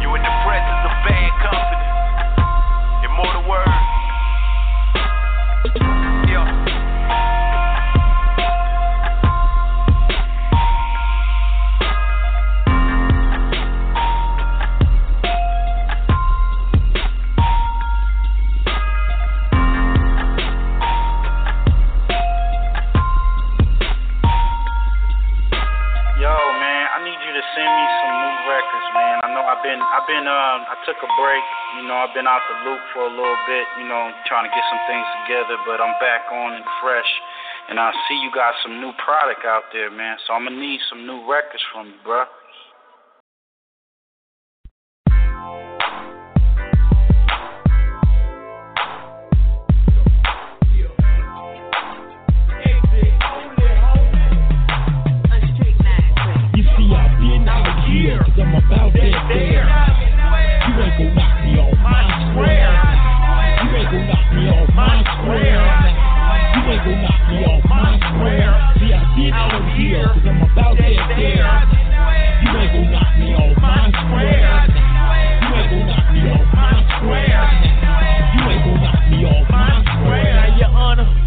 You 0.00 0.08
in 0.16 0.22
the 0.22 0.34
presence 0.48 0.80
of 0.88 0.92
bad 1.04 1.32
company. 1.44 1.84
Immortal 3.04 3.44
word. 3.46 3.68
I've 29.62 29.70
been, 29.70 29.78
I've 29.78 30.08
been, 30.10 30.26
um, 30.26 30.66
I 30.66 30.74
took 30.82 30.98
a 30.98 31.10
break. 31.14 31.46
You 31.78 31.86
know, 31.86 31.94
I've 31.94 32.10
been 32.18 32.26
out 32.26 32.42
the 32.50 32.66
loop 32.66 32.82
for 32.90 33.06
a 33.06 33.14
little 33.14 33.38
bit. 33.46 33.62
You 33.78 33.86
know, 33.86 34.10
trying 34.26 34.42
to 34.42 34.50
get 34.50 34.64
some 34.66 34.82
things 34.90 35.06
together, 35.22 35.54
but 35.62 35.78
I'm 35.78 35.94
back 36.02 36.26
on 36.34 36.58
and 36.58 36.66
fresh. 36.82 37.06
And 37.70 37.78
I 37.78 37.94
see 38.10 38.18
you 38.26 38.34
got 38.34 38.58
some 38.66 38.82
new 38.82 38.90
product 38.98 39.46
out 39.46 39.70
there, 39.70 39.86
man. 39.86 40.18
So 40.26 40.34
I'm 40.34 40.50
gonna 40.50 40.58
need 40.58 40.82
some 40.90 41.06
new 41.06 41.22
records 41.30 41.62
from 41.70 41.94
you, 41.94 41.98
bruh. 42.02 42.26
Cause 58.32 58.44
I'm 58.44 58.54
about 58.54 58.92
that 58.92 59.28
there. 59.28 59.68
You 60.64 60.72
ain't 60.80 60.96
gon' 60.96 61.14
knock 61.14 61.44
me 61.44 61.58
off 61.60 61.76
my 61.84 62.00
square. 62.32 62.72
You 63.60 63.76
ain't 63.76 63.90
gon' 63.92 64.06
knock 64.08 64.26
me 64.32 64.48
off 64.48 64.68
my 64.74 65.04
square. 65.20 65.60
You 66.54 66.60
ain't 66.72 66.84
gon' 66.84 67.02
knock 67.02 67.20
me 67.28 67.44
off 67.44 67.64
my 67.68 67.98
square. 68.00 68.52
See, 68.80 68.92
I've 68.92 69.16
been 69.16 69.32
out 69.32 69.76
here, 69.76 70.06
cause 70.08 70.24
I'm 70.24 70.42
about 70.42 70.76
that 70.78 71.08
there. 71.12 71.44
You 72.42 72.50
ain't 72.56 72.72
gon' 72.72 72.90
knock 72.92 73.12
me 73.18 73.34
off 73.34 73.56
my 73.60 73.92
square. 74.00 74.64
You 75.42 75.48
ain't 75.52 75.70
gon' 75.70 75.86
knock 75.86 76.06
me 76.12 76.20
off 76.32 76.48
my 76.54 76.72
square. 76.96 77.61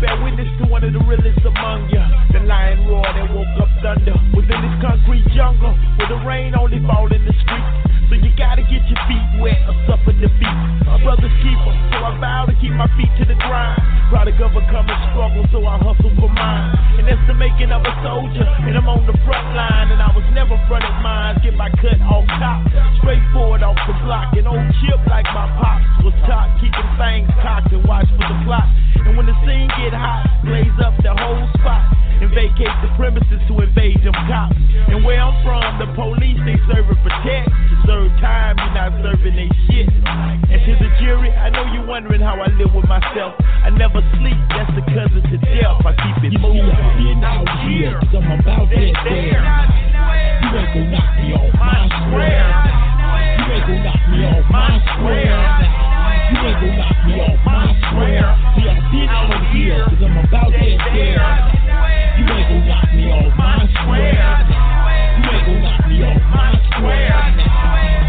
Bear 0.02 0.16
witness 0.24 0.50
to 0.60 0.68
one 0.68 0.84
of 0.84 0.92
the 0.92 1.04
realest 1.08 1.40
among 1.46 1.90
you. 1.90 2.04
The 2.34 2.44
lion 2.44 2.88
roar 2.88 3.06
that 3.06 3.28
woke 3.32 3.56
up 3.62 3.72
thunder 3.82 4.16
was 4.36 4.46
in 4.48 4.60
this 4.60 4.76
concrete 4.84 5.26
jungle 5.36 5.72
where 5.98 6.10
the 6.10 6.20
rain 6.28 6.56
only 6.56 6.80
fall 6.84 7.08
in 7.12 7.24
the 7.24 7.36
streets. 7.44 7.72
So 8.10 8.14
you 8.22 8.30
gotta 8.38 8.62
get 8.62 8.86
your 8.86 9.02
feet 9.10 9.28
wet 9.42 9.58
or 9.66 9.76
suffer 9.90 10.14
defeat. 10.14 10.58
My 10.86 11.02
brother's 11.02 11.34
keeper, 11.42 11.74
so 11.90 11.98
I 12.06 12.14
vow 12.22 12.46
to 12.46 12.54
keep 12.62 12.70
my 12.78 12.86
feet 12.94 13.10
to 13.18 13.26
the 13.26 13.34
grind. 13.34 13.82
Product 14.14 14.38
of 14.46 14.54
a 14.54 14.64
common 14.70 14.98
struggle, 15.10 15.44
so 15.50 15.66
I 15.66 15.82
hustle 15.82 16.14
for 16.22 16.30
mine. 16.30 17.02
And 17.02 17.10
that's 17.10 17.26
the 17.26 17.34
making 17.34 17.74
of 17.74 17.82
a 17.82 17.94
soldier, 18.06 18.46
and 18.46 18.78
I'm 18.78 18.86
on 18.86 19.10
the 19.10 19.18
front 19.26 19.48
line. 19.58 19.90
And 19.90 19.98
I 19.98 20.14
was 20.14 20.24
never 20.38 20.54
fronted 20.70 20.94
mine, 21.02 21.42
get 21.42 21.58
my 21.58 21.74
cut 21.82 21.98
off 22.06 22.30
top. 22.38 22.62
Straightforward 23.02 23.66
off 23.66 23.80
the 23.90 23.98
block, 24.06 24.38
an 24.38 24.46
old 24.46 24.70
chip 24.86 25.02
like 25.10 25.26
my 25.34 25.50
pops 25.58 26.06
was 26.06 26.14
taught, 26.30 26.54
keeping 26.62 26.90
things 27.02 27.26
cocked 27.42 27.74
and 27.74 27.82
watch 27.90 28.06
for 28.14 28.22
the 28.30 28.38
plot. 28.46 28.70
And 29.02 29.18
when 29.18 29.26
the 29.26 29.34
scene 29.42 29.70
get 29.86 29.94
hot, 29.94 30.26
blaze 30.42 30.74
up 30.82 30.98
the 31.06 31.14
whole 31.14 31.46
spot 31.62 31.94
and 32.18 32.34
vacate 32.34 32.74
the 32.82 32.90
premises 32.98 33.38
to 33.46 33.54
invade 33.62 34.02
them 34.02 34.18
cops. 34.26 34.58
And 34.90 35.06
where 35.06 35.22
I'm 35.22 35.36
from, 35.46 35.62
the 35.78 35.86
police 35.94 36.42
they 36.42 36.58
serve 36.66 36.90
and 36.90 36.98
protect. 37.06 37.46
To 37.54 37.76
serve 37.86 38.10
time, 38.18 38.58
you're 38.58 38.74
not 38.74 38.98
serving 39.06 39.36
they 39.38 39.50
shit. 39.70 39.86
And 39.86 40.58
to 40.66 40.74
the 40.82 40.90
jury, 40.98 41.30
I 41.30 41.54
know 41.54 41.70
you're 41.70 41.86
wondering 41.86 42.22
how 42.22 42.34
I 42.42 42.50
live 42.58 42.74
with 42.74 42.88
myself. 42.90 43.38
I 43.62 43.70
never 43.70 44.02
sleep, 44.18 44.40
that's 44.50 44.74
the 44.74 44.82
cousin 44.90 45.22
to 45.22 45.38
death. 45.54 45.86
I 45.86 45.94
keep 46.02 46.18
it 46.26 46.34
You 46.34 46.40
moving. 46.42 46.66
been 46.66 47.22
out 47.22 47.46
here, 47.70 48.00
cause 48.10 48.26
I'm 48.26 48.40
about 48.42 48.66
that 48.74 48.94
there. 49.06 49.44
You 50.42 50.50
ain't 50.50 50.74
gon' 50.74 50.90
knock 50.90 51.10
me 51.22 51.30
off 51.38 51.54
my 51.62 51.78
square. 51.94 52.50
You 53.38 53.46
ain't 53.54 53.66
gon' 53.70 53.82
knock 53.86 54.02
me 54.10 54.20
off 54.34 54.46
my 54.50 54.72
square. 54.98 55.95
You 56.26 56.42
ain't 56.42 56.58
gon' 56.58 56.78
knock 56.78 56.98
me 57.06 57.14
off 57.22 57.38
my 57.46 57.70
square. 57.86 58.34
See, 58.58 58.66
I've 58.66 58.82
been 58.90 59.10
out 59.10 59.30
here, 59.54 59.86
cause 59.86 60.02
I'm 60.02 60.18
about 60.26 60.50
that 60.50 60.78
there. 60.90 61.22
You 62.18 62.26
ain't 62.26 62.50
gon' 62.50 62.66
knock 62.66 62.90
me 62.98 63.06
off 63.14 63.30
my 63.38 63.62
square. 63.78 64.26
You 65.22 65.30
ain't 65.30 65.46
gon' 65.46 65.62
knock 65.62 65.86
me 65.86 66.02
off 66.02 66.26
my 66.34 66.50
square. 66.66 67.22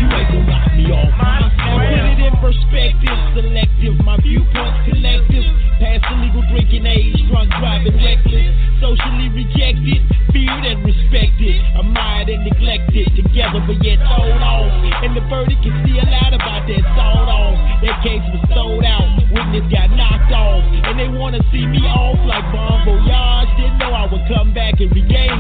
You 0.01 0.07
ain't 0.17 0.29
gon' 0.33 0.47
knock 0.49 0.73
me 0.73 0.85
off 0.97 1.13
my 1.21 1.45
square. 1.61 1.93
Put 1.93 2.17
it 2.17 2.25
in 2.25 2.35
perspective, 2.41 3.19
selective, 3.37 4.01
my 4.01 4.17
viewpoint's 4.25 4.81
collective. 4.89 5.66
Past 5.97 6.13
the 6.13 6.21
legal 6.21 6.45
drinking 6.53 6.85
age, 6.85 7.17
drunk 7.33 7.49
driving 7.57 7.97
reckless, 7.97 8.53
socially 8.85 9.33
rejected, 9.33 10.05
feared 10.29 10.65
and 10.69 10.85
respected, 10.85 11.57
admired 11.73 12.29
and 12.29 12.45
neglected, 12.45 13.17
together 13.17 13.65
but 13.65 13.81
yet 13.81 13.97
sold 14.05 14.45
off. 14.45 14.69
And 15.01 15.17
the 15.17 15.25
verdict 15.25 15.65
is 15.65 15.73
still 15.89 16.05
out 16.05 16.37
about 16.37 16.69
that 16.69 16.85
sold 16.93 17.29
off. 17.33 17.57
That 17.81 17.97
case 18.05 18.21
was 18.29 18.45
sold 18.53 18.85
out, 18.85 19.09
witness 19.33 19.65
got 19.73 19.89
knocked 19.97 20.37
off, 20.37 20.61
and 20.85 21.01
they 21.01 21.09
wanna 21.09 21.41
see 21.49 21.65
me 21.65 21.81
off 21.89 22.21
like 22.29 22.45
Bon 22.53 22.85
Voyage. 22.85 23.49
Didn't 23.57 23.81
know 23.81 23.97
I 23.97 24.05
would 24.05 24.29
come 24.29 24.53
back 24.53 24.77
and 24.77 24.93
regain 24.93 25.36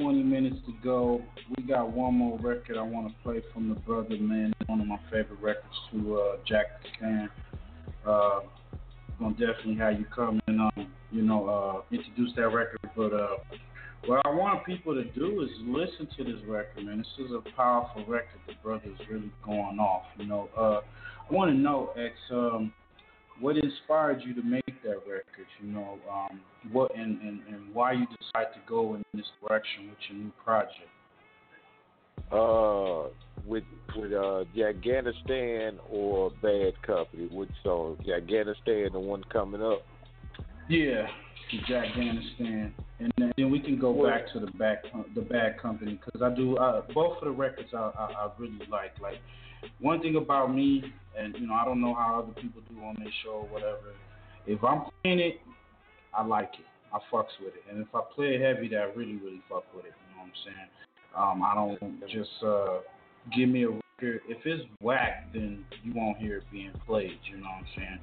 20 0.00 0.22
minutes 0.22 0.56
to 0.66 0.72
go. 0.82 1.20
We 1.56 1.62
got 1.64 1.92
one 1.92 2.14
more 2.14 2.38
record 2.38 2.78
I 2.78 2.82
want 2.82 3.08
to 3.08 3.14
play 3.22 3.42
from 3.52 3.68
the 3.68 3.74
brother, 3.74 4.16
man. 4.16 4.52
One 4.66 4.80
of 4.80 4.86
my 4.86 4.98
favorite 5.10 5.40
records 5.42 5.74
to 5.92 6.18
uh, 6.18 6.36
Jack 6.48 6.66
Stan. 6.96 7.28
Uh, 8.06 8.40
gonna 9.18 9.32
definitely 9.32 9.76
have 9.76 9.98
you 9.98 10.06
come 10.14 10.40
and 10.46 10.60
um 10.62 10.90
you 11.10 11.20
know 11.20 11.46
uh 11.46 11.94
introduce 11.94 12.34
that 12.36 12.48
record, 12.48 12.78
but 12.96 13.12
uh 13.12 13.36
what 14.06 14.24
I 14.24 14.30
want 14.30 14.64
people 14.64 14.94
to 14.94 15.04
do 15.04 15.42
is 15.42 15.50
listen 15.66 16.08
to 16.16 16.24
this 16.24 16.42
record, 16.48 16.86
man. 16.86 16.98
This 16.98 17.26
is 17.26 17.32
a 17.32 17.42
powerful 17.54 18.02
record. 18.06 18.40
The 18.46 18.54
brother 18.62 18.86
is 18.86 19.06
really 19.10 19.30
going 19.44 19.78
off. 19.78 20.04
You 20.16 20.26
know, 20.26 20.48
uh, 20.56 20.80
I 21.28 21.34
want 21.34 21.50
to 21.50 21.56
know, 21.56 21.92
X, 21.98 22.14
um, 22.32 22.72
what 23.40 23.56
inspired 23.56 24.22
you 24.24 24.34
to 24.34 24.42
make 24.42 24.82
that 24.82 24.98
record? 25.08 25.46
You 25.62 25.72
know, 25.72 25.98
um, 26.10 26.40
what 26.72 26.94
and, 26.96 27.20
and, 27.22 27.40
and 27.48 27.74
why 27.74 27.92
you 27.92 28.06
decided 28.06 28.54
to 28.54 28.60
go 28.68 28.94
in 28.94 29.04
this 29.14 29.26
direction 29.40 29.88
with 29.88 29.98
your 30.08 30.18
new 30.18 30.32
project? 30.44 30.88
Uh, 32.30 33.08
with 33.46 33.64
with 33.96 34.12
uh, 34.12 34.44
Afghanistan 34.62 35.78
or 35.90 36.30
Bad 36.42 36.80
Company? 36.82 37.28
Which 37.32 37.50
song? 37.64 37.98
Afghanistan, 38.14 38.90
the 38.92 39.00
one 39.00 39.24
coming 39.32 39.62
up. 39.62 39.82
Yeah, 40.68 41.06
the 41.50 41.74
Afghanistan, 41.74 42.72
and 43.00 43.12
then 43.36 43.50
we 43.50 43.58
can 43.58 43.78
go 43.78 44.06
back 44.06 44.32
to 44.32 44.40
the 44.40 44.50
back 44.52 44.84
the 45.14 45.22
Bad 45.22 45.58
Company 45.60 45.98
because 46.04 46.22
I 46.22 46.34
do 46.34 46.56
uh, 46.56 46.82
both 46.94 47.18
of 47.18 47.24
the 47.24 47.30
records 47.30 47.70
I, 47.72 47.90
I 47.98 48.12
I 48.12 48.30
really 48.38 48.60
like. 48.70 48.92
Like 49.00 49.20
one 49.80 50.00
thing 50.00 50.16
about 50.16 50.54
me, 50.54 50.84
and 51.18 51.34
you 51.38 51.46
know 51.46 51.54
I 51.54 51.64
don't 51.64 51.80
know 51.80 51.94
how 51.94 52.20
other 52.20 52.32
people 52.40 52.62
do 52.68 52.82
on 52.82 52.96
this 52.98 53.12
show 53.24 53.30
or 53.30 53.48
whatever. 53.48 53.94
If 54.46 54.62
I'm 54.64 54.82
playing 55.02 55.20
it, 55.20 55.40
I 56.14 56.24
like 56.24 56.50
it. 56.58 56.66
I 56.92 56.98
fucks 57.12 57.38
with 57.42 57.54
it, 57.54 57.64
and 57.70 57.80
if 57.80 57.94
I 57.94 58.00
play 58.14 58.34
it 58.34 58.40
heavy, 58.40 58.68
that 58.68 58.78
I 58.78 58.84
really 58.96 59.16
really 59.16 59.42
fuck 59.48 59.64
with 59.74 59.84
it. 59.84 59.92
You 60.10 60.16
know 60.16 60.22
what 60.22 60.26
I'm 60.26 60.32
saying? 60.44 60.68
Um, 61.16 61.42
I 61.42 61.54
don't 61.54 62.00
just 62.08 62.42
uh, 62.44 62.80
give 63.36 63.48
me 63.48 63.64
a 63.64 63.68
record. 63.70 64.22
If 64.28 64.38
it's 64.44 64.64
whack, 64.80 65.28
then 65.32 65.64
you 65.84 65.92
won't 65.94 66.18
hear 66.18 66.38
it 66.38 66.44
being 66.50 66.72
played. 66.86 67.18
You 67.30 67.38
know 67.38 67.48
what 67.48 67.58
I'm 67.58 67.66
saying? 67.76 67.98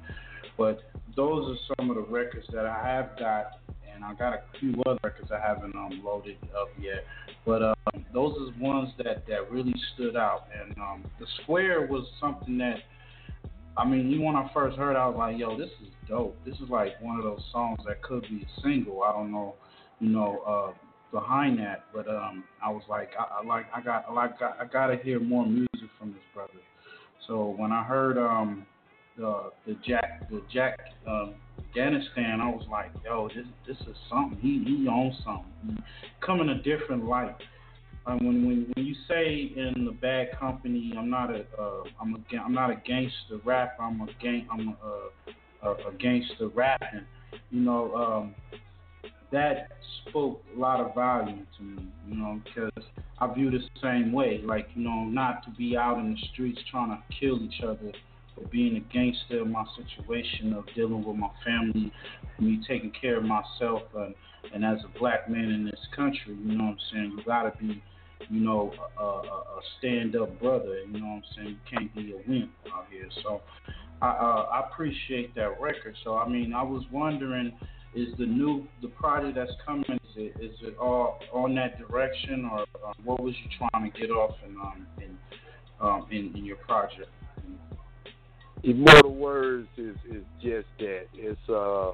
But 0.56 0.82
those 1.16 1.56
are 1.56 1.74
some 1.76 1.90
of 1.90 1.96
the 1.96 2.02
records 2.02 2.46
that 2.52 2.66
I 2.66 2.82
have 2.84 3.18
got, 3.18 3.60
and 3.92 4.04
I 4.04 4.14
got 4.14 4.34
a 4.34 4.42
few 4.58 4.74
other 4.86 4.98
records 5.04 5.30
I 5.32 5.40
haven't 5.40 5.74
um, 5.74 6.02
loaded 6.04 6.36
up 6.58 6.68
yet. 6.80 7.04
But 7.46 7.62
um, 7.62 8.04
those 8.12 8.36
are 8.38 8.62
ones 8.62 8.90
that 8.98 9.26
that 9.28 9.50
really 9.50 9.74
stood 9.94 10.16
out. 10.16 10.46
And 10.60 10.76
um, 10.78 11.04
the 11.20 11.26
Square 11.42 11.86
was 11.86 12.06
something 12.20 12.58
that, 12.58 12.78
I 13.78 13.86
mean, 13.86 14.10
even 14.10 14.24
when 14.24 14.36
I 14.36 14.50
first 14.52 14.76
heard, 14.76 14.96
I 14.96 15.06
was 15.06 15.16
like, 15.16 15.38
yo, 15.38 15.56
this 15.56 15.70
is 15.82 15.88
dope. 16.08 16.36
This 16.44 16.56
is 16.56 16.68
like 16.68 17.00
one 17.00 17.16
of 17.16 17.24
those 17.24 17.42
songs 17.52 17.78
that 17.86 18.02
could 18.02 18.22
be 18.22 18.44
a 18.44 18.60
single. 18.62 19.02
I 19.02 19.12
don't 19.12 19.30
know, 19.30 19.54
you 20.00 20.08
know. 20.10 20.42
Uh, 20.46 20.78
behind 21.10 21.58
that, 21.58 21.84
but 21.92 22.06
um, 22.08 22.44
I 22.62 22.70
was 22.70 22.82
like, 22.88 23.10
I, 23.18 23.40
I 23.40 23.46
like, 23.46 23.66
I 23.74 23.80
got, 23.80 24.04
I 24.08 24.12
like, 24.12 24.32
I 24.42 24.64
gotta 24.70 24.96
hear 24.96 25.18
more 25.20 25.46
music 25.46 25.88
from 25.98 26.12
this 26.12 26.22
brother. 26.34 26.52
So 27.26 27.54
when 27.56 27.72
I 27.72 27.82
heard 27.84 28.18
um, 28.18 28.66
the 29.16 29.50
the 29.66 29.76
Jack, 29.86 30.28
the 30.30 30.42
Jack 30.52 30.78
um, 31.06 31.34
Afghanistan, 31.68 32.40
I 32.40 32.48
was 32.48 32.66
like, 32.70 32.90
yo, 33.04 33.28
this 33.28 33.46
this 33.66 33.76
is 33.88 33.96
something. 34.10 34.38
He 34.40 34.64
he 34.64 34.88
owns 34.88 35.14
something. 35.24 35.82
Come 36.24 36.40
in 36.40 36.50
a 36.50 36.62
different 36.62 37.04
light. 37.04 37.36
Um, 38.06 38.18
when 38.18 38.46
when 38.46 38.72
when 38.74 38.86
you 38.86 38.94
say 39.06 39.52
in 39.56 39.84
the 39.84 39.92
bad 39.92 40.38
company, 40.38 40.94
I'm 40.96 41.10
not 41.10 41.30
a 41.30 41.44
uh, 41.58 41.84
I'm 42.00 42.14
a 42.14 42.36
I'm 42.38 42.54
not 42.54 42.70
against 42.70 43.16
the 43.30 43.40
rap. 43.44 43.76
I'm 43.80 44.00
a 44.00 44.06
gang 44.22 44.46
I'm 44.50 44.68
a, 44.68 45.66
uh, 45.66 45.70
uh, 45.70 45.88
against 45.88 46.32
the 46.38 46.48
rapping. 46.48 47.06
You 47.50 47.60
know. 47.60 47.94
Um, 47.94 48.34
that 49.30 49.68
spoke 50.08 50.42
a 50.56 50.58
lot 50.58 50.80
of 50.80 50.94
volume 50.94 51.46
to 51.56 51.62
me, 51.62 51.86
you 52.08 52.16
know, 52.16 52.40
because 52.44 52.84
I 53.18 53.32
view 53.34 53.50
the 53.50 53.60
same 53.82 54.12
way. 54.12 54.40
Like, 54.42 54.68
you 54.74 54.82
know, 54.82 55.04
not 55.04 55.44
to 55.44 55.50
be 55.50 55.76
out 55.76 55.98
in 55.98 56.12
the 56.12 56.18
streets 56.32 56.60
trying 56.70 56.90
to 56.90 57.02
kill 57.20 57.42
each 57.42 57.60
other, 57.62 57.92
but 58.34 58.50
being 58.50 58.76
a 58.76 58.80
gangster 58.92 59.42
in 59.42 59.52
my 59.52 59.64
situation 59.76 60.52
of 60.54 60.64
dealing 60.74 61.04
with 61.04 61.16
my 61.16 61.30
family, 61.44 61.92
me 62.38 62.62
taking 62.66 62.92
care 62.98 63.18
of 63.18 63.24
myself, 63.24 63.82
and, 63.96 64.14
and 64.54 64.64
as 64.64 64.78
a 64.84 64.98
black 64.98 65.28
man 65.28 65.50
in 65.50 65.64
this 65.64 65.80
country, 65.94 66.36
you 66.44 66.56
know 66.56 66.64
what 66.64 66.70
I'm 66.70 66.78
saying, 66.92 67.14
you 67.18 67.24
gotta 67.24 67.52
be, 67.58 67.82
you 68.28 68.40
know, 68.40 68.72
a, 68.98 69.02
a, 69.02 69.06
a 69.06 69.60
stand-up 69.78 70.40
brother. 70.40 70.80
You 70.80 71.00
know 71.00 71.06
what 71.06 71.12
I'm 71.16 71.22
saying? 71.36 71.48
You 71.48 71.78
can't 71.78 71.94
be 71.94 72.12
a 72.12 72.28
wimp 72.28 72.50
out 72.74 72.86
here. 72.90 73.08
So, 73.22 73.40
I, 74.00 74.08
uh, 74.08 74.46
I 74.52 74.68
appreciate 74.70 75.34
that 75.34 75.60
record. 75.60 75.96
So, 76.04 76.16
I 76.16 76.28
mean, 76.28 76.52
I 76.52 76.62
was 76.62 76.84
wondering 76.90 77.52
is 77.94 78.08
the 78.18 78.26
new 78.26 78.66
the 78.82 78.88
project 78.88 79.34
that's 79.34 79.50
coming 79.64 79.84
is 79.88 79.98
it 80.14 80.34
is 80.40 80.54
it 80.60 80.76
all 80.78 81.18
on 81.32 81.54
that 81.54 81.78
direction 81.78 82.44
or 82.52 82.60
um, 82.86 82.92
what 83.02 83.20
was 83.22 83.34
you 83.42 83.50
trying 83.56 83.90
to 83.90 83.98
get 83.98 84.10
off 84.10 84.36
in 84.46 84.54
um 84.56 84.86
in 84.98 85.18
um 85.80 86.06
in, 86.10 86.36
in 86.36 86.44
your 86.44 86.58
project 86.58 87.08
Immortal 88.64 89.14
words 89.14 89.68
is 89.76 89.96
is 90.10 90.24
just 90.42 90.66
that. 90.80 91.06
It's 91.14 91.48
uh, 91.48 91.92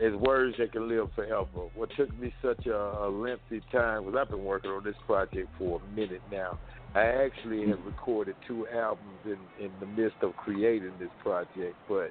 it's 0.00 0.16
words 0.16 0.56
that 0.58 0.72
can 0.72 0.88
live 0.88 1.08
forever. 1.14 1.46
What 1.74 1.90
took 1.96 2.16
me 2.18 2.32
such 2.42 2.66
a, 2.66 2.76
a 2.76 3.10
lengthy 3.10 3.60
time 3.72 4.04
was 4.04 4.14
I've 4.18 4.30
been 4.30 4.44
working 4.44 4.70
on 4.70 4.84
this 4.84 4.94
project 5.06 5.48
for 5.58 5.80
a 5.80 5.94
minute 5.94 6.22
now. 6.30 6.58
I 6.94 7.02
actually 7.02 7.68
have 7.68 7.80
recorded 7.84 8.36
two 8.46 8.66
albums 8.68 9.20
in 9.24 9.38
in 9.64 9.70
the 9.80 9.86
midst 9.86 10.16
of 10.22 10.34
creating 10.36 10.92
this 10.98 11.10
project, 11.22 11.76
but 11.88 12.10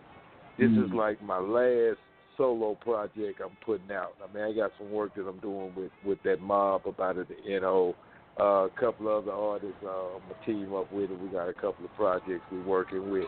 this 0.58 0.70
mm. 0.70 0.86
is 0.86 0.92
like 0.94 1.22
my 1.24 1.40
last 1.40 1.98
solo 2.36 2.76
project 2.76 3.42
I'm 3.44 3.58
putting 3.66 3.92
out. 3.92 4.14
I 4.24 4.34
mean, 4.34 4.44
I 4.44 4.54
got 4.54 4.72
some 4.78 4.92
work 4.92 5.16
that 5.16 5.28
I'm 5.28 5.40
doing 5.40 5.74
with 5.76 5.92
with 6.06 6.22
that 6.24 6.42
mob 6.42 6.86
about 6.86 7.18
it, 7.18 7.28
the 7.28 7.60
NO. 7.60 7.96
Uh, 8.40 8.66
a 8.66 8.70
couple 8.80 9.08
of 9.08 9.28
other 9.28 9.36
artists 9.36 9.78
uh, 9.84 9.88
I'm 9.88 10.22
gonna 10.30 10.46
team 10.46 10.74
up 10.76 10.92
with, 10.92 11.10
and 11.10 11.20
we 11.22 11.30
got 11.30 11.50
a 11.50 11.54
couple 11.54 11.86
of 11.86 11.94
projects 11.96 12.46
we're 12.52 12.64
working 12.64 13.10
with. 13.10 13.26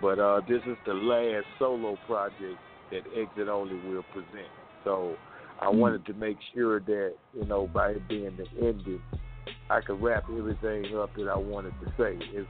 But 0.00 0.20
uh, 0.20 0.42
this 0.48 0.62
is 0.66 0.76
the 0.86 0.94
last 0.94 1.46
solo 1.58 1.96
project 2.06 2.58
that 2.94 3.02
Exit 3.14 3.48
Only 3.48 3.74
will 3.88 4.04
present. 4.12 4.48
So 4.84 5.16
I 5.60 5.66
mm. 5.66 5.74
wanted 5.74 6.06
to 6.06 6.14
make 6.14 6.38
sure 6.54 6.80
that 6.80 7.14
you 7.34 7.44
know 7.44 7.66
by 7.66 7.90
it 7.90 8.08
being 8.08 8.36
the 8.36 8.46
ending, 8.66 9.02
I 9.68 9.80
could 9.80 10.00
wrap 10.00 10.24
everything 10.30 10.96
up 10.96 11.10
that 11.16 11.28
I 11.28 11.36
wanted 11.36 11.74
to 11.84 11.92
say. 11.98 12.16
It's 12.32 12.48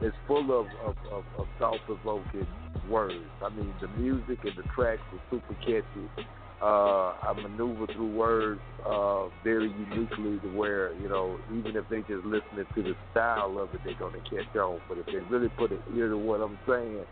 it's 0.00 0.16
full 0.26 0.60
of, 0.60 0.66
of, 0.84 0.96
of, 1.12 1.24
of 1.38 1.46
thought 1.58 1.78
provoking 1.86 2.46
words. 2.90 3.24
I 3.44 3.48
mean, 3.50 3.72
the 3.80 3.88
music 3.88 4.38
and 4.44 4.52
the 4.56 4.68
tracks 4.74 5.00
were 5.12 5.20
super 5.30 5.54
catchy. 5.60 6.26
uh, 6.62 7.14
I 7.22 7.32
maneuver 7.34 7.86
through 7.92 8.12
words 8.12 8.60
uh, 8.86 9.26
very 9.42 9.70
uniquely 9.70 10.38
to 10.40 10.56
where, 10.56 10.94
you 10.94 11.08
know, 11.08 11.38
even 11.56 11.76
if 11.76 11.84
they 11.88 12.00
just 12.00 12.24
listening 12.24 12.66
to 12.74 12.82
the 12.82 12.94
style 13.10 13.58
of 13.58 13.74
it, 13.74 13.80
they're 13.84 13.98
going 13.98 14.14
to 14.14 14.30
catch 14.30 14.56
on. 14.56 14.80
But 14.88 14.98
if 14.98 15.06
they 15.06 15.18
really 15.28 15.48
put 15.50 15.72
an 15.72 15.80
ear 15.96 16.08
to 16.08 16.16
what 16.18 16.40
I'm 16.40 16.58
saying, 16.68 17.04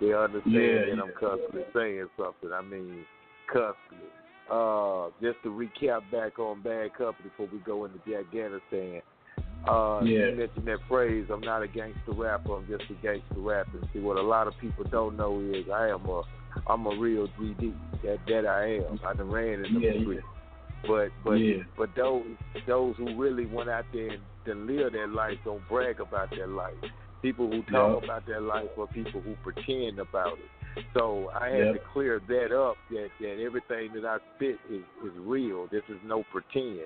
they 0.00 0.12
understand 0.12 0.54
Yeah, 0.54 0.94
that 0.94 1.02
I'm 1.02 1.12
constantly 1.18 1.62
saying 1.74 2.08
something. 2.16 2.52
I 2.52 2.62
mean, 2.62 3.04
constantly. 3.46 4.08
Uh, 4.50 5.08
just 5.22 5.42
to 5.42 5.48
recap 5.48 6.02
back 6.12 6.38
on 6.38 6.60
Bad 6.60 6.92
Company 6.94 7.30
before 7.30 7.48
we 7.50 7.58
go 7.60 7.86
into 7.86 7.98
Afghanistan. 8.14 9.00
Uh, 9.66 10.00
Yeah. 10.04 10.26
You 10.28 10.36
mentioned 10.36 10.66
that 10.68 10.80
phrase, 10.86 11.26
I'm 11.32 11.40
not 11.40 11.62
a 11.62 11.68
gangster 11.68 12.12
rapper, 12.12 12.56
I'm 12.56 12.66
just 12.66 12.84
a 12.90 12.94
gangster 12.94 13.38
rapper. 13.38 13.78
See, 13.94 14.00
what 14.00 14.18
a 14.18 14.22
lot 14.22 14.46
of 14.46 14.52
people 14.58 14.84
don't 14.90 15.16
know 15.16 15.40
is 15.40 15.64
I 15.72 15.88
am 15.88 16.06
a 16.06 16.22
I'm 16.68 16.86
a 16.86 16.96
real 16.96 17.26
GD. 17.28 17.74
That 18.02 18.18
that 18.28 18.46
I 18.46 18.76
am. 18.76 19.00
I 19.04 19.14
done 19.14 19.30
ran 19.30 19.64
in 19.64 19.74
the 19.74 19.80
Yeah, 19.80 19.92
yeah. 19.92 20.20
But 20.86 21.08
but 21.24 21.32
Yeah. 21.34 21.62
but 21.76 21.94
those 21.96 22.26
those 22.66 22.96
who 22.96 23.16
really 23.16 23.46
went 23.46 23.70
out 23.70 23.86
there 23.92 24.10
and 24.10 24.22
to 24.44 24.54
live 24.54 24.92
their 24.92 25.08
life 25.08 25.38
don't 25.44 25.66
brag 25.68 26.00
about 26.00 26.30
their 26.30 26.46
life. 26.46 26.74
People 27.24 27.48
who 27.50 27.62
talk 27.62 28.02
Yeah. 28.02 28.04
about 28.04 28.26
their 28.26 28.42
life 28.42 28.68
are 28.78 28.86
people 28.86 29.22
who 29.22 29.34
pretend 29.42 29.98
about 29.98 30.38
it. 30.38 30.84
So 30.92 31.30
I 31.34 31.48
had 31.48 31.66
Yeah. 31.68 31.72
to 31.72 31.78
clear 31.78 32.18
that 32.18 32.52
up 32.52 32.76
that, 32.90 33.08
that 33.18 33.40
everything 33.40 33.94
that 33.94 34.04
I 34.04 34.18
spit 34.36 34.58
is, 34.68 34.84
is 35.02 35.12
real. 35.20 35.66
This 35.68 35.84
is 35.88 35.96
no 36.04 36.22
pretend. 36.24 36.80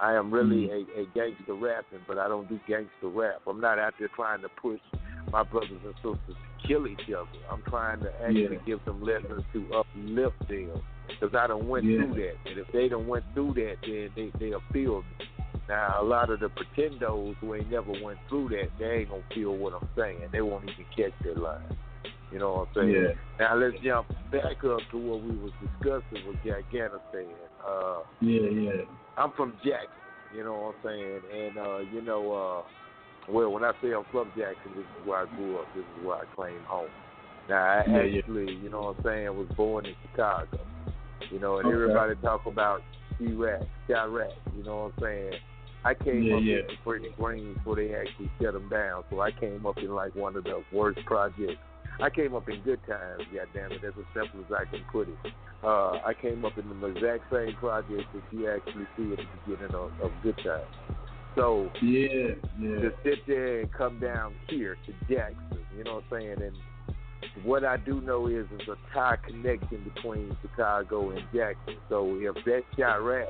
I 0.00 0.14
am 0.14 0.32
really 0.34 0.66
Mm-hmm. 0.66 0.98
a, 0.98 1.02
a 1.02 1.06
gangster 1.14 1.54
rapping, 1.54 2.00
but 2.08 2.18
I 2.18 2.26
don't 2.26 2.48
do 2.48 2.58
gangster 2.66 3.06
rap. 3.06 3.42
I'm 3.46 3.60
not 3.60 3.78
out 3.78 3.94
there 4.00 4.08
trying 4.08 4.42
to 4.42 4.48
push 4.48 4.80
my 5.30 5.44
brothers 5.44 5.70
and 5.84 5.94
sisters 6.02 6.18
to 6.26 6.66
kill 6.66 6.88
each 6.88 7.08
other. 7.10 7.28
I'm 7.48 7.62
trying 7.62 8.00
to 8.00 8.10
actually 8.20 8.56
Yeah. 8.56 8.66
give 8.66 8.84
them 8.86 9.00
lessons 9.00 9.44
to 9.52 9.74
uplift 9.74 10.48
them. 10.48 10.82
Because 11.06 11.36
I 11.36 11.46
don't 11.46 11.68
went 11.68 11.84
Yeah. 11.84 11.98
through 11.98 12.14
that. 12.14 12.36
And 12.50 12.58
if 12.58 12.66
they 12.72 12.88
done 12.88 13.06
went 13.06 13.24
through 13.32 13.54
that, 13.54 13.76
then 13.82 14.10
they, 14.16 14.32
they'll 14.40 14.58
feel 14.72 15.02
me. 15.02 15.26
Now, 15.68 16.02
a 16.02 16.04
lot 16.04 16.30
of 16.30 16.40
the 16.40 16.50
pretendos 16.50 17.36
who 17.40 17.54
ain't 17.54 17.70
never 17.70 17.92
went 18.02 18.18
through 18.28 18.50
that, 18.50 18.68
they 18.78 18.84
ain't 18.84 19.08
to 19.08 19.22
feel 19.34 19.56
what 19.56 19.72
I'm 19.72 19.88
saying. 19.96 20.28
They 20.30 20.42
won't 20.42 20.64
even 20.64 20.84
catch 20.94 21.12
that 21.24 21.38
line. 21.38 21.58
You 22.30 22.38
know 22.38 22.68
what 22.74 22.82
I'm 22.82 22.88
saying? 22.88 23.04
Yeah. 23.04 23.46
Now, 23.46 23.56
let's 23.56 23.76
jump 23.82 24.08
back 24.30 24.62
up 24.64 24.80
to 24.90 24.98
what 24.98 25.22
we 25.22 25.36
was 25.36 25.52
discussing 25.60 26.26
with 26.26 26.36
Afghanistan. 26.44 27.36
Uh, 27.66 28.00
Yeah, 28.20 28.48
yeah. 28.50 28.70
I'm 29.16 29.32
from 29.32 29.54
Jackson, 29.64 29.88
you 30.32 30.44
know 30.44 30.74
what 30.82 30.90
I'm 30.90 30.98
saying? 30.98 31.20
And, 31.32 31.58
uh, 31.58 31.78
you 31.78 32.02
know, 32.02 32.32
uh, 32.32 33.32
well, 33.32 33.50
when 33.50 33.64
I 33.64 33.72
say 33.80 33.92
I'm 33.92 34.04
from 34.10 34.32
Jackson, 34.36 34.72
this 34.74 34.84
is 34.84 35.06
where 35.06 35.20
I 35.20 35.26
grew 35.26 35.58
up. 35.58 35.68
This 35.74 35.84
is 35.84 36.04
where 36.04 36.18
I 36.18 36.24
claim 36.34 36.62
home. 36.64 36.90
Now, 37.48 37.56
I 37.56 37.84
Yeah, 37.86 38.02
yeah. 38.02 38.18
actually, 38.18 38.54
you 38.56 38.68
know 38.68 38.82
what 38.82 38.96
I'm 38.98 39.04
saying, 39.04 39.36
was 39.36 39.48
born 39.56 39.86
in 39.86 39.94
Chicago. 40.02 40.58
You 41.30 41.38
know, 41.38 41.58
and 41.58 41.66
Okay. 41.66 41.74
everybody 41.74 42.16
talk 42.16 42.46
about 42.46 42.82
Chiraq, 43.20 43.66
Chiraq, 43.88 44.32
you 44.56 44.64
know 44.64 44.76
what 44.76 44.94
I'm 44.96 45.02
saying? 45.02 45.34
I 45.84 45.94
came 45.94 46.22
Yeah, 46.22 46.36
up 46.36 46.42
yeah. 46.42 46.56
in 46.56 46.66
Cabrini 46.84 47.16
Green 47.16 47.54
before 47.54 47.76
they 47.76 47.94
actually 47.94 48.30
shut 48.40 48.54
them 48.54 48.68
down. 48.68 49.04
So 49.10 49.20
I 49.20 49.30
came 49.32 49.66
up 49.66 49.78
in 49.78 49.94
like 49.94 50.14
one 50.14 50.36
of 50.36 50.44
the 50.44 50.62
worst 50.72 51.00
projects. 51.04 51.60
I 52.00 52.10
came 52.10 52.34
up 52.34 52.48
in 52.48 52.60
good 52.62 52.80
times, 52.88 53.22
goddamn 53.32 53.72
it. 53.72 53.80
That's 53.82 53.96
as 53.98 54.04
simple 54.14 54.40
as 54.40 54.52
I 54.52 54.64
can 54.70 54.84
put 54.90 55.08
it. 55.08 55.16
Uh, 55.62 55.98
I 56.04 56.12
came 56.20 56.44
up 56.44 56.58
in 56.58 56.68
the 56.80 56.86
exact 56.88 57.24
same 57.32 57.54
project 57.56 58.02
that 58.12 58.22
you 58.32 58.50
actually 58.50 58.86
see 58.96 59.12
at 59.12 59.18
the 59.18 59.24
beginning 59.46 59.74
of, 59.74 59.92
of 60.02 60.10
Good 60.22 60.36
Times. 60.38 60.66
So 61.36 61.70
Yeah, 61.80 62.34
yeah. 62.60 62.80
to 62.80 62.92
sit 63.02 63.26
there 63.26 63.60
and 63.60 63.72
come 63.72 63.98
down 64.00 64.34
here 64.48 64.76
to 64.86 64.92
Jackson, 65.14 65.58
you 65.76 65.84
know 65.84 65.96
what 65.96 66.04
I'm 66.12 66.20
saying? 66.20 66.42
And 66.42 67.44
what 67.44 67.64
I 67.64 67.76
do 67.76 68.00
know 68.00 68.26
is 68.26 68.46
there's 68.50 68.68
a 68.68 68.94
tie 68.94 69.16
connection 69.26 69.90
between 69.94 70.36
Chicago 70.42 71.10
and 71.10 71.20
Jackson. 71.34 71.76
So 71.88 72.16
if 72.20 72.34
that's 72.44 72.64
Chiraq, 72.78 73.26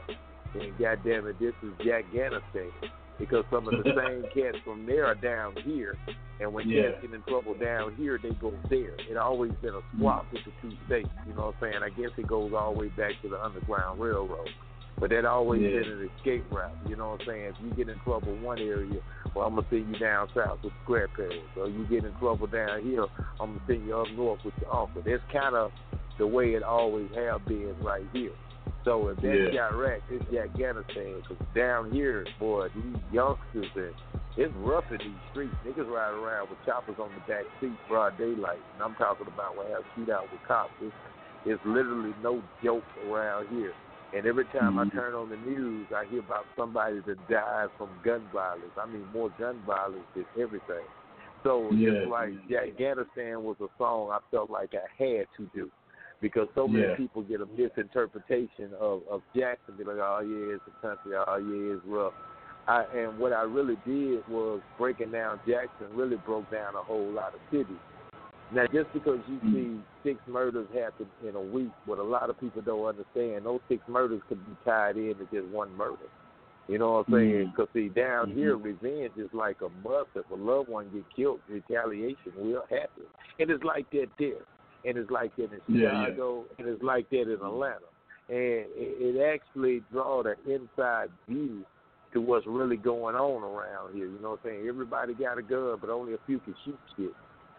then 0.55 0.74
goddamn 0.78 1.26
it, 1.26 1.39
this 1.39 1.55
is 1.62 1.72
Jack 1.85 2.05
Afghanistan. 2.06 2.72
Because 3.18 3.44
some 3.51 3.68
of 3.68 3.76
the 3.76 3.85
same 3.97 4.28
cats 4.35 4.59
from 4.64 4.86
there 4.86 5.06
are 5.06 5.14
down 5.14 5.55
here, 5.64 5.97
and 6.40 6.52
when 6.52 6.68
Yeah. 6.68 6.90
cats 6.90 7.02
get 7.02 7.14
in 7.14 7.22
trouble 7.22 7.55
down 7.55 7.94
here, 7.97 8.18
they 8.20 8.32
go 8.32 8.52
there. 8.68 8.94
It 9.09 9.16
always 9.16 9.52
been 9.62 9.74
a 9.74 9.82
swap 9.97 10.26
with 10.32 10.44
the 10.44 10.52
two 10.60 10.72
states. 10.86 11.10
You 11.26 11.35
know 11.35 11.47
what 11.47 11.56
I'm 11.62 11.72
saying? 11.72 11.82
I 11.85 11.90
guess 11.90 12.10
it 12.16 12.26
goes 12.26 12.52
all 12.52 12.74
the 12.74 12.81
way 12.81 12.89
back 12.89 13.12
to 13.22 13.28
the 13.28 13.43
Underground 13.43 14.01
Railroad. 14.01 14.51
But 14.98 15.10
that 15.10 15.24
always 15.24 15.62
Yeah. 15.62 15.81
been 15.81 15.90
an 15.90 16.10
escape 16.16 16.47
route. 16.52 16.76
You 16.86 16.97
know 16.97 17.10
what 17.10 17.20
I'm 17.20 17.26
saying? 17.26 17.44
If 17.47 17.60
you 17.60 17.70
get 17.70 17.89
in 17.89 17.98
trouble 18.01 18.35
one 18.36 18.60
area, 18.60 19.01
well, 19.35 19.47
I'm 19.47 19.55
gonna 19.56 19.66
send 19.68 19.89
you 19.89 19.98
down 19.98 20.28
south 20.35 20.62
with 20.62 20.72
your 20.72 20.85
grandparents. 20.85 21.56
Or 21.56 21.68
you 21.68 21.85
get 21.85 22.05
in 22.05 22.14
trouble 22.14 22.47
down 22.47 22.82
here, 22.82 23.06
I'm 23.40 23.55
gonna 23.55 23.60
send 23.66 23.85
you 23.86 23.97
up 23.97 24.10
north 24.10 24.44
with 24.44 24.55
your 24.60 24.72
uncle. 24.74 25.02
That's 25.02 25.22
kind 25.32 25.55
of 25.55 25.72
the 26.18 26.26
way 26.26 26.55
it 26.55 26.62
always 26.62 27.10
have 27.14 27.44
been 27.47 27.74
right 27.82 28.06
here. 28.12 28.32
So 28.85 29.09
if 29.09 29.20
that's 29.20 29.52
Yeah. 29.52 29.69
Iraq, 29.69 30.02
it's 30.09 30.32
Afghanistan. 30.35 31.23
Because 31.23 31.39
down 31.55 31.90
here, 31.90 32.27
boy, 32.39 32.69
these 32.69 33.02
youngsters 33.11 33.70
and 33.74 33.94
it's 34.36 34.52
rough 34.55 34.90
in 34.90 34.98
these 34.98 35.20
streets. 35.31 35.55
Niggas 35.65 35.86
ride 35.89 36.11
around 36.11 36.51
with 36.51 36.62
choppers 36.65 36.98
on 36.98 37.15
the 37.15 37.20
back 37.20 37.44
seat, 37.61 37.77
broad 37.86 38.19
daylight, 38.19 38.65
and 38.73 38.82
I'm 38.82 38.97
talking 38.97 39.28
about 39.28 39.56
when 39.56 39.69
I 39.69 39.70
have 39.70 39.85
shootout 39.97 40.31
with 40.31 40.43
cops. 40.43 40.74
It's, 40.81 40.94
it's 41.44 41.65
literally 41.65 42.15
no 42.20 42.43
joke 42.62 42.85
around 43.06 43.48
here. 43.48 43.74
And 44.12 44.27
every 44.27 44.44
time 44.47 44.78
I 44.78 44.85
Mhm. 44.85 44.93
turn 44.93 45.15
on 45.15 45.28
the 45.28 45.36
news, 45.36 45.86
I 45.93 46.05
hear 46.06 46.20
about 46.20 46.48
somebody 46.56 47.01
that 47.01 47.27
died 47.28 47.69
from 47.78 48.01
gun 48.02 48.28
violence. 48.32 48.73
I 48.77 48.86
mean, 48.86 49.09
more 49.12 49.31
gun 49.31 49.61
violence 49.61 50.06
than 50.15 50.27
everything. 50.36 50.86
So 51.44 51.73
Yeah. 51.73 51.90
it's 51.90 52.11
like 52.11 52.35
Afghanistan 52.51 53.44
was 53.44 53.61
a 53.61 53.69
song 53.78 54.11
I 54.11 54.19
felt 54.31 54.51
like 54.51 54.74
I 54.74 54.86
had 54.97 55.28
to 55.36 55.47
do 55.55 55.70
because 56.25 56.49
so 56.55 56.67
many 56.67 56.87
Yeah. 56.87 56.97
people 56.97 57.21
get 57.21 57.43
a 57.43 57.47
misinterpretation 57.47 58.73
of 58.81 59.07
of 59.09 59.21
Jackson. 59.37 59.77
Be 59.77 59.85
like, 59.85 59.99
oh 59.99 60.21
yeah, 60.21 60.55
it's 60.55 60.65
a 60.67 60.81
country. 60.81 61.15
Oh 61.15 61.37
yeah, 61.37 61.75
it's 61.75 61.85
rough. 61.85 62.15
I, 62.67 62.85
and 62.97 63.19
what 63.19 63.35
I 63.35 63.43
really 63.43 63.77
did 63.85 64.27
was 64.27 64.63
breaking 64.79 65.11
down 65.11 65.39
Jackson. 65.47 65.87
Really 65.95 66.17
broke 66.17 66.51
down 66.51 66.77
a 66.77 66.83
whole 66.83 67.11
lot 67.11 67.35
of 67.35 67.41
cities. 67.51 67.77
Now, 68.55 68.65
just 68.73 68.91
because 68.95 69.21
you 69.29 69.37
hmm. 69.37 69.55
see 69.55 69.81
six 70.03 70.19
murders 70.27 70.67
happen 70.73 71.07
in 71.29 71.35
a 71.35 71.43
week, 71.43 71.73
what 71.85 71.99
a 71.99 72.03
lot 72.03 72.31
of 72.31 72.41
people 72.41 72.63
don't 72.63 72.87
understand, 72.87 73.45
those 73.45 73.61
six 73.69 73.83
murders 73.87 74.23
could 74.29 74.45
be 74.47 74.57
tied 74.65 74.97
in 74.97 75.15
to 75.17 75.29
just 75.31 75.47
one 75.49 75.77
murder. 75.77 76.09
You 76.69 76.79
know 76.79 76.93
what 76.93 77.09
I'm 77.09 77.13
hmm. 77.13 77.19
saying? 77.19 77.53
Because 77.55 77.69
see, 77.75 77.89
down 77.91 78.29
mm-hmm. 78.29 78.39
here, 78.39 78.57
revenge 78.57 79.13
is 79.19 79.29
like 79.35 79.59
a 79.61 79.69
must. 79.87 80.09
If 80.15 80.31
a 80.31 80.35
loved 80.35 80.71
one 80.71 80.89
get 80.95 81.05
killed, 81.15 81.41
retaliation 81.51 82.33
will 82.39 82.63
happen, 82.71 83.05
and 83.39 83.51
it's 83.51 83.65
like 83.65 83.91
that 83.91 84.09
there, 84.19 84.47
and 84.86 84.98
it's 84.98 85.11
like 85.11 85.35
that 85.36 85.44
in 85.52 85.61
Yeah, 85.69 85.82
yeah. 85.82 86.05
Chicago, 86.06 86.44
and 86.59 86.69
it's 86.69 86.82
like 86.82 87.09
that 87.11 87.23
in 87.23 87.32
Atlanta, 87.32 87.90
and 88.28 88.66
it, 88.77 89.16
it 89.16 89.35
actually 89.35 89.82
draw 89.93 90.23
the 90.23 90.35
inside 90.47 91.09
view 91.28 91.65
to 92.12 92.20
what's 92.20 92.47
really 92.47 92.77
going 92.77 93.16
on 93.16 93.43
around 93.43 93.94
here. 93.94 94.06
You 94.06 94.19
know 94.23 94.31
what 94.31 94.40
I'm 94.44 94.51
saying? 94.51 94.69
Everybody 94.69 95.15
got 95.15 95.39
a 95.39 95.43
gun, 95.43 95.78
but 95.81 95.90
only 95.90 96.15
a 96.15 96.19
few 96.27 96.39
can 96.40 96.55
shoot 96.65 96.78
shit. 96.97 97.12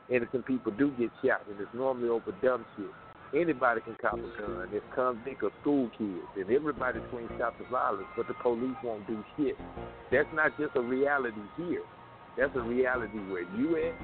Innocent 0.10 0.46
people 0.46 0.72
do 0.72 0.92
get 0.98 1.10
shot, 1.24 1.42
and 1.50 1.60
it's 1.60 1.74
normally 1.74 2.10
over 2.10 2.32
dumb 2.42 2.66
shit. 2.78 2.92
Anybody 3.34 3.82
can 3.82 3.96
cop 4.00 4.14
a 4.14 4.42
gun. 4.42 4.70
It's 4.72 4.86
convict 4.96 5.44
or 5.44 5.52
school 5.62 5.90
kids, 5.98 6.30
and 6.38 6.50
everybody 6.50 7.00
screams 7.10 7.32
stop 7.36 7.58
the 7.58 7.66
violence, 7.66 8.08
but 8.16 8.28
the 8.28 8.36
police 8.36 8.78
won't 8.84 9.06
do 9.08 9.22
shit. 9.36 9.58
That's 10.12 10.30
not 10.34 10.58
just 10.58 10.76
a 10.76 10.82
reality 10.82 11.42
here. 11.58 11.82
That's 12.38 12.56
a 12.56 12.62
reality 12.62 13.18
where 13.30 13.44
you 13.58 13.76
at. 13.78 13.96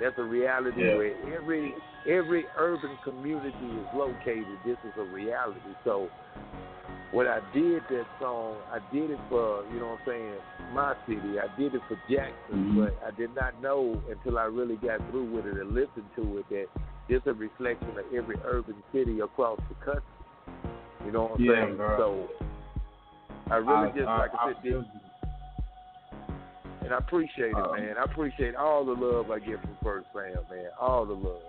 That's 0.00 0.18
a 0.18 0.22
reality 0.22 0.82
Yeah. 0.82 0.96
where 0.96 1.14
every 1.34 1.74
every 2.06 2.46
urban 2.58 2.98
community 3.04 3.56
is 3.80 3.86
located. 3.94 4.58
This 4.64 4.76
is 4.84 4.92
a 4.98 5.04
reality. 5.04 5.60
So 5.84 6.10
when 7.12 7.28
I 7.28 7.40
did 7.54 7.82
that 7.90 8.06
song, 8.18 8.56
I 8.72 8.78
did 8.92 9.10
it 9.10 9.20
for, 9.28 9.64
you 9.72 9.78
know 9.78 9.90
what 9.90 10.00
I'm 10.00 10.06
saying, 10.06 10.34
my 10.72 10.94
city. 11.06 11.38
I 11.38 11.46
did 11.56 11.74
it 11.74 11.82
for 11.86 11.96
Jackson, 12.10 12.34
mm-hmm. 12.50 12.80
but 12.80 12.98
I 13.06 13.10
did 13.12 13.34
not 13.36 13.60
know 13.60 14.00
until 14.10 14.38
I 14.38 14.44
really 14.44 14.76
got 14.76 14.98
through 15.10 15.30
with 15.30 15.46
it 15.46 15.60
and 15.60 15.74
listened 15.74 16.08
to 16.16 16.38
it 16.38 16.48
that 16.50 16.66
this 17.08 17.20
a 17.26 17.32
reflection 17.32 17.90
of 17.90 18.04
every 18.14 18.36
urban 18.44 18.76
city 18.92 19.20
across 19.20 19.60
the 19.68 19.74
country. 19.84 20.02
You 21.04 21.12
know 21.12 21.22
what 21.24 21.38
I'm 21.38 21.44
Yeah, 21.44 21.64
saying? 21.66 21.76
bro. 21.76 21.96
So 21.98 22.28
I 23.50 23.56
really 23.56 23.90
I- 23.90 23.92
just, 23.92 24.08
I- 24.08 24.18
like 24.18 24.30
I, 24.34 24.44
I 24.48 24.52
said, 24.54 24.62
this, 24.64 24.84
I 26.92 26.98
appreciate 26.98 27.50
it, 27.52 27.56
Um, 27.56 27.72
man. 27.76 27.96
I 27.98 28.04
appreciate 28.04 28.54
all 28.54 28.84
the 28.84 28.92
love 28.92 29.30
I 29.30 29.38
get 29.38 29.60
from 29.60 29.76
First 29.82 30.06
Fam, 30.12 30.44
man. 30.50 30.70
All 30.80 31.04
the 31.06 31.14
love. 31.14 31.42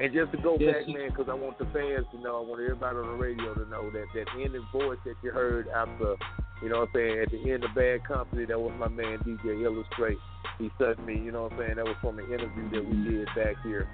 And 0.00 0.12
just 0.12 0.32
to 0.32 0.38
go 0.38 0.56
Yes, 0.58 0.84
back, 0.84 0.88
man, 0.88 1.08
because 1.10 1.28
I 1.28 1.34
want 1.34 1.58
the 1.58 1.66
fans 1.66 2.06
to 2.10 2.18
know, 2.18 2.38
I 2.38 2.40
want 2.40 2.60
everybody 2.60 2.96
on 2.98 3.06
the 3.06 3.22
radio 3.22 3.54
to 3.54 3.64
know 3.70 3.90
that 3.90 4.06
that 4.14 4.26
ending 4.34 4.66
voice 4.72 4.98
that 5.04 5.14
you 5.22 5.30
heard 5.30 5.68
after, 5.68 6.16
you 6.62 6.68
know 6.68 6.80
what 6.80 6.88
I'm 6.90 6.94
saying, 6.94 7.18
at 7.20 7.30
the 7.30 7.50
end 7.52 7.62
of 7.64 7.74
Bad 7.74 8.02
Company, 8.04 8.44
that 8.46 8.58
was 8.58 8.72
my 8.78 8.88
man 8.88 9.18
DJ 9.20 9.62
Illustrate. 9.62 10.18
He 10.58 10.70
sent 10.78 11.04
me, 11.06 11.14
you 11.18 11.30
know 11.30 11.44
what 11.44 11.52
I'm 11.52 11.58
saying, 11.58 11.76
that 11.76 11.84
was 11.84 11.96
from 12.00 12.18
an 12.18 12.26
interview 12.26 12.70
that 12.70 12.84
we 12.84 13.04
did 13.04 13.28
back 13.36 13.54
here. 13.62 13.86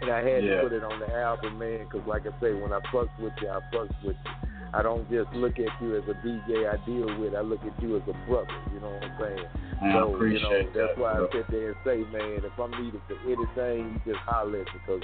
And 0.00 0.10
I 0.10 0.22
had 0.22 0.44
Yeah. 0.44 0.56
to 0.56 0.62
put 0.62 0.72
it 0.72 0.84
on 0.84 0.98
the 1.00 1.12
album, 1.14 1.58
man, 1.58 1.84
because 1.84 2.06
like 2.06 2.22
I 2.26 2.30
say, 2.40 2.54
when 2.54 2.72
I 2.72 2.80
fucks 2.92 3.10
with 3.18 3.34
you, 3.42 3.48
I 3.50 3.60
fucks 3.74 3.94
with 4.04 4.16
you. 4.24 4.47
I 4.74 4.82
don't 4.82 5.08
just 5.10 5.32
look 5.32 5.58
at 5.58 5.72
you 5.80 5.96
as 5.96 6.04
a 6.08 6.14
DJ 6.26 6.68
I 6.68 6.76
deal 6.84 7.08
with. 7.18 7.34
I 7.34 7.40
look 7.40 7.60
at 7.64 7.82
you 7.82 7.96
as 7.96 8.02
a 8.08 8.16
brother. 8.28 8.52
You 8.72 8.80
know 8.80 8.90
what 8.90 9.04
I'm 9.04 9.16
saying? 9.20 9.48
Man, 9.80 9.96
I 9.96 10.00
so, 10.00 10.24
you 10.24 10.40
know, 10.40 10.62
that's 10.62 10.74
that, 10.74 10.98
why 10.98 11.14
bro. 11.14 11.28
I 11.28 11.32
sit 11.32 11.50
there 11.50 11.68
and 11.68 11.76
say, 11.84 11.96
man, 12.12 12.44
if 12.44 12.58
I'm 12.58 12.70
needed 12.82 13.00
for 13.06 13.16
anything, 13.24 14.00
you 14.04 14.12
just 14.12 14.24
holler 14.26 14.60
at 14.60 14.66
me 14.66 14.72
because 14.86 15.02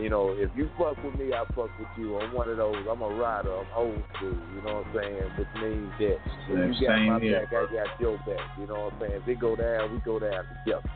You 0.00 0.08
know, 0.08 0.34
if 0.36 0.50
you 0.56 0.70
fuck 0.78 0.96
with 1.04 1.14
me, 1.16 1.32
I 1.32 1.44
fuck 1.54 1.70
with 1.78 1.92
you. 1.98 2.18
I'm 2.18 2.32
one 2.32 2.48
of 2.48 2.56
those. 2.56 2.76
I'm 2.90 3.02
a 3.02 3.08
rider. 3.08 3.52
I'm 3.54 3.66
old 3.76 4.02
school. 4.16 4.34
You 4.54 4.62
know 4.64 4.82
what 4.82 4.86
I'm 4.86 4.94
saying? 4.96 5.30
Which 5.38 5.48
means 5.62 5.92
that 5.98 6.18
if 6.48 6.80
you 6.80 6.86
got 6.88 6.98
my 7.04 7.20
here. 7.20 7.46
back, 7.46 7.52
I 7.52 7.72
got 7.72 8.00
your 8.00 8.16
back. 8.18 8.42
You 8.58 8.66
know 8.66 8.84
what 8.84 8.92
I'm 8.94 9.00
saying? 9.00 9.22
If 9.22 9.28
it 9.28 9.40
go 9.40 9.54
down, 9.54 9.92
we 9.92 9.98
go 10.00 10.18
down 10.18 10.44
together. 10.64 10.90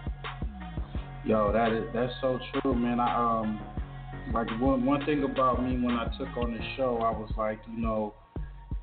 Yo, 1.25 1.53
that 1.53 1.73
is 1.73 1.85
that's 1.93 2.13
so 2.21 2.41
true, 2.63 2.75
man. 2.75 2.99
I 3.01 3.15
um 3.15 3.61
like 4.33 4.49
one 4.61 4.85
one 4.85 5.05
thing 5.05 5.25
about 5.25 5.63
me 5.63 5.81
when 5.81 5.95
I 5.95 6.07
took 6.19 6.29
on 6.37 6.53
the 6.53 6.61
show, 6.77 6.99
I 6.99 7.11
was 7.11 7.31
like, 7.37 7.59
you 7.73 7.81
know, 7.81 8.15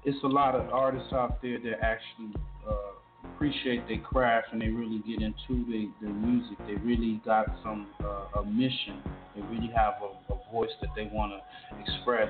it's 0.04 0.22
a 0.24 0.28
lot 0.28 0.56
of 0.56 0.70
artists 0.72 1.14
out 1.14 1.42
there 1.42 1.60
that 1.60 1.84
actually 1.84 2.34
uh, 2.68 2.96
appreciate 3.26 3.88
their 3.88 4.00
craft 4.00 4.48
and 4.52 4.62
they 4.62 4.70
really 4.70 5.00
get 5.00 5.22
into 5.22 5.66
the, 5.70 5.90
the 6.02 6.10
music. 6.10 6.58
They 6.68 6.76
really 6.76 7.22
got 7.26 7.48
some 7.64 7.88
uh, 8.04 8.40
a 8.40 8.46
mission. 8.46 9.02
They 9.36 9.42
really 9.44 9.72
have 9.76 9.96
a, 10.02 10.34
a 10.34 10.52
voice 10.52 10.70
that 10.82 10.90
they 10.96 11.10
want 11.12 11.34
to 11.34 11.82
express. 11.82 12.30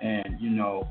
And 0.00 0.40
you 0.40 0.50
know, 0.50 0.88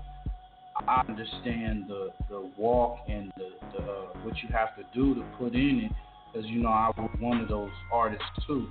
I 0.87 1.03
understand 1.07 1.85
the 1.87 2.11
the 2.29 2.51
walk 2.57 2.99
and 3.07 3.31
the, 3.37 3.49
the 3.73 3.83
uh, 3.83 4.05
what 4.23 4.35
you 4.41 4.49
have 4.51 4.75
to 4.77 4.83
do 4.93 5.15
to 5.15 5.21
put 5.37 5.53
in 5.53 5.89
it. 5.89 5.91
Because 6.31 6.49
you 6.49 6.61
know, 6.61 6.69
I 6.69 6.91
was 6.97 7.09
one 7.19 7.41
of 7.41 7.49
those 7.49 7.71
artists 7.91 8.25
too. 8.47 8.67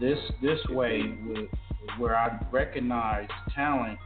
This 0.00 0.18
this 0.42 0.58
way, 0.70 1.02
with, 1.26 1.48
where 1.98 2.16
I 2.16 2.38
recognize 2.52 3.28
talent 3.54 3.98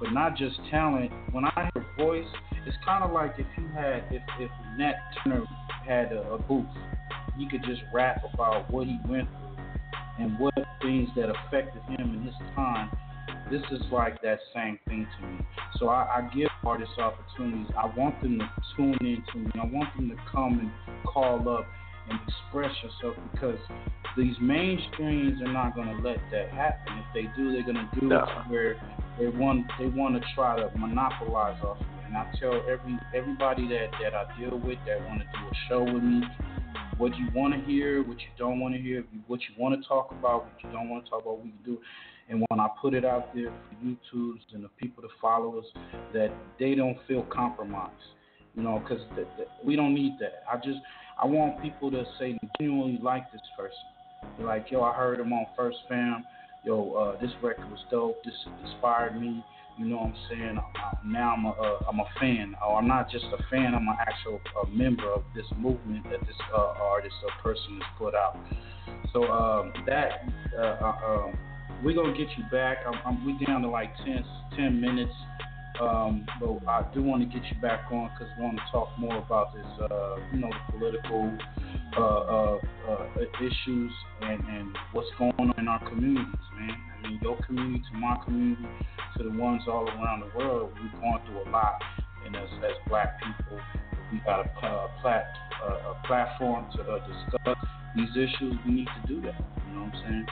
but 0.00 0.12
not 0.12 0.36
just 0.36 0.56
talent. 0.70 1.10
When 1.32 1.44
I 1.44 1.70
hear 1.74 1.84
voice, 1.96 2.26
it's 2.66 2.76
kind 2.84 3.02
of 3.02 3.12
like 3.12 3.34
if 3.38 3.46
you 3.56 3.68
had, 3.68 4.04
if 4.10 4.22
if 4.38 4.50
Nat 4.76 4.94
Turner 5.22 5.44
had 5.86 6.12
a, 6.12 6.34
a 6.34 6.38
booth, 6.38 6.66
he 7.36 7.48
could 7.48 7.62
just 7.64 7.82
rap 7.92 8.22
about 8.32 8.70
what 8.72 8.86
he 8.86 8.98
went 9.08 9.28
through 9.28 9.64
and 10.18 10.38
what 10.38 10.54
things 10.82 11.08
that 11.16 11.30
affected 11.30 11.82
him 11.82 12.14
in 12.14 12.22
his 12.24 12.34
time. 12.54 12.90
This 13.50 13.62
is 13.72 13.80
like 13.90 14.20
that 14.22 14.40
same 14.54 14.78
thing 14.86 15.06
to 15.18 15.26
me. 15.26 15.38
So 15.78 15.88
I, 15.88 16.02
I 16.02 16.30
give 16.34 16.48
artists 16.64 16.98
opportunities. 16.98 17.66
I 17.76 17.86
want 17.96 18.20
them 18.20 18.38
to 18.38 18.48
tune 18.76 18.98
in 19.00 19.22
to 19.32 19.38
me. 19.38 19.50
I 19.54 19.64
want 19.64 19.94
them 19.96 20.10
to 20.10 20.16
come 20.30 20.58
and 20.60 21.04
call 21.04 21.48
up 21.48 21.66
and 22.10 22.18
express 22.26 22.72
yourself 22.82 23.16
because 23.32 23.58
these 24.16 24.36
mainstreams 24.42 25.40
are 25.42 25.52
not 25.52 25.74
going 25.74 25.88
to 25.88 26.02
let 26.02 26.18
that 26.32 26.50
happen. 26.50 26.98
If 26.98 27.04
they 27.14 27.30
do, 27.36 27.52
they're 27.52 27.62
going 27.62 27.76
to 27.76 28.00
do 28.00 28.06
No. 28.06 28.18
it 28.18 28.26
to 28.26 28.44
where 28.48 28.76
they 29.18 29.26
want 29.28 29.66
they 29.78 29.86
want 29.86 30.14
to 30.14 30.20
try 30.34 30.56
to 30.56 30.70
monopolize 30.78 31.60
off 31.62 31.80
of 31.80 31.86
me. 31.86 31.86
And 32.06 32.16
I 32.16 32.30
tell 32.40 32.54
every 32.70 32.98
everybody 33.14 33.68
that 33.68 33.88
that 34.02 34.14
I 34.14 34.24
deal 34.38 34.58
with 34.58 34.78
that 34.86 35.00
want 35.06 35.20
to 35.20 35.26
do 35.26 35.46
a 35.46 35.68
show 35.68 35.82
with 35.84 36.02
me, 36.02 36.22
what 36.96 37.16
you 37.16 37.28
want 37.34 37.54
to 37.54 37.60
hear, 37.60 38.02
what 38.02 38.18
you 38.18 38.28
don't 38.38 38.60
want 38.60 38.74
to 38.74 38.80
hear, 38.80 39.04
what 39.26 39.40
you 39.40 39.54
want 39.62 39.80
to 39.80 39.88
talk 39.88 40.10
about, 40.10 40.44
what 40.44 40.54
you 40.62 40.70
don't 40.70 40.88
want 40.88 41.04
to 41.04 41.10
talk 41.10 41.22
about, 41.22 41.42
we 41.42 41.50
can 41.50 41.58
do. 41.64 41.78
And 42.30 42.44
when 42.50 42.60
I 42.60 42.68
put 42.80 42.92
it 42.94 43.04
out 43.04 43.34
there 43.34 43.50
for 43.50 43.86
YouTubes 43.86 44.52
and 44.52 44.62
the 44.62 44.68
people 44.76 45.02
to 45.02 45.08
follow 45.20 45.58
us, 45.58 45.64
that 46.12 46.30
they 46.58 46.74
don't 46.74 46.98
feel 47.08 47.22
compromised, 47.22 47.94
you 48.54 48.62
know, 48.62 48.80
because 48.86 49.02
we 49.64 49.76
don't 49.76 49.94
need 49.94 50.12
that. 50.20 50.42
I 50.50 50.56
just 50.56 50.78
I 51.18 51.26
want 51.26 51.60
people 51.60 51.90
to 51.90 52.04
say 52.18 52.38
genuinely 52.58 52.98
like 53.02 53.30
this 53.32 53.42
person. 53.56 53.78
They're 54.36 54.46
like, 54.46 54.70
yo, 54.70 54.82
I 54.82 54.94
heard 54.94 55.18
him 55.18 55.32
on 55.32 55.46
First 55.56 55.78
Fam. 55.88 56.24
Yo, 56.64 56.92
uh, 56.92 57.20
this 57.20 57.30
record 57.42 57.70
was 57.70 57.80
dope. 57.90 58.22
This 58.24 58.34
inspired 58.64 59.20
me. 59.20 59.44
You 59.78 59.86
know 59.86 59.96
what 59.96 60.06
I'm 60.06 60.14
saying? 60.28 60.58
Uh, 60.58 60.90
now 61.04 61.34
I'm 61.36 61.44
a, 61.44 61.50
uh, 61.50 61.78
I'm 61.88 62.00
a 62.00 62.06
fan. 62.18 62.54
Oh, 62.62 62.74
I'm 62.74 62.88
not 62.88 63.10
just 63.10 63.24
a 63.26 63.38
fan. 63.50 63.74
I'm 63.74 63.86
an 63.86 63.96
actual 64.00 64.40
member 64.68 65.08
of 65.12 65.22
this 65.34 65.46
movement 65.56 66.04
that 66.04 66.20
this 66.20 66.36
uh, 66.52 66.74
artist 66.82 67.14
or 67.22 67.30
person 67.42 67.80
has 67.80 67.90
put 67.96 68.14
out. 68.14 68.36
So 69.12 69.24
um, 69.24 69.72
that 69.86 70.26
uh, 70.56 70.62
uh, 70.62 70.96
um, 71.06 71.38
we're 71.84 71.94
gonna 71.94 72.16
get 72.16 72.26
you 72.36 72.44
back. 72.50 72.78
I'm, 72.86 72.94
I'm, 73.06 73.24
we 73.24 73.44
down 73.44 73.62
to 73.62 73.68
like 73.68 73.96
10, 74.04 74.24
10 74.56 74.80
minutes. 74.80 75.12
Um, 75.80 76.26
but 76.40 76.58
I 76.66 76.84
do 76.92 77.02
want 77.02 77.22
to 77.22 77.28
get 77.28 77.46
you 77.50 77.60
back 77.62 77.90
on 77.92 78.10
because 78.12 78.32
I 78.36 78.42
want 78.42 78.56
to 78.56 78.62
talk 78.72 78.88
more 78.98 79.16
about 79.16 79.54
this, 79.54 79.66
uh, 79.80 80.16
you 80.32 80.40
know, 80.40 80.50
the 80.50 80.72
political 80.72 81.38
uh, 81.96 82.02
uh, 82.02 82.58
uh, 82.88 83.06
issues 83.40 83.92
and, 84.22 84.42
and 84.48 84.76
what's 84.92 85.08
going 85.18 85.32
on 85.38 85.54
in 85.58 85.68
our 85.68 85.78
communities, 85.88 86.34
man. 86.58 86.70
I 86.70 87.08
mean, 87.08 87.20
your 87.22 87.38
community 87.46 87.82
to 87.92 87.98
my 87.98 88.16
community 88.24 88.66
to 89.16 89.22
the 89.22 89.30
ones 89.30 89.62
all 89.68 89.88
around 89.88 90.20
the 90.20 90.38
world. 90.38 90.72
We're 90.74 91.00
going 91.00 91.20
through 91.26 91.48
a 91.48 91.50
lot, 91.50 91.80
and 92.26 92.34
as, 92.34 92.48
as 92.64 92.76
black 92.88 93.20
people, 93.22 93.60
we 94.12 94.18
got 94.24 94.46
a, 94.46 94.66
uh, 94.66 94.88
plat, 95.00 95.26
a 95.62 96.06
platform 96.06 96.66
to 96.76 96.82
uh, 96.82 97.06
discuss 97.06 97.56
these 97.94 98.10
issues. 98.16 98.54
We 98.66 98.72
need 98.72 98.88
to 99.02 99.08
do 99.14 99.20
that. 99.22 99.38
You 99.68 99.74
know 99.74 99.84
what 99.84 99.94
I'm 99.94 100.02
saying? 100.02 100.26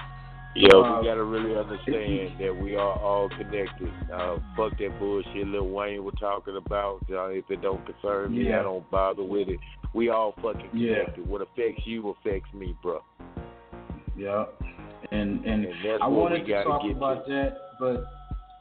Yeah, 0.57 0.71
Uh, 0.75 1.01
we 1.01 1.07
gotta 1.07 1.23
really 1.23 1.55
understand 1.55 2.41
that 2.41 2.57
we 2.57 2.77
are 2.77 2.99
all 2.99 3.29
connected. 3.29 3.93
Uh, 4.11 4.39
fuck 4.57 4.77
that 4.79 4.99
bullshit 4.99 5.47
Lil 5.49 5.69
Wayne 5.69 6.03
was 6.03 6.15
talking 6.19 6.57
about. 6.57 7.01
Uh, 7.11 7.27
if 7.27 7.45
it 7.51 7.61
don't 7.61 7.85
concern 7.85 8.33
me, 8.35 8.49
Yeah. 8.49 8.61
I 8.61 8.63
don't 8.63 8.91
bother 8.91 9.23
with 9.23 9.49
it. 9.49 9.61
We 9.93 10.09
all 10.09 10.33
fucking 10.43 10.71
Yeah. 10.73 11.01
connected. 11.05 11.29
What 11.29 11.43
affects 11.43 11.87
you 11.87 12.09
affects 12.09 12.53
me, 12.55 12.75
bro. 12.83 13.03
Yeah, 14.17 14.47
and 15.11 15.45
and, 15.45 15.67
And 15.67 15.75
that's 15.85 16.03
I 16.03 16.07
what 16.07 16.21
wanted 16.23 16.41
we 16.41 16.47
to 16.47 16.53
gotta 16.53 16.65
talk 16.71 16.83
get 16.83 16.97
about 16.97 17.27
that, 17.27 17.59
but 17.79 18.05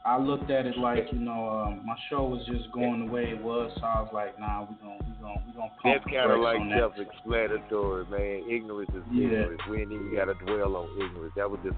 I 0.06 0.18
looked 0.18 0.50
at 0.52 0.66
it 0.66 0.78
like 0.78 1.08
you 1.10 1.18
know 1.18 1.48
um, 1.48 1.82
my 1.84 1.96
show 2.08 2.24
was 2.24 2.46
just 2.46 2.70
going 2.70 3.06
the 3.06 3.12
way 3.12 3.24
it 3.24 3.42
was, 3.42 3.72
so 3.80 3.82
I 3.84 4.00
was 4.02 4.10
like, 4.14 4.38
nah, 4.38 4.60
we 4.62 4.76
gonna 4.80 4.98
we 5.02 5.12
gonna 5.20 5.42
we 5.46 5.52
gonna 5.52 5.70
pump 5.82 5.82
That's 5.82 6.04
kind 6.04 6.30
of 6.30 6.38
like 6.38 6.62
self-explanatory, 6.78 8.06
man. 8.06 8.48
Ignorance 8.48 8.90
is 8.94 9.02
Yeah. 9.10 9.26
ignorance. 9.26 9.60
We 9.68 9.82
ain't 9.82 9.92
even 9.92 10.14
gotta 10.14 10.34
dwell 10.34 10.76
on 10.76 10.88
ignorance. 10.94 11.34
That 11.34 11.50
was 11.50 11.58
just 11.64 11.76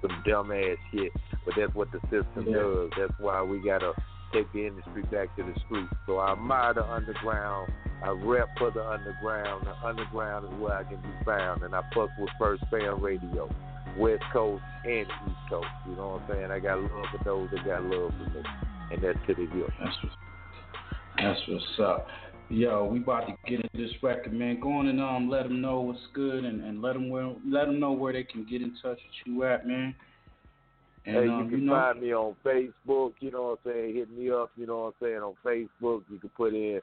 some 0.00 0.22
dumb 0.24 0.52
ass 0.52 0.78
shit. 0.92 1.10
But 1.44 1.54
that's 1.56 1.74
what 1.74 1.90
the 1.90 2.00
system 2.14 2.46
Yeah. 2.46 2.62
does. 2.62 2.90
That's 2.96 3.18
why 3.18 3.42
we 3.42 3.58
gotta 3.58 3.92
take 4.32 4.50
the 4.52 4.66
industry 4.66 5.02
back 5.10 5.34
to 5.36 5.42
the 5.42 5.54
streets. 5.66 5.92
So 6.06 6.18
I 6.18 6.32
admire 6.32 6.74
the 6.74 6.86
underground. 6.88 7.72
I 8.02 8.10
rep 8.10 8.48
for 8.58 8.70
the 8.70 8.86
underground. 8.86 9.66
The 9.66 9.74
underground 9.86 10.46
is 10.46 10.60
where 10.60 10.74
I 10.74 10.84
can 10.84 10.98
be 10.98 11.24
found, 11.24 11.62
and 11.62 11.74
I 11.74 11.82
fuck 11.94 12.10
with 12.18 12.30
First 12.38 12.62
Fam 12.70 13.00
Radio, 13.00 13.48
West 13.98 14.22
Coast 14.32 14.62
and 14.84 15.06
East 15.06 15.38
Coast. 15.50 15.66
You 15.88 15.96
know 15.96 16.08
what 16.08 16.22
I'm 16.22 16.28
saying? 16.28 16.50
I 16.50 16.58
got 16.58 16.80
love 16.80 17.06
for 17.12 17.24
those 17.24 17.50
that 17.50 17.64
got 17.64 17.82
love 17.84 18.12
for 18.12 18.30
me, 18.30 18.42
and 18.92 19.02
that's 19.02 19.18
to 19.26 19.34
the 19.34 19.46
hill. 19.46 19.68
That's 19.78 19.96
what's, 20.02 20.16
that's 21.18 21.40
what's 21.48 21.80
up. 21.80 22.06
Yo, 22.50 22.84
we 22.84 22.98
about 22.98 23.26
to 23.26 23.34
get 23.48 23.60
into 23.60 23.76
this 23.76 23.90
record, 24.02 24.32
man. 24.32 24.60
Go 24.60 24.72
on 24.72 24.88
and 24.88 25.00
um, 25.00 25.30
let 25.30 25.44
them 25.44 25.60
know 25.60 25.80
what's 25.80 25.98
good, 26.12 26.44
and, 26.44 26.62
and 26.62 26.82
let 26.82 26.92
them 26.92 27.08
where, 27.08 27.32
let 27.48 27.66
them 27.66 27.80
know 27.80 27.92
where 27.92 28.12
they 28.12 28.24
can 28.24 28.44
get 28.44 28.60
in 28.60 28.72
touch 28.82 28.98
with 28.98 29.26
you 29.26 29.44
at, 29.44 29.66
man. 29.66 29.94
And 31.06 31.16
hey, 31.16 31.28
um, 31.28 31.44
you 31.44 31.50
can 31.50 31.60
you 31.60 31.66
know, 31.66 31.72
find 31.72 32.00
me 32.00 32.14
on 32.14 32.36
Facebook, 32.44 33.12
you 33.20 33.30
know 33.30 33.42
what 33.42 33.58
I'm 33.64 33.72
saying? 33.72 33.94
Hit 33.94 34.10
me 34.10 34.30
up, 34.30 34.50
you 34.56 34.66
know 34.66 34.82
what 34.82 34.94
I'm 35.00 35.06
saying, 35.06 35.18
on 35.18 35.34
Facebook. 35.44 36.02
You 36.10 36.18
can 36.18 36.30
put 36.36 36.54
in 36.54 36.80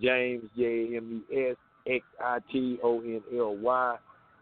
James 0.00 0.44
J 0.56 0.96
M 0.96 1.22
E 1.30 1.36
S 1.50 1.56
X 1.86 2.04
I 2.24 2.38
T 2.52 2.78
O 2.82 3.00
N 3.00 3.22
L 3.36 3.56
Y 3.56 3.96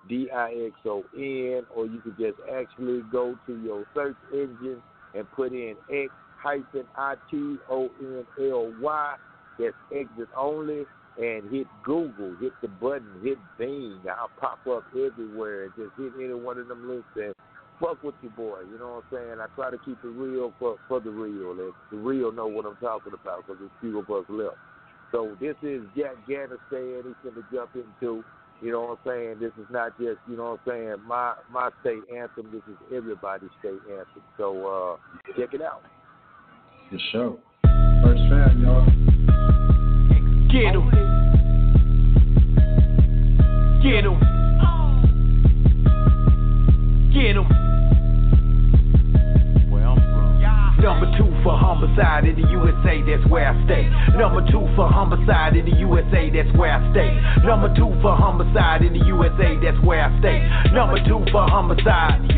D 0.08 0.28
I 0.30 0.66
X 0.66 0.74
O 0.86 1.04
N 1.16 1.62
or 1.74 1.86
you 1.86 2.00
could 2.00 2.16
just 2.18 2.38
actually 2.52 3.02
go 3.10 3.36
to 3.46 3.60
your 3.62 3.84
search 3.94 4.16
engine 4.32 4.82
and 5.14 5.30
put 5.32 5.52
in 5.52 5.74
X 5.90 6.10
hyphen 6.40 6.84
I 6.96 7.14
T 7.30 7.56
O 7.70 7.90
N 8.00 8.24
L 8.40 8.72
Y. 8.80 9.14
That's 9.58 9.74
exit 9.92 10.28
only 10.36 10.86
and 11.18 11.50
hit 11.50 11.66
Google, 11.84 12.36
hit 12.40 12.52
the 12.62 12.68
button, 12.68 13.08
hit 13.22 13.38
Bing. 13.58 13.98
I'll 14.08 14.30
pop 14.38 14.64
up 14.68 14.84
everywhere. 14.90 15.68
Just 15.76 15.90
hit 15.96 16.12
any 16.16 16.32
one 16.32 16.58
of 16.58 16.68
them 16.68 16.88
links 16.88 17.08
and 17.16 17.34
fuck 17.80 18.02
with 18.04 18.14
your 18.22 18.32
boy. 18.32 18.60
You 18.70 18.78
know 18.78 19.02
what 19.10 19.18
I'm 19.18 19.26
saying? 19.26 19.40
I 19.40 19.46
try 19.56 19.70
to 19.70 19.78
keep 19.78 19.98
it 20.02 20.06
real 20.06 20.52
for 20.58 20.76
for 20.86 21.00
the 21.00 21.10
real. 21.10 21.50
And 21.50 21.72
the 21.90 21.96
real 21.96 22.30
know 22.30 22.46
what 22.46 22.66
I'm 22.66 22.76
talking 22.76 23.12
about 23.20 23.46
because 23.46 23.58
there's 23.58 23.70
few 23.80 23.98
of 23.98 24.08
us 24.10 24.24
left. 24.28 24.56
So 25.12 25.36
this 25.40 25.56
is 25.62 25.82
Jack 25.96 26.14
Ganner 26.28 26.58
saying 26.70 27.02
he's 27.04 27.14
going 27.22 27.34
to 27.34 27.44
jump 27.52 27.70
into. 27.74 28.24
You 28.60 28.72
know 28.72 28.80
what 28.80 28.98
I'm 29.04 29.06
saying? 29.06 29.36
This 29.40 29.52
is 29.56 29.66
not 29.70 29.96
just, 29.98 30.18
you 30.28 30.36
know 30.36 30.58
what 30.64 30.72
I'm 30.72 30.72
saying, 30.72 30.94
my 31.06 31.34
my 31.50 31.70
state 31.80 32.02
anthem. 32.14 32.50
This 32.52 32.62
is 32.68 32.76
everybody's 32.94 33.50
state 33.60 33.78
anthem. 33.88 34.22
So 34.36 34.66
uh, 34.66 35.32
check 35.38 35.54
it 35.54 35.62
out. 35.62 35.82
for 36.90 36.98
sure. 37.12 37.38
First 38.02 38.20
fam, 38.28 38.62
y'all. 38.62 38.84
Get 40.50 40.74
him. 40.74 40.90
Get 43.82 44.04
him. 44.04 44.18
Get 47.14 47.36
him. 47.36 47.67
For 51.48 51.56
homicide. 51.56 52.26
in 52.26 52.36
the 52.36 52.46
USA, 52.52 53.00
that's 53.08 53.24
where 53.32 53.48
I 53.48 53.56
stay. 53.64 53.88
Number 54.20 54.44
two 54.52 54.68
for 54.76 54.84
homicide 54.84 55.56
in 55.56 55.64
the 55.64 55.76
USA, 55.80 56.28
that's 56.28 56.52
where 56.58 56.76
I 56.76 56.92
stay. 56.92 57.08
Number 57.40 57.72
two 57.72 57.88
for 58.04 58.12
homicide 58.12 58.84
in 58.84 58.92
the 58.92 59.04
USA, 59.08 59.56
that's 59.56 59.80
where 59.80 60.04
I 60.04 60.12
stay. 60.20 60.44
Number 60.76 61.00
two 61.08 61.24
for 61.32 61.48
homicide. 61.48 62.28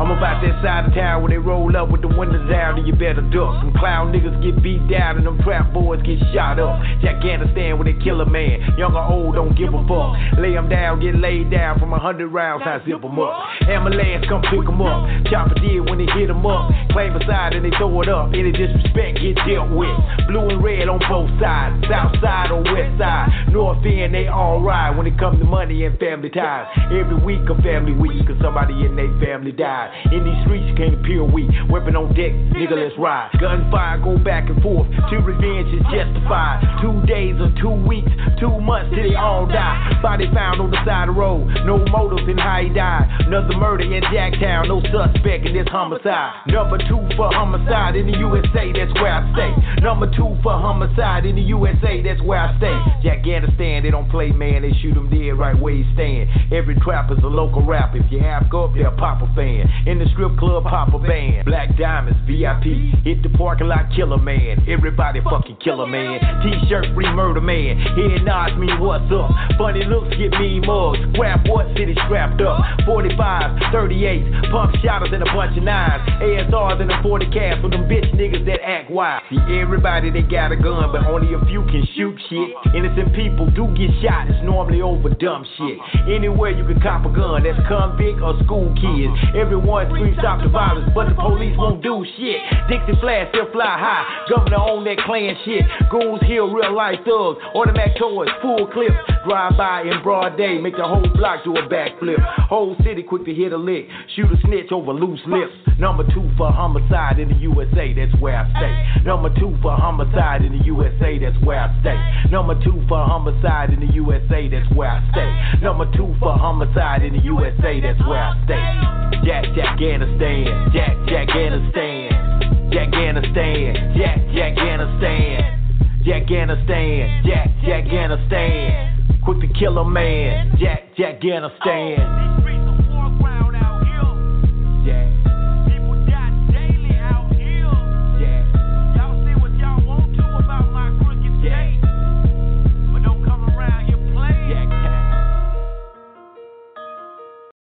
I'm 0.00 0.08
about 0.08 0.40
that 0.40 0.56
side 0.64 0.88
of 0.88 0.94
town 0.94 1.20
where 1.20 1.28
they 1.28 1.36
roll 1.36 1.76
up 1.76 1.92
with 1.92 2.00
the 2.00 2.08
windows 2.08 2.48
down 2.48 2.78
and 2.78 2.88
you 2.88 2.94
better 2.96 3.20
duck. 3.20 3.60
Some 3.60 3.76
clown 3.76 4.12
niggas 4.16 4.32
get 4.40 4.62
beat 4.62 4.80
down 4.88 5.18
and 5.20 5.26
them 5.26 5.36
trap 5.44 5.74
boys 5.74 6.00
get 6.08 6.16
shot 6.32 6.56
up. 6.56 6.80
Afghanistan 7.04 7.76
where 7.76 7.84
they 7.84 7.96
kill 8.00 8.20
a 8.22 8.28
man. 8.28 8.64
Young 8.80 8.96
or 8.96 9.04
old, 9.04 9.34
don't 9.34 9.52
give 9.52 9.76
a 9.76 9.82
fuck. 9.84 10.16
Lay 10.40 10.56
them 10.56 10.72
down, 10.72 11.04
get 11.04 11.20
laid 11.20 11.50
down 11.50 11.78
from 11.78 11.92
a 11.92 12.00
hundred 12.00 12.32
rounds, 12.32 12.64
I 12.64 12.80
zip 12.88 13.02
them 13.02 13.18
up. 13.20 13.44
Ambulance 13.68 14.24
come 14.24 14.40
pick 14.48 14.64
them 14.64 14.80
up. 14.80 15.04
Chopper 15.28 15.60
did 15.60 15.84
when 15.84 16.00
they 16.00 16.08
hit 16.16 16.32
them 16.32 16.46
up. 16.48 16.72
Claim 16.96 17.12
aside 17.20 17.52
and 17.52 17.64
they 17.64 17.76
throw 17.76 17.89
it 17.98 18.08
up. 18.08 18.30
Any 18.30 18.52
disrespect 18.52 19.18
get 19.18 19.36
dealt 19.42 19.70
with. 19.74 19.98
Blue 20.30 20.48
and 20.48 20.62
red 20.62 20.88
on 20.88 21.02
both 21.10 21.30
sides. 21.42 21.82
South 21.90 22.14
side 22.22 22.50
or 22.50 22.62
west 22.62 22.94
side. 22.98 23.50
North 23.50 23.82
end, 23.84 24.14
they 24.14 24.28
all 24.28 24.62
ride 24.62 24.96
when 24.96 25.06
it 25.06 25.18
comes 25.18 25.38
to 25.40 25.44
money 25.44 25.84
and 25.84 25.98
family 25.98 26.30
ties. 26.30 26.70
Every 26.94 27.18
week 27.18 27.42
a 27.50 27.56
family 27.62 27.92
week, 27.92 28.26
cause 28.26 28.38
somebody 28.40 28.86
in 28.86 28.94
their 28.94 29.10
family 29.18 29.52
died. 29.52 29.90
In 30.12 30.22
these 30.22 30.38
streets, 30.46 30.70
can't 30.78 30.94
appear 30.94 31.24
weak. 31.24 31.50
Weapon 31.68 31.96
on 31.96 32.14
deck, 32.14 32.32
nigga, 32.54 32.78
let's 32.78 32.94
ride. 32.98 33.34
Gunfire 33.40 33.98
go 34.00 34.18
back 34.22 34.48
and 34.48 34.60
forth. 34.62 34.86
Two 35.10 35.18
revenge 35.18 35.74
is 35.74 35.82
justified. 35.90 36.62
Two 36.78 36.94
days 37.10 37.34
or 37.42 37.50
two 37.58 37.74
weeks, 37.74 38.10
two 38.38 38.54
months 38.62 38.94
till 38.94 39.02
they 39.02 39.18
all 39.18 39.46
die. 39.46 39.98
Body 40.02 40.30
found 40.32 40.60
on 40.60 40.70
the 40.70 40.78
side 40.86 41.08
of 41.08 41.14
the 41.14 41.20
road. 41.20 41.48
No 41.66 41.82
motives 41.90 42.28
in 42.28 42.38
how 42.38 42.62
he 42.62 42.70
died. 42.70 43.08
Another 43.26 43.56
murder 43.56 43.84
in 43.84 44.02
Jacktown. 44.14 44.68
No 44.68 44.78
suspect 44.94 45.46
in 45.46 45.54
this 45.54 45.66
homicide. 45.68 46.46
Number 46.46 46.78
two 46.78 47.02
for 47.16 47.32
homicide 47.32 47.79
in 47.88 48.06
the 48.06 48.18
USA, 48.18 48.72
that's 48.72 48.92
where 49.00 49.12
I 49.12 49.24
stay. 49.32 49.82
Number 49.82 50.06
two 50.12 50.36
for 50.42 50.52
homicide 50.52 51.24
in 51.24 51.36
the 51.36 51.42
USA, 51.42 52.02
that's 52.02 52.20
where 52.22 52.38
I 52.38 52.56
stay. 52.58 52.76
Afghanistan, 53.08 53.82
they 53.82 53.90
don't 53.90 54.08
play, 54.10 54.30
man. 54.30 54.62
They 54.62 54.72
shoot 54.80 54.96
him 54.96 55.08
dead 55.08 55.38
right 55.38 55.58
where 55.58 55.74
he 55.74 55.84
stand. 55.94 56.28
Every 56.52 56.76
trapper's 56.76 57.18
a 57.24 57.26
local 57.26 57.64
rapper. 57.64 57.98
If 57.98 58.12
you 58.12 58.20
half 58.20 58.48
go 58.50 58.64
up, 58.64 58.74
they're 58.74 58.92
a 58.92 58.96
Papa 58.96 59.32
fan. 59.34 59.64
In 59.86 59.98
the 59.98 60.06
strip 60.12 60.36
club, 60.38 60.64
pop 60.64 60.92
a 60.92 60.98
band. 60.98 61.46
Black 61.46 61.76
Diamonds, 61.76 62.18
VIP. 62.28 62.92
Hit 63.02 63.22
the 63.22 63.30
parking 63.36 63.68
lot, 63.68 63.88
killer 63.96 64.18
man. 64.18 64.62
Everybody 64.68 65.20
fucking 65.24 65.56
killer 65.64 65.86
man. 65.86 66.20
T-shirt, 66.44 66.94
free 66.94 67.10
murder 67.10 67.40
man. 67.40 67.80
Head 67.80 68.24
nods 68.24 68.56
me, 68.60 68.68
what's 68.78 69.10
up? 69.10 69.32
Funny 69.56 69.84
looks 69.84 70.14
get 70.16 70.36
me 70.38 70.60
mugs. 70.60 71.00
Scrap 71.14 71.46
what 71.48 71.66
city 71.76 71.96
strapped 72.06 72.40
up? 72.42 72.60
45, 72.84 73.72
38, 73.72 74.52
pump 74.52 74.74
shotters 74.84 75.10
and 75.12 75.22
a 75.22 75.30
bunch 75.32 75.56
of 75.56 75.64
nines. 75.64 76.04
ASRs 76.20 76.80
and 76.80 76.90
a 76.90 77.02
40 77.02 77.30
cast 77.30 77.59
for 77.60 77.70
them 77.70 77.84
bitch 77.88 78.08
niggas 78.16 78.44
that 78.46 78.60
act 78.64 78.90
wild. 78.90 79.22
See, 79.30 79.38
everybody 79.60 80.10
they 80.10 80.22
got 80.22 80.52
a 80.52 80.56
gun, 80.56 80.92
but 80.92 81.06
only 81.06 81.32
a 81.34 81.40
few 81.46 81.62
can 81.68 81.86
shoot 81.94 82.16
shit. 82.28 82.50
Innocent 82.74 83.14
people 83.14 83.46
do 83.52 83.68
get 83.76 83.90
shot, 84.02 84.28
it's 84.28 84.40
normally 84.42 84.80
over 84.80 85.08
dumb 85.10 85.44
shit. 85.56 85.78
Anywhere 86.08 86.50
you 86.50 86.64
can 86.64 86.80
cop 86.80 87.04
a 87.04 87.12
gun, 87.12 87.44
that's 87.44 87.60
convict 87.68 88.20
or 88.20 88.38
school 88.44 88.72
kids. 88.76 89.12
Everyone 89.36 89.86
screams 89.92 90.16
stop 90.18 90.42
the 90.42 90.48
violence, 90.48 90.90
but 90.94 91.08
the 91.08 91.14
police 91.14 91.56
won't 91.56 91.82
do 91.82 92.04
shit. 92.16 92.40
Dixie 92.68 92.98
flash 93.00 93.28
still 93.30 93.50
fly 93.52 93.76
high, 93.76 94.04
governor 94.28 94.60
on 94.60 94.84
that 94.84 94.98
clan 95.04 95.36
shit. 95.44 95.64
Goons 95.90 96.22
heal 96.24 96.48
real 96.48 96.74
life 96.74 96.98
thugs, 97.04 97.38
automatic 97.54 97.96
toys, 97.98 98.28
full 98.42 98.66
clips. 98.72 98.96
Drive 99.26 99.56
by 99.56 99.82
in 99.82 100.02
broad 100.02 100.36
day, 100.36 100.58
make 100.58 100.76
the 100.76 100.86
whole 100.86 101.06
block 101.14 101.44
do 101.44 101.52
a 101.56 101.68
backflip. 101.68 102.20
Whole 102.48 102.76
city 102.82 103.02
quick 103.02 103.24
to 103.26 103.34
hit 103.34 103.52
a 103.52 103.56
lick, 103.56 103.86
shoot 104.16 104.32
a 104.32 104.40
snitch 104.46 104.72
over 104.72 104.92
loose 104.92 105.20
lips. 105.26 105.52
Number 105.78 106.04
two 106.14 106.30
for 106.36 106.50
homicide 106.50 107.18
in 107.18 107.28
the 107.28 107.34
USA, 107.50 107.92
that's 107.94 108.14
where 108.20 108.36
I 108.36 108.46
stay. 108.56 109.02
Number 109.04 109.30
two 109.38 109.56
for 109.62 109.74
homicide 109.74 110.44
in 110.44 110.58
the 110.58 110.64
USA, 110.64 111.18
that's 111.18 111.38
where 111.44 111.60
I 111.60 111.68
stay. 111.80 111.98
Number 112.30 112.54
two 112.62 112.82
for 112.88 113.02
homicide 113.02 113.70
in 113.70 113.80
the 113.80 113.92
USA, 113.94 114.48
that's 114.48 114.70
where 114.74 114.90
I 114.90 115.00
stay. 115.10 115.60
Number 115.62 115.86
two 115.96 116.14
for 116.20 116.32
homicide 116.32 117.02
in 117.02 117.14
the 117.14 117.22
USA, 117.22 117.80
that's 117.80 118.00
where 118.06 118.22
I 118.22 118.34
stay. 118.44 118.90
Jack, 119.26 119.44
Jack, 119.54 119.74
Afghanistan. 119.74 120.70
Jack, 120.72 120.96
Jack, 121.06 121.28
Afghanistan. 121.28 122.70
Jack, 122.72 122.88
Afghanistan. 122.88 123.94
Jack, 123.96 124.18
Jack, 124.34 124.52
Afghanistan. 124.58 125.60
Jack, 126.04 126.22
Afghanistan. 126.22 127.22
Jack, 127.26 127.48
Jack, 127.64 127.84
Afghanistan. 127.84 129.20
Quick 129.24 129.40
to 129.40 129.58
kill 129.58 129.78
a 129.78 129.84
man. 129.84 130.56
Jack, 130.58 130.96
Jack, 130.96 131.16
Afghanistan. 131.16 132.49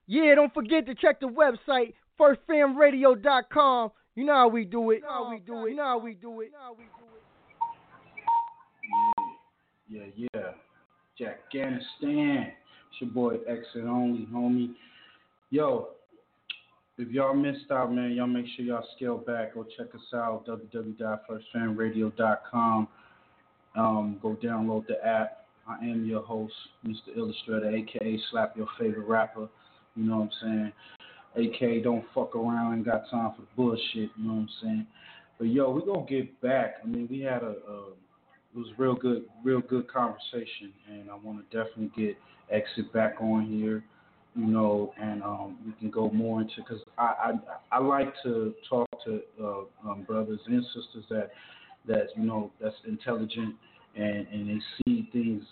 Yeah, 0.08 0.34
don't 0.34 0.52
forget 0.54 0.86
to 0.86 0.94
check 0.94 1.20
the 1.20 1.26
website, 1.26 1.92
firstfamradio.com. 2.18 3.90
You 4.16 4.24
know 4.24 4.34
how 4.34 4.48
we 4.48 4.64
do 4.64 4.90
it. 4.90 4.96
You 4.96 5.02
know 5.02 5.08
how 5.08 5.30
we 5.30 5.38
do 5.38 5.66
it. 5.66 5.70
You 5.70 5.76
know 5.76 5.84
how 5.84 5.98
we 5.98 6.14
do 6.14 6.40
it. 6.40 6.50
Yeah, 9.88 10.02
yeah, 10.16 10.26
yeah. 10.34 10.50
Jack 11.18 11.40
Afghanistan. 11.46 12.52
It's 12.90 13.00
your 13.00 13.10
boy 13.10 13.36
X 13.46 13.60
and 13.74 13.88
Only, 13.88 14.26
homie. 14.32 14.74
Yo, 15.50 15.88
if 16.96 17.10
y'all 17.10 17.34
missed 17.34 17.70
out, 17.70 17.92
man, 17.92 18.12
y'all 18.12 18.26
make 18.26 18.46
sure 18.56 18.64
y'all 18.64 18.86
scale 18.96 19.18
back. 19.18 19.52
Go 19.54 19.66
check 19.76 19.94
us 19.94 20.00
out, 20.14 20.46
www.firstfamradio.com. 20.46 22.88
Um, 23.76 24.18
go 24.22 24.34
download 24.42 24.86
the 24.86 25.06
app. 25.06 25.44
I 25.68 25.76
am 25.84 26.06
your 26.06 26.22
host, 26.22 26.54
Mr. 26.86 27.14
Illustrator, 27.14 27.70
aka 27.70 28.18
Slap 28.30 28.56
Your 28.56 28.68
Favorite 28.80 29.06
Rapper. 29.06 29.50
You 29.98 30.04
know 30.04 30.18
what 30.18 30.30
I'm 30.42 30.72
saying? 31.36 31.52
AK, 31.52 31.84
don't 31.84 32.04
fuck 32.14 32.34
around. 32.36 32.74
Ain't 32.74 32.86
got 32.86 33.10
time 33.10 33.32
for 33.36 33.42
bullshit. 33.56 34.10
You 34.16 34.24
know 34.24 34.34
what 34.34 34.40
I'm 34.40 34.48
saying? 34.62 34.86
But 35.38 35.48
yo, 35.48 35.70
we 35.70 35.84
gonna 35.84 36.06
get 36.06 36.40
back. 36.40 36.76
I 36.82 36.86
mean, 36.86 37.08
we 37.10 37.20
had 37.20 37.42
a, 37.42 37.54
a 37.68 37.88
it 38.54 38.58
was 38.58 38.68
real 38.78 38.94
good, 38.94 39.24
real 39.44 39.60
good 39.60 39.92
conversation, 39.92 40.72
and 40.88 41.10
I 41.10 41.14
want 41.14 41.38
to 41.38 41.56
definitely 41.56 41.90
get 41.96 42.16
exit 42.50 42.92
back 42.92 43.16
on 43.20 43.46
here. 43.46 43.84
You 44.34 44.46
know, 44.46 44.94
and 45.00 45.22
um, 45.22 45.58
we 45.66 45.72
can 45.72 45.90
go 45.90 46.10
more 46.10 46.40
into 46.40 46.54
because 46.58 46.80
I, 46.96 47.32
I 47.72 47.76
I 47.76 47.78
like 47.80 48.12
to 48.22 48.54
talk 48.68 48.88
to 49.04 49.20
uh, 49.42 49.90
um, 49.90 50.04
brothers 50.06 50.40
and 50.46 50.64
sisters 50.66 51.04
that 51.10 51.30
that 51.86 52.08
you 52.16 52.24
know 52.24 52.52
that's 52.60 52.76
intelligent 52.86 53.54
and 53.96 54.26
and 54.28 54.48
they 54.48 54.60
see 54.84 55.08
things 55.12 55.42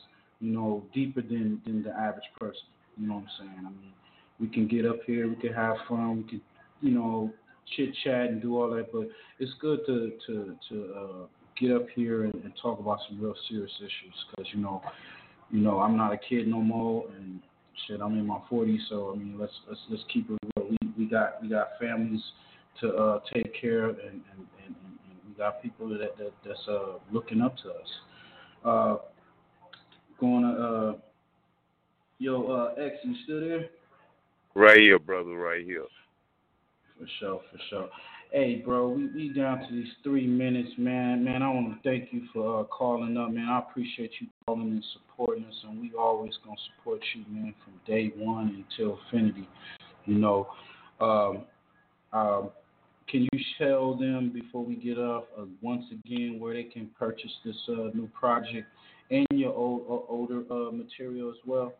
you 0.40 0.52
know 0.52 0.84
deeper 0.94 1.22
than 1.22 1.60
than 1.64 1.82
the 1.82 1.90
average 1.90 2.24
person. 2.38 2.62
You 2.96 3.08
know 3.08 3.14
what 3.14 3.24
I'm 3.24 3.28
saying? 3.38 3.58
I 3.58 3.70
mean, 3.70 3.92
we 4.40 4.48
can 4.48 4.66
get 4.66 4.86
up 4.86 4.98
here, 5.06 5.28
we 5.28 5.36
can 5.36 5.52
have 5.52 5.76
fun, 5.88 6.18
we 6.18 6.22
can, 6.24 6.40
you 6.80 6.90
know, 6.92 7.32
chit 7.76 7.90
chat 8.04 8.26
and 8.28 8.40
do 8.40 8.60
all 8.60 8.70
that. 8.70 8.92
But 8.92 9.08
it's 9.38 9.52
good 9.60 9.80
to 9.86 10.12
to 10.26 10.56
to 10.68 10.94
uh, 10.94 11.26
get 11.58 11.72
up 11.72 11.86
here 11.94 12.24
and, 12.24 12.34
and 12.34 12.52
talk 12.60 12.78
about 12.78 12.98
some 13.08 13.20
real 13.20 13.34
serious 13.48 13.72
issues 13.78 14.14
because 14.30 14.46
you 14.52 14.60
know, 14.60 14.82
you 15.50 15.60
know, 15.60 15.80
I'm 15.80 15.96
not 15.96 16.12
a 16.12 16.18
kid 16.18 16.46
no 16.46 16.60
more, 16.60 17.06
and 17.16 17.40
shit, 17.86 18.00
I'm 18.00 18.18
in 18.18 18.26
my 18.26 18.40
40s. 18.50 18.78
So 18.88 19.12
I 19.12 19.18
mean, 19.18 19.36
let's 19.38 19.52
let's 19.68 19.80
let's 19.90 20.02
keep 20.12 20.30
it 20.30 20.38
real. 20.56 20.68
We 20.70 20.76
we 20.98 21.06
got 21.06 21.42
we 21.42 21.48
got 21.48 21.68
families 21.80 22.22
to 22.80 22.94
uh, 22.94 23.20
take 23.32 23.58
care 23.58 23.84
of, 23.84 23.98
and, 23.98 24.20
and, 24.32 24.46
and, 24.64 24.74
and 24.76 25.18
we 25.26 25.34
got 25.38 25.62
people 25.62 25.88
that, 25.88 26.16
that 26.18 26.32
that's 26.44 26.68
uh, 26.68 26.98
looking 27.10 27.40
up 27.40 27.56
to 27.58 27.70
us. 27.70 27.88
Uh, 28.64 28.96
going 30.18 30.42
to 30.42 30.62
uh, 30.62 30.92
yo 32.18 32.46
uh, 32.46 32.80
X, 32.80 32.96
you 33.04 33.14
still 33.24 33.40
there? 33.40 33.68
Right 34.56 34.78
here, 34.78 34.98
brother, 34.98 35.32
right 35.36 35.62
here. 35.66 35.84
For 36.98 37.06
sure, 37.20 37.42
for 37.52 37.58
sure. 37.68 37.88
Hey, 38.32 38.62
bro, 38.64 38.88
we, 38.88 39.08
we 39.08 39.28
down 39.28 39.58
to 39.58 39.66
these 39.70 39.92
three 40.02 40.26
minutes, 40.26 40.70
man. 40.78 41.22
Man, 41.22 41.42
I 41.42 41.52
want 41.52 41.74
to 41.74 41.86
thank 41.86 42.10
you 42.10 42.22
for 42.32 42.60
uh, 42.60 42.64
calling 42.64 43.18
up, 43.18 43.32
man. 43.32 43.50
I 43.50 43.58
appreciate 43.58 44.12
you 44.18 44.28
calling 44.46 44.70
and 44.70 44.84
supporting 44.94 45.44
us, 45.44 45.54
and 45.68 45.78
we 45.78 45.92
always 45.94 46.32
gonna 46.42 46.56
support 46.74 47.02
you, 47.14 47.26
man, 47.28 47.54
from 47.62 47.74
day 47.86 48.14
one 48.16 48.64
until 48.70 48.98
infinity. 49.12 49.46
You 50.06 50.14
know, 50.14 50.48
um, 51.02 51.44
um, 52.14 52.50
can 53.10 53.28
you 53.30 53.40
tell 53.58 53.94
them 53.94 54.30
before 54.32 54.64
we 54.64 54.76
get 54.76 54.96
off 54.96 55.24
uh, 55.38 55.44
once 55.60 55.84
again 55.92 56.40
where 56.40 56.54
they 56.54 56.64
can 56.64 56.88
purchase 56.98 57.32
this 57.44 57.56
uh, 57.68 57.90
new 57.92 58.08
project 58.18 58.68
and 59.10 59.26
your 59.32 59.52
old, 59.52 60.06
older 60.08 60.44
uh, 60.50 60.72
material 60.72 61.28
as 61.28 61.36
well? 61.46 61.74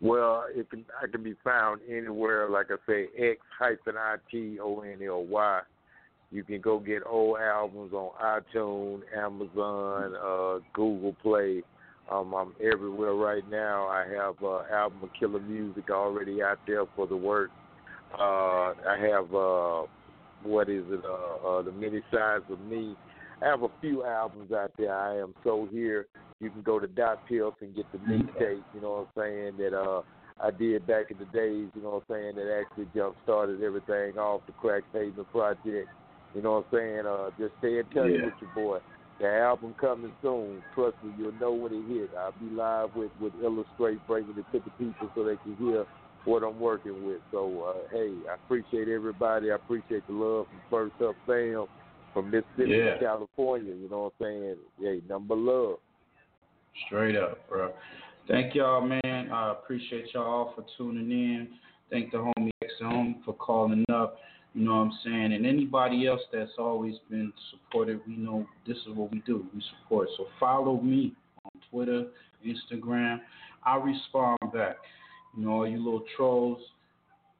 Well, 0.00 0.44
it 0.54 0.68
can 0.68 0.84
I 1.02 1.06
can 1.06 1.22
be 1.22 1.34
found 1.42 1.80
anywhere, 1.90 2.48
like 2.50 2.66
I 2.70 2.76
say, 2.86 3.06
X 3.18 3.40
hyphen 3.58 3.96
I 3.96 4.16
T 4.30 4.58
O 4.60 4.80
N 4.80 4.98
L 5.06 5.24
Y. 5.24 5.60
You 6.30 6.44
can 6.44 6.60
go 6.60 6.78
get 6.78 7.02
old 7.06 7.38
albums 7.38 7.92
on 7.92 8.10
iTunes, 8.22 9.02
Amazon, 9.16 10.14
uh, 10.16 10.58
Google 10.74 11.14
Play. 11.22 11.62
Um, 12.10 12.34
I'm 12.34 12.52
everywhere 12.60 13.14
right 13.14 13.48
now. 13.50 13.86
I 13.86 14.04
have 14.12 14.34
uh, 14.42 14.62
album 14.72 14.98
of 15.02 15.08
Killer 15.18 15.40
Music 15.40 15.90
already 15.90 16.42
out 16.42 16.58
there 16.66 16.84
for 16.94 17.06
the 17.06 17.16
work. 17.16 17.50
Uh, 18.12 18.72
I 18.72 18.98
have 19.00 19.34
uh, 19.34 19.82
what 20.42 20.68
is 20.68 20.84
it? 20.88 21.00
Uh, 21.04 21.48
uh, 21.48 21.62
the 21.62 21.72
many 21.72 22.02
sides 22.12 22.44
of 22.50 22.60
me. 22.60 22.96
I 23.42 23.46
have 23.46 23.62
a 23.62 23.68
few 23.80 24.04
albums 24.04 24.52
out 24.52 24.72
there. 24.78 24.94
I 24.94 25.18
am 25.18 25.34
so 25.44 25.68
here. 25.70 26.06
You 26.40 26.50
can 26.50 26.62
go 26.62 26.78
to 26.78 26.86
DatPiff 26.86 27.54
and 27.60 27.74
get 27.74 27.90
the 27.92 27.98
mixtape. 27.98 28.62
You 28.74 28.80
know 28.80 29.08
what 29.14 29.22
I'm 29.24 29.30
saying? 29.30 29.56
That 29.58 29.76
uh, 29.78 30.02
I 30.40 30.50
did 30.50 30.86
back 30.86 31.10
in 31.10 31.18
the 31.18 31.24
days. 31.26 31.70
You 31.74 31.82
know 31.82 32.02
what 32.06 32.16
I'm 32.16 32.34
saying? 32.34 32.36
That 32.36 32.60
actually 32.60 32.88
jump 32.94 33.16
started 33.22 33.62
everything 33.62 34.18
off 34.18 34.42
the 34.46 34.52
Crack 34.52 34.84
Pavement 34.92 35.30
Project. 35.30 35.88
You 36.34 36.42
know 36.42 36.52
what 36.52 36.66
I'm 36.72 36.78
saying? 36.78 37.06
Uh, 37.06 37.30
just 37.38 37.54
stay 37.58 37.78
in 37.78 37.86
touch 37.86 38.10
Yeah. 38.10 38.24
with 38.26 38.34
your 38.40 38.50
boy. 38.54 38.78
The 39.18 39.28
album 39.34 39.74
coming 39.80 40.12
soon. 40.20 40.62
Trust 40.74 40.96
me, 41.02 41.14
you'll 41.16 41.32
know 41.32 41.54
when 41.54 41.72
it 41.72 41.86
hits. 41.88 42.12
I'll 42.18 42.32
be 42.32 42.50
live 42.54 42.94
with 42.94 43.12
with 43.18 43.32
Illustrate, 43.42 44.06
bringing 44.06 44.36
it 44.36 44.44
to 44.52 44.58
the 44.60 44.70
people 44.72 45.10
so 45.14 45.24
they 45.24 45.38
can 45.38 45.56
hear 45.56 45.86
what 46.26 46.42
I'm 46.42 46.58
working 46.60 47.02
with. 47.02 47.22
So, 47.30 47.62
uh, 47.62 47.88
hey, 47.90 48.16
I 48.30 48.34
appreciate 48.34 48.88
everybody. 48.88 49.50
I 49.50 49.54
appreciate 49.54 50.06
the 50.06 50.12
love 50.12 50.48
from 50.48 50.60
First 50.68 51.00
Up 51.00 51.16
Fam, 51.24 51.66
from 52.12 52.30
Mississippi 52.30 52.72
Yeah. 52.76 52.92
to 52.92 52.98
California. 52.98 53.74
You 53.74 53.88
know 53.88 54.02
what 54.02 54.12
I'm 54.20 54.26
saying? 54.26 54.56
Hey, 54.78 55.00
number 55.08 55.34
love. 55.34 55.78
Straight 56.84 57.16
up, 57.16 57.48
bro. 57.48 57.72
Thank 58.28 58.54
y'all, 58.54 58.80
man. 58.80 59.30
I 59.32 59.52
appreciate 59.52 60.12
y'all 60.12 60.52
for 60.54 60.64
tuning 60.76 61.10
in. 61.10 61.48
Thank 61.90 62.10
the 62.10 62.18
homie 62.18 62.50
X 62.62 62.72
home 62.80 63.22
for 63.24 63.32
calling 63.34 63.84
up. 63.92 64.18
You 64.54 64.64
know 64.64 64.76
what 64.76 64.82
I'm 64.82 64.92
saying? 65.04 65.32
And 65.32 65.46
anybody 65.46 66.06
else 66.06 66.22
that's 66.32 66.50
always 66.58 66.94
been 67.10 67.32
supportive, 67.50 68.00
we 68.06 68.16
know 68.16 68.46
this 68.66 68.76
is 68.78 68.94
what 68.94 69.12
we 69.12 69.22
do. 69.26 69.46
We 69.54 69.62
support. 69.82 70.08
So 70.16 70.26
follow 70.40 70.80
me 70.80 71.14
on 71.44 71.60
Twitter, 71.70 72.06
Instagram. 72.44 73.20
I 73.64 73.76
respond 73.76 74.38
back. 74.52 74.76
You 75.36 75.44
know, 75.44 75.52
all 75.52 75.68
you 75.68 75.78
little 75.78 76.04
trolls, 76.16 76.60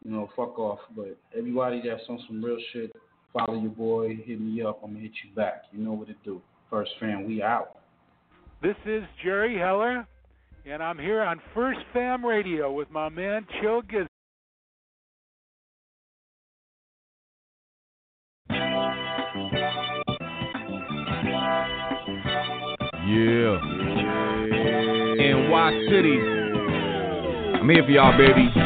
you 0.04 0.10
know, 0.10 0.28
fuck 0.36 0.58
off. 0.58 0.80
But 0.94 1.16
everybody 1.36 1.82
that's 1.84 2.02
on 2.08 2.20
some 2.26 2.44
real 2.44 2.58
shit, 2.72 2.92
follow 3.32 3.58
your 3.58 3.70
boy, 3.70 4.16
hit 4.24 4.40
me 4.40 4.62
up. 4.62 4.80
I'm 4.84 4.90
gonna 4.92 5.02
hit 5.02 5.12
you 5.24 5.34
back. 5.34 5.64
You 5.72 5.82
know 5.82 5.92
what 5.92 6.08
to 6.08 6.14
do. 6.24 6.40
First 6.70 6.90
fam, 7.00 7.26
we 7.26 7.42
out. 7.42 7.78
This 8.62 8.76
is 8.86 9.02
Jerry 9.22 9.58
Heller, 9.58 10.06
and 10.64 10.82
I'm 10.82 10.98
here 10.98 11.20
on 11.20 11.40
First 11.54 11.80
Fam 11.92 12.24
Radio 12.24 12.72
with 12.72 12.90
my 12.90 13.10
man 13.10 13.46
Chill 13.60 13.82
Giz. 13.82 14.06
Yeah. 23.06 23.60
NY 25.18 25.86
City. 25.90 26.18
I'm 27.60 27.68
here 27.68 27.84
for 27.84 27.90
y'all, 27.90 28.16
baby. 28.16 28.65